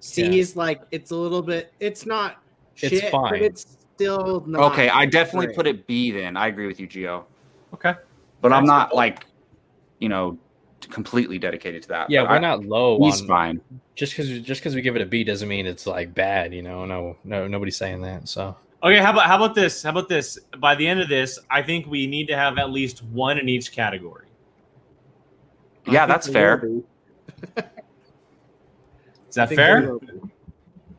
C 0.00 0.22
Yeah. 0.22 0.30
is 0.30 0.56
like 0.56 0.80
it's 0.92 1.10
a 1.10 1.16
little 1.16 1.42
bit. 1.42 1.74
It's 1.78 2.06
not. 2.06 2.42
It's 2.80 3.10
fine. 3.10 3.32
but 3.32 3.42
it's 3.42 3.76
still 3.94 4.42
not. 4.46 4.72
Okay, 4.72 4.88
I 4.88 5.04
definitely 5.04 5.48
great. 5.48 5.56
put 5.56 5.66
it 5.66 5.86
B 5.86 6.10
then. 6.10 6.38
I 6.38 6.46
agree 6.46 6.66
with 6.66 6.80
you, 6.80 6.88
Gio. 6.88 7.24
Okay. 7.74 7.94
But 8.40 8.52
I'm 8.52 8.64
not 8.64 8.90
cool. 8.90 8.96
like, 8.96 9.26
you 9.98 10.08
know, 10.08 10.38
completely 10.90 11.38
dedicated 11.38 11.82
to 11.82 11.88
that. 11.88 12.08
Yeah, 12.10 12.22
But 12.22 12.30
we're 12.30 12.36
I- 12.36 12.40
not 12.40 12.64
low 12.64 12.98
He's 13.04 13.20
on 13.22 13.26
fine. 13.28 13.60
just 13.96 14.12
because 14.12 14.40
just 14.40 14.60
because 14.60 14.74
we 14.74 14.80
give 14.82 14.96
it 14.96 15.02
a 15.02 15.06
B 15.06 15.24
doesn't 15.24 15.48
mean 15.48 15.66
it's 15.66 15.86
like 15.86 16.14
bad. 16.14 16.54
You 16.54 16.62
know, 16.62 16.84
no, 16.84 17.16
no, 17.24 17.46
nobody's 17.48 17.76
saying 17.76 18.02
that. 18.02 18.28
So 18.28 18.56
Okay, 18.82 18.98
how 18.98 19.10
about 19.12 19.26
how 19.26 19.36
about 19.36 19.54
this? 19.56 19.82
How 19.82 19.90
about 19.90 20.08
this? 20.08 20.38
By 20.58 20.76
the 20.76 20.86
end 20.86 21.00
of 21.00 21.08
this, 21.08 21.38
I 21.50 21.62
think 21.62 21.86
we 21.88 22.06
need 22.06 22.28
to 22.28 22.36
have 22.36 22.58
at 22.58 22.70
least 22.70 23.02
one 23.02 23.38
in 23.38 23.48
each 23.48 23.72
category. 23.72 24.26
Yeah, 25.86 26.06
that's 26.06 26.28
fair. 26.28 26.62
Is 29.28 29.34
that 29.34 29.48
fair? 29.50 29.96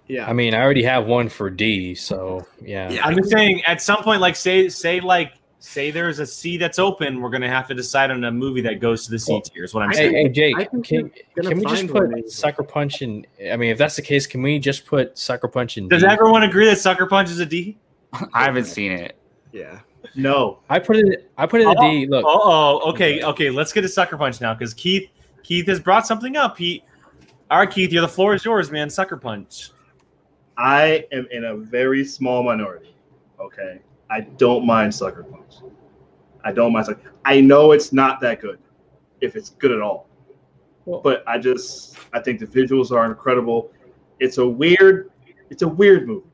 Yeah. 0.08 0.28
I 0.28 0.34
mean, 0.34 0.54
I 0.56 0.62
already 0.62 0.84
have 0.84 1.06
one 1.08 1.30
for 1.30 1.50
D. 1.50 1.94
So 1.96 2.46
yeah, 2.62 2.90
Yeah. 2.90 3.06
I'm 3.06 3.16
just 3.16 3.30
saying, 3.32 3.62
at 3.66 3.82
some 3.82 4.04
point, 4.04 4.22
like 4.22 4.36
say 4.36 4.68
say 4.70 5.00
like 5.00 5.34
say 5.60 5.92
there's 5.92 6.20
a 6.20 6.26
C 6.26 6.58
that's 6.58 6.80
open, 6.80 7.22
we're 7.22 7.30
gonna 7.30 7.50
have 7.50 7.68
to 7.68 7.74
decide 7.74 8.12
on 8.12 8.24
a 8.24 8.32
movie 8.32 8.62
that 8.62 8.80
goes 8.80 9.06
to 9.06 9.12
the 9.12 9.20
C 9.20 9.34
Well, 9.34 9.42
tier. 9.42 9.64
Is 9.64 9.74
what 9.74 9.84
I'm 9.84 9.94
saying. 9.94 10.14
Hey, 10.14 10.24
hey 10.24 10.30
Jake, 10.30 10.56
I 10.58 10.66
can, 10.66 10.84
can 10.84 11.12
we 11.58 11.66
just 11.66 11.88
put 11.88 12.32
Sucker 12.32 12.64
Punch 12.64 13.02
in? 13.02 13.26
I 13.52 13.58
mean, 13.58 13.72
if 13.72 13.78
that's 13.78 13.96
the 13.96 14.02
case, 14.02 14.26
can 14.26 14.42
we 14.42 14.60
just 14.60 14.86
put 14.86 15.18
Sucker 15.18 15.48
Punch 15.48 15.78
in? 15.78 15.88
Does 15.88 16.02
D? 16.02 16.08
everyone 16.08 16.44
agree 16.44 16.66
that 16.66 16.78
Sucker 16.80 17.06
Punch 17.06 17.30
is 17.30 17.40
a 17.40 17.46
D? 17.46 17.78
I 18.34 18.44
haven't 18.46 18.66
seen 18.66 18.92
it. 18.92 19.18
yeah. 19.52 19.80
no. 20.16 20.60
I 20.70 20.80
put 20.80 20.96
it. 20.98 21.30
I 21.38 21.46
put 21.46 21.62
it 21.62 21.66
in 21.66 21.78
a 21.78 21.82
D. 21.82 22.08
Look, 22.08 22.26
Oh, 22.26 22.82
oh, 22.84 22.90
okay, 22.92 23.22
okay. 23.24 23.50
Let's 23.50 23.74
get 23.74 23.84
a 23.84 23.90
Sucker 23.90 24.18
Punch 24.18 24.42
now 24.42 24.54
because 24.54 24.74
Keith 24.74 25.10
Keith 25.44 25.68
has 25.68 25.80
brought 25.80 26.08
something 26.08 26.38
up. 26.38 26.58
He, 26.58 26.84
all 27.52 27.60
right, 27.60 27.70
Keith, 27.70 27.92
you're 27.92 28.02
the 28.02 28.08
floor 28.08 28.34
is 28.34 28.46
yours, 28.46 28.72
man. 28.72 28.90
Sucker 28.90 29.18
Punch. 29.18 29.72
I 30.58 31.06
am 31.12 31.28
in 31.32 31.46
a 31.46 31.56
very 31.56 32.04
small 32.06 32.44
minority. 32.44 32.94
Okay, 33.40 33.80
I 34.10 34.22
don't 34.22 34.66
mind 34.66 34.94
Sucker 34.94 35.24
Punch. 35.24 35.56
I 36.44 36.52
don't 36.52 36.74
mind. 36.74 36.88
Sucker. 36.88 37.14
I 37.26 37.42
know 37.42 37.72
it's 37.72 37.94
not 37.94 38.20
that 38.22 38.42
good, 38.42 38.60
if 39.22 39.36
it's 39.36 39.52
good 39.52 39.72
at 39.72 39.82
all. 39.82 40.08
Well- 40.86 41.02
but 41.02 41.24
I 41.28 41.38
just 41.38 41.98
I 42.14 42.20
think 42.20 42.40
the 42.40 42.48
visuals 42.48 42.92
are 42.92 43.06
incredible. 43.06 43.72
It's 44.20 44.38
a 44.38 44.48
weird, 44.48 45.12
it's 45.50 45.62
a 45.62 45.68
weird 45.68 46.08
movie, 46.08 46.26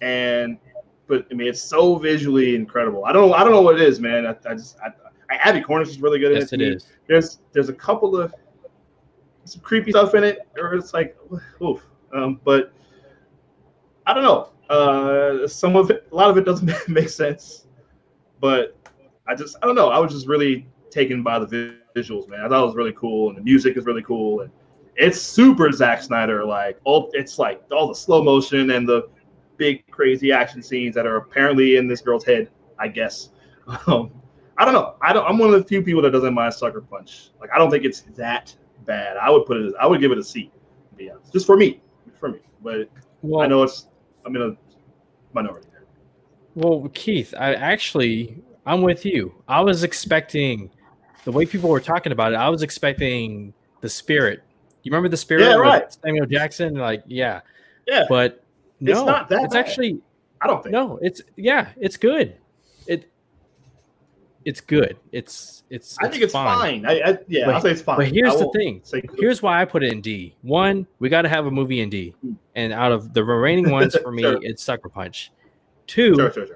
and 0.00 0.58
but 1.06 1.26
I 1.30 1.34
mean 1.34 1.48
it's 1.48 1.62
so 1.62 1.96
visually 1.96 2.54
incredible. 2.54 3.04
I 3.04 3.12
don't 3.12 3.28
know. 3.28 3.34
I 3.34 3.44
don't 3.44 3.52
know 3.52 3.62
what 3.62 3.80
it 3.80 3.82
is, 3.82 4.00
man. 4.00 4.26
I, 4.26 4.36
I 4.48 4.54
just 4.54 4.78
I, 4.80 4.88
I, 5.30 5.36
Abbie 5.36 5.62
Cornish 5.62 5.88
is 5.88 6.00
really 6.00 6.18
good 6.18 6.34
yes, 6.34 6.52
in 6.52 6.60
it 6.60 6.68
it. 6.68 6.80
to 6.80 6.86
there's 7.06 7.38
there's 7.52 7.68
a 7.68 7.74
couple 7.74 8.18
of 8.20 8.34
some 9.44 9.60
creepy 9.62 9.90
stuff 9.90 10.14
in 10.14 10.24
it, 10.24 10.40
or 10.58 10.74
it's 10.74 10.92
like, 10.92 11.16
oof. 11.62 11.82
Um, 12.14 12.40
but 12.44 12.72
I 14.06 14.14
don't 14.14 14.22
know. 14.22 14.50
Uh, 14.68 15.46
some 15.46 15.76
of 15.76 15.90
it, 15.90 16.06
a 16.12 16.14
lot 16.14 16.30
of 16.30 16.36
it 16.36 16.44
doesn't 16.44 16.70
make 16.88 17.08
sense. 17.08 17.66
But 18.40 18.76
I 19.26 19.34
just, 19.34 19.56
I 19.62 19.66
don't 19.66 19.74
know. 19.74 19.88
I 19.88 19.98
was 19.98 20.12
just 20.12 20.26
really 20.26 20.66
taken 20.90 21.22
by 21.22 21.38
the 21.38 21.76
visuals, 21.94 22.28
man. 22.28 22.40
I 22.40 22.48
thought 22.48 22.62
it 22.62 22.66
was 22.66 22.76
really 22.76 22.92
cool, 22.92 23.28
and 23.28 23.38
the 23.38 23.42
music 23.42 23.76
is 23.76 23.84
really 23.84 24.02
cool, 24.02 24.40
and 24.40 24.50
it's 24.96 25.20
super 25.20 25.70
Zack 25.72 26.02
Snyder. 26.02 26.44
Like, 26.44 26.78
all 26.84 27.10
it's 27.14 27.38
like 27.38 27.62
all 27.72 27.88
the 27.88 27.94
slow 27.94 28.22
motion 28.22 28.70
and 28.70 28.88
the 28.88 29.08
big 29.56 29.84
crazy 29.90 30.32
action 30.32 30.62
scenes 30.62 30.94
that 30.94 31.06
are 31.06 31.16
apparently 31.16 31.76
in 31.76 31.88
this 31.88 32.00
girl's 32.00 32.24
head. 32.24 32.50
I 32.78 32.88
guess. 32.88 33.30
Um, 33.86 34.10
I 34.56 34.64
don't 34.64 34.74
know. 34.74 34.96
I 35.00 35.12
don't. 35.12 35.24
I'm 35.24 35.38
one 35.38 35.52
of 35.52 35.60
the 35.60 35.68
few 35.68 35.82
people 35.82 36.02
that 36.02 36.10
doesn't 36.10 36.34
mind 36.34 36.52
Sucker 36.52 36.80
Punch. 36.80 37.30
Like 37.40 37.50
I 37.54 37.58
don't 37.58 37.70
think 37.70 37.84
it's 37.84 38.00
that 38.16 38.54
bad. 38.86 39.16
I 39.16 39.30
would 39.30 39.46
put 39.46 39.56
it. 39.58 39.74
I 39.80 39.86
would 39.86 40.00
give 40.00 40.10
it 40.10 40.18
a 40.18 40.24
C. 40.24 40.50
To 40.90 40.96
be 40.96 41.10
honest, 41.10 41.32
just 41.32 41.46
for 41.46 41.56
me, 41.56 41.80
for 42.18 42.30
me. 42.30 42.40
But 42.62 42.88
Well, 43.22 43.42
I 43.42 43.46
know 43.46 43.62
it's. 43.62 43.86
I'm 44.28 44.36
in 44.36 44.42
a 44.42 44.56
minority. 45.32 45.66
there. 45.72 45.84
Well, 46.54 46.90
Keith, 46.92 47.32
I 47.38 47.54
actually 47.54 48.42
I'm 48.66 48.82
with 48.82 49.06
you. 49.06 49.34
I 49.48 49.60
was 49.62 49.82
expecting 49.84 50.70
the 51.24 51.32
way 51.32 51.46
people 51.46 51.70
were 51.70 51.80
talking 51.80 52.12
about 52.12 52.32
it. 52.32 52.36
I 52.36 52.48
was 52.50 52.62
expecting 52.62 53.54
the 53.80 53.88
spirit. 53.88 54.42
You 54.82 54.92
remember 54.92 55.08
the 55.08 55.16
spirit? 55.16 55.44
Yeah, 55.44 55.54
right. 55.54 55.90
Samuel 55.92 56.26
Jackson, 56.26 56.74
like 56.74 57.02
yeah, 57.06 57.40
Yeah, 57.86 58.04
but 58.08 58.44
no, 58.80 58.92
it's 58.92 59.06
not 59.06 59.28
that 59.30 59.44
it's 59.44 59.54
bad. 59.54 59.66
actually 59.66 60.00
I 60.42 60.46
don't 60.46 60.62
think. 60.62 60.72
no. 60.72 60.98
It's 61.00 61.22
yeah, 61.36 61.70
it's 61.78 61.96
good. 61.96 62.36
It 64.48 64.50
it's 64.50 64.60
good. 64.60 64.96
It's 65.12 65.62
it's. 65.70 65.98
I 65.98 66.08
think 66.08 66.22
it's 66.22 66.32
fine. 66.32 66.86
I, 66.86 67.00
I 67.00 67.18
yeah, 67.28 67.46
But- 67.46 67.54
I'll 67.56 67.60
say 67.60 67.70
it's 67.72 67.82
fine. 67.82 67.98
but 67.98 68.08
here's 68.08 68.36
the 68.36 68.48
thing. 68.50 68.82
Here's 69.18 69.42
why 69.42 69.60
I 69.60 69.64
put 69.64 69.82
it 69.82 69.92
in 69.92 70.00
D. 70.00 70.34
One, 70.42 70.86
we 70.98 71.08
got 71.08 71.22
to 71.22 71.28
have 71.28 71.46
a 71.46 71.50
movie 71.50 71.80
in 71.80 71.90
D, 71.90 72.14
hmm. 72.22 72.32
and 72.54 72.72
out 72.72 72.92
of 72.92 73.12
the 73.12 73.22
remaining 73.22 73.70
ones 73.78 73.96
for 73.96 74.10
me, 74.10 74.22
Sure. 74.22 74.38
it's 74.42 74.62
Sucker 74.62 74.88
Punch. 74.88 75.30
Two, 75.86 76.14
Sure, 76.14 76.32
sure, 76.32 76.46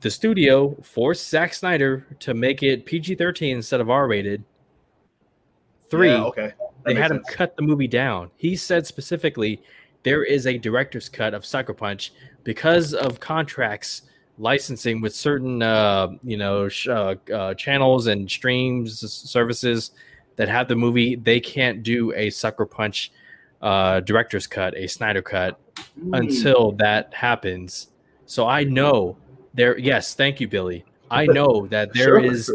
the 0.00 0.10
studio 0.10 0.76
forced 0.82 1.28
Zack 1.28 1.54
Snyder 1.54 2.06
to 2.20 2.34
make 2.34 2.62
it 2.62 2.84
PG 2.86 3.14
13 3.16 3.56
instead 3.56 3.80
of 3.80 3.90
R 3.90 4.06
rated. 4.06 4.44
Three, 5.90 6.10
Yeah, 6.10 6.24
okay. 6.24 6.52
That 6.58 6.94
they 6.94 6.94
had 6.94 7.10
him 7.10 7.22
cut 7.28 7.56
the 7.56 7.62
movie 7.62 7.86
down. 7.88 8.30
He 8.36 8.56
said 8.56 8.86
specifically, 8.86 9.62
there 10.02 10.24
is 10.24 10.46
a 10.46 10.58
director's 10.58 11.08
cut 11.08 11.34
of 11.34 11.46
Sucker 11.46 11.74
Punch 11.74 12.12
because 12.42 12.92
of 12.94 13.20
contracts 13.20 14.02
licensing 14.38 15.00
with 15.00 15.14
certain 15.14 15.62
uh, 15.62 16.08
you 16.22 16.36
know 16.36 16.68
sh- 16.68 16.88
uh, 16.88 17.14
uh, 17.32 17.54
channels 17.54 18.06
and 18.08 18.30
streams 18.30 19.10
services 19.10 19.92
that 20.36 20.48
have 20.48 20.68
the 20.68 20.76
movie. 20.76 21.16
They 21.16 21.40
can't 21.40 21.82
do 21.82 22.12
a 22.14 22.30
Sucker 22.30 22.66
Punch 22.66 23.12
uh, 23.62 24.00
director's 24.00 24.46
cut, 24.46 24.76
a 24.76 24.86
Snyder 24.86 25.22
cut, 25.22 25.60
Mm. 25.98 26.18
until 26.18 26.72
that 26.72 27.12
happens. 27.14 27.88
So 28.26 28.46
I 28.46 28.64
know 28.64 29.16
there. 29.54 29.78
Yes, 29.78 30.14
thank 30.14 30.40
you, 30.40 30.48
Billy. 30.48 30.84
I 31.10 31.26
know 31.38 31.66
that 31.68 31.92
there 31.92 32.04
Sure, 32.20 32.24
is 32.24 32.52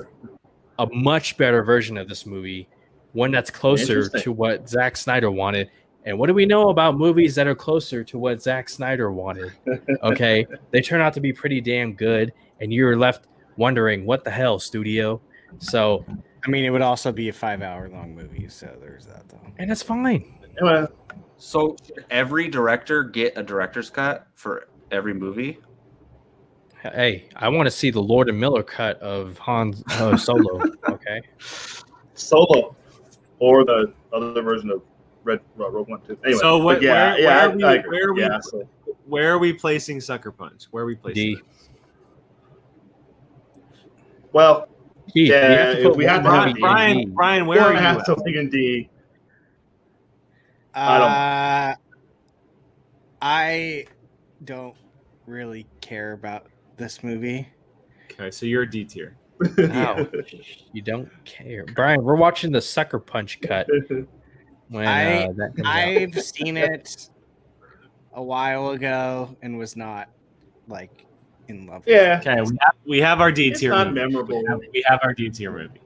a 0.78 0.88
much 0.94 1.38
better 1.38 1.64
version 1.64 1.98
of 1.98 2.08
this 2.10 2.26
movie, 2.26 2.68
one 3.14 3.32
that's 3.32 3.50
closer 3.50 4.08
to 4.10 4.32
what 4.32 4.68
Zack 4.70 4.96
Snyder 4.98 5.32
wanted. 5.32 5.70
And 6.06 6.18
what 6.18 6.28
do 6.28 6.34
we 6.34 6.46
know 6.46 6.70
about 6.70 6.98
movies 6.98 7.36
that 7.36 7.46
are 7.48 7.56
closer 7.56 8.04
to 8.06 8.18
what 8.18 8.42
Zack 8.42 8.70
Snyder 8.70 9.12
wanted? 9.12 9.52
Okay, 10.04 10.46
they 10.72 10.82
turn 10.82 11.02
out 11.02 11.14
to 11.14 11.20
be 11.20 11.34
pretty 11.34 11.60
damn 11.62 11.94
good, 11.94 12.32
and 12.62 12.72
you're 12.74 12.96
left 12.98 13.28
wondering 13.58 14.06
what 14.06 14.24
the 14.24 14.32
hell, 14.32 14.58
studio. 14.60 15.20
So, 15.58 16.06
I 16.46 16.50
mean, 16.50 16.64
it 16.64 16.70
would 16.70 16.82
also 16.82 17.12
be 17.12 17.28
a 17.30 17.34
five-hour-long 17.34 18.16
movie, 18.16 18.48
so 18.48 18.74
there's 18.80 19.06
that 19.08 19.28
though. 19.28 19.42
and 19.58 19.70
that's 19.70 19.84
fine. 19.84 20.40
Anyway, 20.62 20.88
So 21.38 21.76
should 21.86 22.06
every 22.10 22.48
director 22.48 23.04
get 23.04 23.38
a 23.38 23.44
director's 23.44 23.90
cut 23.90 24.28
for 24.36 24.70
every 24.92 25.14
movie? 25.14 25.60
Hey, 26.82 27.28
I 27.36 27.50
want 27.50 27.68
to 27.68 27.72
see 27.72 27.90
the 27.92 28.02
Lord 28.02 28.30
and 28.30 28.40
Miller 28.40 28.64
cut 28.64 28.98
of 29.02 29.38
Han 29.40 29.74
uh, 29.92 30.16
Solo. 30.16 30.62
Okay, 30.90 31.22
Solo 32.14 32.76
or 33.40 33.66
the 33.66 33.94
other 34.14 34.42
version 34.42 34.70
of 34.70 34.82
Red 35.30 35.40
uh, 35.60 35.70
Rogue 35.70 35.88
One 35.90 36.02
too. 36.02 36.18
Anyway, 36.26 36.40
So 36.40 36.58
what- 36.58 36.82
yeah, 36.82 37.12
where- 37.14 37.20
yeah, 37.20 37.26
where 37.28 37.38
I, 37.40 37.44
are 37.46 37.50
we- 37.50 37.90
where 37.90 38.10
are 38.10 38.14
we- 38.14 38.22
yeah, 38.22 38.40
so 38.42 38.68
Where 39.06 39.32
are 39.34 39.40
we 39.40 39.54
placing 39.54 40.02
Sucker 40.02 40.32
Punch? 40.32 40.66
Where 40.72 40.84
are 40.84 40.88
we 40.88 40.96
placing? 40.96 41.16
D. 41.16 41.32
it? 41.34 41.44
well, 44.32 44.68
Keith, 45.14 45.30
Yeah, 45.32 45.50
we 45.50 45.56
have 45.56 45.72
to 45.74 45.78
if 45.80 45.84
put 45.88 45.96
we 45.98 46.06
one 46.06 46.14
had 46.16 46.24
to 46.24 46.30
have- 46.32 46.48
movie 46.50 46.60
Brian, 46.62 46.98
D. 46.98 47.06
Brian, 47.08 47.46
we're 47.48 47.56
where 47.56 47.62
are 47.62 47.68
gonna 47.70 47.80
you? 47.80 47.86
have 47.88 47.98
at? 48.00 48.06
something 48.06 48.36
in 48.36 48.50
D. 48.50 48.90
Uh, 50.76 51.74
I 53.22 53.86
don't 54.46 54.76
really 55.26 55.66
care 55.82 56.14
about 56.14 56.46
this 56.78 57.04
movie. 57.04 57.48
Okay, 58.12 58.32
so 58.32 58.46
you're 58.46 58.62
a 58.64 58.70
D 58.70 58.86
tier. 58.86 59.16
Wow. 59.58 60.06
you 60.74 60.82
don't 60.82 61.10
care, 61.26 61.66
Brian. 61.74 62.04
We're 62.04 62.16
watching 62.16 62.52
the 62.52 62.62
Sucker 62.62 63.00
Punch 63.00 63.40
cut 63.42 63.68
when 64.70 64.88
I- 64.88 65.26
uh, 65.26 65.32
that 65.34 65.56
comes 65.56 65.68
out. 65.68 65.76
I've 65.76 66.24
seen 66.24 66.58
it 66.58 67.10
a 68.14 68.22
while 68.24 68.70
ago 68.70 69.36
and 69.42 69.58
was 69.58 69.76
not 69.76 70.10
like 70.68 71.06
in 71.48 71.66
love. 71.68 71.86
with 71.86 71.96
yeah, 71.96 72.20
Okay, 72.22 72.42
we 72.42 72.58
have, 72.62 72.74
we 72.86 73.00
have 73.00 73.22
our 73.22 73.32
D 73.32 73.50
it's 73.50 73.60
tier. 73.60 73.72
not 73.72 73.88
movie. 73.88 74.00
memorable. 74.00 74.40
We 74.42 74.48
have, 74.48 74.60
we 74.74 74.84
have 74.88 75.00
our 75.04 75.14
D 75.14 75.30
tier 75.30 75.52
movie. 75.52 75.82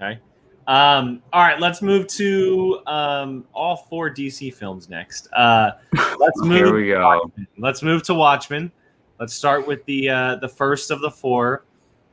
Okay. 0.00 0.18
Um, 0.66 1.20
all 1.32 1.42
right, 1.42 1.58
let's 1.58 1.82
move 1.82 2.06
to 2.08 2.80
um, 2.86 3.44
all 3.52 3.76
four 3.76 4.08
DC 4.08 4.54
films 4.54 4.88
next. 4.88 5.26
Uh, 5.32 5.72
let's 6.18 6.38
move. 6.42 6.52
Here 6.56 6.74
we 6.74 6.86
go. 6.88 7.30
Let's 7.58 7.82
move 7.82 8.02
to 8.04 8.14
Watchmen. 8.14 8.70
Let's 9.18 9.34
start 9.34 9.66
with 9.66 9.84
the 9.86 10.08
uh, 10.08 10.36
the 10.36 10.48
first 10.48 10.90
of 10.92 11.00
the 11.00 11.10
four. 11.10 11.64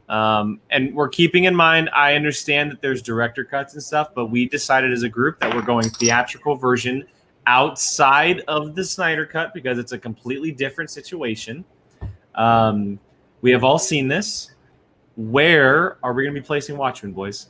Um, 0.10 0.62
and 0.70 0.96
we're 0.96 1.10
keeping 1.10 1.46
in 1.46 1.56
mind, 1.56 1.90
I 1.94 2.16
understand 2.16 2.72
that 2.72 2.82
there's 2.82 3.02
director 3.02 3.44
cuts 3.44 3.74
and 3.74 3.84
stuff, 3.84 4.10
but 4.16 4.28
we 4.28 4.48
decided 4.48 4.94
as 4.94 5.04
a 5.04 5.10
group 5.10 5.40
that 5.42 5.54
we're 5.54 5.62
going 5.62 5.90
theatrical 5.90 6.56
version 6.56 7.06
outside 7.46 8.42
of 8.48 8.76
the 8.76 8.84
Snyder 8.84 9.26
cut 9.26 9.54
because 9.54 9.78
it's 9.78 9.92
a 9.92 9.98
completely 9.98 10.52
different 10.52 10.90
situation. 10.90 11.66
Um, 12.36 13.00
we 13.42 13.52
have 13.52 13.64
all 13.64 13.80
seen 13.80 14.08
this. 14.08 14.52
Where 15.16 15.98
are 16.04 16.14
we 16.14 16.24
going 16.24 16.36
to 16.36 16.42
be 16.42 16.46
placing 16.46 16.78
Watchmen, 16.78 17.12
boys? 17.12 17.48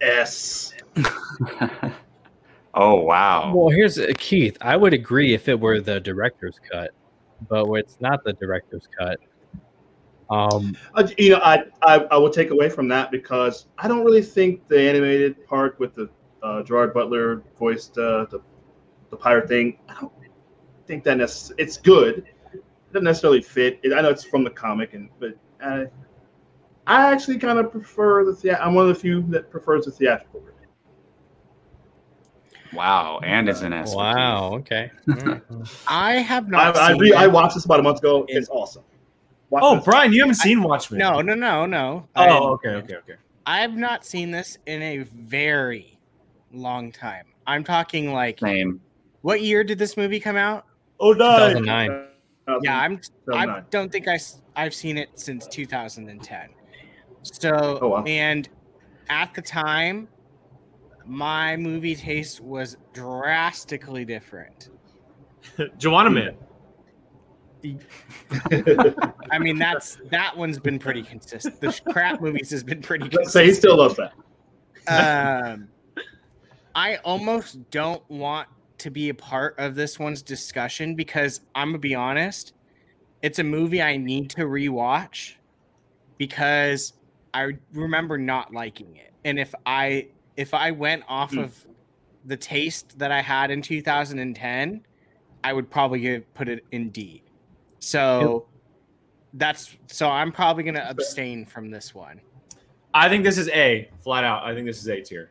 S. 0.00 0.74
oh 2.74 2.94
wow. 2.96 3.52
Well, 3.54 3.70
here's 3.70 3.98
uh, 3.98 4.12
Keith. 4.18 4.58
I 4.60 4.76
would 4.76 4.92
agree 4.92 5.32
if 5.32 5.48
it 5.48 5.58
were 5.58 5.80
the 5.80 6.00
director's 6.00 6.60
cut, 6.70 6.90
but 7.48 7.66
it's 7.74 7.98
not 8.00 8.22
the 8.24 8.34
director's 8.34 8.86
cut. 8.98 9.18
Um, 10.30 10.76
Uh, 10.94 11.06
you 11.18 11.30
know, 11.30 11.40
I, 11.42 11.64
I 11.82 11.98
I 12.10 12.16
will 12.16 12.30
take 12.30 12.50
away 12.50 12.68
from 12.68 12.88
that 12.88 13.10
because 13.10 13.66
I 13.78 13.86
don't 13.88 14.04
really 14.04 14.22
think 14.22 14.66
the 14.68 14.80
animated 14.80 15.46
part 15.46 15.78
with 15.78 15.94
the 15.94 16.08
uh, 16.42 16.62
Gerard 16.62 16.92
Butler 16.92 17.42
voiced 17.58 17.96
uh, 17.98 18.26
the 18.30 18.40
the 19.10 19.16
pirate 19.16 19.48
thing. 19.48 19.78
I 19.88 20.00
don't 20.00 20.12
think 20.86 21.04
that 21.04 21.18
necess- 21.18 21.52
it's 21.58 21.76
good. 21.76 22.26
It 22.52 22.64
doesn't 22.92 23.04
necessarily 23.04 23.42
fit. 23.42 23.78
It, 23.82 23.92
I 23.92 24.00
know 24.00 24.10
it's 24.10 24.24
from 24.24 24.42
the 24.42 24.50
comic, 24.50 24.94
and 24.94 25.08
but 25.20 25.36
I 25.62 25.86
I 26.86 27.12
actually 27.12 27.38
kind 27.38 27.58
of 27.58 27.70
prefer 27.70 28.24
the. 28.24 28.34
Thea- 28.34 28.58
I'm 28.60 28.74
one 28.74 28.88
of 28.88 28.94
the 28.94 29.00
few 29.00 29.22
that 29.28 29.50
prefers 29.50 29.84
the 29.86 29.92
theatrical 29.92 30.40
version. 30.40 30.52
Wow, 32.72 33.20
and 33.22 33.48
it's 33.48 33.62
an 33.62 33.72
S. 33.72 33.94
wow. 33.94 34.54
Okay. 34.54 34.90
I 35.88 36.14
have 36.14 36.48
not. 36.48 36.76
I, 36.76 36.92
seen 36.92 37.00
re- 37.00 37.12
I 37.14 37.26
watched 37.26 37.54
this 37.54 37.64
about 37.64 37.80
a 37.80 37.82
month 37.82 37.98
ago. 38.00 38.24
It's 38.28 38.48
awesome. 38.48 38.82
Watch 39.50 39.62
Oh. 39.64 39.80
Brian, 39.80 40.12
you 40.12 40.20
haven't 40.22 40.34
seen 40.36 40.62
Watchmen. 40.62 40.98
No, 40.98 41.20
no, 41.20 41.34
no, 41.34 41.66
no. 41.66 42.08
I- 42.14 42.28
Oh, 42.28 42.52
okay, 42.54 42.70
okay, 42.70 42.96
okay. 42.96 43.14
I've 43.46 43.76
not 43.76 44.04
seen 44.04 44.30
this 44.32 44.58
in 44.66 44.82
a 44.82 44.98
very 45.14 45.98
long 46.52 46.90
time. 46.90 47.26
I'm 47.46 47.62
talking 47.62 48.12
like, 48.12 48.40
Same. 48.40 48.80
what 49.22 49.40
year 49.42 49.62
did 49.62 49.78
this 49.78 49.96
movie 49.96 50.18
come 50.18 50.36
out? 50.36 50.64
Oh, 50.98 51.12
no. 51.12 51.36
2009. 51.36 51.90
Uh, 52.48 52.58
Yeah, 52.62 52.78
I'm. 52.80 53.00
I 53.32 53.60
don't 53.70 53.90
think 53.92 54.08
I 54.08 54.18
I've 54.56 54.74
seen 54.74 54.96
it 54.98 55.10
since 55.14 55.46
2010. 55.48 56.48
So, 57.22 57.78
Oh, 57.82 57.88
wow. 57.88 58.04
and 58.04 58.48
at 59.08 59.34
the 59.34 59.42
time, 59.42 60.08
my 61.04 61.56
movie 61.56 61.94
taste 61.94 62.40
was 62.40 62.76
drastically 62.92 64.04
different. 64.04 64.70
Joanna 65.78 66.10
Man. 66.10 66.36
I 69.30 69.38
mean, 69.38 69.58
that's 69.58 69.98
that 70.10 70.36
one's 70.36 70.58
been 70.58 70.78
pretty 70.78 71.02
consistent. 71.02 71.60
The 71.60 71.78
crap 71.90 72.20
movies 72.20 72.50
has 72.50 72.62
been 72.64 72.82
pretty 72.82 73.08
consistent. 73.08 73.30
so 73.32 73.42
he 73.44 73.52
still 73.52 73.76
loves 73.76 73.96
that. 73.96 74.12
um, 75.52 75.68
I 76.74 76.96
almost 76.98 77.70
don't 77.70 78.08
want 78.10 78.48
to 78.78 78.90
be 78.90 79.08
a 79.08 79.14
part 79.14 79.54
of 79.58 79.74
this 79.74 79.98
one's 79.98 80.22
discussion 80.22 80.94
because 80.94 81.40
I'm 81.54 81.68
gonna 81.68 81.78
be 81.78 81.94
honest, 81.94 82.52
it's 83.22 83.38
a 83.38 83.44
movie 83.44 83.80
I 83.82 83.96
need 83.96 84.30
to 84.30 84.42
rewatch 84.42 85.34
because 86.18 86.92
I 87.34 87.52
remember 87.72 88.18
not 88.18 88.52
liking 88.52 88.96
it, 88.96 89.12
and 89.24 89.38
if 89.38 89.54
I 89.64 90.08
if 90.36 90.52
I 90.54 90.70
went 90.70 91.02
off 91.08 91.32
Hmm. 91.32 91.38
of 91.40 91.66
the 92.26 92.36
taste 92.36 92.98
that 92.98 93.12
I 93.12 93.22
had 93.22 93.50
in 93.50 93.62
2010, 93.62 94.84
I 95.44 95.52
would 95.52 95.70
probably 95.70 96.20
put 96.34 96.48
it 96.48 96.64
in 96.72 96.90
D. 96.90 97.22
So 97.78 98.46
that's 99.34 99.76
so 99.86 100.08
I'm 100.08 100.32
probably 100.32 100.62
gonna 100.64 100.86
abstain 100.88 101.44
from 101.44 101.70
this 101.70 101.94
one. 101.94 102.20
I 102.94 103.08
think 103.08 103.24
this 103.24 103.36
is 103.38 103.48
A, 103.50 103.90
flat 104.00 104.24
out. 104.24 104.44
I 104.44 104.54
think 104.54 104.66
this 104.66 104.80
is 104.80 104.88
A 104.88 105.00
tier. 105.02 105.30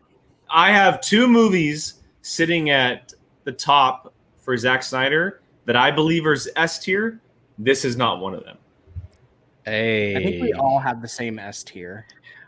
I 0.50 0.72
have 0.72 1.02
two 1.02 1.28
movies 1.28 2.04
sitting 2.22 2.70
at 2.70 3.14
the 3.44 3.52
top 3.52 4.14
for 4.38 4.56
Zack 4.56 4.84
Snyder 4.84 5.42
that 5.66 5.76
I 5.76 5.90
believe 5.90 6.26
are 6.26 6.38
S 6.56 6.80
tier. 6.80 7.20
This 7.58 7.84
is 7.84 7.98
not 7.98 8.20
one 8.20 8.36
of 8.36 8.44
them. 8.44 8.58
Hey. 9.66 10.16
I 10.16 10.24
think 10.24 10.44
we 10.44 10.54
all 10.54 10.78
have 10.80 11.02
the 11.02 11.08
same 11.08 11.40
S 11.40 11.64
tier. 11.64 12.06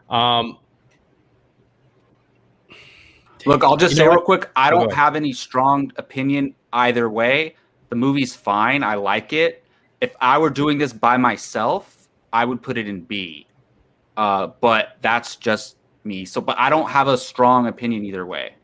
Um, 0.09 0.59
Look, 3.45 3.63
I'll 3.63 3.77
just 3.77 3.93
You 3.93 3.97
say 3.97 4.07
real 4.07 4.21
quick. 4.21 4.49
I 4.55 4.69
don't 4.69 4.91
have 4.91 5.15
any 5.15 5.31
strong 5.31 5.91
opinion 5.95 6.53
either 6.73 7.09
way. 7.09 7.55
The 7.89 7.95
movie's 7.95 8.35
fine. 8.35 8.83
I 8.83 8.95
like 8.95 9.31
it. 9.31 9.63
If 10.01 10.15
I 10.21 10.37
were 10.37 10.49
doing 10.49 10.77
this 10.77 10.93
by 10.93 11.17
myself, 11.17 12.07
I 12.31 12.45
would 12.45 12.61
put 12.61 12.77
it 12.77 12.87
in 12.87 13.01
B. 13.01 13.47
Uh, 14.15 14.47
but 14.61 14.97
that's 15.01 15.35
just 15.35 15.77
me. 16.03 16.25
So, 16.25 16.41
but 16.41 16.57
I 16.57 16.69
don't 16.69 16.89
have 16.89 17.07
a 17.07 17.17
strong 17.17 17.67
opinion 17.67 18.05
either 18.05 18.25
way. 18.25 18.55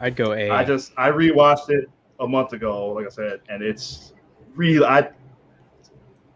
I'd 0.00 0.16
go 0.16 0.32
A. 0.32 0.50
I 0.50 0.64
just 0.64 0.92
I 0.96 1.10
rewatched 1.10 1.70
it 1.70 1.90
a 2.20 2.26
month 2.26 2.52
ago, 2.52 2.92
like 2.92 3.06
I 3.06 3.08
said, 3.08 3.40
and 3.48 3.62
it's 3.62 4.12
really 4.54 4.84
I 4.84 5.10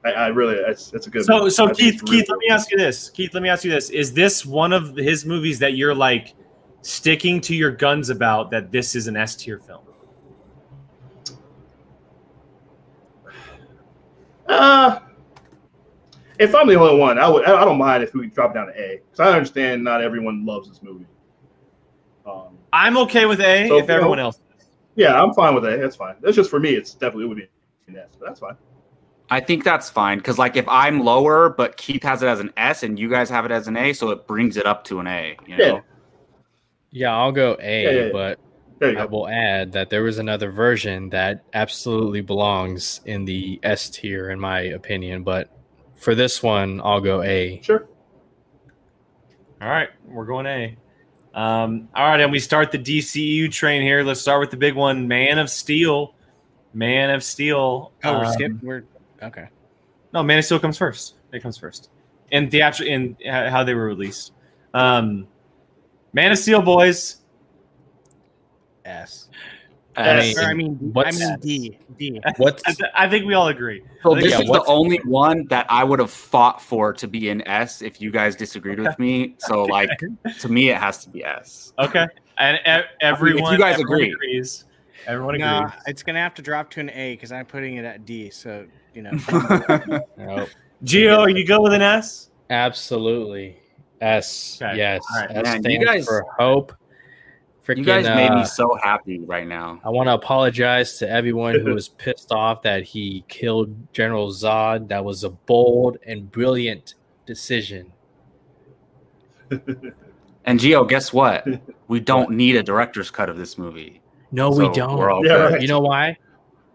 I, 0.05 0.11
I 0.11 0.27
really 0.29 0.57
it's 0.57 0.93
it's 0.93 1.07
a 1.07 1.11
good. 1.11 1.25
So, 1.25 1.39
movie. 1.39 1.51
so 1.51 1.69
I 1.69 1.73
think 1.73 1.79
Keith, 1.79 2.03
really 2.03 2.17
Keith, 2.19 2.29
let 2.29 2.39
me 2.39 2.49
ask 2.51 2.71
you 2.71 2.77
this. 2.77 3.11
Keith, 3.11 3.35
let 3.35 3.43
me 3.43 3.49
ask 3.49 3.65
you 3.65 3.71
this: 3.71 3.91
Is 3.91 4.13
this 4.13 4.45
one 4.45 4.73
of 4.73 4.97
his 4.97 5.25
movies 5.25 5.59
that 5.61 5.75
you're 5.75 5.95
like 5.95 6.35
sticking 6.83 7.41
to 7.43 7.55
your 7.55 7.71
guns 7.71 8.11
about 8.11 8.51
that 8.51 8.73
this 8.73 8.97
is 8.97 9.07
an 9.07 9.17
S 9.17 9.37
tier 9.37 9.59
film? 9.59 9.83
Uh, 14.53 15.01
if 16.39 16.55
I'm 16.55 16.67
the 16.67 16.75
only 16.75 16.99
one, 16.99 17.19
I 17.19 17.29
would 17.29 17.45
I 17.45 17.63
I 17.63 17.65
don't 17.65 17.79
mind 17.79 18.03
if 18.03 18.13
we 18.15 18.27
drop 18.29 18.55
down 18.55 18.67
to 18.67 18.73
A 18.81 19.01
because 19.05 19.21
I 19.21 19.33
understand 19.37 19.85
not 19.85 20.03
everyone 20.03 20.45
loves 20.45 20.69
this 20.69 20.83
movie. 20.83 21.07
Um, 22.27 22.59
I'm 22.73 22.97
okay 22.99 23.27
with 23.27 23.41
A 23.41 23.69
So, 23.69 23.79
if 23.79 23.89
everyone 23.91 24.19
know- 24.19 24.25
else. 24.25 24.37
is. 24.59 24.67
yeah, 24.95 25.21
I'm 25.23 25.33
fine 25.35 25.55
with 25.55 25.65
A. 25.65 25.77
That's 25.77 25.97
fine. 25.97 26.15
That's 26.21 26.37
just 26.37 26.51
for 26.51 26.61
me. 26.61 26.71
It's 26.71 26.95
definitely 26.95 27.27
would 27.27 27.37
be 27.39 27.49
an 27.89 27.97
S, 27.97 28.09
but 28.19 28.27
that's 28.27 28.41
fine. 28.41 28.57
I 29.31 29.41
think 29.41 29.65
that's 29.65 29.89
fine 29.89 30.19
because, 30.19 30.39
like, 30.39 30.57
if 30.57 30.69
I'm 30.69 31.01
lower, 31.01 31.49
but 31.49 31.77
Keith 31.79 32.03
has 32.03 32.23
it 32.23 32.27
as 32.27 32.39
an 32.41 32.51
S 32.59 32.83
and 32.83 32.99
you 32.99 33.09
guys 33.09 33.31
have 33.31 33.45
it 33.47 33.51
as 33.51 33.67
an 33.67 33.77
A, 33.79 33.93
so 33.95 34.11
it 34.11 34.27
brings 34.27 34.57
it 34.59 34.67
up 34.67 34.85
to 34.85 35.01
an 35.01 35.07
A. 35.07 35.37
You 35.47 35.57
know? 35.57 35.65
Yeah. 35.65 35.81
Yeah, 36.91 37.17
I'll 37.17 37.33
go 37.33 37.57
A, 37.61 37.83
Yeah, 37.85 37.91
yeah, 37.91 38.01
yeah. 38.07 38.13
but 38.13 38.39
There 38.39 38.47
you 38.47 38.52
I 38.91 38.95
go. 38.95 39.07
will 39.07 39.29
add 39.29 39.73
that 39.73 39.91
there 39.91 40.03
was 40.03 40.19
another 40.19 40.51
version 40.51 41.09
that 41.11 41.45
absolutely 41.55 42.21
belongs 42.21 43.01
in 43.05 43.25
the 43.25 43.59
S 43.63 43.89
tier, 43.91 44.31
in 44.31 44.39
my 44.41 44.61
opinion. 44.61 45.23
But 45.23 45.51
for 45.95 46.15
this 46.15 46.43
one, 46.43 46.81
I'll 46.83 47.01
go 47.01 47.23
A. 47.23 47.61
Sure. 47.63 47.87
All 49.61 49.69
right, 49.69 49.89
we're 50.07 50.25
going 50.27 50.47
A. 50.47 50.77
Um, 51.35 51.89
all 51.95 52.09
right, 52.09 52.21
and 52.21 52.31
we 52.33 52.39
start 52.41 52.73
the 52.73 52.79
DCU 52.79 53.51
train 53.51 53.83
here. 53.83 54.03
Let's 54.03 54.21
start 54.21 54.41
with 54.41 54.51
the 54.51 54.57
big 54.57 54.75
one, 54.75 55.07
Man 55.09 55.39
of 55.39 55.49
Steel. 55.49 56.15
Man 56.75 57.11
of 57.11 57.23
Steel. 57.23 57.93
Oh, 58.05 58.13
we're 58.19 58.25
Um, 58.27 58.33
skipping. 58.33 58.61
We're 58.63 58.85
okay. 59.23 59.49
No, 60.13 60.23
Man 60.23 60.39
of 60.39 60.45
Steel 60.45 60.59
comes 60.59 60.77
first. 60.77 61.15
It 61.33 61.43
comes 61.43 61.57
first. 61.57 61.91
In 62.33 62.55
actual 62.61 62.87
in 62.87 63.17
uh, 63.27 63.49
how 63.51 63.63
they 63.65 63.75
were 63.75 63.87
released. 63.87 64.33
Um, 64.75 65.27
Man 66.13 66.33
of 66.33 66.39
Steel, 66.39 66.61
boys. 66.61 67.22
S. 68.85 69.29
I 69.97 70.09
S. 70.09 70.37
mean, 70.37 70.39
Or 70.39 70.49
I 70.49 70.55
mean, 70.55 70.93
I 70.97 71.13
mean 71.13 71.39
D. 71.41 71.79
D. 71.99 72.21
What's 72.39 72.63
I, 72.67 72.73
th- 72.73 72.91
I 72.95 73.09
think 73.11 73.27
we 73.27 73.35
all 73.35 73.49
agree. 73.49 73.83
So 74.03 74.15
Yeah, 74.17 74.23
this 74.23 74.41
is 74.41 74.47
the 74.49 74.65
only 74.65 74.99
one 75.05 75.47
that 75.49 75.67
I 75.69 75.85
would 75.85 75.99
have 75.99 76.11
fought 76.11 76.63
for 76.63 76.93
to 76.95 77.07
be 77.07 77.29
an 77.29 77.47
S 77.47 77.83
if 77.83 78.01
you 78.01 78.11
guys 78.11 78.35
disagreed 78.35 78.81
with 78.81 78.99
me. 78.99 79.35
So, 79.39 79.65
like, 79.65 79.91
to 80.41 80.49
me, 80.49 80.71
it 80.71 80.79
has 80.79 81.05
to 81.05 81.11
be 81.11 81.23
S. 81.25 81.73
Okay, 81.79 82.07
and 82.39 82.59
e- 82.67 82.87
everyone. 83.03 83.59
guys 83.59 83.75
everyone 83.75 83.95
agree. 84.03 84.13
agrees. 84.13 84.65
Everyone 85.07 85.35
agrees. 85.35 85.47
No, 85.47 85.71
it's 85.87 86.03
gonna 86.03 86.21
have 86.21 86.35
to 86.35 86.43
drop 86.43 86.71
to 86.71 86.81
an 86.81 86.91
A 86.91 87.15
because 87.15 87.31
I'm 87.33 87.45
putting 87.47 87.77
it 87.77 87.85
at 87.85 88.05
D. 88.07 88.31
So 88.31 88.67
you 88.95 89.03
know, 89.03 89.11
Nope. 90.17 90.49
Gio, 90.85 91.19
are 91.19 91.29
you 91.29 91.47
go 91.47 91.61
with 91.61 91.75
an 91.75 91.83
S? 91.83 92.31
absolutely 92.51 93.57
S? 94.01 94.59
Okay, 94.63 94.77
Yes, 94.77 95.03
all 95.15 95.21
right. 95.21 95.37
S 95.37 95.43
Man, 95.63 95.63
you 95.71 95.85
guys- 95.85 96.05
for 96.07 96.25
hope. 96.39 96.73
Freaking, 97.67 97.79
you 97.79 97.85
guys 97.85 98.05
made 98.07 98.29
uh, 98.29 98.39
me 98.39 98.45
so 98.45 98.77
happy 98.83 99.21
right 99.21 99.47
now. 99.47 99.81
I 99.85 99.91
want 99.91 100.09
to 100.09 100.15
apologize 100.15 100.99
to 100.99 101.09
everyone 101.09 101.61
who 101.61 101.75
was 101.75 101.89
pissed 101.89 102.33
off 102.33 102.61
that 102.63 102.83
he 102.83 103.25
killed 103.29 103.93
General 103.93 104.31
Zod. 104.31 104.89
That 104.89 105.05
was 105.05 105.23
a 105.23 105.31
bold 105.31 105.99
and 106.07 106.31
brilliant 106.31 106.95
decision. 107.27 107.93
And 110.45 110.59
Gio, 110.59 110.89
guess 110.89 111.13
what? 111.13 111.47
We 111.89 112.01
don't 112.01 112.31
need 112.31 112.57
a 112.57 112.63
director's 112.63 113.11
cut 113.11 113.29
of 113.29 113.37
this 113.37 113.59
movie. 113.59 114.01
No, 114.31 114.51
So 114.51 114.67
we 114.69 114.75
don't. 114.75 114.97
We're 114.97 115.11
all 115.11 115.25
Yeah, 115.25 115.35
right. 115.35 115.61
You 115.61 115.69
know 115.69 115.81
why? 115.81 116.17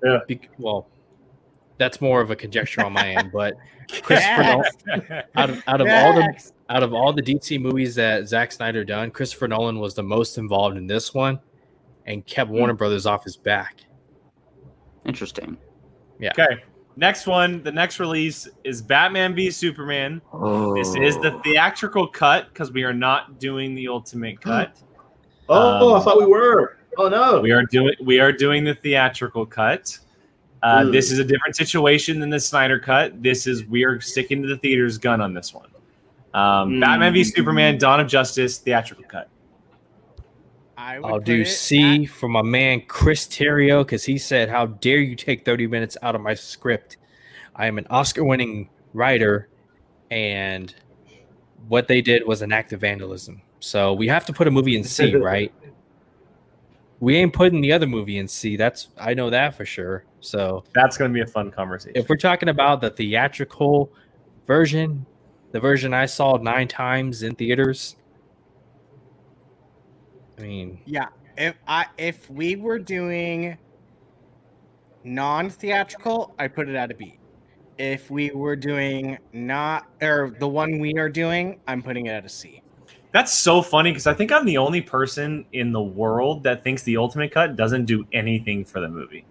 Yeah. 0.03 0.19
Bec- 0.27 0.49
well, 0.59 0.87
that's 1.77 2.01
more 2.01 2.21
of 2.21 2.31
a 2.31 2.35
conjecture 2.35 2.83
on 2.85 2.93
my 2.93 3.09
end, 3.15 3.31
but 3.31 3.55
Christopher 4.01 4.43
Nolan, 4.43 5.23
out 5.35 5.49
of 5.49 5.63
out 5.67 5.81
of 5.81 5.87
all 5.87 6.13
the 6.13 6.51
out 6.69 6.83
of 6.83 6.93
all 6.93 7.13
the 7.13 7.21
DC 7.21 7.59
movies 7.59 7.95
that 7.95 8.27
Zack 8.27 8.51
Snyder 8.51 8.83
done, 8.83 9.11
Christopher 9.11 9.47
Nolan 9.47 9.79
was 9.79 9.93
the 9.93 10.03
most 10.03 10.37
involved 10.37 10.77
in 10.77 10.87
this 10.87 11.13
one, 11.13 11.39
and 12.05 12.25
kept 12.25 12.49
Warner 12.49 12.73
Brothers 12.73 13.05
off 13.05 13.23
his 13.23 13.37
back. 13.37 13.77
Interesting. 15.05 15.57
Yeah. 16.19 16.31
Okay. 16.37 16.63
Next 16.95 17.27
one, 17.27 17.61
the 17.61 17.71
next 17.71 17.99
release 17.99 18.49
is 18.63 18.81
Batman 18.81 19.35
v 19.35 19.51
Superman. 19.51 20.19
Oh. 20.33 20.75
This 20.75 20.95
is 20.95 21.15
the 21.17 21.39
theatrical 21.43 22.07
cut 22.07 22.49
because 22.49 22.71
we 22.71 22.83
are 22.83 22.93
not 22.93 23.39
doing 23.39 23.75
the 23.75 23.87
ultimate 23.87 24.41
cut. 24.41 24.81
Oh, 25.47 25.93
I 25.93 25.97
Um, 25.97 26.03
thought 26.03 26.17
we 26.17 26.25
were. 26.25 26.77
Oh 26.97 27.07
no. 27.07 27.39
We 27.39 27.51
are 27.51 27.63
doing 27.63 27.93
we 28.03 28.19
are 28.19 28.31
doing 28.31 28.63
the 28.63 28.73
theatrical 28.73 29.45
cut. 29.45 29.97
Uh, 30.63 30.83
Ooh. 30.85 30.91
this 30.91 31.11
is 31.11 31.19
a 31.19 31.23
different 31.23 31.55
situation 31.55 32.19
than 32.19 32.29
the 32.29 32.39
Snyder 32.39 32.79
cut. 32.79 33.21
This 33.21 33.45
is 33.47 33.65
we 33.65 33.83
are 33.83 33.99
sticking 34.01 34.41
to 34.41 34.47
the 34.47 34.57
theater's 34.57 34.97
gun 34.97 35.21
on 35.21 35.33
this 35.33 35.53
one. 35.53 35.69
Um, 36.33 36.71
Mm. 36.73 36.81
Batman 36.81 37.13
v 37.13 37.23
Superman: 37.23 37.77
Dawn 37.77 37.99
of 37.99 38.07
Justice 38.07 38.57
theatrical 38.57 39.05
cut. 39.05 39.29
I 40.77 40.99
would 40.99 41.07
I'll 41.11 41.19
do 41.19 41.43
C 41.45 42.03
at- 42.03 42.09
for 42.09 42.27
my 42.27 42.41
man 42.41 42.81
Chris 42.87 43.27
Terrio 43.27 43.83
because 43.83 44.03
he 44.03 44.17
said, 44.17 44.49
"How 44.49 44.67
dare 44.67 44.99
you 44.99 45.15
take 45.15 45.43
30 45.45 45.67
minutes 45.67 45.97
out 46.01 46.15
of 46.15 46.21
my 46.21 46.33
script? 46.33 46.97
I 47.55 47.65
am 47.67 47.77
an 47.79 47.87
Oscar-winning 47.89 48.69
writer, 48.93 49.49
and 50.11 50.73
what 51.67 51.87
they 51.87 52.01
did 52.01 52.25
was 52.27 52.41
an 52.43 52.51
act 52.51 52.73
of 52.73 52.81
vandalism. 52.81 53.41
So 53.59 53.93
we 53.93 54.07
have 54.07 54.25
to 54.27 54.33
put 54.33 54.47
a 54.47 54.51
movie 54.51 54.75
in 54.77 54.83
C, 54.83 55.15
right? 55.15 55.51
We 56.99 57.15
ain't 57.17 57.33
putting 57.33 57.61
the 57.61 57.71
other 57.71 57.85
movie 57.87 58.17
in 58.17 58.27
C. 58.27 58.55
That's 58.55 58.89
I 58.97 59.13
know 59.13 59.29
that 59.29 59.55
for 59.55 59.65
sure. 59.65 60.05
So 60.19 60.63
That's 60.73 60.97
going 60.97 61.11
to 61.11 61.13
be 61.13 61.21
a 61.21 61.27
fun 61.27 61.51
conversation. 61.51 61.93
if 61.95 62.09
we're 62.09 62.15
talking 62.15 62.49
about 62.49 62.81
the 62.81 62.89
theatrical 62.89 63.91
version, 64.47 65.05
the 65.51 65.59
version 65.59 65.93
I 65.93 66.07
saw 66.07 66.37
nine 66.37 66.67
times 66.67 67.21
in 67.23 67.35
theaters, 67.35 67.95
I 70.37 70.41
mean, 70.41 70.79
Yeah, 70.85 71.07
if 71.37 71.55
I 71.67 71.85
if 71.97 72.29
we 72.29 72.55
were 72.55 72.79
doing 72.79 73.57
non-theatrical, 75.03 76.35
I 76.37 76.47
put 76.47 76.67
it 76.67 76.75
at 76.75 76.91
a 76.91 76.95
B. 76.95 77.19
If 77.77 78.09
we 78.09 78.31
were 78.31 78.55
doing 78.55 79.19
not 79.33 79.87
or 80.01 80.35
the 80.39 80.47
one 80.47 80.79
we 80.79 80.95
are 80.97 81.09
doing, 81.09 81.59
I'm 81.67 81.83
putting 81.83 82.07
it 82.07 82.11
at 82.11 82.25
a 82.25 82.29
C. 82.29 82.61
That's 83.11 83.33
so 83.33 83.61
funny 83.61 83.91
because 83.91 84.07
I 84.07 84.13
think 84.13 84.31
I'm 84.31 84.45
the 84.45 84.57
only 84.57 84.81
person 84.81 85.45
in 85.53 85.71
the 85.71 85.81
world 85.81 86.43
that 86.43 86.63
thinks 86.63 86.83
the 86.83 86.97
ultimate 86.97 87.31
cut 87.31 87.55
doesn't 87.55 87.85
do 87.85 88.05
anything 88.11 88.65
for 88.65 88.79
the 88.79 88.89
movie. 88.89 89.25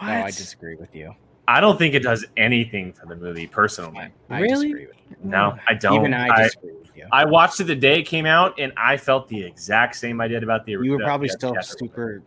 No, 0.00 0.08
I 0.08 0.26
disagree 0.26 0.76
with 0.76 0.94
you. 0.94 1.14
I 1.48 1.60
don't 1.60 1.78
think 1.78 1.94
it 1.94 2.02
does 2.02 2.24
anything 2.36 2.92
for 2.92 3.06
the 3.06 3.16
movie 3.16 3.46
personally. 3.46 4.08
I 4.30 4.40
Really? 4.40 4.68
disagree 4.68 4.86
with 4.86 4.96
you. 5.10 5.16
No, 5.24 5.56
I 5.66 5.74
don't. 5.74 5.94
Even 5.94 6.14
I 6.14 6.28
I, 6.28 6.42
disagree 6.44 6.72
with 6.74 6.96
you. 6.96 7.06
I 7.10 7.24
watched 7.24 7.58
it 7.60 7.64
the 7.64 7.74
day 7.74 8.00
it 8.00 8.02
came 8.04 8.26
out, 8.26 8.54
and 8.58 8.72
I 8.76 8.96
felt 8.96 9.28
the 9.28 9.42
exact 9.42 9.96
same 9.96 10.20
I 10.20 10.28
did 10.28 10.42
about 10.42 10.64
the. 10.66 10.76
Original. 10.76 10.84
You 10.84 10.98
were 10.98 11.04
probably 11.04 11.28
the 11.28 11.32
still 11.32 11.56
super 11.62 12.22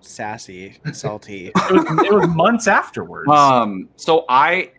sassy, 0.00 0.76
salty. 0.92 1.50
It 1.56 1.72
was, 1.72 2.06
it 2.06 2.12
was 2.12 2.28
months 2.28 2.68
afterwards. 2.68 3.30
Um, 3.30 3.88
so 3.96 4.24
I 4.28 4.70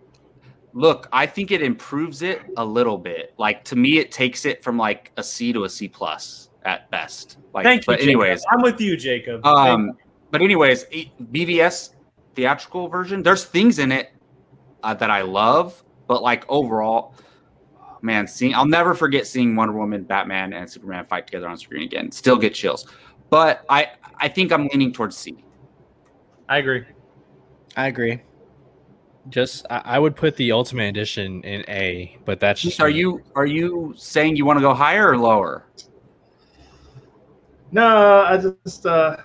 look, 0.73 1.07
I 1.11 1.25
think 1.25 1.51
it 1.51 1.61
improves 1.61 2.21
it 2.21 2.41
a 2.57 2.65
little 2.65 2.97
bit. 2.97 3.33
Like 3.37 3.63
to 3.65 3.75
me, 3.75 3.97
it 3.97 4.11
takes 4.11 4.45
it 4.45 4.63
from 4.63 4.77
like 4.77 5.11
a 5.17 5.23
C 5.23 5.53
to 5.53 5.63
a 5.63 5.69
C 5.69 5.87
plus 5.87 6.49
at 6.63 6.89
best. 6.91 7.37
Like, 7.53 7.63
Thank 7.63 7.81
you. 7.83 7.93
but 7.93 8.01
anyways, 8.01 8.41
Jacob. 8.41 8.53
I'm 8.53 8.61
with 8.61 8.81
you, 8.81 8.97
Jacob. 8.97 9.45
um, 9.45 9.97
but 10.31 10.41
anyways, 10.41 10.85
BVS 10.85 11.95
theatrical 12.35 12.87
version, 12.87 13.23
there's 13.23 13.45
things 13.45 13.79
in 13.79 13.91
it 13.91 14.11
uh, 14.83 14.93
that 14.93 15.09
I 15.09 15.21
love, 15.21 15.83
but 16.07 16.21
like 16.21 16.45
overall, 16.49 17.15
man, 18.01 18.27
seeing 18.27 18.53
I'll 18.53 18.67
never 18.67 18.93
forget 18.93 19.27
seeing 19.27 19.55
Wonder 19.55 19.73
Woman, 19.75 20.03
Batman, 20.03 20.53
and 20.53 20.69
Superman 20.69 21.05
fight 21.05 21.27
together 21.27 21.47
on 21.47 21.57
screen 21.57 21.83
again. 21.83 22.11
Still 22.11 22.37
get 22.37 22.53
chills. 22.53 22.87
But 23.29 23.65
I 23.69 23.91
I 24.17 24.27
think 24.27 24.51
I'm 24.51 24.67
leaning 24.67 24.91
towards 24.91 25.17
C. 25.17 25.43
I 26.47 26.57
agree. 26.57 26.83
I 27.75 27.87
agree. 27.87 28.21
Just 29.27 29.65
I, 29.69 29.81
I 29.85 29.99
would 29.99 30.15
put 30.15 30.35
the 30.37 30.51
Ultimate 30.51 30.89
Edition 30.89 31.43
in 31.43 31.63
A, 31.69 32.17
but 32.25 32.39
that's 32.39 32.61
just 32.61 32.79
Are 32.79 32.87
me. 32.87 32.95
you 32.95 33.21
are 33.35 33.45
you 33.45 33.93
saying 33.97 34.35
you 34.37 34.45
want 34.45 34.57
to 34.57 34.61
go 34.61 34.73
higher 34.73 35.09
or 35.09 35.17
lower? 35.17 35.65
No, 37.71 38.21
I 38.21 38.37
just 38.37 38.85
uh, 38.85 39.17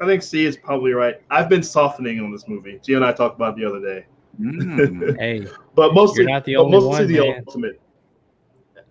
I 0.00 0.06
think 0.06 0.22
C 0.22 0.44
is 0.46 0.56
probably 0.56 0.92
right. 0.92 1.20
I've 1.30 1.48
been 1.48 1.62
softening 1.62 2.20
on 2.20 2.32
this 2.32 2.48
movie. 2.48 2.80
Gio 2.82 2.96
and 2.96 3.04
I 3.04 3.12
talked 3.12 3.36
about 3.36 3.56
it 3.56 3.60
the 3.62 3.68
other 3.68 3.80
day, 3.80 4.06
Mm. 4.40 5.16
Hey, 5.20 5.46
but 5.74 5.92
mostly 5.94 6.24
You're 6.24 6.32
not 6.32 6.44
the 6.44 6.54
but 6.56 6.62
only 6.62 6.78
mostly 6.78 6.88
one, 6.90 7.06
the 7.12 7.20
man. 7.20 7.44
ultimate. 7.46 7.80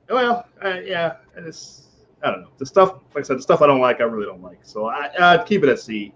Well, 0.09 0.45
uh, 0.63 0.79
yeah, 0.85 1.15
and 1.35 1.47
it's 1.47 1.87
I 2.23 2.31
don't 2.31 2.41
know 2.41 2.49
the 2.57 2.65
stuff. 2.65 2.99
Like 3.15 3.23
I 3.23 3.27
said, 3.27 3.37
the 3.37 3.41
stuff 3.41 3.61
I 3.61 3.67
don't 3.67 3.81
like, 3.81 4.01
I 4.01 4.03
really 4.03 4.25
don't 4.27 4.43
like. 4.43 4.59
So 4.63 4.87
I 4.87 5.09
I'd 5.19 5.45
keep 5.45 5.63
it 5.63 5.69
at 5.69 5.79
C. 5.79 6.13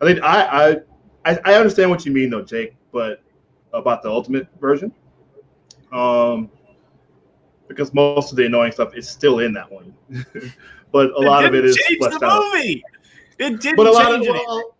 I 0.00 0.04
think 0.04 0.22
I 0.22 0.42
I 1.24 1.32
I, 1.32 1.38
I 1.44 1.54
understand 1.54 1.90
what 1.90 2.04
you 2.04 2.12
mean 2.12 2.30
though, 2.30 2.42
Jake, 2.42 2.76
but 2.92 3.22
about 3.72 4.02
the 4.02 4.08
ultimate 4.10 4.48
version, 4.60 4.92
um, 5.92 6.50
because 7.68 7.92
most 7.94 8.30
of 8.30 8.36
the 8.36 8.46
annoying 8.46 8.72
stuff 8.72 8.94
is 8.94 9.08
still 9.08 9.40
in 9.40 9.52
that 9.54 9.70
one, 9.70 9.94
but 10.92 11.10
a 11.12 11.18
lot 11.20 11.44
of 11.44 11.54
it 11.54 11.62
didn't 11.62 11.76
change 11.76 11.98
fleshed 11.98 12.20
the 12.20 12.26
out. 12.26 12.52
movie. 12.54 12.82
It 13.38 13.60
didn't 13.60 13.76
but 13.76 13.86
a 13.86 13.90
lot 13.90 14.12
of 14.14 14.22
change 14.22 14.26
it. 14.34 14.42
well, 14.46 14.76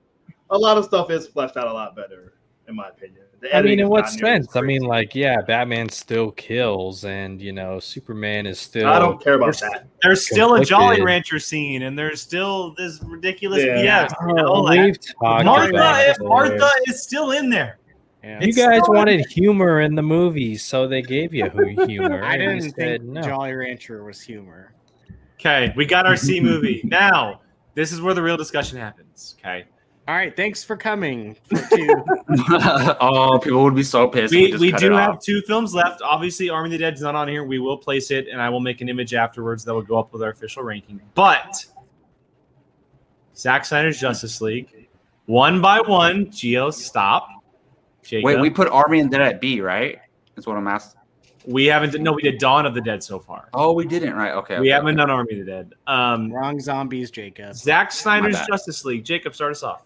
a 0.51 0.59
lot 0.59 0.79
of 0.79 0.85
stuff 0.85 1.11
is 1.11 1.27
fleshed 1.27 1.57
out 1.57 1.67
a 1.69 1.73
lot 1.73 1.95
better, 1.97 2.35
in 2.69 2.75
my 2.77 2.89
opinion. 2.89 3.23
The 3.39 3.55
I 3.55 3.61
mean, 3.61 3.81
in 3.81 3.89
what 3.91 4.05
not 4.07 4.15
nearly 4.15 4.31
as 4.39 4.45
sense? 4.47 4.57
I 4.57 4.63
mean, 4.63 4.81
like, 4.81 5.15
yeah, 5.15 5.43
Batman 5.43 5.91
still 5.91 6.31
kills, 6.31 7.05
and 7.05 7.39
you 7.43 7.53
know, 7.53 7.79
Superman 7.79 8.47
is 8.47 8.59
still. 8.59 8.89
I 8.89 8.99
don't 8.99 9.23
care 9.23 9.35
about 9.35 9.55
We're- 9.61 9.73
that. 9.73 9.87
There's 10.03 10.25
still 10.27 10.55
a 10.55 10.65
Jolly. 10.65 11.03
Rancher 11.03 11.39
scene, 11.39 11.83
and 11.83 11.99
there's 11.99 12.23
still 12.23 12.75
this 12.77 12.99
ridiculous 13.03 13.63
Yeah. 13.63 14.07
BS. 14.09 14.15
You 14.29 14.35
know, 14.37 14.47
Oh, 14.47 14.61
like, 14.63 14.81
we've 14.81 14.99
talked 15.01 15.45
Martha, 15.45 15.69
about. 15.69 16.17
Martha 16.21 16.71
is 16.87 17.03
still 17.03 17.33
in 17.33 17.51
there. 17.51 17.79
Yeah. 18.27 18.41
You 18.41 18.53
guys 18.53 18.83
still 18.83 18.95
in 18.95 18.99
wanted 18.99 19.27
humor 19.27 19.83
in 19.83 19.95
the 19.95 20.03
movie, 20.03 20.57
so 20.57 20.89
they 20.89 21.01
gave 21.01 21.33
you 21.33 21.49
humor. 21.87 22.25
I 22.25 22.37
didn't 22.37 22.73
said 22.73 22.75
think 22.75 23.05
no. 23.05 23.23
Jolly 23.23 23.53
Rancher 23.53 24.03
was 24.03 24.21
humor. 24.21 24.73
Okay, 25.35 25.73
we 25.77 25.87
got 25.87 26.07
our 26.07 26.17
C 26.17 26.41
movie. 26.41 26.81
now, 26.85 27.41
This 27.77 27.93
is 27.93 28.01
where 28.01 28.15
the 28.15 28.23
real 28.23 28.37
discussion 28.37 28.79
happens. 28.79 29.37
Okay. 29.39 29.67
All 30.09 30.17
right, 30.17 30.35
thanks 30.35 30.65
for 30.65 30.77
coming. 30.77 31.37
For 31.45 31.77
two. 31.77 32.05
oh, 33.01 33.39
people 33.41 33.63
would 33.63 33.77
be 33.77 33.85
so 33.85 34.09
pissed. 34.09 34.35
if 34.35 34.61
We, 34.61 34.71
we 34.71 34.73
do 34.73 34.93
have 34.93 35.21
two 35.21 35.41
films 35.43 35.73
left. 35.73 36.03
Obviously, 36.03 36.51
Army 36.51 36.69
of 36.69 36.73
the 36.73 36.79
Dead 36.79 36.95
is 36.95 37.03
not 37.03 37.15
on 37.15 37.29
here. 37.29 37.45
We 37.45 37.61
will 37.61 37.79
place 37.79 38.11
it, 38.11 38.27
and 38.27 38.41
I 38.41 38.49
will 38.49 38.61
make 38.61 38.81
an 38.81 38.89
image 38.89 39.15
afterwards 39.15 39.65
that 39.65 39.75
will 39.75 39.83
go 39.83 39.99
up 39.99 40.13
with 40.13 40.23
our 40.23 40.31
official 40.31 40.65
ranking. 40.65 41.01
But 41.15 41.65
Zack 43.37 43.65
Snyder's 43.65 44.01
Justice 44.01 44.41
League, 44.41 44.89
one 45.27 45.61
by 45.61 45.81
one. 45.81 46.27
Gio, 46.27 46.73
stop. 46.73 47.29
Jacob. 48.07 48.25
Wait, 48.25 48.41
we 48.41 48.51
put 48.51 48.69
Army 48.69 49.01
and 49.01 49.11
Dead 49.11 49.21
at 49.21 49.41
B, 49.41 49.61
right? 49.61 49.99
That's 50.35 50.47
what 50.47 50.57
I'm 50.57 50.69
asking. 50.69 51.01
we 51.47 51.67
haven't. 51.67 52.01
No, 52.01 52.13
we 52.13 52.23
did 52.23 52.39
Dawn 52.39 52.67
of 52.67 52.75
the 52.75 52.81
Dead 52.81 53.03
so 53.03 53.19
far. 53.19 53.49
Oh, 53.55 53.73
we 53.73 53.87
didn't, 53.87 54.15
right? 54.15 54.33
Okay. 54.33 54.61
we 54.61 54.69
okay, 54.69 54.71
haven't 54.71 54.97
done 54.97 55.11
Army 55.11 55.41
of 55.41 55.47
the 55.47 55.53
Dead. 55.53 55.73
Um, 55.87 56.33
Wrong 56.33 56.61
zombies, 56.61 57.11
Jacob. 57.11 57.55
Zack 57.55 57.93
Snyder's. 57.93 58.39
Justice 58.47 58.85
League. 58.85 59.05
Jacob, 59.05 59.35
start 59.35 59.53
us 59.53 59.63
off. 59.63 59.85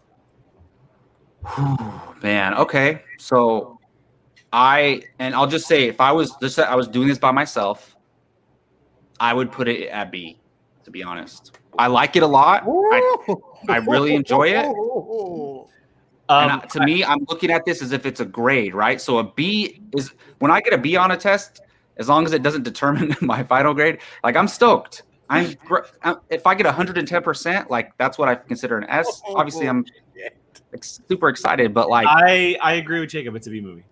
Whew, 1.57 1.77
Man, 2.23 2.55
okay. 2.55 3.03
So 3.19 3.79
I 4.53 5.03
and 5.19 5.35
I'll 5.35 5.47
just 5.47 5.67
say 5.67 5.85
if 5.85 6.01
I 6.01 6.13
was 6.13 6.35
just 6.41 6.59
I 6.59 6.75
was 6.75 6.89
doing 6.89 7.09
this 7.09 7.19
by 7.19 7.31
myself, 7.31 7.97
I 9.19 9.33
would 9.33 9.51
put 9.51 9.69
it 9.69 9.89
at 9.89 10.11
B, 10.11 10.39
to 10.85 10.91
be 10.91 11.03
honest. 11.03 11.59
I 11.79 11.87
like 11.87 12.17
it 12.17 12.23
a 12.23 12.27
lot. 12.27 12.65
I, 12.67 13.35
I 13.69 13.77
really 13.77 14.15
enjoy 14.15 14.49
it. 14.49 14.67
and 16.31 16.53
Um, 16.53 16.61
I- 16.63 16.67
to 16.69 16.81
me, 16.85 17.05
I'm 17.05 17.25
looking 17.29 17.51
at 17.51 17.65
this 17.65 17.83
as 17.83 17.93
if 17.93 18.07
it's 18.07 18.21
a 18.21 18.25
grade, 18.25 18.75
right? 18.75 19.01
So 19.01 19.19
a 19.19 19.25
B 19.25 19.81
is 19.97 20.13
when 20.39 20.51
I 20.51 20.61
get 20.61 20.73
a 20.73 20.79
B 20.79 20.97
on 20.97 21.11
a 21.11 21.17
test, 21.17 21.61
as 21.99 22.09
long 22.09 22.25
as 22.25 22.33
it 22.33 22.43
doesn't 22.43 22.63
determine 22.63 23.15
my 23.21 23.43
final 23.43 23.75
grade, 23.75 23.99
like 24.25 24.37
I'm 24.37 24.49
stoked. 24.49 25.03
I'm 25.29 25.57
if 26.31 26.47
I 26.47 26.55
get 26.55 26.67
110 26.67 27.23
percent, 27.23 27.71
like 27.71 27.93
that's 27.99 28.19
what 28.19 28.29
I 28.29 28.35
consider 28.35 28.79
an 28.79 28.85
S. 28.89 29.23
Obviously, 29.29 29.67
I'm 29.69 29.85
super 30.81 31.29
excited, 31.29 31.73
but 31.75 31.89
like 31.89 32.07
I 32.09 32.57
I 32.61 32.73
agree 32.75 33.01
with 33.01 33.11
Jacob. 33.11 33.37
It's 33.37 33.47
a 33.47 33.51
B 33.51 33.61
movie. 33.61 33.85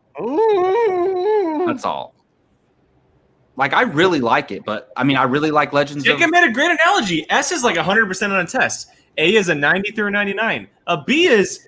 that's 1.67 1.85
all. 1.85 2.15
Like 3.57 3.73
I 3.73 3.83
really 3.83 4.21
like 4.21 4.51
it, 4.53 4.65
but 4.65 4.93
I 4.97 5.05
mean, 5.05 5.17
I 5.17 5.25
really 5.25 5.51
like 5.51 5.73
Legends 5.73 6.07
of. 6.07 6.17
Jacob 6.17 6.31
made 6.31 6.45
a 6.49 6.53
great 6.53 6.71
analogy. 6.71 7.27
S 7.31 7.51
is 7.53 7.63
like 7.65 7.77
100% 7.77 8.31
on 8.31 8.41
a 8.41 8.47
test. 8.47 8.89
A 9.17 9.35
is 9.35 9.49
a 9.49 9.55
90 9.55 9.93
through 9.93 10.07
a 10.07 10.11
99. 10.13 10.69
A 10.87 11.03
B 11.03 11.27
is, 11.27 11.68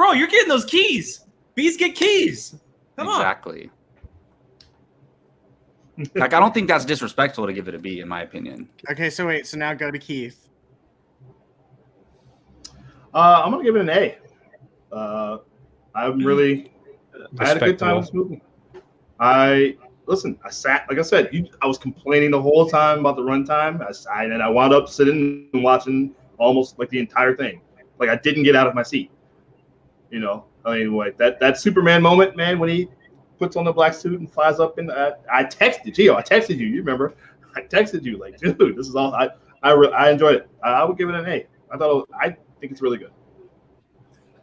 bro, 0.00 0.12
you're 0.12 0.28
getting 0.28 0.48
those 0.48 0.64
keys. 0.64 1.26
B's 1.54 1.76
get 1.76 1.94
keys. 1.94 2.56
Come 2.96 3.08
on. 3.08 3.20
exactly. 3.20 3.70
like 6.14 6.32
I 6.32 6.40
don't 6.40 6.54
think 6.54 6.68
that's 6.68 6.86
disrespectful 6.86 7.46
to 7.46 7.52
give 7.52 7.68
it 7.68 7.74
a 7.74 7.78
B, 7.78 8.00
in 8.00 8.08
my 8.08 8.22
opinion. 8.22 8.70
Okay, 8.90 9.10
so 9.10 9.26
wait, 9.26 9.46
so 9.46 9.58
now 9.58 9.74
go 9.74 9.90
to 9.90 9.98
Keith. 9.98 10.48
Uh, 13.12 13.42
I'm 13.44 13.50
gonna 13.50 13.62
give 13.62 13.76
it 13.76 13.82
an 13.82 13.90
A. 13.90 14.18
Uh, 14.90 15.38
I'm 15.94 16.20
really 16.20 16.72
I 17.38 17.48
had 17.48 17.58
a 17.58 17.60
good 17.60 17.78
time 17.78 17.96
with 17.96 18.06
this 18.06 18.14
movie. 18.14 18.40
I 19.18 19.76
listen. 20.06 20.38
I 20.42 20.50
sat 20.50 20.86
like 20.88 20.98
I 20.98 21.02
said. 21.02 21.28
You, 21.30 21.46
I 21.60 21.66
was 21.66 21.76
complaining 21.76 22.30
the 22.30 22.40
whole 22.40 22.70
time 22.70 23.00
about 23.00 23.16
the 23.16 23.22
runtime. 23.22 23.82
I, 23.82 24.20
I 24.20 24.24
and 24.24 24.42
I 24.42 24.48
wound 24.48 24.72
up 24.72 24.88
sitting 24.88 25.50
and 25.52 25.62
watching 25.62 26.14
almost 26.38 26.78
like 26.78 26.88
the 26.88 26.98
entire 26.98 27.36
thing. 27.36 27.60
Like 27.98 28.08
I 28.08 28.16
didn't 28.16 28.44
get 28.44 28.56
out 28.56 28.66
of 28.66 28.74
my 28.74 28.82
seat. 28.82 29.10
You 30.10 30.20
know. 30.20 30.44
I 30.64 30.78
mean, 30.78 30.94
like 30.94 31.16
that 31.18 31.40
that 31.40 31.58
Superman 31.58 32.02
moment, 32.02 32.36
man, 32.36 32.58
when 32.58 32.68
he 32.68 32.88
puts 33.40 33.56
on 33.56 33.64
the 33.64 33.72
black 33.72 33.94
suit 33.94 34.20
and 34.20 34.30
flies 34.30 34.60
up 34.60 34.78
in. 34.78 34.90
Uh, 34.90 35.12
I 35.32 35.44
texted 35.44 35.94
Gio. 35.94 36.14
I 36.14 36.22
texted 36.22 36.58
you. 36.58 36.66
You 36.66 36.80
remember? 36.80 37.14
I 37.56 37.62
texted 37.62 38.04
you 38.04 38.18
like, 38.18 38.38
dude, 38.38 38.76
this 38.76 38.86
is 38.86 38.94
all. 38.94 39.14
I 39.14 39.30
I, 39.62 39.72
re- 39.72 39.92
I 39.92 40.10
enjoyed 40.10 40.36
it. 40.36 40.48
I, 40.62 40.72
I 40.72 40.84
would 40.84 40.96
give 40.96 41.08
it 41.08 41.14
an 41.14 41.26
A. 41.26 41.46
I 41.72 41.76
thought 41.76 41.90
it 41.90 41.94
was, 41.94 42.06
I 42.18 42.28
think 42.60 42.72
it's 42.72 42.82
really 42.82 42.98
good. 42.98 43.10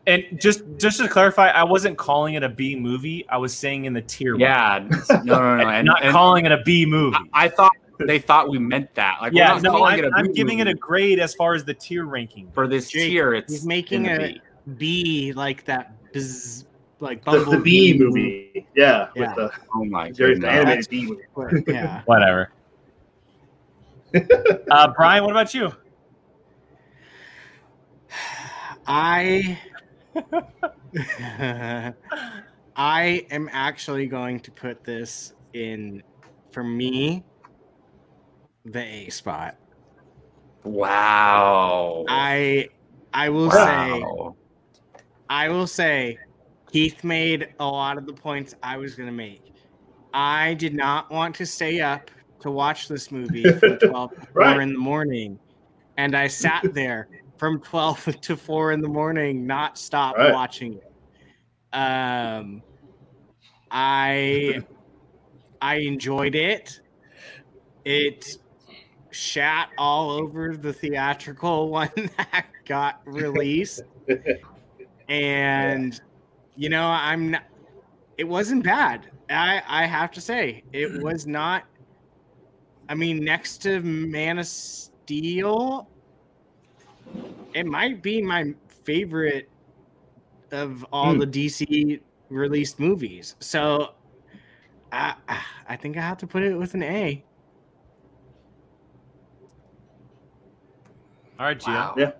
And 0.05 0.39
just 0.39 0.63
just 0.77 0.99
to 0.99 1.07
clarify, 1.09 1.49
I 1.49 1.63
wasn't 1.63 1.97
calling 1.97 2.35
it 2.35 2.43
a 2.43 2.47
B 2.47 2.77
movie. 2.77 3.25
I 3.27 3.37
was 3.37 3.53
saying 3.53 3.85
in 3.85 3.93
the 3.93 4.01
tier. 4.01 4.33
one. 4.33 4.39
Yeah, 4.39 4.87
no, 5.09 5.17
no, 5.23 5.57
no, 5.57 5.67
and, 5.67 5.85
not 5.85 6.01
and 6.01 6.13
calling 6.13 6.45
it 6.45 6.51
a 6.51 6.61
B 6.63 6.85
movie. 6.85 7.17
I, 7.33 7.45
I 7.45 7.49
thought 7.49 7.73
they 7.99 8.17
thought 8.17 8.49
we 8.49 8.57
meant 8.57 8.93
that. 8.95 9.17
Like, 9.21 9.33
we're 9.33 9.39
yeah, 9.39 9.47
not 9.49 9.63
no, 9.63 9.71
calling 9.71 9.93
I'm, 9.93 9.99
it 9.99 10.05
a 10.05 10.11
I'm 10.15 10.27
B 10.27 10.33
giving 10.33 10.59
it 10.59 10.67
a 10.67 10.73
grade 10.73 11.19
as 11.19 11.35
far 11.35 11.55
as 11.55 11.65
the 11.65 11.73
tier 11.73 12.05
ranking. 12.05 12.49
for 12.53 12.67
this 12.67 12.89
Jake, 12.89 13.09
tier. 13.09 13.33
It's 13.33 13.51
he's 13.51 13.65
making 13.65 14.05
in 14.05 14.39
the 14.67 14.73
a- 14.73 14.77
B. 14.77 14.77
B 14.77 15.33
like 15.33 15.63
that 15.65 15.95
buzz, 16.13 16.65
like 16.99 17.23
The, 17.25 17.31
the 17.31 17.37
Bumblebee 17.45 17.93
B 17.93 17.99
movie, 17.99 18.67
yeah, 18.75 19.09
Yeah. 19.15 19.27
with 19.27 19.35
the 19.35 19.51
Oh 19.73 19.85
my 19.85 20.11
Jerry's 20.11 20.39
goodness. 20.39 20.51
animated 20.53 20.89
B 20.89 21.05
movie. 21.07 21.21
movie. 21.35 21.63
Yeah. 21.67 22.01
Whatever. 22.05 22.51
uh, 24.71 24.93
Brian, 24.95 25.23
what 25.23 25.31
about 25.31 25.53
you? 25.53 25.71
I 28.87 29.59
I 32.75 33.25
am 33.31 33.49
actually 33.51 34.07
going 34.07 34.39
to 34.41 34.51
put 34.51 34.83
this 34.85 35.33
in 35.53 36.03
for 36.51 36.63
me 36.63 37.23
the 38.65 38.79
A 38.79 39.09
spot. 39.09 39.57
Wow. 40.63 42.05
I 42.07 42.69
I 43.13 43.29
will 43.29 43.51
say 43.51 43.57
wow. 43.57 44.36
I 45.29 45.49
will 45.49 45.67
say 45.67 46.17
Keith 46.71 47.03
made 47.03 47.53
a 47.59 47.65
lot 47.65 47.97
of 47.97 48.05
the 48.05 48.13
points 48.13 48.55
I 48.63 48.77
was 48.77 48.95
going 48.95 49.07
to 49.07 49.13
make. 49.13 49.41
I 50.13 50.53
did 50.55 50.73
not 50.73 51.11
want 51.11 51.35
to 51.35 51.45
stay 51.45 51.81
up 51.81 52.09
to 52.41 52.51
watch 52.51 52.87
this 52.87 53.11
movie 53.11 53.43
from 53.51 53.77
12 53.79 54.15
to 54.15 54.21
4 54.21 54.31
Right. 54.33 54.61
in 54.61 54.73
the 54.73 54.79
morning. 54.79 55.39
And 55.97 56.15
I 56.15 56.27
sat 56.27 56.63
there 56.73 57.09
from 57.37 57.59
12 57.61 58.17
to 58.21 58.37
4 58.37 58.71
in 58.71 58.81
the 58.81 58.87
morning, 58.87 59.45
not 59.45 59.77
stop 59.77 60.17
Right. 60.17 60.31
watching 60.31 60.73
it. 60.73 61.77
Um, 61.77 62.63
I 63.69 64.61
I 65.61 65.75
enjoyed 65.75 66.35
it. 66.35 66.79
It 67.83 68.25
shat 69.11 69.69
all 69.77 70.11
over 70.11 70.55
the 70.55 70.71
theatrical 70.71 71.69
one 71.71 71.91
that 71.95 72.45
got 72.65 73.01
released 73.05 73.81
and 75.09 75.99
you 76.55 76.69
know 76.69 76.85
i'm 76.85 77.31
not 77.31 77.43
it 78.17 78.25
wasn't 78.27 78.63
bad 78.63 79.09
i 79.29 79.61
i 79.67 79.85
have 79.85 80.11
to 80.11 80.19
say 80.21 80.63
it 80.73 81.01
was 81.01 81.25
not 81.25 81.63
i 82.89 82.95
mean 82.95 83.23
next 83.23 83.59
to 83.59 83.79
man 83.81 84.39
of 84.39 84.45
steel 84.47 85.87
it 87.53 87.65
might 87.65 88.01
be 88.03 88.21
my 88.21 88.53
favorite 88.83 89.49
of 90.51 90.85
all 90.91 91.13
Hmm. 91.13 91.19
the 91.19 91.27
dc 91.27 92.01
released 92.29 92.79
movies 92.79 93.35
so 93.39 93.89
i 94.91 95.13
i 95.67 95.75
think 95.75 95.95
i 95.97 96.01
have 96.01 96.17
to 96.17 96.27
put 96.27 96.43
it 96.43 96.55
with 96.57 96.73
an 96.73 96.83
a 96.83 97.23
All 101.39 101.45
right, 101.45 101.59
Gio. 101.59 101.67
Wow. 101.67 101.93
Yeah. 101.97 102.11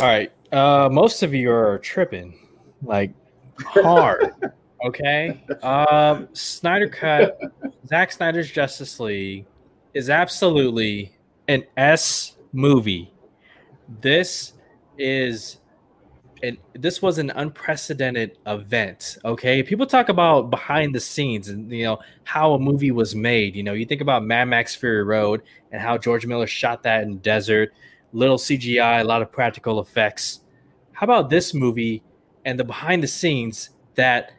All 0.00 0.06
right. 0.06 0.30
Uh, 0.54 0.88
most 0.88 1.24
of 1.24 1.34
you 1.34 1.50
are 1.50 1.78
tripping, 1.80 2.38
like 2.80 3.12
hard. 3.58 4.30
okay. 4.84 5.44
Um, 5.64 6.28
Snyder 6.32 6.88
Cut, 6.88 7.40
Zack 7.88 8.12
Snyder's 8.12 8.52
Justice 8.52 9.00
League 9.00 9.46
is 9.94 10.10
absolutely 10.10 11.16
an 11.48 11.64
S 11.76 12.36
movie. 12.52 13.12
This 14.00 14.52
is 14.96 15.58
and 16.44 16.56
this 16.74 17.02
was 17.02 17.18
an 17.18 17.30
unprecedented 17.30 18.38
event. 18.46 19.18
Okay, 19.24 19.60
people 19.60 19.86
talk 19.86 20.08
about 20.08 20.50
behind 20.50 20.94
the 20.94 21.00
scenes 21.00 21.48
and 21.48 21.68
you 21.72 21.82
know 21.82 21.98
how 22.22 22.52
a 22.54 22.60
movie 22.60 22.92
was 22.92 23.16
made. 23.16 23.56
You 23.56 23.64
know, 23.64 23.72
you 23.72 23.86
think 23.86 24.02
about 24.02 24.24
Mad 24.24 24.44
Max 24.44 24.76
Fury 24.76 25.02
Road 25.02 25.42
and 25.72 25.82
how 25.82 25.98
George 25.98 26.26
Miller 26.26 26.46
shot 26.46 26.84
that 26.84 27.02
in 27.02 27.18
desert, 27.18 27.72
little 28.12 28.38
CGI, 28.38 29.00
a 29.00 29.04
lot 29.04 29.20
of 29.20 29.32
practical 29.32 29.80
effects. 29.80 30.42
How 30.94 31.04
about 31.04 31.28
this 31.28 31.52
movie 31.52 32.02
and 32.44 32.58
the 32.58 32.64
behind 32.64 33.02
the 33.02 33.08
scenes 33.08 33.70
that 33.96 34.32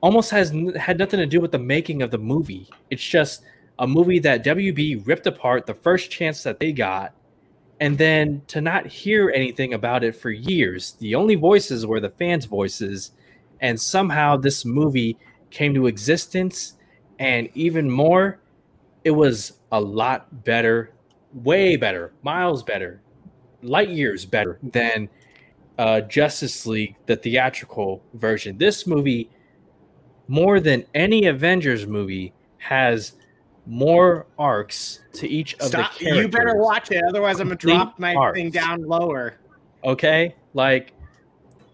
almost 0.00 0.30
has 0.32 0.52
had 0.76 0.98
nothing 0.98 1.20
to 1.20 1.26
do 1.26 1.40
with 1.40 1.52
the 1.52 1.58
making 1.58 2.02
of 2.02 2.10
the 2.10 2.18
movie? 2.18 2.68
It's 2.90 3.02
just 3.02 3.44
a 3.78 3.86
movie 3.86 4.18
that 4.18 4.44
WB 4.44 5.06
ripped 5.06 5.28
apart 5.28 5.66
the 5.66 5.74
first 5.74 6.10
chance 6.10 6.42
that 6.42 6.58
they 6.58 6.72
got 6.72 7.14
and 7.80 7.96
then 7.96 8.42
to 8.48 8.60
not 8.60 8.88
hear 8.88 9.30
anything 9.30 9.72
about 9.72 10.02
it 10.02 10.16
for 10.16 10.30
years. 10.30 10.96
The 10.98 11.14
only 11.14 11.36
voices 11.36 11.86
were 11.86 12.00
the 12.00 12.10
fans' 12.10 12.44
voices, 12.44 13.12
and 13.60 13.80
somehow 13.80 14.36
this 14.36 14.64
movie 14.64 15.16
came 15.50 15.74
to 15.74 15.86
existence, 15.86 16.74
and 17.20 17.48
even 17.54 17.88
more, 17.88 18.40
it 19.04 19.12
was 19.12 19.52
a 19.70 19.80
lot 19.80 20.42
better, 20.44 20.92
way 21.32 21.76
better, 21.76 22.12
miles 22.22 22.64
better, 22.64 23.00
light 23.62 23.90
years 23.90 24.26
better 24.26 24.58
than 24.60 25.08
uh, 25.78 26.00
Justice 26.02 26.66
League, 26.66 26.96
the 27.06 27.16
theatrical 27.16 28.02
version. 28.14 28.58
This 28.58 28.86
movie, 28.86 29.30
more 30.26 30.60
than 30.60 30.84
any 30.94 31.26
Avengers 31.26 31.86
movie, 31.86 32.32
has 32.58 33.12
more 33.64 34.26
arcs 34.38 35.00
to 35.12 35.28
each 35.28 35.54
of 35.54 35.68
Stop. 35.68 35.92
the 35.92 36.04
characters. 36.04 36.24
You 36.24 36.28
better 36.28 36.56
watch 36.56 36.90
it, 36.90 37.02
otherwise 37.08 37.38
I'm 37.38 37.48
gonna 37.48 37.56
drop 37.56 37.98
my 37.98 38.14
arcs. 38.14 38.36
thing 38.36 38.50
down 38.50 38.82
lower. 38.82 39.34
Okay, 39.84 40.34
like 40.54 40.92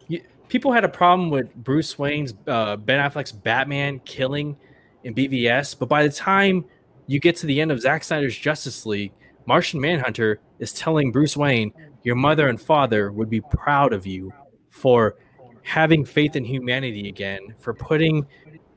you, 0.09 0.20
people 0.48 0.72
had 0.72 0.85
a 0.85 0.89
problem 0.89 1.31
with 1.31 1.55
Bruce 1.55 1.98
Wayne's 1.98 2.35
uh, 2.47 2.76
Ben 2.76 2.98
Affleck's 2.98 3.32
Batman 3.32 4.01
killing 4.01 4.56
in 5.05 5.14
BVS, 5.14 5.78
but 5.78 5.89
by 5.89 6.02
the 6.02 6.12
time 6.12 6.64
you 7.06 7.20
get 7.20 7.36
to 7.36 7.47
the 7.47 7.60
end 7.60 7.70
of 7.70 7.81
Zack 7.81 8.05
Snyder's 8.05 8.36
Justice 8.36 8.85
League, 8.85 9.12
Martian 9.47 9.81
Manhunter 9.81 10.40
is 10.59 10.72
telling 10.72 11.12
Bruce 11.12 11.36
Wayne, 11.36 11.72
"Your 12.05 12.14
mother 12.14 12.48
and 12.48 12.60
father 12.60 13.10
would 13.10 13.28
be 13.28 13.40
proud 13.40 13.93
of 13.93 14.06
you 14.06 14.32
for 14.70 15.16
having 15.62 16.05
faith 16.05 16.36
in 16.36 16.44
humanity 16.44 17.09
again, 17.09 17.55
for 17.59 17.74
putting 17.74 18.26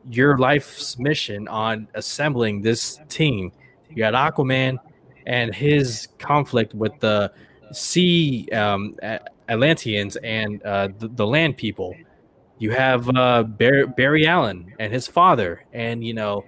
your 0.09 0.37
life's 0.37 0.97
mission 0.97 1.47
on 1.47 1.87
assembling 1.93 2.61
this 2.61 2.99
team." 3.09 3.51
You 3.89 3.97
got 3.97 4.13
Aquaman 4.13 4.77
and 5.25 5.53
his 5.53 6.07
conflict 6.17 6.73
with 6.73 6.99
the 6.99 7.31
sea 7.71 8.47
um, 8.53 8.95
Atlanteans 9.49 10.15
and 10.17 10.63
uh, 10.63 10.89
the, 10.97 11.07
the 11.09 11.27
land 11.27 11.57
people. 11.57 11.95
You 12.59 12.71
have 12.71 13.09
uh, 13.15 13.43
Bar- 13.43 13.87
Barry 13.87 14.25
Allen 14.25 14.73
and 14.79 14.91
his 14.91 15.07
father, 15.07 15.63
and 15.73 16.03
you 16.03 16.13
know 16.13 16.45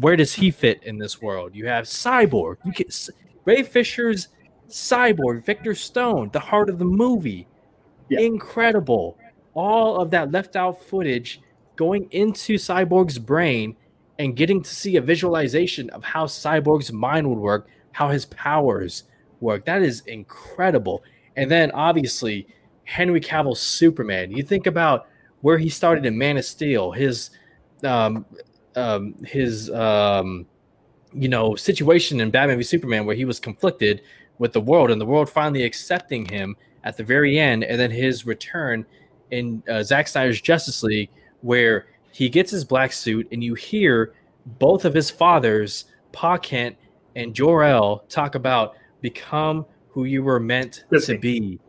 where 0.00 0.16
does 0.16 0.32
he 0.32 0.50
fit 0.50 0.82
in 0.84 0.98
this 0.98 1.20
world? 1.20 1.54
You 1.54 1.66
have 1.66 1.84
Cyborg. 1.84 2.56
You 2.64 2.72
S- 2.86 3.10
Ray 3.44 3.62
Fisher's 3.62 4.28
Cyborg, 4.68 5.44
Victor 5.44 5.74
Stone, 5.74 6.30
the 6.32 6.40
heart 6.40 6.68
of 6.68 6.78
the 6.78 6.84
movie. 6.84 7.46
Yeah. 8.08 8.20
Incredible. 8.20 9.18
All 9.54 10.00
of 10.00 10.10
that 10.10 10.32
left 10.32 10.56
out 10.56 10.82
footage 10.84 11.40
going 11.76 12.08
into 12.10 12.54
Cyborg's 12.54 13.18
brain 13.18 13.76
and 14.18 14.36
getting 14.36 14.62
to 14.62 14.74
see 14.74 14.96
a 14.96 15.00
visualization 15.00 15.90
of 15.90 16.04
how 16.04 16.26
Cyborg's 16.26 16.92
mind 16.92 17.28
would 17.28 17.38
work, 17.38 17.68
how 17.92 18.08
his 18.08 18.26
powers 18.26 19.04
work. 19.40 19.64
That 19.64 19.82
is 19.82 20.02
incredible. 20.06 21.02
And 21.36 21.50
then 21.50 21.70
obviously 21.72 22.46
Henry 22.84 23.20
Cavill's 23.20 23.60
Superman. 23.60 24.30
You 24.30 24.42
think 24.42 24.66
about 24.66 25.08
where 25.40 25.58
he 25.58 25.68
started 25.68 26.06
in 26.06 26.16
Man 26.16 26.36
of 26.36 26.44
Steel, 26.44 26.92
his 26.92 27.30
um, 27.82 28.24
um, 28.76 29.14
his 29.24 29.70
um, 29.70 30.46
you 31.12 31.28
know 31.28 31.54
situation 31.54 32.20
in 32.20 32.30
Batman 32.30 32.56
v 32.56 32.62
Superman, 32.62 33.06
where 33.06 33.16
he 33.16 33.24
was 33.24 33.40
conflicted 33.40 34.02
with 34.38 34.52
the 34.52 34.60
world, 34.60 34.90
and 34.90 35.00
the 35.00 35.06
world 35.06 35.28
finally 35.30 35.62
accepting 35.64 36.26
him 36.26 36.56
at 36.84 36.96
the 36.96 37.04
very 37.04 37.38
end, 37.38 37.64
and 37.64 37.78
then 37.78 37.90
his 37.90 38.26
return 38.26 38.84
in 39.30 39.62
uh, 39.68 39.82
Zack 39.82 40.08
Snyder's 40.08 40.40
Justice 40.40 40.82
League, 40.82 41.10
where 41.40 41.86
he 42.12 42.28
gets 42.28 42.50
his 42.50 42.64
black 42.64 42.92
suit, 42.92 43.26
and 43.32 43.42
you 43.42 43.54
hear 43.54 44.14
both 44.58 44.84
of 44.84 44.94
his 44.94 45.10
fathers, 45.10 45.86
Pa 46.12 46.36
Kent 46.38 46.76
and 47.16 47.34
Jor-El, 47.34 48.00
talk 48.08 48.34
about 48.34 48.76
become 49.00 49.66
who 49.88 50.04
you 50.04 50.22
were 50.22 50.40
meant 50.40 50.84
Good 50.90 51.00
to 51.00 51.06
scene. 51.06 51.20
be, 51.20 51.60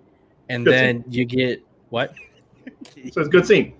and 0.49 0.65
Good 0.65 0.73
then 0.73 1.05
you 1.09 1.25
get 1.25 1.63
what? 1.89 2.13
So 3.11 3.21
it's 3.21 3.27
a 3.27 3.29
good 3.29 3.45
scene. 3.45 3.73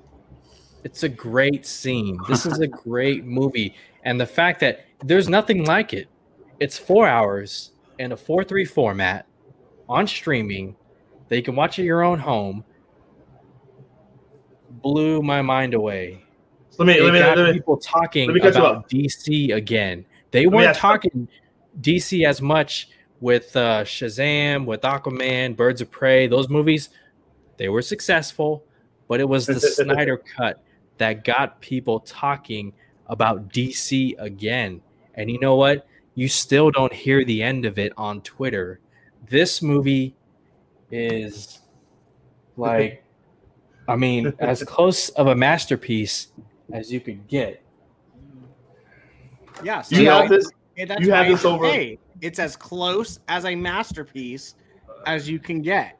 It's 0.84 1.02
a 1.02 1.10
great 1.10 1.66
scene. 1.66 2.20
This 2.28 2.45
is 2.45 2.60
a 2.60 2.68
great 2.68 3.26
movie. 3.26 3.74
And 4.03 4.22
the 4.22 4.28
fact 4.28 4.60
that 4.60 4.86
there's 5.03 5.28
nothing 5.28 5.66
like 5.66 5.94
it. 5.94 6.07
It's 6.60 6.78
four 6.78 7.07
hours 7.07 7.72
in 7.99 8.11
a 8.11 8.17
4 8.17 8.43
3 8.43 8.65
format 8.65 9.27
on 9.88 10.07
streaming 10.07 10.76
that 11.27 11.35
you 11.35 11.43
can 11.43 11.55
watch 11.55 11.80
at 11.80 11.85
your 11.85 12.03
own 12.03 12.19
home. 12.19 12.63
Blew 14.81 15.22
my 15.22 15.41
mind 15.41 15.73
away. 15.73 16.23
So 16.69 16.84
let 16.84 16.88
me 16.93 16.99
It 16.99 17.03
let 17.03 17.13
me, 17.13 17.19
got 17.19 17.38
let 17.38 17.47
me 17.47 17.53
people 17.53 17.77
talking 17.77 18.34
me 18.34 18.39
about. 18.39 18.89
DC 18.89 19.53
again. 19.53 20.05
They 20.31 20.47
weren't 20.47 20.67
you- 20.67 20.73
talking 20.73 21.27
DC 21.81 22.26
as 22.26 22.41
much 22.41 22.89
with 23.22 23.55
uh, 23.55 23.84
Shazam, 23.84 24.65
with 24.65 24.81
Aquaman, 24.81 25.55
Birds 25.55 25.81
of 25.81 25.89
Prey. 25.89 26.27
Those 26.27 26.49
movies, 26.49 26.89
they 27.57 27.69
were 27.69 27.81
successful, 27.81 28.63
but 29.07 29.19
it 29.19 29.27
was 29.27 29.45
the 29.45 29.59
Snyder 29.59 30.17
cut 30.17 30.63
that 30.97 31.23
got 31.23 31.59
people 31.61 32.01
talking 32.01 32.73
about 33.07 33.49
DC 33.49 34.15
again. 34.19 34.81
And 35.15 35.31
you 35.31 35.39
know 35.39 35.55
what? 35.55 35.88
You 36.15 36.27
still 36.29 36.71
don't 36.71 36.93
hear 36.93 37.23
the 37.25 37.43
end 37.43 37.65
of 37.65 37.77
it 37.77 37.91
on 37.97 38.21
Twitter. 38.21 38.79
This 39.29 39.61
movie 39.61 40.15
is 40.91 41.59
like, 42.57 43.03
I 43.87 43.95
mean, 43.95 44.33
as 44.39 44.63
close 44.63 45.09
of 45.09 45.27
a 45.27 45.35
masterpiece 45.35 46.27
as 46.71 46.91
you 46.91 46.99
could 47.01 47.27
get. 47.27 47.61
Yeah, 49.63 49.81
so 49.81 49.95
you 49.95 50.03
yeah, 50.03 50.21
have 50.21 50.29
this. 50.29 50.49
that's 50.87 51.01
you 51.01 51.11
have 51.11 51.27
this 51.27 51.45
over- 51.45 51.65
say 51.65 51.97
It's 52.21 52.39
as 52.39 52.55
close 52.55 53.19
as 53.27 53.45
a 53.45 53.55
masterpiece 53.55 54.55
as 55.05 55.29
you 55.29 55.39
can 55.39 55.61
get 55.61 55.99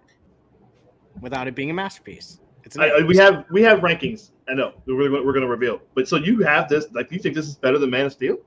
without 1.22 1.48
it 1.48 1.56
being 1.56 1.70
a 1.70 1.74
masterpiece. 1.74 2.40
It's 2.64 2.78
I, 2.78 2.88
I- 2.88 3.04
we 3.04 3.16
have 3.18 3.46
we 3.52 3.62
have 3.64 3.80
rankings. 3.80 4.32
I 4.48 4.54
know 4.54 4.74
we're 4.86 5.12
we're 5.12 5.34
going 5.34 5.42
to 5.42 5.48
reveal. 5.48 5.82
But 5.94 6.08
so 6.08 6.18
you 6.18 6.40
have 6.44 6.70
this. 6.70 6.86
Like, 6.94 7.12
you 7.12 7.20
think 7.20 7.36
this 7.36 7.48
is 7.48 7.56
better 7.56 7.78
than 7.80 7.90
Man 7.90 8.06
of 8.06 8.14
Steel? 8.14 8.38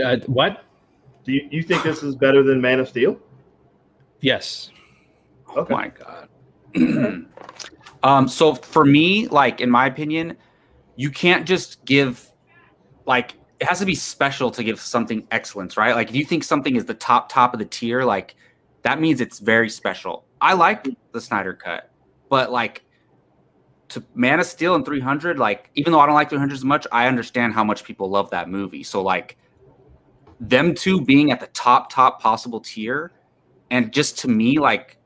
Uh, 0.00 0.18
what? 0.26 0.64
Do 1.24 1.32
you, 1.32 1.48
you 1.50 1.62
think 1.62 1.82
this 1.82 2.02
is 2.02 2.14
better 2.14 2.42
than 2.42 2.60
Man 2.60 2.80
of 2.80 2.88
Steel? 2.88 3.18
Yes. 4.20 4.70
Okay. 5.56 5.74
Oh 5.74 5.76
my 5.76 5.88
god. 5.88 6.28
um, 8.02 8.28
so 8.28 8.54
for 8.54 8.84
me, 8.84 9.26
like 9.28 9.60
in 9.60 9.70
my 9.70 9.86
opinion, 9.86 10.36
you 10.96 11.10
can't 11.10 11.46
just 11.46 11.84
give 11.84 12.30
like 13.06 13.34
it 13.60 13.66
has 13.66 13.78
to 13.78 13.86
be 13.86 13.94
special 13.94 14.50
to 14.50 14.62
give 14.62 14.80
something 14.80 15.26
excellence, 15.30 15.76
right? 15.76 15.94
Like 15.94 16.10
if 16.10 16.14
you 16.14 16.24
think 16.24 16.44
something 16.44 16.76
is 16.76 16.84
the 16.84 16.94
top 16.94 17.30
top 17.30 17.54
of 17.54 17.58
the 17.58 17.64
tier, 17.64 18.04
like 18.04 18.36
that 18.82 19.00
means 19.00 19.20
it's 19.20 19.38
very 19.38 19.70
special. 19.70 20.24
I 20.40 20.54
like 20.54 20.86
the 21.12 21.20
Snyder 21.20 21.54
cut, 21.54 21.90
but 22.28 22.52
like 22.52 22.84
to 23.88 24.04
Man 24.14 24.40
of 24.40 24.46
Steel 24.46 24.74
and 24.74 24.84
300, 24.84 25.38
like 25.38 25.70
even 25.74 25.92
though 25.92 26.00
I 26.00 26.06
don't 26.06 26.14
like 26.14 26.28
300 26.28 26.52
as 26.52 26.64
much, 26.64 26.86
I 26.92 27.06
understand 27.06 27.54
how 27.54 27.64
much 27.64 27.84
people 27.84 28.10
love 28.10 28.30
that 28.30 28.48
movie. 28.48 28.82
So 28.82 29.02
like 29.02 29.36
them 30.40 30.74
two 30.74 31.00
being 31.00 31.30
at 31.30 31.40
the 31.40 31.46
top 31.48 31.90
top 31.90 32.20
possible 32.20 32.60
tier 32.60 33.12
and 33.70 33.92
just 33.92 34.18
to 34.18 34.28
me 34.28 34.58
like 34.58 34.98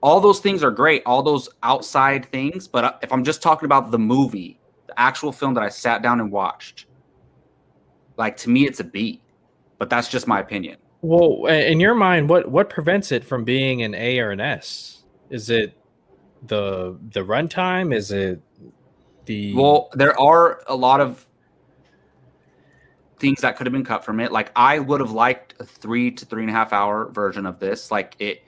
all 0.00 0.20
those 0.20 0.40
things 0.40 0.62
are 0.62 0.70
great, 0.70 1.02
all 1.06 1.22
those 1.22 1.48
outside 1.62 2.30
things. 2.30 2.68
But 2.68 2.84
uh, 2.84 2.92
if 3.02 3.12
I'm 3.12 3.24
just 3.24 3.42
talking 3.42 3.66
about 3.66 3.90
the 3.90 3.98
movie, 3.98 4.60
the 4.86 4.98
actual 4.98 5.32
film 5.32 5.54
that 5.54 5.62
I 5.62 5.68
sat 5.68 6.02
down 6.02 6.20
and 6.20 6.30
watched, 6.30 6.86
like 8.16 8.36
to 8.38 8.50
me, 8.50 8.66
it's 8.66 8.80
a 8.80 8.84
B. 8.84 9.20
But 9.78 9.90
that's 9.90 10.08
just 10.08 10.26
my 10.26 10.40
opinion. 10.40 10.76
Well, 11.02 11.46
in 11.46 11.78
your 11.78 11.94
mind, 11.94 12.28
what 12.28 12.50
what 12.50 12.68
prevents 12.68 13.12
it 13.12 13.24
from 13.24 13.44
being 13.44 13.82
an 13.82 13.94
A 13.94 14.18
or 14.18 14.30
an 14.30 14.40
S? 14.40 15.04
Is 15.30 15.50
it 15.50 15.76
the 16.46 16.98
the 17.10 17.20
runtime? 17.20 17.94
Is 17.94 18.10
it 18.10 18.40
the 19.24 19.54
Well, 19.54 19.90
there 19.94 20.18
are 20.18 20.62
a 20.66 20.74
lot 20.74 21.00
of 21.00 21.27
things 23.20 23.40
that 23.40 23.56
could 23.56 23.66
have 23.66 23.72
been 23.72 23.84
cut 23.84 24.04
from 24.04 24.20
it. 24.20 24.32
Like 24.32 24.50
I 24.56 24.78
would 24.78 25.00
have 25.00 25.10
liked 25.12 25.54
a 25.60 25.64
three 25.64 26.10
to 26.10 26.24
three 26.24 26.42
and 26.42 26.50
a 26.50 26.52
half 26.54 26.72
hour 26.72 27.10
version 27.12 27.46
of 27.46 27.58
this. 27.58 27.90
Like 27.90 28.14
it, 28.18 28.42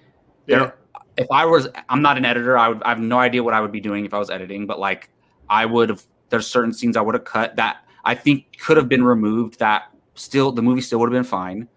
Yeah. 0.47 0.59
there. 0.59 0.77
If 1.17 1.27
I 1.31 1.45
was, 1.45 1.69
I'm 1.89 2.01
not 2.03 2.17
an 2.17 2.25
editor. 2.25 2.57
I 2.57 2.69
would. 2.69 2.83
I 2.83 2.89
have 2.91 2.99
no 3.01 3.19
idea 3.19 3.43
what 3.43 3.53
I 3.53 3.61
would 3.61 3.73
be 3.73 3.81
doing 3.81 4.05
if 4.07 4.15
I 4.15 4.19
was 4.19 4.31
editing. 4.31 4.67
But 4.67 4.79
like, 4.79 5.11
I 5.51 5.67
would 5.67 5.89
have. 5.91 6.03
There's 6.31 6.47
certain 6.47 6.73
scenes 6.73 6.97
I 6.97 7.01
would 7.03 7.15
have 7.15 7.25
cut 7.25 7.57
that 7.57 7.79
I 8.05 8.15
think 8.15 8.59
could 8.59 8.77
have 8.77 8.89
been 8.89 9.05
removed. 9.05 9.59
That 9.59 9.91
still, 10.15 10.53
the 10.53 10.63
movie 10.63 10.81
still 10.81 10.99
would 11.01 11.13
have 11.13 11.13
been 11.13 11.29
fine. 11.29 11.69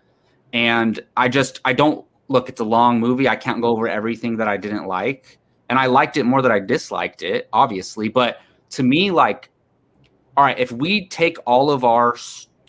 And 0.54 1.00
I 1.18 1.28
just, 1.28 1.60
I 1.66 1.74
don't 1.74 2.06
look. 2.30 2.48
It's 2.48 2.62
a 2.62 2.66
long 2.66 3.00
movie. 3.00 3.28
I 3.28 3.36
can't 3.36 3.62
go 3.62 3.70
over 3.70 3.88
everything 3.88 4.38
that 4.38 4.48
I 4.48 4.56
didn't 4.56 4.86
like, 4.86 5.40
and 5.70 5.78
I 5.80 5.88
liked 5.88 6.16
it 6.16 6.24
more 6.24 6.42
than 6.42 6.52
I 6.52 6.60
disliked 6.60 7.24
it, 7.24 7.50
obviously. 7.52 8.08
But 8.08 8.38
to 8.72 8.84
me, 8.84 9.12
like, 9.12 9.50
all 10.38 10.46
right, 10.46 10.58
if 10.58 10.72
we 10.72 11.08
take 11.10 11.38
all 11.46 11.70
of 11.72 11.84
our 11.84 12.16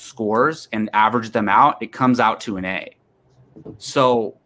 scores 0.04 0.68
and 0.72 0.90
average 0.92 1.30
them 1.30 1.48
out, 1.48 1.82
it 1.82 1.92
comes 1.92 2.20
out 2.20 2.40
to 2.42 2.56
an 2.56 2.64
A. 2.64 2.96
So 3.78 4.36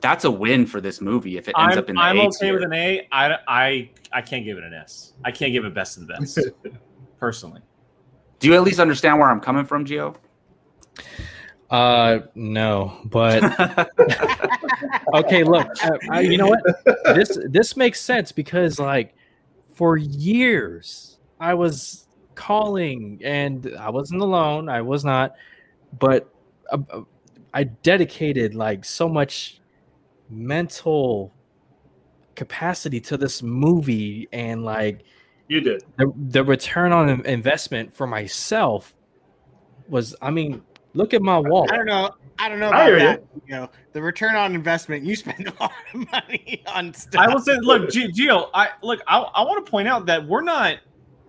that's 0.00 0.24
a 0.24 0.30
win 0.30 0.66
for 0.66 0.80
this 0.80 1.00
movie 1.00 1.36
if 1.36 1.48
it 1.48 1.54
ends 1.58 1.76
I'm, 1.76 1.78
up 1.78 1.88
in 1.88 1.96
the 1.96 2.02
I'm 2.02 2.18
A 2.18 2.26
okay 2.26 2.46
tier. 2.46 2.54
with 2.54 2.64
an 2.64 2.72
A. 2.72 3.08
I, 3.10 3.36
I, 3.48 3.90
I 4.12 4.22
can't 4.22 4.44
give 4.44 4.58
it 4.58 4.64
an 4.64 4.74
S. 4.74 5.14
I 5.24 5.30
can't 5.30 5.52
give 5.52 5.64
it 5.64 5.74
best 5.74 5.96
of 5.96 6.06
the 6.06 6.14
best, 6.14 6.38
personally. 7.18 7.62
Do 8.38 8.48
you 8.48 8.54
at 8.54 8.62
least 8.62 8.78
understand 8.78 9.18
where 9.18 9.28
I'm 9.28 9.40
coming 9.40 9.64
from, 9.64 9.84
Gio? 9.84 10.14
Uh, 11.70 12.20
no, 12.34 12.98
but 13.04 13.42
okay. 15.14 15.44
Look, 15.44 15.66
uh, 15.84 15.98
I, 16.10 16.20
you 16.20 16.38
know 16.38 16.46
what? 16.46 16.62
This 17.14 17.38
this 17.44 17.76
makes 17.76 18.00
sense 18.00 18.32
because 18.32 18.78
like 18.78 19.14
for 19.74 19.98
years 19.98 21.18
I 21.38 21.52
was 21.52 22.07
calling 22.38 23.20
and 23.24 23.74
I 23.78 23.90
wasn't 23.90 24.22
alone. 24.22 24.68
I 24.68 24.80
was 24.80 25.04
not, 25.04 25.34
but 25.98 26.32
uh, 26.70 26.78
I 27.52 27.64
dedicated 27.64 28.54
like 28.54 28.84
so 28.84 29.08
much 29.08 29.60
mental 30.30 31.34
capacity 32.36 33.00
to 33.00 33.16
this 33.16 33.42
movie 33.42 34.28
and 34.32 34.64
like 34.64 35.00
You 35.48 35.60
did. 35.60 35.82
The, 35.96 36.12
the 36.30 36.44
return 36.44 36.92
on 36.92 37.26
investment 37.26 37.92
for 37.92 38.06
myself 38.06 38.94
was, 39.88 40.14
I 40.22 40.30
mean, 40.30 40.62
look 40.94 41.12
at 41.14 41.22
my 41.22 41.38
wall. 41.38 41.66
I 41.72 41.76
don't 41.76 41.86
know. 41.86 42.10
I 42.38 42.48
don't 42.48 42.60
know 42.60 42.70
I 42.70 42.86
about 42.86 42.86
hear 42.86 42.98
that. 42.98 43.24
You 43.46 43.54
know, 43.56 43.70
the 43.94 44.00
return 44.00 44.36
on 44.36 44.54
investment. 44.54 45.04
You 45.04 45.16
spend 45.16 45.48
a 45.48 45.52
lot 45.60 45.72
of 45.92 46.12
money 46.12 46.62
on 46.68 46.94
stuff. 46.94 47.20
I 47.20 47.32
will 47.34 47.40
say, 47.40 47.56
look, 47.60 47.90
G- 47.90 48.12
Gio, 48.12 48.48
I 48.54 48.68
look, 48.80 49.00
I, 49.08 49.18
I 49.18 49.42
want 49.42 49.66
to 49.66 49.68
point 49.68 49.88
out 49.88 50.06
that 50.06 50.24
we're 50.24 50.42
not, 50.42 50.78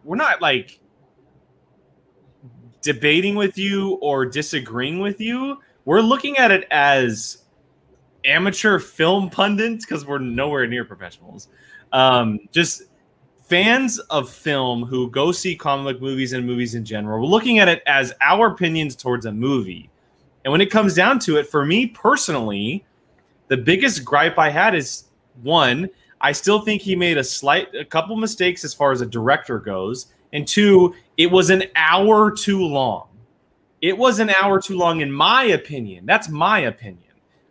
we're 0.03 0.17
not 0.17 0.39
like 0.39 0.79
debating 2.81 3.35
with 3.35 3.57
you 3.57 3.95
or 4.01 4.25
disagreeing 4.25 4.99
with 4.99 5.19
you. 5.19 5.59
We're 5.85 6.01
looking 6.01 6.37
at 6.37 6.51
it 6.51 6.67
as 6.71 7.43
amateur 8.25 8.79
film 8.79 9.29
pundits 9.29 9.85
because 9.85 10.05
we're 10.05 10.19
nowhere 10.19 10.67
near 10.67 10.85
professionals. 10.85 11.47
Um, 11.91 12.39
just 12.51 12.83
fans 13.49 13.97
of 13.99 14.29
film 14.29 14.83
who 14.83 15.09
go 15.09 15.31
see 15.31 15.55
comic 15.55 16.01
movies 16.01 16.33
and 16.33 16.45
movies 16.45 16.75
in 16.75 16.85
general. 16.85 17.19
We're 17.19 17.27
looking 17.27 17.59
at 17.59 17.67
it 17.67 17.81
as 17.87 18.13
our 18.21 18.47
opinions 18.47 18.95
towards 18.95 19.25
a 19.25 19.31
movie. 19.31 19.89
And 20.45 20.51
when 20.51 20.61
it 20.61 20.69
comes 20.69 20.93
down 20.93 21.19
to 21.19 21.37
it, 21.37 21.47
for 21.47 21.65
me 21.65 21.87
personally, 21.87 22.85
the 23.47 23.57
biggest 23.57 24.05
gripe 24.05 24.37
I 24.37 24.49
had 24.49 24.75
is 24.75 25.05
one, 25.41 25.89
I 26.21 26.31
still 26.31 26.61
think 26.61 26.81
he 26.81 26.95
made 26.95 27.17
a 27.17 27.23
slight, 27.23 27.73
a 27.73 27.83
couple 27.83 28.15
mistakes 28.15 28.63
as 28.63 28.73
far 28.73 28.91
as 28.91 29.01
a 29.01 29.05
director 29.05 29.57
goes, 29.57 30.07
and 30.33 30.47
two, 30.47 30.95
it 31.17 31.31
was 31.31 31.49
an 31.49 31.63
hour 31.75 32.31
too 32.31 32.63
long. 32.63 33.07
It 33.81 33.97
was 33.97 34.19
an 34.19 34.29
hour 34.29 34.61
too 34.61 34.77
long, 34.77 35.01
in 35.01 35.11
my 35.11 35.43
opinion. 35.45 36.05
That's 36.05 36.29
my 36.29 36.59
opinion. 36.59 37.03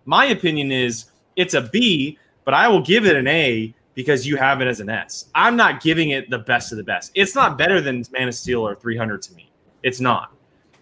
My 0.05 0.27
opinion 0.27 0.73
is 0.73 1.07
it's 1.37 1.55
a 1.55 1.63
B, 1.63 2.19
but 2.45 2.55
I 2.55 2.69
will 2.69 2.83
give 2.83 3.07
it 3.07 3.17
an 3.17 3.27
A 3.27 3.75
because 3.95 4.27
you 4.27 4.37
have 4.37 4.61
it 4.61 4.69
as 4.69 4.81
an 4.81 4.89
S. 4.89 5.27
I'm 5.35 5.57
not 5.57 5.83
giving 5.83 6.11
it 6.11 6.31
the 6.31 6.39
best 6.39 6.71
of 6.71 6.79
the 6.79 6.85
best. 6.85 7.11
It's 7.15 7.35
not 7.35 7.59
better 7.59 7.81
than 7.81 8.05
Man 8.13 8.29
of 8.29 8.35
Steel 8.35 8.67
or 8.67 8.75
300 8.75 9.23
to 9.23 9.35
me. 9.35 9.51
It's 9.83 10.01
not. 10.01 10.33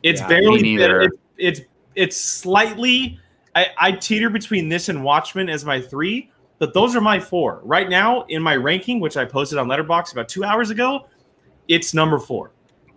It's 0.02 0.20
Yeah, 0.20 0.28
barely 0.28 0.76
better. 0.76 1.02
It's, 1.02 1.16
it's 1.38 1.60
it's 1.94 2.16
slightly. 2.16 3.18
I, 3.54 3.68
I 3.78 3.92
teeter 3.92 4.28
between 4.28 4.68
this 4.68 4.90
and 4.90 5.02
Watchmen 5.02 5.48
as 5.48 5.64
my 5.64 5.80
three, 5.80 6.30
but 6.58 6.74
those 6.74 6.94
are 6.94 7.00
my 7.00 7.18
four 7.18 7.60
right 7.64 7.88
now 7.88 8.22
in 8.28 8.42
my 8.42 8.54
ranking, 8.54 9.00
which 9.00 9.16
I 9.16 9.24
posted 9.24 9.58
on 9.58 9.66
Letterboxd 9.66 10.12
about 10.12 10.28
two 10.28 10.44
hours 10.44 10.70
ago. 10.70 11.06
It's 11.68 11.94
number 11.94 12.18
four. 12.18 12.52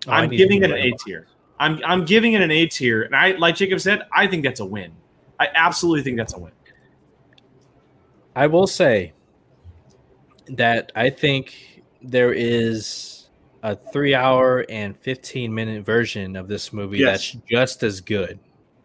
Oh, 0.08 0.12
I 0.12 0.22
I'm 0.22 0.30
giving 0.30 0.64
it 0.64 0.72
an 0.72 0.78
A 0.78 0.90
that. 0.92 1.00
tier. 1.06 1.28
I'm 1.60 1.80
I'm 1.86 2.06
giving 2.06 2.34
it 2.34 2.42
an 2.42 2.52
A 2.52 2.66
tier, 2.68 3.04
and 3.04 3.16
I 3.16 3.32
like 3.32 3.56
Jacob 3.56 3.80
said, 3.82 4.04
I 4.14 4.28
think 4.28 4.44
that's 4.44 4.60
a 4.62 4.66
win. 4.66 4.92
I 5.40 5.48
absolutely 5.56 6.04
think 6.04 6.18
that's 6.18 6.34
a 6.34 6.40
win. 6.40 6.52
I 8.36 8.48
will 8.48 8.68
say 8.68 9.14
that 10.48 10.92
I 10.96 11.10
think 11.10 11.84
there 12.02 12.32
is 12.32 13.30
a 13.64 13.76
three 13.76 14.16
hour 14.16 14.66
and 14.70 14.98
15 14.98 15.54
minute 15.54 15.86
version 15.86 16.36
of 16.38 16.48
this 16.48 16.72
movie 16.72 17.00
Yes. 17.00 17.34
that's 17.34 17.46
just 17.50 17.84
as 17.84 18.00
good. 18.02 18.40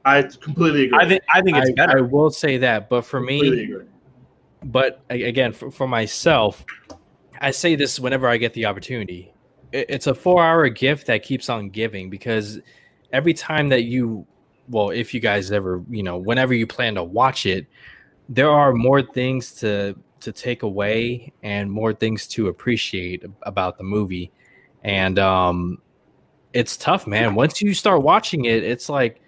I 0.04 0.22
completely 0.22 0.86
agree. 0.86 0.98
I 1.00 1.08
think 1.08 1.22
I 1.32 1.40
think 1.40 1.56
it's 1.56 1.70
I, 1.70 1.72
better. 1.74 1.98
I 1.98 2.00
will 2.02 2.30
say 2.30 2.58
that. 2.58 2.88
But 2.88 3.02
for 3.02 3.18
completely 3.20 3.66
me, 3.66 3.72
agree. 3.72 3.86
but 4.64 5.00
again, 5.10 5.52
for, 5.52 5.70
for 5.70 5.86
myself, 5.88 6.64
I 7.40 7.52
say 7.52 7.74
this 7.76 7.98
whenever 8.00 8.28
I 8.28 8.36
get 8.36 8.52
the 8.54 8.66
opportunity. 8.66 9.32
It- 9.74 9.86
It's 9.90 10.06
a 10.06 10.14
four 10.14 10.42
hour 10.42 10.68
gift 10.68 11.06
that 11.08 11.22
keeps 11.22 11.48
on 11.50 11.68
giving 11.70 12.08
because 12.10 12.60
every 13.12 13.34
time 13.34 13.68
that 13.70 13.84
you, 13.84 14.26
well, 14.68 14.90
if 14.90 15.12
you 15.12 15.20
guys 15.20 15.52
ever, 15.52 15.82
you 15.90 16.02
know, 16.02 16.16
whenever 16.16 16.54
you 16.54 16.66
plan 16.66 16.94
to 16.94 17.04
watch 17.04 17.44
it, 17.46 17.66
there 18.28 18.48
are 18.50 18.72
more 18.72 19.02
things 19.02 19.52
to 19.60 19.94
to 20.20 20.32
take 20.32 20.62
away 20.62 21.32
and 21.42 21.70
more 21.70 21.92
things 21.92 22.26
to 22.28 22.48
appreciate 22.48 23.22
about 23.42 23.76
the 23.76 23.84
movie. 23.84 24.32
And 24.84 25.18
um 25.18 25.78
it's 26.54 26.76
tough 26.76 27.06
man. 27.06 27.34
Once 27.34 27.60
you 27.60 27.74
start 27.74 28.02
watching 28.02 28.44
it 28.46 28.62
it's 28.64 28.88
like 28.88 29.20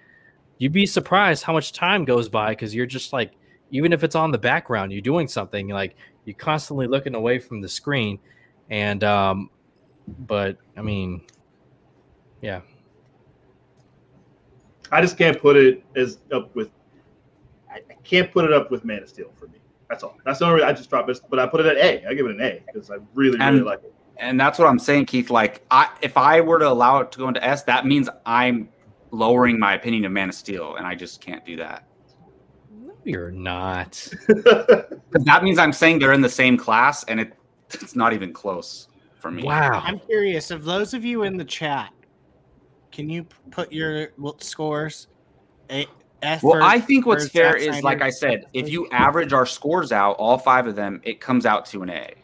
you'd 0.58 0.72
be 0.72 0.86
surprised 0.86 1.42
how 1.44 1.52
much 1.52 1.72
time 1.72 2.04
goes 2.06 2.28
by 2.30 2.50
because 2.50 2.74
you're 2.74 2.86
just 2.86 3.12
like 3.12 3.32
even 3.72 3.92
if 3.92 4.04
it's 4.04 4.14
on 4.14 4.30
the 4.30 4.38
background 4.38 4.92
you're 4.92 5.02
doing 5.02 5.28
something 5.28 5.68
like 5.68 5.96
you're 6.24 6.36
constantly 6.36 6.86
looking 6.86 7.14
away 7.16 7.38
from 7.38 7.60
the 7.60 7.68
screen. 7.68 8.18
And 8.70 9.04
um 9.04 9.50
but 10.20 10.56
i 10.76 10.82
mean 10.82 11.20
yeah 12.40 12.60
I 14.92 15.00
just 15.00 15.18
can't 15.18 15.40
put 15.40 15.56
it 15.56 15.82
as 15.96 16.18
up 16.32 16.54
with. 16.54 16.70
I, 17.68 17.78
I 17.90 17.94
can't 18.04 18.30
put 18.30 18.44
it 18.44 18.52
up 18.52 18.70
with 18.70 18.84
Man 18.84 19.02
of 19.02 19.08
Steel 19.08 19.32
for 19.36 19.48
me. 19.48 19.58
That's 19.90 20.04
all. 20.04 20.16
That's 20.24 20.38
the 20.38 20.44
only 20.44 20.54
reason 20.56 20.68
I 20.68 20.72
just 20.72 20.88
dropped 20.90 21.10
it. 21.10 21.18
But 21.28 21.40
I 21.40 21.46
put 21.48 21.58
it 21.58 21.66
at 21.66 21.76
A. 21.76 22.06
I 22.08 22.14
give 22.14 22.24
it 22.26 22.30
an 22.32 22.40
A 22.40 22.62
because 22.64 22.88
I 22.90 22.98
really, 23.14 23.36
really 23.36 23.56
And- 23.58 23.64
like 23.64 23.82
it. 23.82 23.92
And 24.18 24.38
that's 24.40 24.58
what 24.60 24.66
I'm 24.68 24.78
saying, 24.78 25.06
Keith. 25.06 25.28
Like, 25.28 25.62
I 25.72 25.88
if 26.02 26.16
I 26.16 26.40
were 26.40 26.58
to 26.60 26.68
allow 26.68 27.00
it 27.00 27.10
to 27.12 27.18
go 27.18 27.26
into 27.28 27.42
S, 27.44 27.64
that 27.64 27.84
means 27.84 28.08
I'm 28.24 28.68
lowering 29.10 29.58
my 29.58 29.74
opinion 29.74 30.04
of 30.04 30.12
Man 30.12 30.28
of 30.28 30.34
Steel, 30.36 30.76
and 30.76 30.86
I 30.86 30.94
just 30.94 31.20
can't 31.20 31.44
do 31.44 31.56
that. 31.56 31.84
no 32.80 32.94
you're 33.04 33.30
not 33.32 33.90
'Cause 34.26 35.24
that 35.24 35.42
means 35.42 35.58
I'm 35.58 35.72
saying 35.72 35.98
they're 35.98 36.12
in 36.12 36.20
the 36.22 36.28
same 36.28 36.56
class, 36.56 37.02
and 37.04 37.18
it 37.20 37.32
it's 37.72 37.96
not 37.96 38.12
even 38.12 38.32
close 38.32 38.86
for 39.26 39.32
me. 39.32 39.42
wow 39.42 39.82
I'm 39.84 39.98
curious 40.00 40.50
of 40.50 40.64
those 40.64 40.94
of 40.94 41.04
you 41.04 41.24
in 41.24 41.36
the 41.36 41.44
chat. 41.44 41.92
Can 42.92 43.10
you 43.10 43.26
put 43.50 43.72
your 43.72 44.08
scores? 44.38 45.08
A, 45.70 45.86
F 46.22 46.42
Well, 46.42 46.62
I 46.62 46.80
think 46.80 47.04
what's 47.04 47.28
fair 47.28 47.58
Zack 47.58 47.76
is, 47.76 47.82
like 47.82 48.00
I 48.00 48.10
said, 48.10 48.46
if 48.54 48.70
you 48.70 48.88
average 48.90 49.32
our 49.32 49.44
scores 49.44 49.92
out, 49.92 50.12
all 50.12 50.38
five 50.38 50.66
of 50.66 50.76
them, 50.76 51.00
it 51.04 51.20
comes 51.20 51.44
out 51.44 51.66
to 51.66 51.82
an 51.82 51.90
A. 51.90 52.14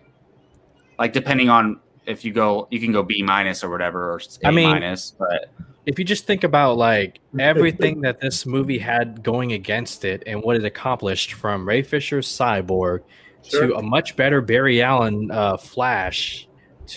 Like 0.98 1.12
depending 1.12 1.50
on 1.50 1.80
if 2.06 2.24
you 2.24 2.32
go, 2.32 2.68
you 2.70 2.80
can 2.80 2.92
go 2.92 3.02
B 3.02 3.22
minus 3.22 3.62
or 3.62 3.70
whatever, 3.70 4.12
or 4.12 4.20
A 4.44 4.48
I 4.48 4.50
mean- 4.50 4.70
minus. 4.70 5.10
But 5.18 5.50
if 5.84 5.98
you 5.98 6.04
just 6.04 6.26
think 6.26 6.44
about 6.44 6.78
like 6.78 7.20
everything 7.38 8.00
that 8.02 8.20
this 8.20 8.46
movie 8.46 8.78
had 8.78 9.22
going 9.22 9.52
against 9.52 10.04
it 10.04 10.22
and 10.26 10.42
what 10.42 10.56
it 10.56 10.64
accomplished 10.64 11.34
from 11.34 11.66
Ray 11.66 11.82
Fisher's 11.82 12.28
Cyborg 12.28 13.00
to 13.50 13.74
a 13.74 13.82
much 13.82 14.16
better 14.16 14.40
Barry 14.40 14.80
Allen 14.82 15.30
uh, 15.30 15.56
Flash 15.56 16.48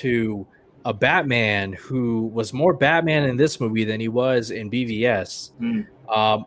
to 0.02 0.46
a 0.86 0.94
Batman 0.94 1.74
who 1.74 2.28
was 2.28 2.54
more 2.54 2.74
Batman 2.74 3.24
in 3.24 3.38
this 3.38 3.60
movie 3.60 3.84
than 3.86 4.00
he 4.00 4.08
was 4.08 4.52
in 4.52 4.70
BVS, 4.70 5.52
Hmm. 5.58 5.82
um, 6.10 6.46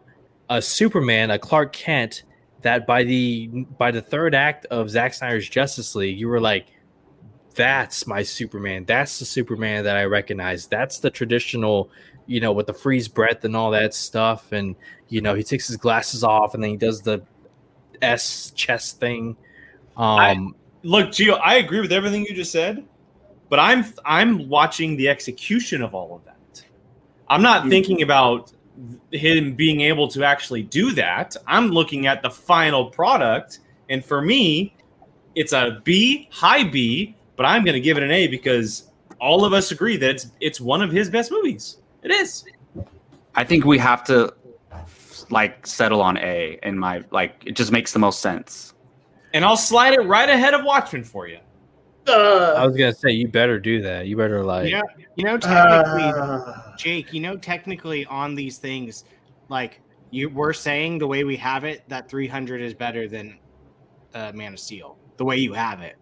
a 0.49 0.63
Superman, 0.63 1.31
a 1.31 1.39
Clark 1.39 1.73
Kent 1.73 2.23
that 2.63 2.87
by 2.87 3.03
the 3.05 3.49
by 3.79 3.91
the 3.91 4.01
third 4.03 4.35
act 4.35 4.67
of 4.67 4.91
Zack 4.91 5.15
Snyder's 5.15 5.49
Justice 5.49 5.95
League, 5.95 6.19
you 6.19 6.29
were 6.29 6.41
like, 6.41 6.67
that's 7.55 8.07
my 8.07 8.23
Superman. 8.23 8.85
That's 8.85 9.19
the 9.19 9.25
Superman 9.25 9.85
that 9.85 9.97
I 9.97 10.05
recognize. 10.05 10.67
That's 10.67 11.01
the 11.01 11.11
traditional, 11.11 11.91
you 12.27 12.41
know, 12.41 12.53
with 12.53 12.67
the 12.69 12.75
freeze 12.75 13.09
breath 13.09 13.45
and 13.45 13.57
all 13.57 13.73
that 13.73 13.95
stuff. 13.95 14.53
And, 14.53 14.77
you 15.09 15.21
know, 15.21 15.35
he 15.35 15.43
takes 15.43 15.67
his 15.67 15.77
glasses 15.77 16.23
off 16.23 16.55
and 16.55 16.63
then 16.63 16.71
he 16.71 16.77
does 16.77 17.03
the 17.03 17.23
S 18.01 18.53
chest 18.55 19.01
thing. 19.01 19.37
Um, 19.97 20.55
Look, 20.85 21.09
Gio, 21.09 21.41
I 21.43 21.57
agree 21.57 21.81
with 21.81 21.91
everything 21.93 22.25
you 22.25 22.35
just 22.35 22.53
said, 22.53 22.85
but 23.49 23.59
I'm 23.59 23.85
I'm 24.05 24.49
watching 24.49 24.97
the 24.97 25.09
execution 25.09 25.83
of 25.83 25.95
all 25.95 26.15
of 26.15 26.25
that. 26.25 26.63
I'm 27.29 27.43
not 27.43 27.69
thinking 27.69 28.03
about 28.03 28.53
him 29.11 29.55
being 29.55 29.81
able 29.83 30.09
to 30.09 30.25
actually 30.25 30.63
do 30.63 30.93
that. 30.93 31.37
I'm 31.47 31.69
looking 31.69 32.07
at 32.07 32.23
the 32.23 32.31
final 32.31 32.91
product, 32.91 33.61
and 33.91 34.05
for 34.05 34.23
me, 34.23 34.75
it's 35.35 35.53
a 35.53 35.81
B, 35.85 36.29
high 36.31 36.65
B, 36.65 37.17
but 37.37 37.45
I'm 37.47 37.65
going 37.65 37.75
to 37.75 37.81
give 37.81 37.97
it 37.97 38.03
an 38.03 38.11
A 38.11 38.27
because 38.29 38.91
all 39.21 39.45
of 39.45 39.53
us 39.53 39.71
agree 39.71 39.97
that 39.97 40.11
it's 40.11 40.31
it's 40.41 40.61
one 40.61 40.83
of 40.83 40.91
his 40.91 41.11
best 41.11 41.31
movies. 41.31 41.79
It 42.03 42.11
is. 42.11 42.45
I 43.35 43.45
think 43.45 43.65
we 43.65 43.79
have 43.79 44.05
to 44.05 44.33
like 45.31 45.67
settle 45.67 46.01
on 46.01 46.17
A. 46.19 46.59
In 46.63 46.79
my 46.79 47.05
like, 47.11 47.43
it 47.47 47.53
just 47.53 47.73
makes 47.73 47.93
the 47.93 47.99
most 47.99 48.21
sense. 48.21 48.75
And 49.35 49.45
I'll 49.45 49.57
slide 49.57 49.93
it 49.95 50.01
right 50.01 50.29
ahead 50.29 50.55
of 50.55 50.65
Watchmen 50.65 51.05
for 51.05 51.29
you. 51.29 51.39
I 52.09 52.63
Uh, 52.63 52.67
was 52.67 52.77
gonna 52.77 52.93
say 52.93 53.11
you 53.11 53.29
better 53.29 53.59
do 53.59 53.83
that. 53.83 54.07
You 54.07 54.17
better 54.17 54.45
like 54.45 54.67
You 54.67 54.77
know, 54.77 54.83
you 55.17 55.25
know, 55.25 55.39
technically, 55.39 56.03
uh, 56.03 56.77
Jake, 56.77 57.13
you 57.13 57.21
know, 57.21 57.37
technically 57.37 58.07
on 58.07 58.35
these 58.35 58.59
things, 58.59 59.05
like 59.49 59.81
you 60.11 60.29
we're 60.31 60.53
saying 60.53 60.99
the 60.99 61.07
way 61.07 61.25
we 61.25 61.37
have 61.37 61.65
it, 61.65 61.83
that 61.89 62.09
300 62.09 62.61
is 62.61 62.75
better 62.75 63.09
than 63.09 63.39
uh, 64.15 64.33
Man 64.35 64.55
of 64.55 64.59
Steel. 64.61 64.97
The 65.17 65.25
way 65.25 65.37
you 65.37 65.53
have 65.53 65.81
it. 65.83 65.97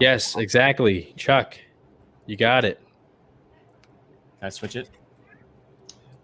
yes, 0.00 0.36
exactly, 0.36 1.12
Chuck. 1.16 1.58
You 2.26 2.36
got 2.36 2.64
it. 2.64 2.80
Can 4.38 4.46
I 4.46 4.48
switch 4.50 4.76
it? 4.76 4.88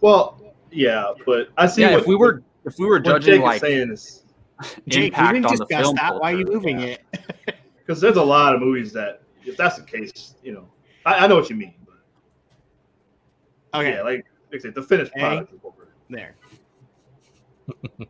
well, 0.00 0.40
yeah, 0.70 1.12
but 1.24 1.48
I 1.56 1.66
see. 1.66 1.82
Yeah, 1.82 1.92
what, 1.92 2.00
if 2.00 2.06
we 2.06 2.16
were 2.16 2.42
if 2.64 2.78
we 2.78 2.86
were 2.86 3.00
judging 3.00 3.34
Jake 3.34 3.40
is 3.40 3.44
like 3.44 3.60
saying 3.60 3.92
is 3.92 4.24
Jake, 4.88 5.00
we 5.00 5.06
impact 5.06 5.34
didn't 5.34 5.46
on 5.46 5.56
the 5.56 5.64
discuss 5.64 5.82
film 5.82 5.94
that. 5.96 6.20
Why 6.20 6.32
are 6.32 6.36
you 6.36 6.44
culture, 6.44 6.56
moving 6.56 6.80
yeah. 6.80 6.86
it? 6.86 7.56
because 7.86 8.00
there's 8.00 8.16
a 8.16 8.22
lot 8.22 8.54
of 8.54 8.60
movies 8.60 8.92
that, 8.92 9.22
if 9.44 9.56
that's 9.56 9.76
the 9.76 9.82
case, 9.84 10.34
you 10.42 10.52
know, 10.52 10.66
I, 11.04 11.24
I 11.24 11.26
know 11.28 11.36
what 11.36 11.48
you 11.48 11.56
mean. 11.56 11.74
But 11.84 13.80
Okay, 13.80 13.92
yeah, 13.94 14.02
like, 14.02 14.24
like 14.50 14.54
I 14.54 14.58
said, 14.58 14.74
the 14.74 14.82
finished 14.82 15.12
A. 15.16 15.20
product 15.20 15.52
is 15.54 15.58
what 15.62 15.74
we're. 15.76 15.86
there. 16.10 16.34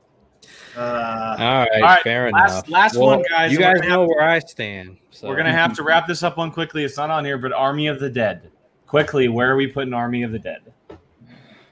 Uh, 0.76 1.36
All 1.38 1.46
right, 1.46 1.68
All 1.76 1.80
right, 1.80 2.02
fair 2.02 2.30
last- 2.30 2.52
enough. 2.52 2.68
last 2.68 2.96
one, 2.98 3.22
guys, 3.30 3.50
You 3.50 3.58
guys 3.58 3.76
gonna 3.80 3.88
know 3.88 4.04
where 4.06 4.20
I 4.20 4.38
stand. 4.40 4.98
So. 5.08 5.26
We're 5.26 5.36
gonna 5.36 5.50
have 5.50 5.72
to 5.76 5.82
wrap 5.82 6.06
this 6.06 6.22
up 6.22 6.36
one 6.36 6.50
quickly. 6.50 6.84
It's 6.84 6.98
not 6.98 7.08
on 7.08 7.24
here, 7.24 7.38
but 7.38 7.50
Army 7.54 7.86
of 7.86 7.98
the 7.98 8.10
Dead. 8.10 8.50
Quickly, 8.86 9.28
where 9.28 9.50
are 9.50 9.56
we 9.56 9.66
putting 9.66 9.94
Army 9.94 10.22
of 10.22 10.32
the 10.32 10.38
Dead? 10.38 10.70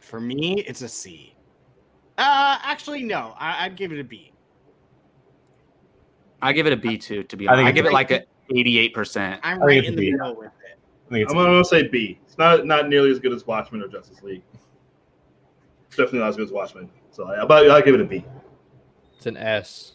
For 0.01 0.21
me, 0.21 0.61
it's 0.67 0.81
a 0.81 0.89
C. 0.89 1.35
Uh, 2.17 2.59
actually, 2.63 3.03
no. 3.03 3.35
I, 3.39 3.67
I'd 3.67 3.77
give 3.77 3.93
it 3.93 4.01
a 4.01 4.05
B. 4.05 4.33
I 6.45 6.53
give 6.53 6.67
it 6.67 6.73
a 6.75 6.77
B 6.77 6.99
too. 6.99 7.23
To 7.25 7.37
be 7.37 7.49
I 7.49 7.53
think 7.53 7.61
honest, 7.61 7.67
I 7.67 7.71
it's 7.71 7.75
give 7.77 7.87
it 7.87 7.93
like 7.93 8.11
a 8.11 8.23
eighty-eight 8.55 8.93
percent. 8.93 9.41
I'm 9.43 9.61
right 9.63 9.83
in 9.83 9.97
the 9.97 10.11
middle 10.13 10.37
with 10.37 10.49
it. 10.69 10.79
I 11.07 11.11
think 11.11 11.23
it's 11.25 11.33
I'm 11.33 11.39
gonna 11.39 11.65
say 11.65 11.89
B. 11.89 12.19
It's 12.27 12.37
not 12.37 12.67
not 12.67 12.89
nearly 12.91 13.11
as 13.11 13.19
good 13.19 13.33
as 13.33 13.47
Watchmen 13.47 13.81
or 13.83 13.89
Justice 13.89 14.23
League. 14.23 14.43
It's 15.87 15.97
definitely 15.97 16.19
not 16.21 16.29
as 16.29 16.37
good 16.37 16.45
as 16.47 16.53
Watchmen. 16.53 16.91
So 17.13 17.27
I, 17.27 17.45
but 17.47 17.71
I'll 17.71 17.81
give 17.83 17.95
it 17.95 18.01
a 18.03 18.05
B. 18.05 18.25
It's 19.17 19.25
an 19.27 19.39
S. 19.39 19.93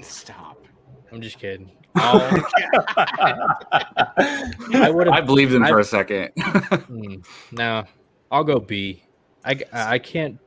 Stop. 0.00 0.66
I'm 1.12 1.20
just 1.20 1.38
kidding. 1.38 1.70
I'll- 1.94 2.20
I 4.74 4.90
would 4.92 5.06
I 5.08 5.16
have. 5.16 5.26
believed 5.26 5.52
him 5.54 5.64
for 5.64 5.78
a 5.78 5.84
second. 5.84 6.30
Hmm. 6.84 7.16
No, 7.52 7.84
I'll 8.32 8.42
go 8.44 8.58
B. 8.58 9.04
I 9.44 9.58
I 9.72 9.98
can't. 10.00 10.38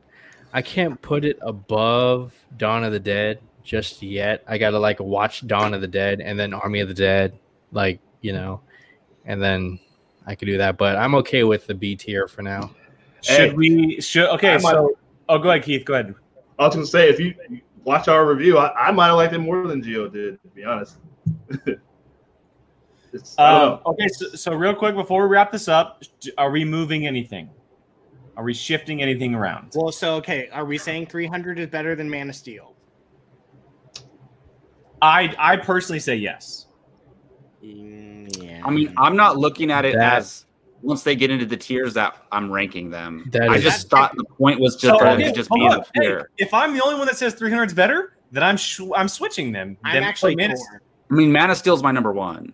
I 0.53 0.61
can't 0.61 1.01
put 1.01 1.23
it 1.25 1.37
above 1.41 2.33
Dawn 2.57 2.83
of 2.83 2.91
the 2.91 2.99
Dead 2.99 3.39
just 3.67 4.01
yet. 4.01 4.43
I 4.47 4.57
gotta 4.57 4.79
like 4.79 4.99
watch 5.01 5.45
Dawn 5.45 5.73
of 5.73 5.81
the 5.81 5.87
Dead 5.87 6.21
and 6.21 6.39
then 6.39 6.53
Army 6.53 6.79
of 6.79 6.87
the 6.87 6.93
Dead, 6.93 7.37
like 7.73 7.99
you 8.21 8.31
know, 8.31 8.61
and 9.25 9.43
then 9.43 9.77
I 10.25 10.35
could 10.35 10.45
do 10.45 10.57
that. 10.57 10.77
But 10.77 10.95
I'm 10.95 11.13
okay 11.15 11.43
with 11.43 11.67
the 11.67 11.75
B 11.75 11.95
tier 11.95 12.27
for 12.29 12.41
now. 12.41 12.71
Should 13.21 13.49
Hey. 13.49 13.53
we? 13.53 13.99
Should 14.01 14.29
okay? 14.29 14.51
I 14.51 14.57
might- 14.59 14.71
So, 14.71 14.97
oh, 15.27 15.37
go 15.37 15.49
ahead, 15.49 15.63
Keith. 15.63 15.83
Go 15.85 15.95
ahead. 15.95 16.15
I 16.57 16.65
was 16.65 16.75
gonna 16.75 16.87
say 16.87 17.09
if 17.09 17.19
you 17.19 17.35
watch 17.83 18.07
our 18.07 18.25
review, 18.25 18.57
I, 18.57 18.87
I 18.87 18.91
might 18.91 19.07
have 19.07 19.17
liked 19.17 19.33
it 19.33 19.39
more 19.39 19.67
than 19.67 19.83
Gio 19.83 20.11
did. 20.11 20.41
To 20.41 20.47
be 20.49 20.63
honest. 20.63 20.97
it's, 23.13 23.37
Um, 23.37 23.79
okay, 23.85 24.07
so, 24.07 24.29
so 24.29 24.53
real 24.53 24.73
quick 24.73 24.95
before 24.95 25.23
we 25.23 25.27
wrap 25.27 25.51
this 25.51 25.67
up, 25.67 26.03
are 26.37 26.51
we 26.51 26.63
moving 26.63 27.05
anything? 27.05 27.49
Are 28.37 28.43
we 28.45 28.53
shifting 28.53 29.01
anything 29.01 29.35
around? 29.35 29.73
Well, 29.75 29.91
so 29.91 30.15
okay, 30.15 30.47
are 30.53 30.63
we 30.63 30.77
saying 30.77 31.07
300 31.07 31.59
is 31.59 31.67
better 31.67 31.95
than 31.95 32.09
Man 32.09 32.29
of 32.29 32.35
Steel? 32.35 32.76
I 35.01 35.33
I 35.37 35.57
personally 35.57 35.99
say 35.99 36.15
yes. 36.15 36.67
Yeah. 37.61 38.61
I 38.63 38.69
mean, 38.71 38.93
I'm 38.97 39.15
not 39.15 39.37
looking 39.37 39.71
at 39.71 39.85
it 39.85 39.95
That- 39.95 40.17
as 40.17 40.45
once 40.81 41.01
they 41.03 41.15
get 41.15 41.31
into 41.31 41.45
the 41.45 41.57
tiers 41.57 41.93
that 41.95 42.15
I'm 42.31 42.51
ranking 42.51 42.89
them. 42.91 43.27
That 43.31 43.49
I 43.49 43.55
is- 43.55 43.63
just 43.63 43.89
thought 43.89 44.15
the 44.15 44.23
point 44.23 44.59
was 44.59 44.75
just 44.75 44.93
So, 44.93 44.99
for 44.99 45.05
them 45.05 45.15
okay, 45.15 45.29
to 45.29 45.31
just 45.31 45.49
be 45.49 45.65
in 45.65 45.71
on. 45.71 45.83
the 45.95 46.01
Hey, 46.01 46.17
if 46.37 46.53
I'm 46.53 46.73
the 46.75 46.83
only 46.83 46.95
one 46.97 47.07
that 47.07 47.17
says 47.17 47.33
300 47.33 47.63
is 47.65 47.73
better, 47.73 48.13
then 48.31 48.43
I'm 48.43 48.57
sh- 48.57 48.81
I'm 48.95 49.07
switching 49.07 49.51
them. 49.51 49.75
I'm 49.83 49.93
Then 49.95 50.03
actually 50.03 50.35
put 50.35 50.41
Man 50.41 50.51
of- 50.51 50.57
torn. 50.59 50.81
I 51.09 51.13
mean, 51.15 51.31
Man 51.31 51.49
of 51.49 51.57
Steel's 51.57 51.81
my 51.81 51.91
number 51.91 52.11
one 52.13 52.53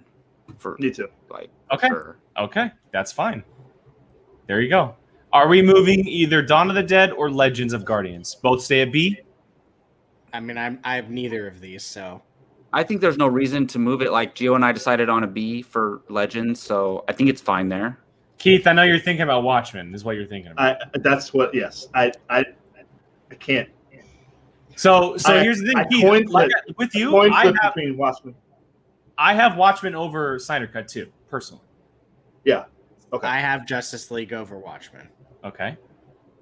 for 0.57 0.77
Me 0.79 0.89
too. 0.91 1.07
like 1.29 1.49
Okay, 1.71 1.87
sure. 1.87 2.17
okay, 2.37 2.71
that's 2.91 3.11
fine. 3.11 3.43
There 4.47 4.61
you 4.61 4.69
go. 4.69 4.95
Are 5.33 5.47
we 5.47 5.61
moving 5.61 6.07
either 6.07 6.41
Dawn 6.43 6.69
of 6.69 6.75
the 6.75 6.83
Dead 6.83 7.11
or 7.11 7.29
Legends 7.31 7.73
of 7.73 7.83
Guardians? 7.83 8.35
Both 8.35 8.61
stay 8.61 8.81
at 8.81 8.91
B. 8.91 9.19
I 10.31 10.39
mean, 10.39 10.57
I'm 10.57 10.79
I 10.83 10.95
have 10.95 11.09
neither 11.09 11.47
of 11.47 11.59
these, 11.59 11.83
so 11.83 12.21
I 12.73 12.83
think 12.83 13.01
there's 13.01 13.17
no 13.17 13.27
reason 13.27 13.67
to 13.67 13.79
move 13.79 14.01
it. 14.01 14.11
Like 14.11 14.35
Gio 14.35 14.55
and 14.55 14.65
I 14.65 14.71
decided 14.71 15.07
on 15.07 15.23
a 15.23 15.27
B 15.27 15.61
for 15.61 16.01
Legends, 16.09 16.59
so 16.61 17.03
I 17.07 17.13
think 17.13 17.29
it's 17.29 17.41
fine 17.41 17.69
there. 17.69 17.99
Keith, 18.39 18.65
I 18.67 18.73
know 18.73 18.83
you're 18.83 18.99
thinking 18.99 19.21
about 19.23 19.43
Watchmen. 19.43 19.93
Is 19.93 20.03
what 20.03 20.15
you're 20.15 20.25
thinking 20.25 20.51
about. 20.51 20.81
I 20.81 20.97
that's 20.99 21.33
what. 21.33 21.53
Yes, 21.53 21.87
I 21.93 22.11
I 22.29 22.43
I 23.31 23.35
can't. 23.35 23.69
so 24.75 25.15
so 25.17 25.33
I- 25.33 25.43
here's 25.43 25.59
the 25.59 25.67
thing, 25.67 25.77
I 25.77 25.85
Keith. 25.85 26.03
coined 26.03 26.29
like, 26.29 26.51
flip- 26.65 26.77
with 26.77 26.95
you, 26.95 27.15
I 27.17 27.45
have 27.61 27.73
between 27.75 27.95
Watchmen. 27.95 28.35
I 29.17 29.35
have 29.35 29.55
Watchmen 29.55 29.93
over 29.95 30.39
Snyder 30.39 30.67
Cut 30.67 30.87
too, 30.87 31.11
personally. 31.29 31.63
Yeah. 32.43 32.65
Okay. 33.13 33.27
I 33.27 33.39
have 33.39 33.67
Justice 33.67 34.09
League 34.09 34.33
over 34.33 34.57
Watchmen. 34.57 35.07
Okay. 35.45 35.77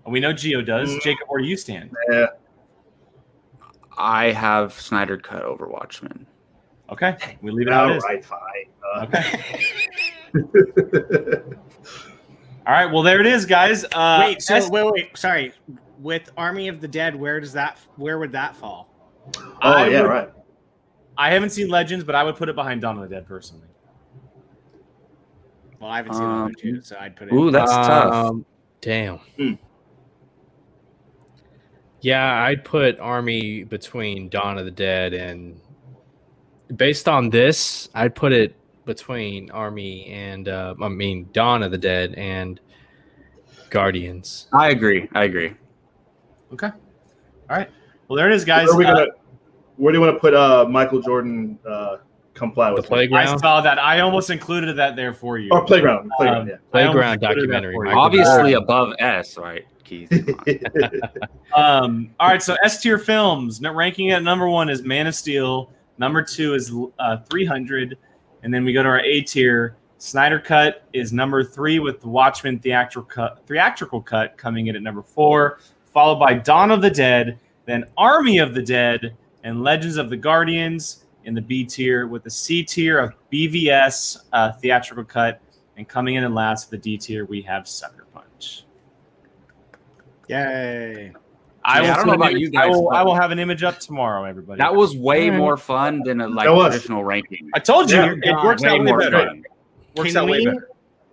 We 0.08 0.20
know 0.22 0.34
Gio 0.34 0.66
does. 0.66 0.90
Mm. 0.90 1.02
Jacob, 1.02 1.28
where 1.28 1.41
do 1.41 1.48
you 1.48 1.58
stand? 1.58 1.91
Yeah. 2.10 2.28
I 3.98 4.32
have 4.32 4.74
Snyder 4.74 5.18
cut 5.18 5.44
over 5.44 5.68
Watchmen. 5.68 6.26
Okay. 6.90 7.16
We 7.42 7.52
leave 7.52 7.68
it 7.68 7.74
out. 7.74 7.92
All 7.92 7.98
right. 8.00 8.24
Fine. 8.26 8.40
Uh, 8.96 9.06
Okay. 9.06 9.66
All 12.68 12.74
right. 12.74 12.86
Well, 12.86 13.02
there 13.04 13.20
it 13.20 13.26
is, 13.28 13.46
guys. 13.46 13.84
Uh, 13.86 14.24
wait, 14.26 14.42
so 14.42 14.56
S- 14.56 14.70
wait, 14.70 14.92
wait, 14.94 15.18
sorry. 15.18 15.54
With 16.00 16.30
Army 16.38 16.68
of 16.68 16.80
the 16.82 16.88
Dead, 16.88 17.16
where 17.16 17.40
does 17.40 17.54
that 17.54 17.80
where 17.96 18.18
would 18.20 18.32
that 18.32 18.56
fall? 18.56 18.88
oh 19.38 19.52
I 19.62 19.88
yeah. 19.88 20.02
would- 20.02 20.10
Right. 20.10 20.30
I 21.18 21.32
haven't 21.34 21.50
seen 21.52 21.70
Legends, 21.70 22.04
but 22.04 22.16
I 22.16 22.24
would 22.24 22.36
put 22.36 22.50
it 22.50 22.56
behind 22.56 22.82
Dawn 22.82 22.98
of 22.98 23.08
the 23.08 23.14
Dead 23.16 23.28
personally. 23.28 23.68
Well, 25.80 25.90
I 25.90 25.98
haven't 25.98 26.14
seen 26.14 26.24
the 26.24 26.30
other 26.30 26.44
Um, 26.46 26.52
two, 26.58 26.82
so 26.82 26.96
I'd 27.00 27.16
put 27.16 27.28
it. 27.28 27.34
Ooh, 27.34 27.52
that's 27.52 27.72
tough. 27.72 28.14
Um, 28.14 28.46
Damn. 28.80 29.18
Hmm. 29.38 29.54
Yeah, 32.02 32.44
I'd 32.44 32.65
put 32.65 32.99
Army 32.99 33.64
between 33.64 34.30
Dawn 34.30 34.57
of 34.57 34.65
the 34.65 34.72
Dead 34.72 35.14
and 35.14 35.60
based 36.76 37.07
on 37.07 37.30
this, 37.30 37.90
I'd 37.94 38.15
put 38.15 38.32
it 38.32 38.56
between 38.86 39.52
Army 39.52 40.07
and 40.07 40.49
uh, 40.49 40.73
I 40.82 40.88
mean 40.90 41.30
Dawn 41.32 41.64
of 41.64 41.72
the 41.72 41.78
Dead 41.78 42.15
and 42.15 42.60
Guardians. 43.69 44.48
I 44.53 44.69
agree. 44.69 45.07
I 45.14 45.26
agree. 45.26 45.53
Okay. 46.53 46.68
All 47.49 47.57
right. 47.57 47.69
Well, 48.07 48.18
there 48.18 48.30
it 48.30 48.36
is, 48.36 48.44
guys. 48.44 48.68
Where, 48.68 48.76
are 48.76 48.78
we 48.78 48.86
Uh, 48.86 48.94
gonna, 48.94 49.07
where 49.78 49.91
do 49.94 49.99
you 49.99 50.03
want 50.03 50.15
to 50.15 50.19
put 50.19 50.34
uh, 50.34 50.65
Michael 50.68 51.02
Jordan? 51.02 51.57
Uh, 51.68 51.98
comply 52.34 52.69
The 52.69 52.76
with 52.76 52.90
me? 52.90 53.10
I 53.15 53.38
saw 53.38 53.61
that. 53.61 53.78
I 53.78 53.99
almost 53.99 54.30
included 54.30 54.76
that 54.78 54.95
there 54.95 55.14
for 55.14 55.38
you. 55.38 55.49
or 55.52 55.64
playground? 55.64 56.10
Playground. 56.18 56.41
Um, 56.41 56.48
yeah. 56.48 56.56
Playground 56.72 57.19
documentary. 57.19 57.73
for 57.76 57.86
you. 57.86 57.91
Michael 57.91 58.02
Obviously 58.02 58.53
above 58.53 58.94
S, 58.99 59.38
right, 59.38 59.65
Keith? 59.92 60.10
Um, 61.54 62.16
all 62.18 62.30
right, 62.30 62.42
so 62.42 62.56
S 62.64 62.82
tier 62.82 62.98
films. 62.98 63.60
Ranking 63.62 64.12
at 64.12 64.24
number 64.24 64.48
one 64.48 64.70
is 64.70 64.84
Man 64.84 65.06
of 65.06 65.14
Steel. 65.14 65.70
Number 65.98 66.24
two 66.24 66.54
is 66.54 66.74
uh, 66.98 67.18
300, 67.30 67.98
and 68.44 68.54
then 68.54 68.64
we 68.64 68.72
go 68.72 68.82
to 68.84 68.88
our 68.88 69.02
A 69.02 69.20
tier. 69.20 69.76
Snyder 69.98 70.40
Cut 70.40 70.88
is 70.94 71.12
number 71.12 71.44
three 71.44 71.80
with 71.80 72.00
the 72.00 72.08
Watchmen 72.08 72.58
theatrical 72.60 73.04
cut, 73.04 73.46
theatrical 73.48 74.02
cut 74.02 74.38
coming 74.38 74.68
in 74.68 74.78
at 74.78 74.82
number 74.82 75.02
four, 75.02 75.60
followed 75.84 76.20
by 76.20 76.36
Dawn 76.36 76.72
of 76.72 76.82
the 76.82 76.90
Dead, 76.90 77.38
then 77.66 77.84
Army 77.98 78.38
of 78.38 78.54
the 78.54 78.62
Dead, 78.62 79.18
and 79.44 79.62
Legends 79.62 79.98
of 79.98 80.10
the 80.10 80.18
Guardians 80.18 81.04
in 81.26 81.34
the 81.34 81.42
B 81.42 81.66
tier, 81.66 82.08
with 82.08 82.24
the 82.24 82.32
C 82.32 82.64
tier 82.64 82.98
of 82.98 83.14
BVS 83.30 84.24
uh, 84.32 84.54
theatrical 84.54 85.04
cut, 85.04 85.42
and 85.76 85.86
coming 85.86 86.16
in 86.16 86.24
at 86.24 86.32
last, 86.32 86.72
the 86.72 86.78
D 86.78 86.98
tier, 86.98 87.26
we 87.26 87.42
have 87.42 87.68
Sucker. 87.68 88.01
Yay! 90.32 91.12
I, 91.64 91.82
Yeah, 91.82 91.82
will 91.82 91.91
I 91.91 91.95
don't 91.95 92.08
know 92.08 92.14
about 92.14 92.32
image- 92.32 92.41
you 92.41 92.48
I 92.49 92.68
guys, 92.68 92.70
will, 92.76 92.90
I 92.90 93.03
will 93.03 93.14
have 93.16 93.32
an 93.32 93.38
image 93.40 93.64
up 93.64 93.80
tomorrow, 93.80 94.24
everybody. 94.24 94.58
That 94.58 94.74
was 94.74 94.95
way 94.95 95.26
Alright. 95.26 95.38
more 95.40 95.58
fun 95.58 96.02
than 96.03 96.22
a 96.22 96.28
like 96.28 96.48
traditional 96.48 97.03
ranking. 97.03 97.49
I 97.53 97.60
told 97.60 97.91
you 97.91 97.98
Yeah, 97.98 98.16
it 98.24 98.36
works 98.44 98.64
way 98.64 98.70
out 98.70 98.80
way 98.80 98.86
more 98.86 98.98
better. 98.99 99.26
fun. 99.28 99.44
Works 99.98 100.10
Can 100.14 100.18
out 100.18 100.30
way 100.30 100.40
we- 100.40 100.45
better. 100.45 100.68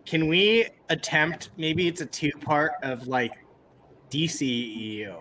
Can 0.06 0.26
we 0.28 0.66
attempt? 0.88 1.50
Maybe 1.58 1.86
it's 1.86 2.00
a 2.00 2.06
two-part 2.06 2.72
of 2.82 3.06
like 3.08 3.32
DCEU, 4.10 5.16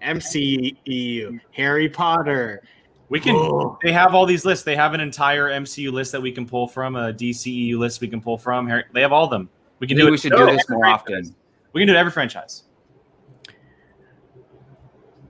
MCEU, 0.00 1.40
Harry 1.52 1.88
Potter. 1.88 2.62
We 3.08 3.18
can. 3.18 3.34
They 3.82 3.90
have 3.92 4.14
all 4.14 4.26
these 4.26 4.44
lists. 4.44 4.64
They 4.64 4.76
have 4.76 4.94
an 4.94 5.00
entire 5.00 5.48
MCU 5.48 5.90
list 5.90 6.12
that 6.12 6.20
we 6.22 6.30
can 6.30 6.46
pull 6.46 6.68
from, 6.68 6.94
a 6.94 7.12
DCEU 7.12 7.78
list 7.78 8.00
we 8.00 8.06
can 8.06 8.20
pull 8.20 8.38
from. 8.38 8.68
Harry- 8.68 8.84
They 8.92 9.00
have 9.00 9.12
all 9.12 9.24
of 9.24 9.30
them. 9.30 9.48
We 9.80 9.86
can 9.88 9.96
Maybe 9.96 10.04
do 10.04 10.08
it. 10.08 10.10
we 10.12 10.18
should 10.18 10.32
no, 10.32 10.38
do 10.46 10.52
this 10.52 10.62
every 10.68 10.76
more 10.76 10.84
franchise. 10.84 11.00
often. 11.30 11.34
We 11.72 11.80
can 11.80 11.86
do 11.88 11.94
it 11.94 11.98
every 11.98 12.12
franchise. 12.12 12.64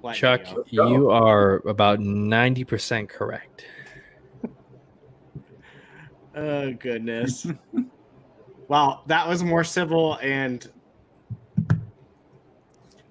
What, 0.08 0.16
Chuck, 0.16 0.46
Neo? 0.72 0.88
you 0.88 1.10
are 1.10 1.56
about 1.68 2.00
ninety 2.00 2.64
percent 2.64 3.08
correct. 3.10 3.66
Oh 6.34 6.72
goodness. 6.74 7.46
well, 8.68 9.02
that 9.06 9.26
was 9.28 9.42
more 9.42 9.64
civil 9.64 10.18
and 10.22 10.70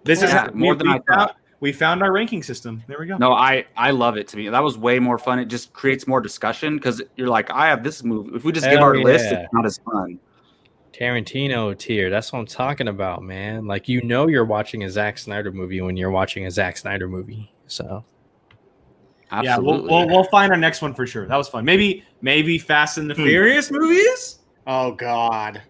This 0.05 0.23
is 0.23 0.33
more 0.53 0.73
we, 0.73 0.77
than 0.77 0.87
we 0.87 0.93
I 0.93 0.95
found, 0.95 1.03
thought. 1.07 1.35
we 1.59 1.73
found 1.73 2.01
our 2.03 2.13
ranking 2.13 2.41
system. 2.41 2.81
There 2.87 2.97
we 2.97 3.05
go. 3.05 3.17
No, 3.17 3.33
I 3.33 3.65
I 3.75 3.91
love 3.91 4.15
it. 4.17 4.27
To 4.29 4.37
me, 4.37 4.47
that 4.47 4.63
was 4.63 4.77
way 4.77 4.97
more 4.97 5.17
fun. 5.17 5.39
It 5.39 5.45
just 5.45 5.73
creates 5.73 6.07
more 6.07 6.21
discussion 6.21 6.77
because 6.77 7.01
you're 7.17 7.27
like, 7.27 7.51
I 7.51 7.67
have 7.67 7.83
this 7.83 8.01
move. 8.03 8.33
If 8.33 8.45
we 8.45 8.53
just 8.53 8.65
give 8.65 8.75
Hell 8.79 8.83
our 8.83 8.95
list, 8.95 9.25
it's 9.25 9.51
not 9.53 9.65
as 9.65 9.77
fun. 9.79 10.19
Tarantino 10.99 11.77
tier. 11.77 12.09
That's 12.09 12.31
what 12.33 12.39
I'm 12.39 12.45
talking 12.45 12.87
about, 12.87 13.23
man. 13.23 13.65
Like 13.67 13.87
you 13.87 14.01
know 14.01 14.27
you're 14.27 14.45
watching 14.45 14.83
a 14.83 14.89
Zack 14.89 15.17
Snyder 15.17 15.51
movie 15.51 15.81
when 15.81 15.95
you're 15.97 16.11
watching 16.11 16.45
a 16.45 16.51
Zack 16.51 16.77
Snyder 16.77 17.07
movie. 17.07 17.51
So 17.67 18.03
Yeah, 19.31 19.57
we'll, 19.57 19.83
we'll 19.83 20.07
we'll 20.07 20.23
find 20.25 20.51
our 20.51 20.57
next 20.57 20.81
one 20.81 20.93
for 20.93 21.05
sure. 21.05 21.27
That 21.27 21.35
was 21.37 21.47
fun. 21.49 21.65
Maybe 21.65 22.03
maybe 22.21 22.57
Fast 22.57 22.97
and 22.97 23.09
the 23.09 23.13
Hmm. 23.15 23.23
Furious 23.25 23.71
movies. 23.71 24.39
oh 24.65 24.91
god. 24.93 25.61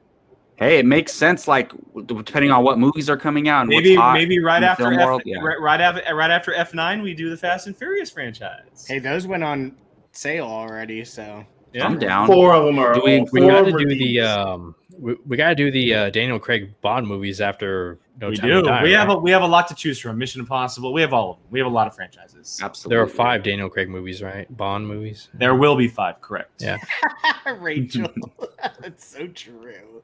Hey, 0.55 0.79
it 0.79 0.85
makes 0.87 1.13
sense. 1.13 1.47
Like 1.47 1.71
depending 2.05 2.51
on 2.51 2.63
what 2.63 2.79
movies 2.79 3.09
are 3.09 3.17
coming 3.17 3.47
out, 3.49 3.61
and 3.61 3.69
maybe 3.69 3.91
what's 3.91 4.01
hot 4.01 4.13
maybe 4.13 4.39
right 4.39 4.63
after 4.63 4.91
F, 4.91 5.05
world, 5.05 5.21
yeah. 5.25 5.37
right, 5.39 5.59
right 5.61 5.81
after 5.81 6.15
right 6.15 6.31
after 6.31 6.53
F 6.53 6.73
nine, 6.73 7.01
we 7.03 7.13
do 7.13 7.29
the 7.29 7.37
Fast 7.37 7.67
and 7.67 7.77
Furious 7.77 8.09
franchise. 8.09 8.85
Hey, 8.87 8.97
those 8.99 9.27
went 9.27 9.43
on 9.43 9.75
sale 10.13 10.45
already, 10.47 11.03
so 11.05 11.43
yeah. 11.73 11.85
I'm 11.85 11.99
down. 11.99 12.25
Four 12.25 12.55
of 12.55 12.65
them 12.65 12.79
are. 12.79 12.95
Do 12.95 13.01
we- 13.03 13.27
We 13.31 13.41
got 13.41 13.65
to 13.65 13.71
do 13.71 13.85
these. 13.87 13.99
the 13.99 14.21
um, 14.21 14.73
we, 14.98 15.15
we 15.26 15.38
got 15.38 15.49
to 15.49 15.56
do 15.56 15.69
the 15.72 15.94
uh, 15.94 16.10
Daniel 16.10 16.40
Craig 16.40 16.74
Bond 16.82 17.07
movies 17.07 17.40
after 17.41 17.99
No 18.19 18.30
we 18.30 18.36
Time 18.38 18.49
do. 18.49 18.61
to 18.61 18.68
Die, 18.68 18.84
we 18.84 18.91
have 18.91 19.10
a 19.10 19.18
we 19.18 19.32
have 19.32 19.41
a 19.44 19.48
lot 19.48 19.68
to 19.69 19.76
choose 19.76 19.99
from. 19.99 20.18
Mission 20.18 20.41
Impossible. 20.41 20.91
We 20.94 21.02
have 21.02 21.14
all 21.14 21.32
of 21.32 21.38
them. 21.38 21.45
We 21.52 21.60
have 21.60 21.68
a 21.68 21.72
lot 21.72 21.88
of 21.88 21.95
franchises. 21.95 22.60
Absolutely. 22.61 22.95
there 22.95 23.03
are 23.03 23.07
five 23.07 23.44
Daniel 23.44 23.69
Craig 23.69 23.90
movies, 23.90 24.22
right? 24.24 24.45
Bond 24.57 24.88
movies. 24.88 25.30
There 25.34 25.56
will 25.56 25.76
be 25.76 25.88
five. 25.88 26.19
Correct. 26.22 26.61
Yeah. 26.61 26.78
Rachel. 27.60 28.07
That's 28.82 29.06
so 29.07 29.28
true. 29.28 30.02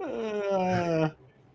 Uh, 0.00 1.10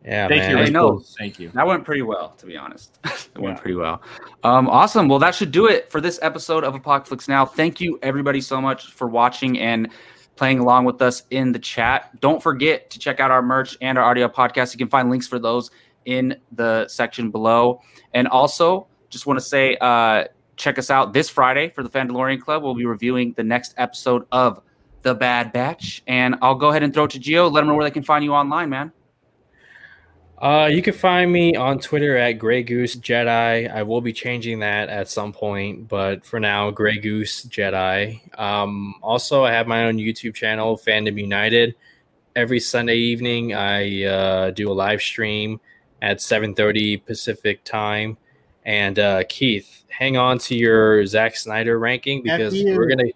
Yeah, 0.06 0.28
Thank 0.30 0.42
man. 0.44 0.52
you. 0.52 0.58
I 0.58 0.60
Rachel. 0.62 0.74
know. 0.74 1.00
Thank 1.18 1.40
you. 1.40 1.50
That 1.50 1.68
went 1.68 1.84
pretty 1.84 2.02
well, 2.04 2.30
to 2.38 2.46
be 2.46 2.56
honest. 2.56 2.98
it 3.04 3.38
went 3.38 3.60
pretty 3.60 3.76
well. 3.76 4.02
Um, 4.44 4.70
awesome. 4.70 5.10
Well, 5.10 5.20
that 5.20 5.36
should 5.36 5.52
do 5.52 5.68
it 5.68 5.92
for 5.92 6.00
this 6.00 6.20
episode 6.22 6.64
of 6.64 6.74
Apocalypse 6.74 7.28
Now. 7.28 7.46
Thank 7.46 7.82
you, 7.82 8.00
everybody, 8.02 8.40
so 8.40 8.62
much 8.62 8.94
for 8.94 9.08
watching 9.08 9.60
and 9.60 9.90
playing 10.40 10.60
along 10.60 10.86
with 10.86 11.02
us 11.02 11.24
in 11.32 11.52
the 11.52 11.60
chat. 11.60 12.18
Don't 12.22 12.42
forget 12.42 12.90
to 12.92 12.98
check 12.98 13.20
out 13.20 13.30
our 13.30 13.42
merch 13.42 13.78
and 13.82 13.98
our 13.98 14.06
audio 14.06 14.30
podcast. 14.30 14.74
You 14.74 14.78
can 14.78 14.88
find 14.88 15.10
links 15.10 15.28
for 15.28 15.38
those 15.38 15.70
in 16.06 16.34
the 16.54 16.88
section 16.88 17.30
below. 17.30 17.82
And 18.14 18.26
also, 18.30 18.88
just 19.10 19.26
want 19.26 19.38
to 19.38 19.44
say, 19.46 19.76
uh, 19.82 20.24
check 20.56 20.80
us 20.80 20.90
out 20.90 21.12
this 21.12 21.28
Friday 21.28 21.72
for 21.76 21.84
the 21.84 21.90
Fandalorian 21.90 22.40
Club. 22.40 22.64
We'll 22.64 22.74
be 22.74 22.86
reviewing 22.86 23.34
the 23.34 23.44
next 23.44 23.74
episode 23.76 24.26
of 24.32 24.62
The 25.02 25.14
Bad 25.14 25.52
Batch. 25.52 26.04
And 26.08 26.36
I'll 26.42 26.56
go 26.56 26.70
ahead 26.70 26.84
and 26.84 26.94
throw 26.94 27.04
it 27.04 27.12
to 27.12 27.20
Gio. 27.20 27.52
Let 27.52 27.60
them 27.60 27.68
know 27.68 27.76
where 27.76 27.84
they 27.84 27.92
can 27.92 28.04
find 28.04 28.24
you 28.24 28.34
online, 28.34 28.70
man. 28.70 28.94
Uh, 30.42 30.70
you 30.72 30.82
can 30.82 30.94
find 30.94 31.30
me 31.32 31.56
on 31.56 31.80
Twitter 31.80 32.16
at 32.16 32.34
Grey 32.34 32.64
Goose 32.64 32.96
Jedi. 32.96 33.70
I 33.70 33.84
will 33.84 34.00
be 34.00 34.14
changing 34.14 34.60
that 34.60 34.88
at 34.88 35.10
some 35.10 35.34
point, 35.34 35.90
but 35.90 36.26
for 36.26 36.40
now, 36.40 36.72
Grey 36.72 36.98
Goose 36.98 37.44
Jedi. 37.46 38.22
Um, 38.40 38.96
also, 39.02 39.44
I 39.44 39.52
have 39.52 39.68
my 39.68 39.86
own 39.86 39.98
YouTube 39.98 40.36
channel, 40.36 40.78
Fandom 40.78 41.20
United. 41.20 41.76
Every 42.38 42.62
Sunday 42.62 42.96
evening, 42.96 43.54
I 43.54 44.06
uh, 44.06 44.52
do 44.52 44.72
a 44.72 44.74
live 44.74 45.02
stream 45.02 45.60
at 46.02 46.20
7:30 46.20 47.06
Pacific 47.06 47.62
time. 47.66 48.18
And 48.64 48.98
uh, 48.98 49.24
Keith, 49.28 49.84
hang 49.90 50.16
on 50.16 50.38
to 50.40 50.56
your 50.56 51.06
Zack 51.06 51.36
Snyder 51.36 51.80
ranking 51.80 52.24
because 52.24 52.54
we're 52.54 52.88
gonna 52.88 53.10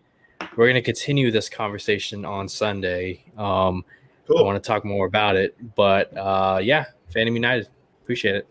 we're 0.57 0.67
gonna 0.67 0.81
continue 0.81 1.31
this 1.31 1.47
conversation 1.47 2.25
on 2.25 2.49
Sunday. 2.49 3.23
Um, 3.37 3.85
I 4.29 4.41
want 4.41 4.61
to 4.61 4.67
talk 4.67 4.83
more 4.83 5.05
about 5.05 5.35
it. 5.35 5.55
But 5.75 6.15
uh, 6.17 6.59
yeah, 6.61 6.85
Fandom 7.13 7.33
United. 7.33 7.67
Appreciate 8.01 8.35
it. 8.35 8.47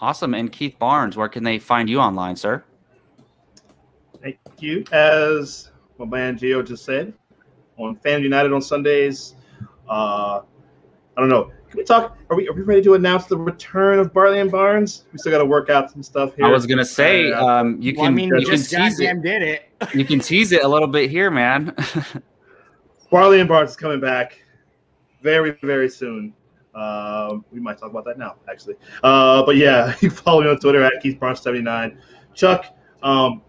Awesome. 0.00 0.34
And 0.34 0.50
Keith 0.50 0.78
Barnes, 0.78 1.16
where 1.16 1.28
can 1.28 1.44
they 1.44 1.58
find 1.58 1.88
you 1.88 2.00
online, 2.00 2.34
sir? 2.36 2.64
Thank 4.20 4.38
you. 4.58 4.84
As 4.92 5.70
my 5.98 6.04
man 6.04 6.38
Gio 6.38 6.66
just 6.66 6.84
said, 6.84 7.12
on 7.78 7.96
Fan 7.96 8.22
United 8.22 8.52
on 8.52 8.62
Sundays. 8.62 9.34
Uh, 9.88 10.40
I 11.16 11.20
don't 11.20 11.28
know. 11.28 11.50
Can 11.70 11.78
we 11.78 11.84
talk? 11.84 12.18
Are 12.30 12.36
we, 12.36 12.48
are 12.48 12.52
we 12.52 12.62
ready 12.62 12.82
to 12.82 12.94
announce 12.94 13.26
the 13.26 13.36
return 13.36 13.98
of 13.98 14.12
Barley 14.12 14.40
and 14.40 14.50
Barnes? 14.50 15.04
We 15.12 15.18
still 15.18 15.32
got 15.32 15.38
to 15.38 15.44
work 15.46 15.70
out 15.70 15.90
some 15.90 16.02
stuff 16.02 16.34
here. 16.36 16.44
I 16.44 16.50
was 16.50 16.66
gonna 16.66 16.84
say, 16.84 17.32
Uh, 17.32 17.44
um, 17.46 17.80
you 17.80 17.94
well, 17.96 18.04
can 18.06 18.12
I 18.12 18.16
mean, 18.16 18.28
you 18.28 18.34
we 18.36 18.44
can 18.44 18.56
just 18.56 18.70
tease 18.70 19.00
it. 19.00 19.04
goddamn 19.04 19.22
did 19.22 19.42
it. 19.42 19.68
You 19.94 20.04
can 20.04 20.20
tease 20.20 20.52
it 20.52 20.62
a 20.64 20.68
little 20.68 20.86
bit 20.88 21.10
here, 21.10 21.30
man. 21.30 21.74
Barley 23.10 23.40
and 23.40 23.48
Barnes 23.48 23.70
is 23.70 23.76
coming 23.76 24.00
back 24.00 24.38
very, 25.22 25.58
very 25.62 25.88
soon. 25.88 26.34
Um, 26.74 27.44
we 27.50 27.60
might 27.60 27.78
talk 27.78 27.90
about 27.90 28.04
that 28.06 28.18
now, 28.18 28.36
actually. 28.48 28.74
Uh, 29.02 29.42
but 29.44 29.56
yeah, 29.56 29.88
you 30.00 30.08
can 30.08 30.10
follow 30.10 30.42
me 30.42 30.48
on 30.48 30.58
Twitter 30.58 30.82
at 30.82 31.02
Keith 31.02 31.18
Barnes79. 31.18 31.96
Chuck, 32.34 32.66
um, 33.02 33.42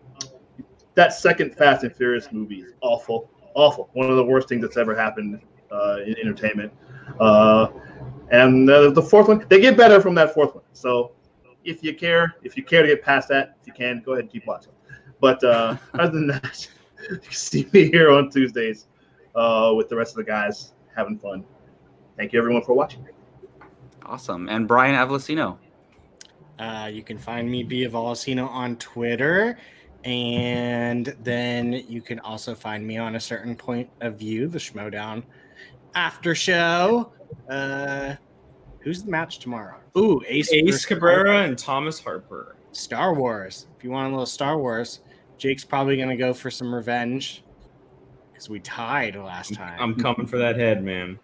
that 0.96 1.14
second 1.14 1.56
Fast 1.56 1.84
and 1.84 1.96
Furious 1.96 2.32
movie 2.32 2.62
is 2.62 2.74
awful, 2.82 3.30
awful. 3.56 3.90
One 3.94 4.10
of 4.10 4.18
the 4.18 4.26
worst 4.26 4.50
things 4.50 4.62
that's 4.62 4.78
ever 4.78 4.96
happened 4.96 5.42
uh, 5.72 5.98
in 6.06 6.18
entertainment. 6.20 6.72
Uh, 7.20 7.68
and 8.32 8.70
uh, 8.70 8.90
the 8.92 9.02
fourth 9.02 9.28
one, 9.28 9.46
they 9.50 9.60
get 9.60 9.78
better 9.78 10.02
from 10.02 10.16
that 10.16 10.34
fourth 10.34 10.56
one. 10.56 10.64
So 10.74 11.14
if 11.64 11.84
you 11.84 11.96
care, 11.96 12.36
if 12.44 12.58
you 12.58 12.64
care 12.64 12.82
to 12.82 12.88
get 12.88 13.04
past 13.04 13.30
that, 13.30 13.58
if 13.62 13.68
you 13.68 13.74
can, 13.74 14.02
go 14.06 14.14
ahead 14.14 14.26
and 14.26 14.32
keep 14.32 14.46
watching. 14.46 14.74
But 15.20 15.44
uh, 15.44 15.78
other 15.94 16.12
than 16.12 16.28
that, 16.28 16.68
you 17.10 17.18
can 17.18 17.32
see 17.32 17.68
me 17.74 17.90
here 17.90 18.12
on 18.12 18.30
Tuesdays 18.30 18.88
uh, 19.36 19.74
with 19.76 19.90
the 19.90 19.96
rest 19.96 20.12
of 20.12 20.18
the 20.18 20.24
guys 20.24 20.74
having 20.96 21.18
fun. 21.18 21.46
Thank 22.18 22.34
you, 22.34 22.40
everyone, 22.40 22.64
for 22.64 22.74
watching. 22.74 23.06
awesome. 24.06 24.50
And 24.50 24.68
Brian 24.68 24.96
Avellino. 24.96 25.58
Uh, 26.60 26.90
you 26.92 27.04
can 27.04 27.18
find 27.18 27.50
me 27.50 27.64
Bia 27.64 27.90
Volosino 27.90 28.48
on 28.50 28.76
Twitter. 28.78 29.58
And 30.04 31.16
then 31.24 31.74
you 31.74 32.02
can 32.02 32.20
also 32.20 32.54
find 32.54 32.86
me 32.86 32.98
on 32.98 33.16
a 33.16 33.20
certain 33.20 33.56
point 33.56 33.90
of 34.02 34.18
view, 34.18 34.48
the 34.48 34.60
Schmoedown 34.60 35.24
after 35.96 36.36
show. 36.36 37.12
Uh, 37.50 38.16
who's 38.80 39.04
the 39.04 39.12
match 39.12 39.40
tomorrow? 39.40 39.78
Ooh, 39.98 40.22
Ace, 40.28 40.52
Ace 40.52 40.66
versus 40.66 40.86
Cabrera 40.86 41.44
and 41.44 41.58
Thomas 41.58 42.00
Harper. 42.00 42.56
Star 42.74 43.14
Wars. 43.14 43.68
If 43.78 43.84
you 43.84 43.92
want 43.92 44.08
a 44.08 44.10
little 44.10 44.26
Star 44.26 44.58
Wars, 44.58 45.02
Jake's 45.38 45.64
probably 45.64 45.98
gonna 45.98 46.18
go 46.18 46.34
for 46.34 46.52
some 46.52 46.74
revenge 46.74 47.44
because 48.32 48.50
we 48.50 48.60
tied 48.60 49.16
last 49.16 49.54
time. 49.54 49.78
I'm 49.80 49.96
coming 49.96 50.26
for 50.26 50.38
that 50.38 50.58
head, 50.58 50.84
man. 50.84 51.20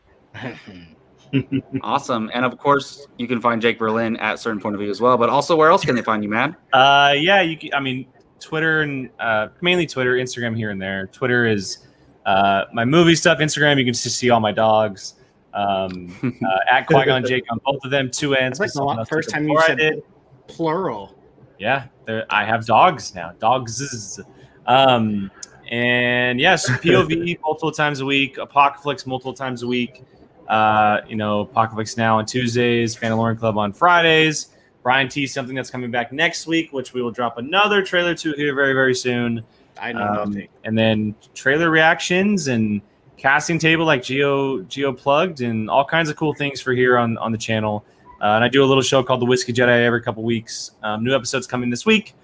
Awesome. 1.83 2.31
And 2.33 2.45
of 2.45 2.57
course, 2.57 3.07
you 3.17 3.27
can 3.27 3.39
find 3.39 3.61
Jake 3.61 3.77
Berlin 3.77 4.17
at 4.17 4.39
certain 4.39 4.59
point 4.59 4.75
of 4.75 4.81
view 4.81 4.89
as 4.89 5.01
well. 5.01 5.17
But 5.17 5.29
also, 5.29 5.55
where 5.55 5.69
else 5.69 5.85
can 5.85 5.95
they 5.95 6.01
find 6.01 6.23
you, 6.23 6.29
man? 6.29 6.55
Uh, 6.73 7.13
yeah, 7.15 7.41
you. 7.41 7.57
Can, 7.57 7.73
I 7.73 7.79
mean, 7.79 8.07
Twitter 8.39 8.81
and 8.81 9.09
uh, 9.19 9.49
mainly 9.61 9.85
Twitter, 9.85 10.15
Instagram 10.15 10.55
here 10.55 10.71
and 10.71 10.81
there. 10.81 11.07
Twitter 11.07 11.45
is 11.45 11.79
uh, 12.25 12.65
my 12.73 12.85
movie 12.85 13.15
stuff. 13.15 13.39
Instagram, 13.39 13.77
you 13.77 13.85
can 13.85 13.93
just 13.93 14.17
see 14.17 14.29
all 14.29 14.39
my 14.39 14.51
dogs. 14.51 15.15
Um, 15.53 16.15
uh, 16.45 16.57
at 16.71 16.87
Qui 16.87 17.05
Gon 17.05 17.25
Jake 17.25 17.43
on 17.51 17.59
both 17.65 17.83
of 17.83 17.91
them, 17.91 18.09
two 18.09 18.35
ends. 18.35 18.59
That's 18.59 18.69
like 18.69 18.73
the 18.73 18.77
someone 18.77 18.95
lo- 18.97 19.01
else 19.01 19.09
first 19.09 19.29
time 19.29 19.47
you 19.47 19.61
said 19.65 19.77
did. 19.77 20.03
Plural. 20.47 21.15
Yeah, 21.57 21.87
there, 22.05 22.25
I 22.29 22.45
have 22.45 22.65
dogs 22.65 23.13
now. 23.13 23.33
Dogs. 23.39 24.19
Um, 24.65 25.29
and 25.69 26.39
yes, 26.39 26.69
POV 26.69 27.39
multiple 27.41 27.71
times 27.71 27.99
a 27.99 28.05
week, 28.05 28.37
Apocalypse 28.37 29.05
multiple 29.05 29.33
times 29.33 29.61
a 29.61 29.67
week. 29.67 30.03
Uh, 30.49 31.01
you 31.07 31.15
know, 31.15 31.41
Apocalypse 31.41 31.95
now 31.95 32.17
on 32.17 32.25
Tuesdays, 32.25 32.95
Mandalorian 32.97 33.37
Club 33.37 33.57
on 33.57 33.71
Fridays. 33.71 34.49
Brian 34.81 35.07
T 35.07 35.27
something 35.27 35.55
that's 35.55 35.69
coming 35.69 35.91
back 35.91 36.11
next 36.11 36.47
week, 36.47 36.73
which 36.73 36.93
we 36.93 37.01
will 37.01 37.11
drop 37.11 37.37
another 37.37 37.83
trailer 37.83 38.15
to 38.15 38.33
here 38.33 38.55
very 38.55 38.73
very 38.73 38.95
soon. 38.95 39.43
I 39.79 39.91
know 39.93 40.01
Um, 40.01 40.29
nothing. 40.31 40.47
and 40.63 40.77
then 40.77 41.15
trailer 41.35 41.69
reactions 41.69 42.47
and 42.47 42.81
casting 43.17 43.59
table 43.59 43.85
like 43.85 44.01
Gio 44.01 44.63
Gio 44.65 44.97
plugged 44.97 45.41
and 45.41 45.69
all 45.69 45.85
kinds 45.85 46.09
of 46.09 46.15
cool 46.15 46.33
things 46.33 46.59
for 46.61 46.73
here 46.73 46.97
on 46.97 47.17
on 47.19 47.31
the 47.31 47.37
channel. 47.37 47.85
Uh, 48.21 48.25
and 48.35 48.43
I 48.43 48.47
do 48.47 48.63
a 48.63 48.65
little 48.65 48.81
show 48.83 49.03
called 49.03 49.21
the 49.21 49.25
Whiskey 49.25 49.53
Jedi 49.53 49.85
every 49.85 50.01
couple 50.01 50.23
weeks. 50.23 50.71
Um, 50.81 51.03
new 51.03 51.13
episodes 51.15 51.45
coming 51.45 51.69
this 51.69 51.85
week. 51.85 52.15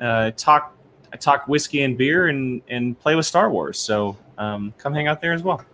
Uh, 0.00 0.32
talk 0.36 0.76
I 1.12 1.16
talk 1.16 1.46
whiskey 1.48 1.82
and 1.82 1.96
beer 1.96 2.28
and 2.28 2.60
and 2.68 2.98
play 2.98 3.14
with 3.14 3.26
Star 3.26 3.48
Wars. 3.50 3.78
So 3.78 4.16
um, 4.38 4.74
come 4.76 4.92
hang 4.92 5.06
out 5.06 5.20
there 5.20 5.32
as 5.32 5.42
well. 5.42 5.64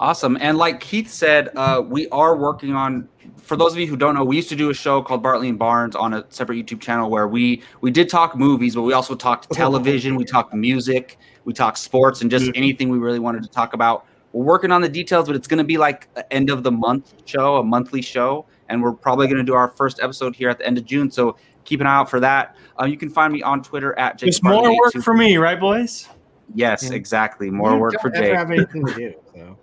Awesome. 0.00 0.38
And 0.40 0.56
like 0.56 0.80
Keith 0.80 1.10
said, 1.10 1.50
uh, 1.54 1.82
we 1.86 2.08
are 2.08 2.34
working 2.34 2.72
on. 2.72 3.06
For 3.36 3.54
those 3.54 3.72
of 3.72 3.78
you 3.78 3.86
who 3.86 3.96
don't 3.96 4.14
know, 4.14 4.24
we 4.24 4.36
used 4.36 4.48
to 4.48 4.56
do 4.56 4.70
a 4.70 4.74
show 4.74 5.02
called 5.02 5.22
Bartley 5.22 5.50
and 5.50 5.58
Barnes 5.58 5.94
on 5.94 6.14
a 6.14 6.24
separate 6.30 6.56
YouTube 6.56 6.80
channel 6.80 7.10
where 7.10 7.28
we 7.28 7.62
we 7.82 7.90
did 7.90 8.08
talk 8.08 8.34
movies, 8.34 8.74
but 8.74 8.82
we 8.82 8.94
also 8.94 9.14
talked 9.14 9.50
television, 9.52 10.16
we 10.16 10.24
talked 10.24 10.54
music, 10.54 11.18
we 11.44 11.52
talked 11.52 11.76
sports, 11.76 12.22
and 12.22 12.30
just 12.30 12.50
anything 12.54 12.88
we 12.88 12.96
really 12.96 13.18
wanted 13.18 13.42
to 13.42 13.50
talk 13.50 13.74
about. 13.74 14.06
We're 14.32 14.44
working 14.44 14.72
on 14.72 14.80
the 14.80 14.88
details, 14.88 15.26
but 15.26 15.36
it's 15.36 15.46
going 15.46 15.58
to 15.58 15.64
be 15.64 15.76
like 15.76 16.08
an 16.16 16.22
end 16.30 16.48
of 16.48 16.62
the 16.62 16.70
month 16.70 17.12
show, 17.26 17.56
a 17.56 17.62
monthly 17.62 18.00
show, 18.00 18.46
and 18.70 18.82
we're 18.82 18.92
probably 18.92 19.26
going 19.26 19.38
to 19.38 19.44
do 19.44 19.54
our 19.54 19.68
first 19.68 20.00
episode 20.00 20.34
here 20.34 20.48
at 20.48 20.56
the 20.56 20.66
end 20.66 20.78
of 20.78 20.86
June. 20.86 21.10
So 21.10 21.36
keep 21.64 21.82
an 21.82 21.86
eye 21.86 21.96
out 21.96 22.08
for 22.08 22.20
that. 22.20 22.56
Uh, 22.80 22.86
you 22.86 22.96
can 22.96 23.10
find 23.10 23.34
me 23.34 23.42
on 23.42 23.62
Twitter 23.62 23.98
at 23.98 24.16
Jake. 24.16 24.28
Just 24.28 24.42
more 24.42 24.74
work 24.74 24.94
for 24.94 25.12
me, 25.12 25.36
right, 25.36 25.60
boys? 25.60 26.08
Yes, 26.54 26.88
Yeah. 26.90 26.96
exactly. 26.96 27.50
More 27.50 27.78
work 27.78 27.94
for 28.00 28.10
Jake. 28.10 28.34
have 28.34 28.50
anything 28.50 28.84
to 28.86 28.94
do. 28.94 29.14
So. 29.32 29.56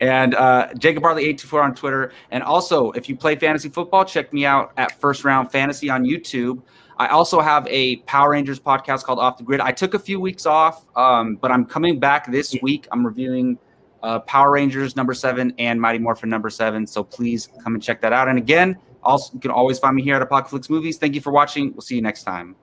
and 0.00 0.34
uh, 0.34 0.72
Jacob 0.78 1.02
Barley 1.02 1.26
eight 1.26 1.36
two 1.38 1.46
four 1.46 1.62
on 1.62 1.74
Twitter. 1.74 2.12
And 2.30 2.42
also, 2.42 2.90
if 2.92 3.08
you 3.08 3.16
play 3.16 3.36
fantasy 3.36 3.68
football, 3.68 4.04
check 4.06 4.32
me 4.32 4.46
out 4.46 4.72
at 4.78 4.98
First 5.00 5.22
Round 5.22 5.52
Fantasy 5.52 5.90
on 5.90 6.02
YouTube. 6.04 6.62
I 6.96 7.08
also 7.08 7.40
have 7.40 7.66
a 7.68 7.96
Power 7.98 8.30
Rangers 8.30 8.58
podcast 8.58 9.04
called 9.04 9.18
Off 9.18 9.36
the 9.36 9.44
Grid. 9.44 9.60
I 9.60 9.70
took 9.70 9.92
a 9.92 9.98
few 9.98 10.18
weeks 10.18 10.46
off, 10.46 10.86
um, 10.96 11.36
but 11.36 11.52
I'm 11.52 11.66
coming 11.66 12.00
back 12.00 12.32
this 12.32 12.56
week. 12.62 12.88
I'm 12.90 13.04
reviewing 13.04 13.58
uh, 14.02 14.20
Power 14.20 14.50
Rangers 14.50 14.96
number 14.96 15.12
seven 15.12 15.52
and 15.58 15.78
Mighty 15.78 15.98
Morphin 15.98 16.30
number 16.30 16.48
seven. 16.48 16.86
So 16.86 17.04
please 17.04 17.50
come 17.62 17.74
and 17.74 17.82
check 17.82 18.00
that 18.00 18.14
out. 18.14 18.28
And 18.28 18.38
again, 18.38 18.76
also 19.02 19.34
you 19.34 19.40
can 19.40 19.50
always 19.50 19.78
find 19.78 19.94
me 19.94 20.02
here 20.02 20.16
at 20.16 20.22
Apocalypse 20.22 20.70
Movies. 20.70 20.96
Thank 20.96 21.14
you 21.14 21.20
for 21.20 21.32
watching. 21.32 21.72
We'll 21.72 21.82
see 21.82 21.96
you 21.96 22.02
next 22.02 22.22
time. 22.24 22.56